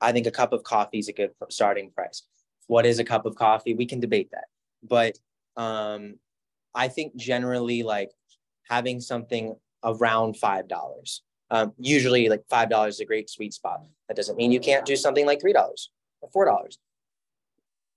I 0.00 0.12
think 0.12 0.26
a 0.26 0.30
cup 0.30 0.52
of 0.52 0.62
coffee 0.62 1.00
is 1.00 1.08
a 1.08 1.12
good 1.12 1.32
starting 1.50 1.90
price. 1.90 2.22
What 2.68 2.86
is 2.86 3.00
a 3.00 3.04
cup 3.04 3.26
of 3.26 3.34
coffee? 3.34 3.74
We 3.74 3.86
can 3.86 3.98
debate 3.98 4.30
that. 4.30 4.44
But 4.82 5.18
um, 5.56 6.14
I 6.74 6.88
think 6.88 7.16
generally 7.16 7.82
like 7.82 8.12
having 8.68 9.00
something 9.00 9.56
around 9.82 10.36
five 10.36 10.68
dollars. 10.68 11.22
Um, 11.50 11.72
usually 11.76 12.28
like 12.28 12.44
five 12.48 12.70
dollars 12.70 12.94
is 12.94 13.00
a 13.00 13.04
great 13.04 13.28
sweet 13.28 13.52
spot. 13.52 13.80
That 14.06 14.16
doesn't 14.16 14.36
mean 14.36 14.52
you 14.52 14.60
can't 14.60 14.86
do 14.86 14.94
something 14.94 15.26
like 15.26 15.40
three 15.40 15.52
dollars 15.52 15.90
or 16.20 16.30
four 16.30 16.44
dollars 16.44 16.78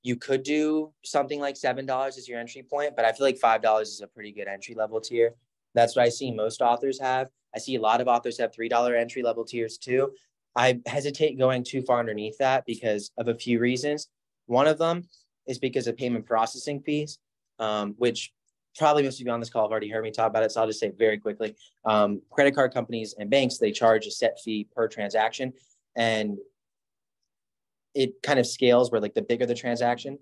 you 0.04 0.18
could 0.18 0.44
do 0.44 0.92
something 1.04 1.40
like 1.40 1.56
seven 1.56 1.86
dollars 1.86 2.18
as 2.18 2.28
your 2.28 2.40
entry 2.40 2.62
point, 2.62 2.96
but 2.96 3.06
I 3.06 3.14
feel 3.14 3.26
like 3.26 3.38
five 3.38 3.62
dollars 3.62 3.90
is 3.90 4.02
a 4.02 4.08
pretty 4.08 4.32
good 4.32 4.48
entry 4.48 4.76
level 4.76 5.02
tier. 5.02 5.34
That's 5.74 5.96
what 5.96 6.06
I 6.06 6.10
see 6.10 6.30
most 6.32 6.62
authors 6.62 7.00
have. 7.00 7.30
I 7.56 7.60
see 7.60 7.76
a 7.76 7.82
lot 7.82 8.02
of 8.02 8.08
authors 8.08 8.38
have 8.40 8.54
three 8.54 8.70
dollar 8.70 8.96
entry 8.96 9.24
level 9.24 9.46
tiers 9.46 9.78
too. 9.78 10.12
I 10.56 10.82
hesitate 10.86 11.40
going 11.40 11.64
too 11.64 11.82
far 11.82 12.00
underneath 12.00 12.38
that 12.38 12.66
because 12.66 13.12
of 13.18 13.28
a 13.28 13.34
few 13.36 13.60
reasons. 13.60 14.10
One 14.46 14.68
of 14.68 14.78
them 14.78 15.08
is 15.48 15.58
because 15.58 15.88
of 15.88 15.98
payment 15.98 16.26
processing 16.26 16.82
fees, 16.82 17.18
um, 17.60 17.96
which 17.98 18.32
probably 18.78 19.04
most 19.04 19.20
of 19.20 19.26
you 19.26 19.32
on 19.32 19.40
this 19.40 19.50
call 19.50 19.64
have 19.64 19.72
already 19.72 19.90
heard 19.90 20.04
me 20.04 20.12
talk 20.12 20.30
about 20.30 20.44
it. 20.44 20.52
So 20.52 20.62
I'll 20.62 20.68
just 20.68 20.80
say 20.80 20.92
very 20.98 21.18
quickly. 21.18 21.56
Um, 21.86 22.22
credit 22.30 22.56
card 22.56 22.74
companies 22.74 23.16
and 23.18 23.30
banks, 23.30 23.58
they 23.58 23.72
charge 23.72 24.06
a 24.06 24.12
set 24.12 24.40
fee 24.44 24.68
per 24.76 24.88
transaction. 24.88 25.54
And 25.96 26.38
it 27.94 28.22
kind 28.24 28.40
of 28.40 28.48
scales 28.48 28.92
where 28.92 29.02
like 29.02 29.14
the 29.14 29.22
bigger 29.22 29.46
the 29.46 29.56
transaction, 29.56 30.18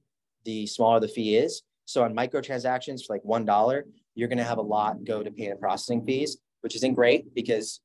the 0.45 0.68
smaller 0.68 0.99
the 0.99 1.07
fee 1.07 1.35
is. 1.38 1.64
So 1.85 2.03
on 2.03 2.14
microtransactions 2.14 3.06
for 3.06 3.14
like 3.14 3.23
one 3.23 3.45
dollar, 3.45 3.85
you're 4.15 4.27
going 4.27 4.38
to 4.38 4.43
have 4.43 4.57
a 4.57 4.64
lot 4.64 5.03
go 5.03 5.23
to 5.23 5.31
payment 5.31 5.60
processing 5.60 6.06
fees, 6.06 6.38
which 6.61 6.76
isn't 6.76 6.93
great 6.93 7.34
because 7.34 7.81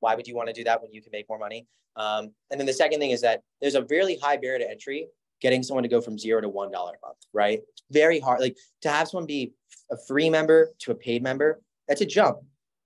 why 0.00 0.14
would 0.14 0.26
you 0.26 0.34
want 0.34 0.48
to 0.48 0.52
do 0.52 0.64
that 0.64 0.82
when 0.82 0.92
you 0.92 1.02
can 1.02 1.10
make 1.12 1.28
more 1.28 1.38
money? 1.38 1.66
Um, 1.96 2.30
and 2.50 2.58
then 2.58 2.66
the 2.66 2.72
second 2.72 3.00
thing 3.00 3.10
is 3.10 3.20
that 3.22 3.42
there's 3.60 3.74
a 3.74 3.84
really 3.90 4.16
high 4.16 4.36
barrier 4.36 4.58
to 4.58 4.70
entry 4.70 5.06
getting 5.40 5.62
someone 5.62 5.82
to 5.82 5.88
go 5.88 6.00
from 6.00 6.18
zero 6.18 6.40
to 6.40 6.48
one 6.48 6.70
dollar 6.70 6.92
a 6.92 7.06
month, 7.06 7.18
right? 7.32 7.60
Very 7.90 8.20
hard. 8.20 8.40
Like 8.40 8.56
to 8.82 8.88
have 8.88 9.08
someone 9.08 9.26
be 9.26 9.52
a 9.90 9.96
free 10.08 10.30
member 10.30 10.70
to 10.80 10.92
a 10.92 10.94
paid 10.94 11.22
member, 11.22 11.60
that's 11.88 12.00
a 12.00 12.06
jump. 12.06 12.38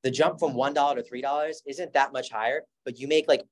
The 0.03 0.11
jump 0.11 0.39
from 0.39 0.55
one 0.55 0.75
dollar 0.75 0.97
to 0.97 1.03
three 1.03 1.21
dollars 1.21 1.63
isn't 1.67 1.93
that 1.93 2.13
much 2.13 2.31
higher, 2.31 2.63
but 2.85 2.99
you 2.99 3.09
make 3.09 3.29
like 3.29 3.43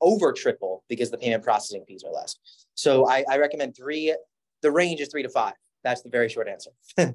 over 0.00 0.32
triple 0.32 0.84
because 0.88 1.10
the 1.10 1.18
payment 1.18 1.42
processing 1.42 1.84
fees 1.86 2.04
are 2.04 2.12
less. 2.12 2.36
So 2.74 3.08
I, 3.08 3.24
I 3.30 3.38
recommend 3.38 3.76
three. 3.76 4.14
The 4.62 4.70
range 4.70 5.00
is 5.00 5.08
three 5.08 5.22
to 5.22 5.28
five. 5.28 5.54
That's 5.84 6.02
the 6.02 6.10
very 6.10 6.28
short 6.28 6.48
answer. 6.48 6.70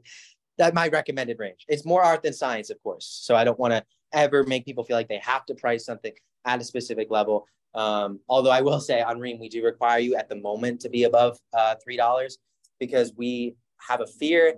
that 0.57 0.73
my 0.73 0.87
recommended 0.87 1.39
range. 1.39 1.65
It's 1.67 1.85
more 1.85 2.03
art 2.03 2.23
than 2.23 2.33
science, 2.33 2.69
of 2.69 2.81
course. 2.83 3.21
So 3.23 3.35
I 3.35 3.43
don't 3.43 3.59
want 3.59 3.73
to 3.73 3.83
ever 4.13 4.43
make 4.43 4.65
people 4.65 4.83
feel 4.83 4.95
like 4.95 5.07
they 5.07 5.21
have 5.23 5.45
to 5.47 5.55
price 5.55 5.85
something 5.85 6.13
at 6.45 6.61
a 6.61 6.63
specific 6.63 7.09
level. 7.09 7.45
Um, 7.73 8.19
although 8.27 8.51
I 8.51 8.61
will 8.61 8.79
say 8.79 9.01
on 9.01 9.19
Ream, 9.19 9.39
we 9.39 9.49
do 9.49 9.63
require 9.63 9.99
you 9.99 10.15
at 10.15 10.29
the 10.29 10.35
moment 10.35 10.81
to 10.81 10.89
be 10.89 11.05
above 11.05 11.37
uh, 11.57 11.75
$3 11.87 12.33
because 12.79 13.13
we 13.15 13.55
have 13.87 14.01
a 14.01 14.07
fear 14.07 14.55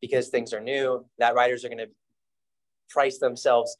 because 0.00 0.28
things 0.28 0.52
are 0.52 0.60
new 0.60 1.04
that 1.18 1.34
writers 1.34 1.64
are 1.64 1.68
going 1.68 1.78
to 1.78 1.90
price 2.88 3.18
themselves 3.18 3.76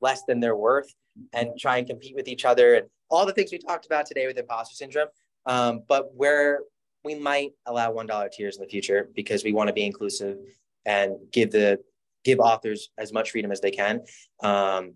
less 0.00 0.22
than 0.26 0.40
their 0.40 0.56
worth 0.56 0.92
and 1.32 1.50
try 1.58 1.78
and 1.78 1.86
compete 1.86 2.14
with 2.16 2.28
each 2.28 2.44
other 2.44 2.74
and 2.74 2.86
all 3.10 3.26
the 3.26 3.32
things 3.32 3.52
we 3.52 3.58
talked 3.58 3.86
about 3.86 4.06
today 4.06 4.26
with 4.26 4.38
imposter 4.38 4.74
syndrome. 4.74 5.08
Um, 5.46 5.82
but 5.88 6.14
where 6.14 6.60
we 7.04 7.14
might 7.14 7.52
allow 7.66 7.92
one 7.92 8.06
dollar 8.06 8.28
tiers 8.28 8.56
in 8.56 8.62
the 8.62 8.68
future 8.68 9.08
because 9.14 9.44
we 9.44 9.52
want 9.52 9.68
to 9.68 9.72
be 9.72 9.84
inclusive 9.84 10.38
and 10.84 11.16
give 11.32 11.50
the 11.50 11.78
give 12.24 12.40
authors 12.40 12.90
as 12.98 13.12
much 13.12 13.30
freedom 13.30 13.52
as 13.52 13.60
they 13.60 13.70
can. 13.70 14.00
Um, 14.42 14.94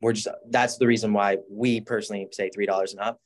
we're 0.00 0.12
just 0.12 0.28
that's 0.50 0.76
the 0.78 0.86
reason 0.86 1.12
why 1.12 1.38
we 1.50 1.80
personally 1.80 2.28
say 2.32 2.50
three 2.50 2.66
dollars 2.66 2.92
and 2.92 3.00
up. 3.00 3.20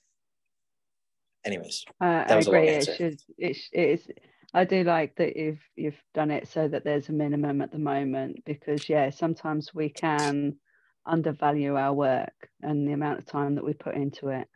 Anyways, 1.45 1.85
uh, 2.01 2.25
I 2.29 2.35
agree. 2.35 2.69
It 2.69 2.85
should. 2.85 3.21
It, 3.39 3.57
it 3.73 3.91
is. 3.91 4.09
I 4.53 4.65
do 4.65 4.83
like 4.83 5.15
that 5.17 5.37
you've 5.37 5.63
you've 5.77 6.03
done 6.15 6.31
it 6.31 6.49
so 6.49 6.69
that 6.69 6.85
there's 6.85 7.09
a 7.09 7.13
minimum 7.13 7.63
at 7.63 7.71
the 7.71 7.79
moment 7.79 8.45
because 8.45 8.89
yeah, 8.89 9.11
sometimes 9.11 9.75
we 9.75 9.89
can 9.89 10.57
undervalue 11.11 11.77
our 11.77 11.93
work 11.93 12.49
and 12.63 12.87
the 12.87 12.93
amount 12.93 13.19
of 13.19 13.27
time 13.27 13.55
that 13.55 13.65
we 13.65 13.73
put 13.73 13.95
into 13.95 14.29
it 14.29 14.49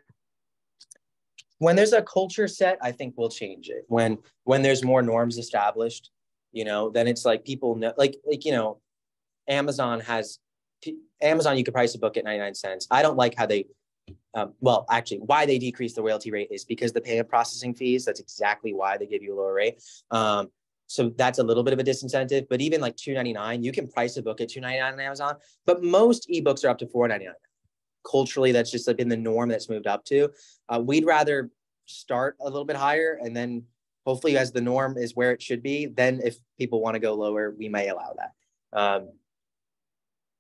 when 1.59 1.77
there's 1.77 1.93
a 1.93 2.03
culture 2.03 2.49
set 2.49 2.79
i 2.83 2.91
think 2.91 3.15
we'll 3.17 3.29
change 3.29 3.69
it 3.69 3.85
when 3.89 4.19
when 4.45 4.63
there's 4.63 4.85
more 4.85 5.03
norms 5.03 5.39
established 5.39 6.11
you 6.53 6.65
know 6.65 6.91
then 6.91 7.07
it's 7.07 7.25
like 7.25 7.45
people 7.45 7.75
know 7.75 7.93
like 7.97 8.17
like 8.27 8.45
you 8.45 8.53
know 8.53 8.81
amazon 9.49 10.01
has 10.01 10.39
Amazon, 11.23 11.57
you 11.57 11.65
could 11.65 11.75
price 11.75 11.95
a 11.95 11.99
book 11.99 12.17
at 12.17 12.25
99 12.25 12.55
cents. 12.55 12.87
I 12.91 13.03
don't 13.03 13.17
like 13.17 13.35
how 13.35 13.47
they, 13.47 13.67
um, 14.35 14.53
well, 14.61 14.85
actually, 14.91 15.19
why 15.19 15.47
they 15.47 15.59
decrease 15.59 15.95
the 15.95 16.03
royalty 16.03 16.31
rate 16.31 16.49
is 16.51 16.65
because 16.65 16.93
the 16.93 17.01
payment 17.01 17.29
processing 17.29 17.75
fees. 17.75 18.05
That's 18.05 18.21
exactly 18.21 18.75
why 18.75 18.99
they 18.99 19.07
give 19.07 19.23
you 19.23 19.35
a 19.35 19.37
lower 19.37 19.55
rate. 19.55 19.83
Um, 20.11 20.51
so 20.87 21.13
that's 21.17 21.39
a 21.39 21.43
little 21.43 21.63
bit 21.63 21.73
of 21.73 21.79
a 21.79 21.85
disincentive. 21.85 22.47
But 22.49 22.61
even 22.61 22.81
like 22.81 22.97
2.99, 22.97 23.65
you 23.65 23.73
can 23.73 23.89
price 23.89 24.17
a 24.17 24.23
book 24.23 24.41
at 24.41 24.49
2.99 24.49 24.93
on 24.93 25.01
Amazon. 25.01 25.37
But 25.67 25.83
most 25.83 26.29
ebooks 26.33 26.65
are 26.65 26.69
up 26.69 26.79
to 26.79 26.87
4.99. 26.87 27.33
Culturally, 28.09 28.53
that's 28.53 28.71
just 28.71 28.95
been 28.97 29.09
the 29.09 29.17
norm 29.17 29.49
that's 29.49 29.71
moved 29.71 29.87
up 29.87 30.05
to. 30.07 30.29
Uh, 30.69 30.81
we'd 30.85 31.07
rather 31.07 31.51
start 31.87 32.37
a 32.41 32.45
little 32.45 32.65
bit 32.65 32.77
higher 32.77 33.19
and 33.23 33.37
then 33.37 33.65
hopefully 34.07 34.37
as 34.37 34.53
the 34.53 34.61
norm 34.61 34.97
is 34.99 35.17
where 35.17 35.33
it 35.33 35.43
should 35.43 35.63
be 35.63 35.87
then 35.87 36.21
if 36.25 36.37
people 36.59 36.81
want 36.81 36.95
to 36.95 37.01
go 37.01 37.15
lower 37.15 37.55
we 37.59 37.69
may 37.69 37.89
allow 37.89 38.15
that 38.17 38.33
um, 38.79 39.09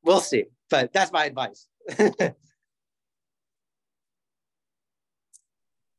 we'll 0.02 0.20
see 0.20 0.44
but 0.70 0.92
that's 0.92 1.12
my 1.12 1.26
advice 1.26 1.66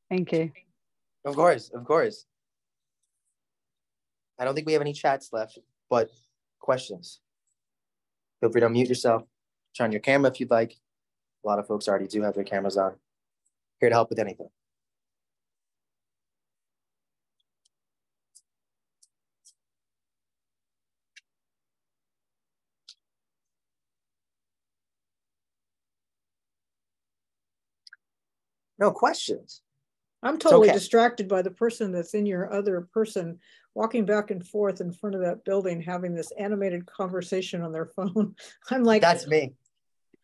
thank 0.10 0.32
you 0.32 0.52
of 1.26 1.36
course 1.36 1.70
of 1.74 1.86
course 1.86 2.26
i 4.40 4.46
don't 4.46 4.56
think 4.56 4.68
we 4.68 4.74
have 4.74 4.82
any 4.82 4.94
chats 4.94 5.30
left 5.32 5.60
but 5.90 6.10
questions? 6.60 7.20
Feel 8.42 8.52
free 8.52 8.62
to 8.62 8.68
unmute 8.68 8.90
yourself 8.90 9.24
turn 9.76 9.92
your 9.92 10.02
camera 10.02 10.32
if 10.32 10.40
you'd 10.40 10.52
like. 10.52 10.78
A 11.44 11.48
lot 11.48 11.60
of 11.60 11.68
folks 11.68 11.88
already 11.88 12.08
do 12.08 12.22
have 12.24 12.34
their 12.34 12.44
cameras 12.44 12.78
on. 12.78 12.96
Here 13.80 13.90
to 13.90 13.96
help 13.96 14.10
with 14.10 14.20
anything. 14.20 14.50
No 28.78 28.92
questions. 28.92 29.62
I'm 30.26 30.40
totally 30.40 30.70
okay. 30.70 30.78
distracted 30.78 31.28
by 31.28 31.44
the 31.44 31.52
person 31.52 31.92
that's 31.92 32.16
in 32.16 32.26
your 32.26 32.52
other 32.52 32.82
person 32.82 33.40
walking 33.76 34.06
back 34.06 34.32
and 34.32 34.46
forth 34.46 34.82
in 34.82 34.92
front 34.92 35.16
of 35.16 35.22
that 35.22 35.46
building 35.46 35.82
having 35.82 36.16
this 36.16 36.32
animated 36.32 36.86
conversation 36.88 37.62
on 37.62 37.72
their 37.72 37.86
phone. 37.86 38.36
I'm 38.72 38.84
like, 38.84 39.02
that's 39.02 39.28
me. 39.28 39.54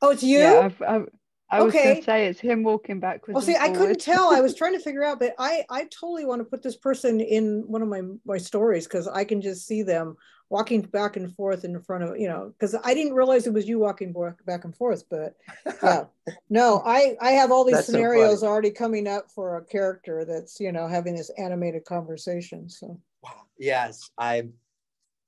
Oh, 0.02 0.10
it's 0.10 0.24
you? 0.24 0.40
Yeah, 0.40 0.62
I've, 0.66 0.82
I've, 0.82 1.10
I 1.52 1.62
was 1.62 1.76
okay. 1.76 1.84
going 1.84 1.96
to 1.98 2.04
say 2.04 2.28
it's 2.28 2.40
him 2.40 2.64
walking 2.64 3.02
backwards. 3.02 3.36
Well, 3.36 3.44
see, 3.44 3.58
I 3.58 3.70
couldn't 3.70 4.00
tell. 4.00 4.34
I 4.34 4.40
was 4.40 4.56
trying 4.58 4.74
to 4.74 4.80
figure 4.80 5.04
out, 5.04 5.20
but 5.20 5.34
I, 5.38 5.66
I 5.70 5.84
totally 5.86 6.24
want 6.24 6.40
to 6.40 6.46
put 6.46 6.64
this 6.64 6.78
person 6.78 7.20
in 7.20 7.64
one 7.68 7.82
of 7.82 7.90
my 7.90 8.02
my 8.26 8.38
stories 8.38 8.88
because 8.88 9.08
I 9.08 9.26
can 9.26 9.42
just 9.42 9.68
see 9.68 9.84
them 9.84 10.16
walking 10.50 10.82
back 10.82 11.18
and 11.18 11.34
forth 11.36 11.64
in 11.66 11.82
front 11.82 12.04
of 12.04 12.18
you 12.18 12.28
know 12.28 12.54
because 12.58 12.76
I 12.84 12.94
didn't 12.94 13.14
realize 13.14 13.48
it 13.48 13.54
was 13.54 13.68
you 13.68 13.80
walking 13.80 14.14
back 14.46 14.64
and 14.64 14.76
forth. 14.76 15.04
But 15.10 15.36
yeah, 15.84 16.06
no, 16.50 16.82
I 16.86 17.18
I 17.22 17.32
have 17.32 17.52
all 17.52 17.66
these 17.66 17.86
scenarios 17.86 18.40
so 18.42 18.48
already 18.48 18.72
coming 18.72 19.06
up 19.06 19.30
for 19.30 19.58
a 19.58 19.66
character 19.66 20.24
that's 20.24 20.58
you 20.60 20.72
know 20.72 20.88
having 20.88 21.16
this 21.16 21.32
animated 21.38 21.84
conversation. 21.84 22.70
So 22.70 23.00
wow, 23.22 23.42
yes, 23.58 24.10
I. 24.18 24.44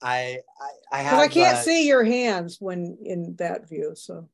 I 0.05 0.39
I, 0.59 0.99
I 0.99 1.01
have. 1.01 1.19
I 1.19 1.29
can't 1.29 1.55
uh, 1.55 1.61
see 1.61 1.87
your 1.87 2.03
hands 2.03 2.57
when 2.59 2.97
in 3.03 3.35
that 3.37 3.69
view, 3.69 3.93
so. 3.95 4.27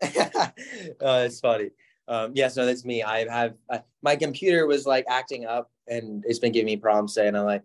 it's 1.00 1.40
funny. 1.40 1.70
Um, 2.08 2.32
yes, 2.34 2.56
no, 2.56 2.66
that's 2.66 2.84
me. 2.84 3.02
I 3.02 3.28
have 3.28 3.54
my 4.02 4.16
computer 4.16 4.66
was 4.66 4.86
like 4.86 5.04
acting 5.08 5.46
up, 5.46 5.70
and 5.86 6.24
it's 6.26 6.38
been 6.38 6.52
giving 6.52 6.66
me 6.66 6.76
problems 6.76 7.14
saying 7.14 7.36
I'm 7.36 7.44
like, 7.44 7.62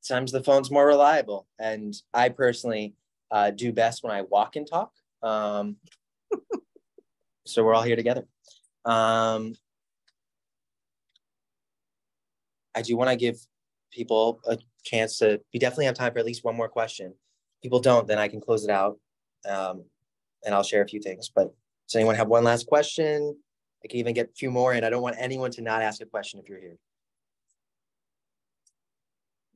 sometimes 0.00 0.32
the 0.32 0.42
phone's 0.42 0.70
more 0.70 0.86
reliable, 0.86 1.46
and 1.58 1.94
I 2.14 2.30
personally 2.30 2.94
uh, 3.30 3.50
do 3.50 3.72
best 3.72 4.02
when 4.02 4.12
I 4.12 4.22
walk 4.22 4.56
and 4.56 4.66
talk. 4.66 4.92
Um, 5.22 5.76
so 7.46 7.64
we're 7.64 7.74
all 7.74 7.82
here 7.82 7.96
together. 7.96 8.24
Um, 8.84 9.54
I 12.74 12.82
do 12.82 12.96
want 12.96 13.10
to 13.10 13.16
give 13.16 13.36
people 13.92 14.40
a 14.46 14.58
chance 14.84 15.18
to. 15.18 15.40
We 15.52 15.58
definitely 15.58 15.86
have 15.86 15.96
time 15.96 16.12
for 16.12 16.18
at 16.18 16.26
least 16.26 16.44
one 16.44 16.56
more 16.56 16.68
question. 16.68 17.14
people 17.62 17.80
don't, 17.80 18.06
then 18.06 18.18
I 18.18 18.28
can 18.28 18.40
close 18.40 18.64
it 18.64 18.70
out. 18.70 18.98
Um, 19.48 19.84
and 20.44 20.54
I'll 20.54 20.62
share 20.62 20.82
a 20.82 20.88
few 20.88 21.00
things. 21.00 21.30
But 21.34 21.52
does 21.88 21.96
anyone 21.96 22.14
have 22.16 22.28
one 22.28 22.44
last 22.44 22.66
question? 22.66 23.36
I 23.84 23.88
can 23.88 23.98
even 23.98 24.14
get 24.14 24.30
a 24.30 24.34
few 24.36 24.50
more, 24.50 24.72
and 24.72 24.84
I 24.84 24.90
don't 24.90 25.02
want 25.02 25.16
anyone 25.18 25.50
to 25.52 25.62
not 25.62 25.82
ask 25.82 26.00
a 26.02 26.06
question 26.06 26.40
if 26.40 26.48
you're 26.48 26.60
here. 26.60 26.76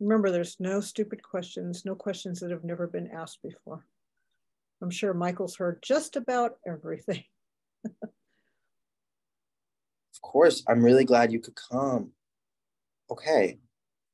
Remember, 0.00 0.30
there's 0.30 0.56
no 0.58 0.80
stupid 0.80 1.22
questions, 1.22 1.84
no 1.84 1.94
questions 1.94 2.40
that 2.40 2.50
have 2.50 2.64
never 2.64 2.86
been 2.86 3.10
asked 3.10 3.40
before. 3.42 3.86
I'm 4.82 4.90
sure 4.90 5.14
Michael's 5.14 5.56
heard 5.56 5.82
just 5.82 6.16
about 6.16 6.56
everything. 6.66 7.22
of 8.02 8.10
course, 10.22 10.64
I'm 10.68 10.82
really 10.82 11.04
glad 11.04 11.32
you 11.32 11.40
could 11.40 11.54
come. 11.70 12.10
Okay. 13.10 13.58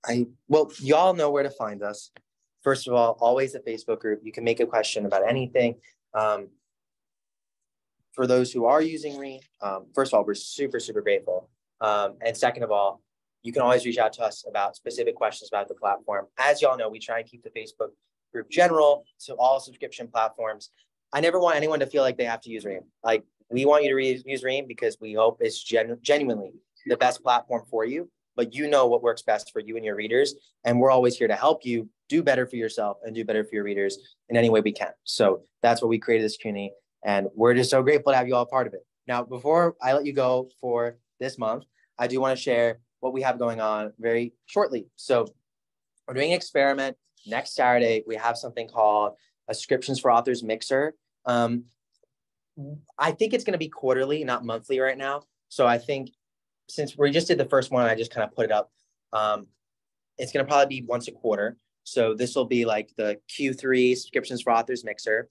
I 0.05 0.27
well, 0.49 0.71
y'all 0.81 1.15
know 1.15 1.31
where 1.31 1.43
to 1.43 1.51
find 1.51 1.83
us. 1.83 2.11
First 2.63 2.87
of 2.87 2.95
all, 2.95 3.17
always 3.21 3.55
a 3.55 3.61
Facebook 3.61 4.01
group. 4.01 4.21
You 4.23 4.33
can 4.33 4.45
make 4.45 4.61
a 4.61 4.67
question 4.67 5.07
about 5.07 5.29
anything. 5.29 5.77
Um, 6.15 6.49
for 8.13 8.27
those 8.27 8.53
who 8.53 8.65
are 8.65 8.83
using 8.83 9.19
Ream, 9.19 9.41
um, 9.63 9.87
first 9.95 10.13
of 10.13 10.19
all, 10.19 10.25
we're 10.25 10.35
super, 10.35 10.81
super 10.81 11.01
grateful. 11.01 11.49
Um, 11.81 12.17
and 12.25 12.37
second 12.37 12.63
of 12.63 12.71
all, 12.71 13.03
you 13.43 13.53
can 13.53 13.63
always 13.63 13.87
reach 13.87 13.99
out 13.99 14.13
to 14.15 14.23
us 14.23 14.45
about 14.47 14.77
specific 14.77 15.15
questions 15.15 15.49
about 15.51 15.69
the 15.69 15.75
platform. 15.75 16.27
As 16.39 16.61
y'all 16.61 16.77
know, 16.77 16.89
we 16.89 16.99
try 16.99 17.21
and 17.21 17.29
keep 17.29 17.43
the 17.43 17.51
Facebook 17.51 17.91
group 18.33 18.51
general 18.51 19.05
to 19.27 19.35
all 19.35 19.61
subscription 19.61 20.09
platforms. 20.09 20.71
I 21.13 21.21
never 21.21 21.41
want 21.41 21.57
anyone 21.57 21.81
to 21.81 21.87
feel 21.87 22.03
like 22.03 22.17
they 22.17 22.25
have 22.25 22.41
to 22.43 22.51
use 22.51 22.65
Ream. 22.65 22.83
Like 23.03 23.25
we 23.51 23.65
want 23.65 23.83
you 23.83 23.91
to 23.91 23.95
re- 23.95 24.23
use 24.25 24.45
Ream 24.45 24.67
because 24.69 24.99
we 25.01 25.15
hope 25.15 25.39
it's 25.41 25.63
genu- 25.63 25.99
genuinely 26.03 26.53
the 26.87 26.97
best 26.97 27.23
platform 27.23 27.65
for 27.71 27.85
you. 27.85 28.11
But 28.37 28.55
you 28.55 28.69
know 28.69 28.87
what 28.87 29.03
works 29.03 29.23
best 29.23 29.51
for 29.53 29.61
you 29.61 29.77
and 29.77 29.85
your 29.85 29.97
readers, 29.97 30.35
and 30.65 30.79
we're 30.81 30.91
always 30.91 31.17
here 31.17 31.29
to 31.29 31.35
help 31.35 31.65
you 31.65 31.89
do 32.09 32.23
better 32.23 32.47
for 32.47 32.57
yourself 32.57 32.99
and 33.05 33.15
do 33.15 33.25
better 33.25 33.45
for 33.45 33.55
your 33.55 33.65
readers 33.65 34.17
in 34.29 34.37
any 34.37 34.49
way 34.49 34.61
we 34.61 34.73
can. 34.73 34.93
So 35.05 35.43
that's 35.63 35.83
what 35.83 35.89
we 35.89 35.99
created 35.99 36.25
this 36.25 36.37
community. 36.37 36.73
And 37.05 37.29
we're 37.35 37.55
just 37.55 37.71
so 37.71 37.83
grateful 37.83 38.13
to 38.13 38.19
have 38.19 38.29
you 38.29 38.35
all 38.35 38.47
part 38.47 38.67
of 38.67 38.75
it. 38.75 38.87
Now, 39.07 39.23
before 39.23 39.77
I 39.83 39.93
let 39.93 40.07
you 40.07 40.13
go 40.13 40.51
for 40.61 40.99
this 41.19 41.39
month, 41.39 41.65
I 41.99 42.07
do 42.07 42.21
want 42.21 42.37
to 42.37 42.43
share 42.43 42.81
what 43.01 43.13
we 43.13 43.23
have 43.23 43.39
going 43.39 43.61
on 43.61 43.93
very 43.99 44.35
shortly. 44.47 44.87
So 44.97 45.27
we're 46.07 46.15
doing 46.15 46.33
an 46.33 46.37
experiment 46.37 46.97
next 47.27 47.55
Saturday. 47.55 48.05
We 48.07 48.17
have 48.17 48.37
something 48.37 48.69
called 48.69 49.15
a 49.49 49.55
Subscriptions 49.55 49.99
for 50.01 50.11
Authors 50.11 50.43
Mixer. 50.43 50.95
Um, 51.27 51.65
I 52.99 53.13
think 53.13 53.33
it's 53.33 53.45
going 53.45 53.53
to 53.53 53.59
be 53.59 53.69
quarterly, 53.69 54.23
not 54.25 54.45
monthly 54.45 54.81
right 54.81 54.99
now. 54.99 55.23
So 55.49 55.67
I 55.67 55.79
think 55.79 56.11
since 56.69 56.97
we 56.97 57.11
just 57.11 57.29
did 57.29 57.39
the 57.39 57.47
first 57.47 57.71
one, 57.71 57.87
I 57.87 57.95
just 57.95 58.13
kind 58.13 58.25
of 58.25 58.35
put 58.35 58.45
it 58.45 58.53
up. 58.53 58.71
Um, 59.13 59.47
it's 60.19 60.33
going 60.33 60.45
to 60.45 60.49
probably 60.49 60.81
be 60.81 60.87
once 60.87 61.09
a 61.09 61.13
quarter. 61.13 61.57
So 61.85 62.15
this 62.15 62.37
will 62.37 62.45
be 62.45 62.65
like 62.65 62.91
the 62.97 63.19
Q3 63.31 63.97
Subscriptions 63.97 64.43
for 64.43 64.53
Authors 64.53 64.85
Mixer. 64.85 65.29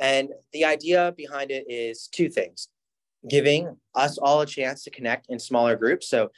And 0.00 0.30
the 0.52 0.64
idea 0.64 1.14
behind 1.16 1.50
it 1.50 1.66
is 1.68 2.08
two 2.08 2.28
things 2.28 2.68
giving 3.28 3.76
us 3.94 4.16
all 4.16 4.40
a 4.40 4.46
chance 4.46 4.82
to 4.82 4.90
connect 4.90 5.26
in 5.28 5.38
smaller 5.38 5.76
groups. 5.76 6.08
So, 6.08 6.30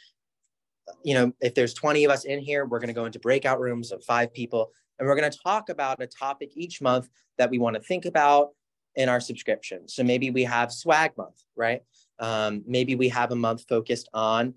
you 1.04 1.14
know, 1.14 1.32
if 1.40 1.54
there's 1.54 1.74
20 1.74 2.04
of 2.04 2.10
us 2.10 2.24
in 2.24 2.40
here, 2.40 2.66
we're 2.66 2.80
going 2.80 2.88
to 2.88 2.94
go 2.94 3.04
into 3.04 3.20
breakout 3.20 3.60
rooms 3.60 3.92
of 3.92 4.02
five 4.02 4.34
people 4.34 4.72
and 4.98 5.08
we're 5.08 5.14
going 5.14 5.30
to 5.30 5.38
talk 5.38 5.68
about 5.68 6.02
a 6.02 6.06
topic 6.06 6.50
each 6.56 6.82
month 6.82 7.08
that 7.38 7.50
we 7.50 7.58
want 7.58 7.76
to 7.76 7.82
think 7.82 8.04
about 8.04 8.50
in 8.96 9.08
our 9.08 9.20
subscription. 9.20 9.88
So 9.88 10.02
maybe 10.02 10.30
we 10.30 10.44
have 10.44 10.72
swag 10.72 11.16
month, 11.16 11.42
right? 11.56 11.82
Um, 12.18 12.62
maybe 12.66 12.94
we 12.94 13.08
have 13.08 13.30
a 13.30 13.36
month 13.36 13.64
focused 13.68 14.08
on 14.12 14.54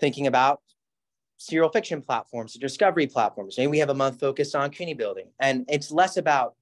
thinking 0.00 0.26
about 0.26 0.60
serial 1.38 1.68
fiction 1.68 2.02
platforms, 2.02 2.54
discovery 2.54 3.06
platforms. 3.06 3.56
Maybe 3.58 3.68
we 3.68 3.78
have 3.78 3.90
a 3.90 3.94
month 3.94 4.18
focused 4.18 4.54
on 4.54 4.70
community 4.70 4.96
building. 4.96 5.26
And 5.40 5.66
it's 5.68 5.90
less 5.90 6.16
about 6.16 6.54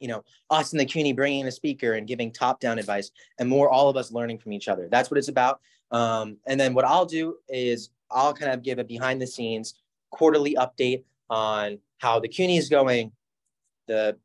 you 0.00 0.08
know, 0.08 0.24
us 0.50 0.72
and 0.72 0.80
the 0.80 0.84
CUNY 0.84 1.12
bringing 1.12 1.40
in 1.40 1.46
a 1.46 1.52
speaker 1.52 1.92
and 1.92 2.06
giving 2.06 2.32
top 2.32 2.58
down 2.58 2.78
advice 2.78 3.10
and 3.38 3.48
more 3.48 3.68
all 3.68 3.88
of 3.88 3.96
us 3.96 4.10
learning 4.10 4.38
from 4.38 4.52
each 4.52 4.66
other. 4.66 4.88
That's 4.90 5.10
what 5.10 5.18
it's 5.18 5.28
about. 5.28 5.60
Um, 5.90 6.38
and 6.46 6.58
then 6.58 6.74
what 6.74 6.84
I'll 6.84 7.06
do 7.06 7.36
is 7.48 7.90
I'll 8.10 8.34
kind 8.34 8.52
of 8.52 8.62
give 8.62 8.78
a 8.78 8.84
behind 8.84 9.20
the 9.20 9.26
scenes 9.26 9.74
quarterly 10.10 10.56
update 10.56 11.04
on 11.28 11.78
how 11.98 12.18
the 12.18 12.28
CUNY 12.28 12.56
is 12.56 12.68
going, 12.68 13.12
the 13.86 14.16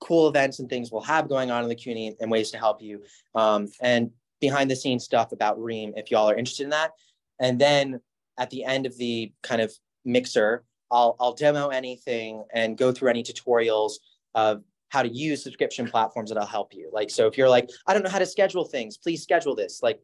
cool 0.00 0.28
events 0.28 0.58
and 0.58 0.68
things 0.68 0.92
we'll 0.92 1.00
have 1.02 1.28
going 1.28 1.50
on 1.50 1.62
in 1.62 1.68
the 1.68 1.74
CUNY 1.74 2.16
and 2.20 2.30
ways 2.30 2.50
to 2.50 2.58
help 2.58 2.80
you. 2.80 3.02
Um, 3.34 3.68
and 3.80 4.10
behind 4.40 4.70
the 4.70 4.76
scenes 4.76 5.04
stuff 5.04 5.32
about 5.32 5.60
Ream 5.60 5.92
if 5.96 6.10
y'all 6.10 6.30
are 6.30 6.36
interested 6.36 6.64
in 6.64 6.70
that. 6.70 6.92
And 7.40 7.58
then 7.58 8.00
at 8.38 8.50
the 8.50 8.64
end 8.64 8.86
of 8.86 8.96
the 8.98 9.32
kind 9.42 9.60
of 9.60 9.72
mixer, 10.04 10.64
I'll, 10.90 11.16
I'll 11.18 11.34
demo 11.34 11.68
anything 11.68 12.44
and 12.52 12.76
go 12.76 12.92
through 12.92 13.10
any 13.10 13.22
tutorials 13.22 13.94
of 14.34 14.62
how 14.90 15.02
to 15.02 15.08
use 15.08 15.42
subscription 15.42 15.88
platforms 15.88 16.30
that'll 16.30 16.46
help 16.46 16.74
you. 16.74 16.88
Like, 16.92 17.10
so 17.10 17.26
if 17.26 17.36
you're 17.36 17.48
like, 17.48 17.70
I 17.86 17.94
don't 17.94 18.04
know 18.04 18.10
how 18.10 18.18
to 18.18 18.26
schedule 18.26 18.64
things, 18.64 18.96
please 18.96 19.22
schedule 19.22 19.54
this. 19.54 19.80
Like 19.82 20.00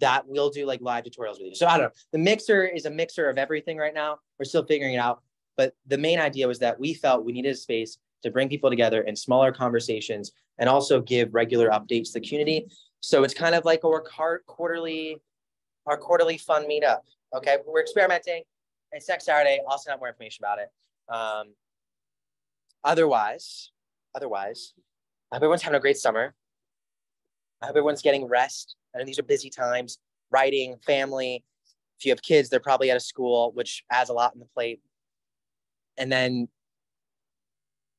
that 0.00 0.26
we'll 0.26 0.50
do 0.50 0.66
like 0.66 0.80
live 0.80 1.04
tutorials 1.04 1.34
with 1.34 1.48
you. 1.48 1.54
So 1.54 1.66
I 1.66 1.78
don't 1.78 1.86
know. 1.86 1.92
The 2.12 2.18
mixer 2.18 2.64
is 2.64 2.86
a 2.86 2.90
mixer 2.90 3.28
of 3.28 3.38
everything 3.38 3.78
right 3.78 3.94
now. 3.94 4.18
We're 4.38 4.44
still 4.44 4.64
figuring 4.64 4.94
it 4.94 4.98
out. 4.98 5.22
But 5.56 5.74
the 5.86 5.98
main 5.98 6.18
idea 6.18 6.48
was 6.48 6.58
that 6.60 6.78
we 6.78 6.94
felt 6.94 7.24
we 7.24 7.32
needed 7.32 7.50
a 7.50 7.56
space 7.56 7.98
to 8.22 8.30
bring 8.30 8.48
people 8.48 8.70
together 8.70 9.02
in 9.02 9.16
smaller 9.16 9.52
conversations 9.52 10.32
and 10.58 10.68
also 10.68 11.00
give 11.00 11.34
regular 11.34 11.70
updates 11.70 12.12
to 12.12 12.20
the 12.20 12.20
community. 12.20 12.66
So 13.00 13.24
it's 13.24 13.34
kind 13.34 13.54
of 13.54 13.64
like 13.64 13.84
our 13.84 14.40
quarterly, 14.46 15.20
our 15.86 15.96
quarterly 15.96 16.38
fun 16.38 16.64
meetup. 16.68 17.00
Okay, 17.34 17.58
we're 17.66 17.80
experimenting. 17.80 18.42
It's 18.92 19.08
next 19.08 19.24
Saturday. 19.24 19.60
I'll 19.68 19.78
send 19.78 19.94
out 19.94 20.00
more 20.00 20.08
information 20.08 20.44
about 20.44 20.58
it. 20.58 20.68
Um, 21.08 21.54
otherwise, 22.84 23.71
otherwise, 24.14 24.74
I 25.30 25.36
hope 25.36 25.42
everyone's 25.42 25.62
having 25.62 25.78
a 25.78 25.80
great 25.80 25.96
summer. 25.96 26.34
I 27.60 27.66
hope 27.66 27.76
everyone's 27.76 28.02
getting 28.02 28.26
rest. 28.26 28.76
I 28.94 28.98
know 28.98 29.04
these 29.04 29.18
are 29.18 29.24
busy 29.24 29.50
times, 29.50 29.98
writing, 30.30 30.76
family. 30.84 31.44
If 31.98 32.06
you 32.06 32.12
have 32.12 32.22
kids, 32.22 32.48
they're 32.48 32.60
probably 32.60 32.90
out 32.90 32.96
of 32.96 33.02
school, 33.02 33.52
which 33.54 33.84
adds 33.90 34.10
a 34.10 34.12
lot 34.12 34.32
on 34.34 34.40
the 34.40 34.48
plate. 34.54 34.80
And 35.96 36.10
then 36.10 36.48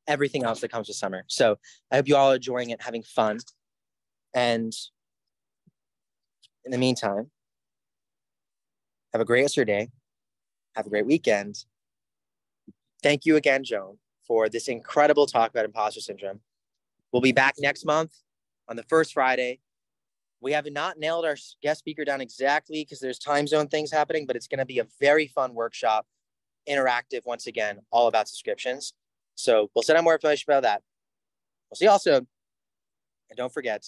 everything 0.07 0.43
else 0.43 0.61
that 0.61 0.71
comes 0.71 0.87
with 0.87 0.97
summer. 0.97 1.23
So 1.27 1.57
I 1.91 1.95
hope 1.95 2.07
you 2.07 2.15
all 2.15 2.31
are 2.31 2.35
enjoying 2.35 2.71
it, 2.71 2.81
having 2.81 3.03
fun. 3.03 3.39
And 4.35 4.73
in 6.65 6.71
the 6.71 6.77
meantime, 6.77 7.29
have 9.13 9.21
a 9.21 9.25
great 9.25 9.43
rest 9.43 9.53
of 9.53 9.57
your 9.57 9.65
day. 9.65 9.89
Have 10.75 10.87
a 10.87 10.89
great 10.89 11.05
weekend. 11.05 11.63
Thank 13.01 13.25
you 13.25 13.35
again, 13.35 13.63
Joan, 13.63 13.97
for 14.27 14.49
this 14.49 14.67
incredible 14.67 15.25
talk 15.25 15.51
about 15.51 15.65
imposter 15.65 16.01
syndrome. 16.01 16.39
We'll 17.11 17.21
be 17.21 17.31
back 17.31 17.55
next 17.59 17.85
month 17.85 18.13
on 18.67 18.75
the 18.75 18.83
first 18.83 19.13
Friday. 19.13 19.59
We 20.41 20.51
have 20.53 20.69
not 20.71 20.97
nailed 20.97 21.25
our 21.25 21.37
guest 21.61 21.79
speaker 21.79 22.03
down 22.03 22.19
exactly 22.19 22.83
because 22.83 22.99
there's 22.99 23.19
time 23.19 23.47
zone 23.47 23.67
things 23.67 23.91
happening, 23.91 24.25
but 24.25 24.35
it's 24.35 24.47
going 24.47 24.59
to 24.59 24.65
be 24.65 24.79
a 24.79 24.87
very 24.99 25.27
fun 25.27 25.53
workshop, 25.53 26.05
interactive 26.69 27.21
once 27.25 27.47
again, 27.47 27.79
all 27.91 28.07
about 28.07 28.27
subscriptions. 28.27 28.93
So 29.35 29.69
we'll 29.73 29.83
send 29.83 29.97
out 29.97 30.03
more 30.03 30.13
information 30.13 30.51
about 30.51 30.63
that. 30.63 30.81
We'll 31.69 31.77
see 31.77 31.85
you 31.85 31.91
all 31.91 31.99
soon. 31.99 32.27
And 33.29 33.37
don't 33.37 33.53
forget, 33.53 33.85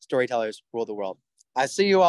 storytellers 0.00 0.62
rule 0.72 0.86
the 0.86 0.94
world. 0.94 1.18
I 1.54 1.66
see 1.66 1.86
you 1.86 1.96
all. 1.96 1.98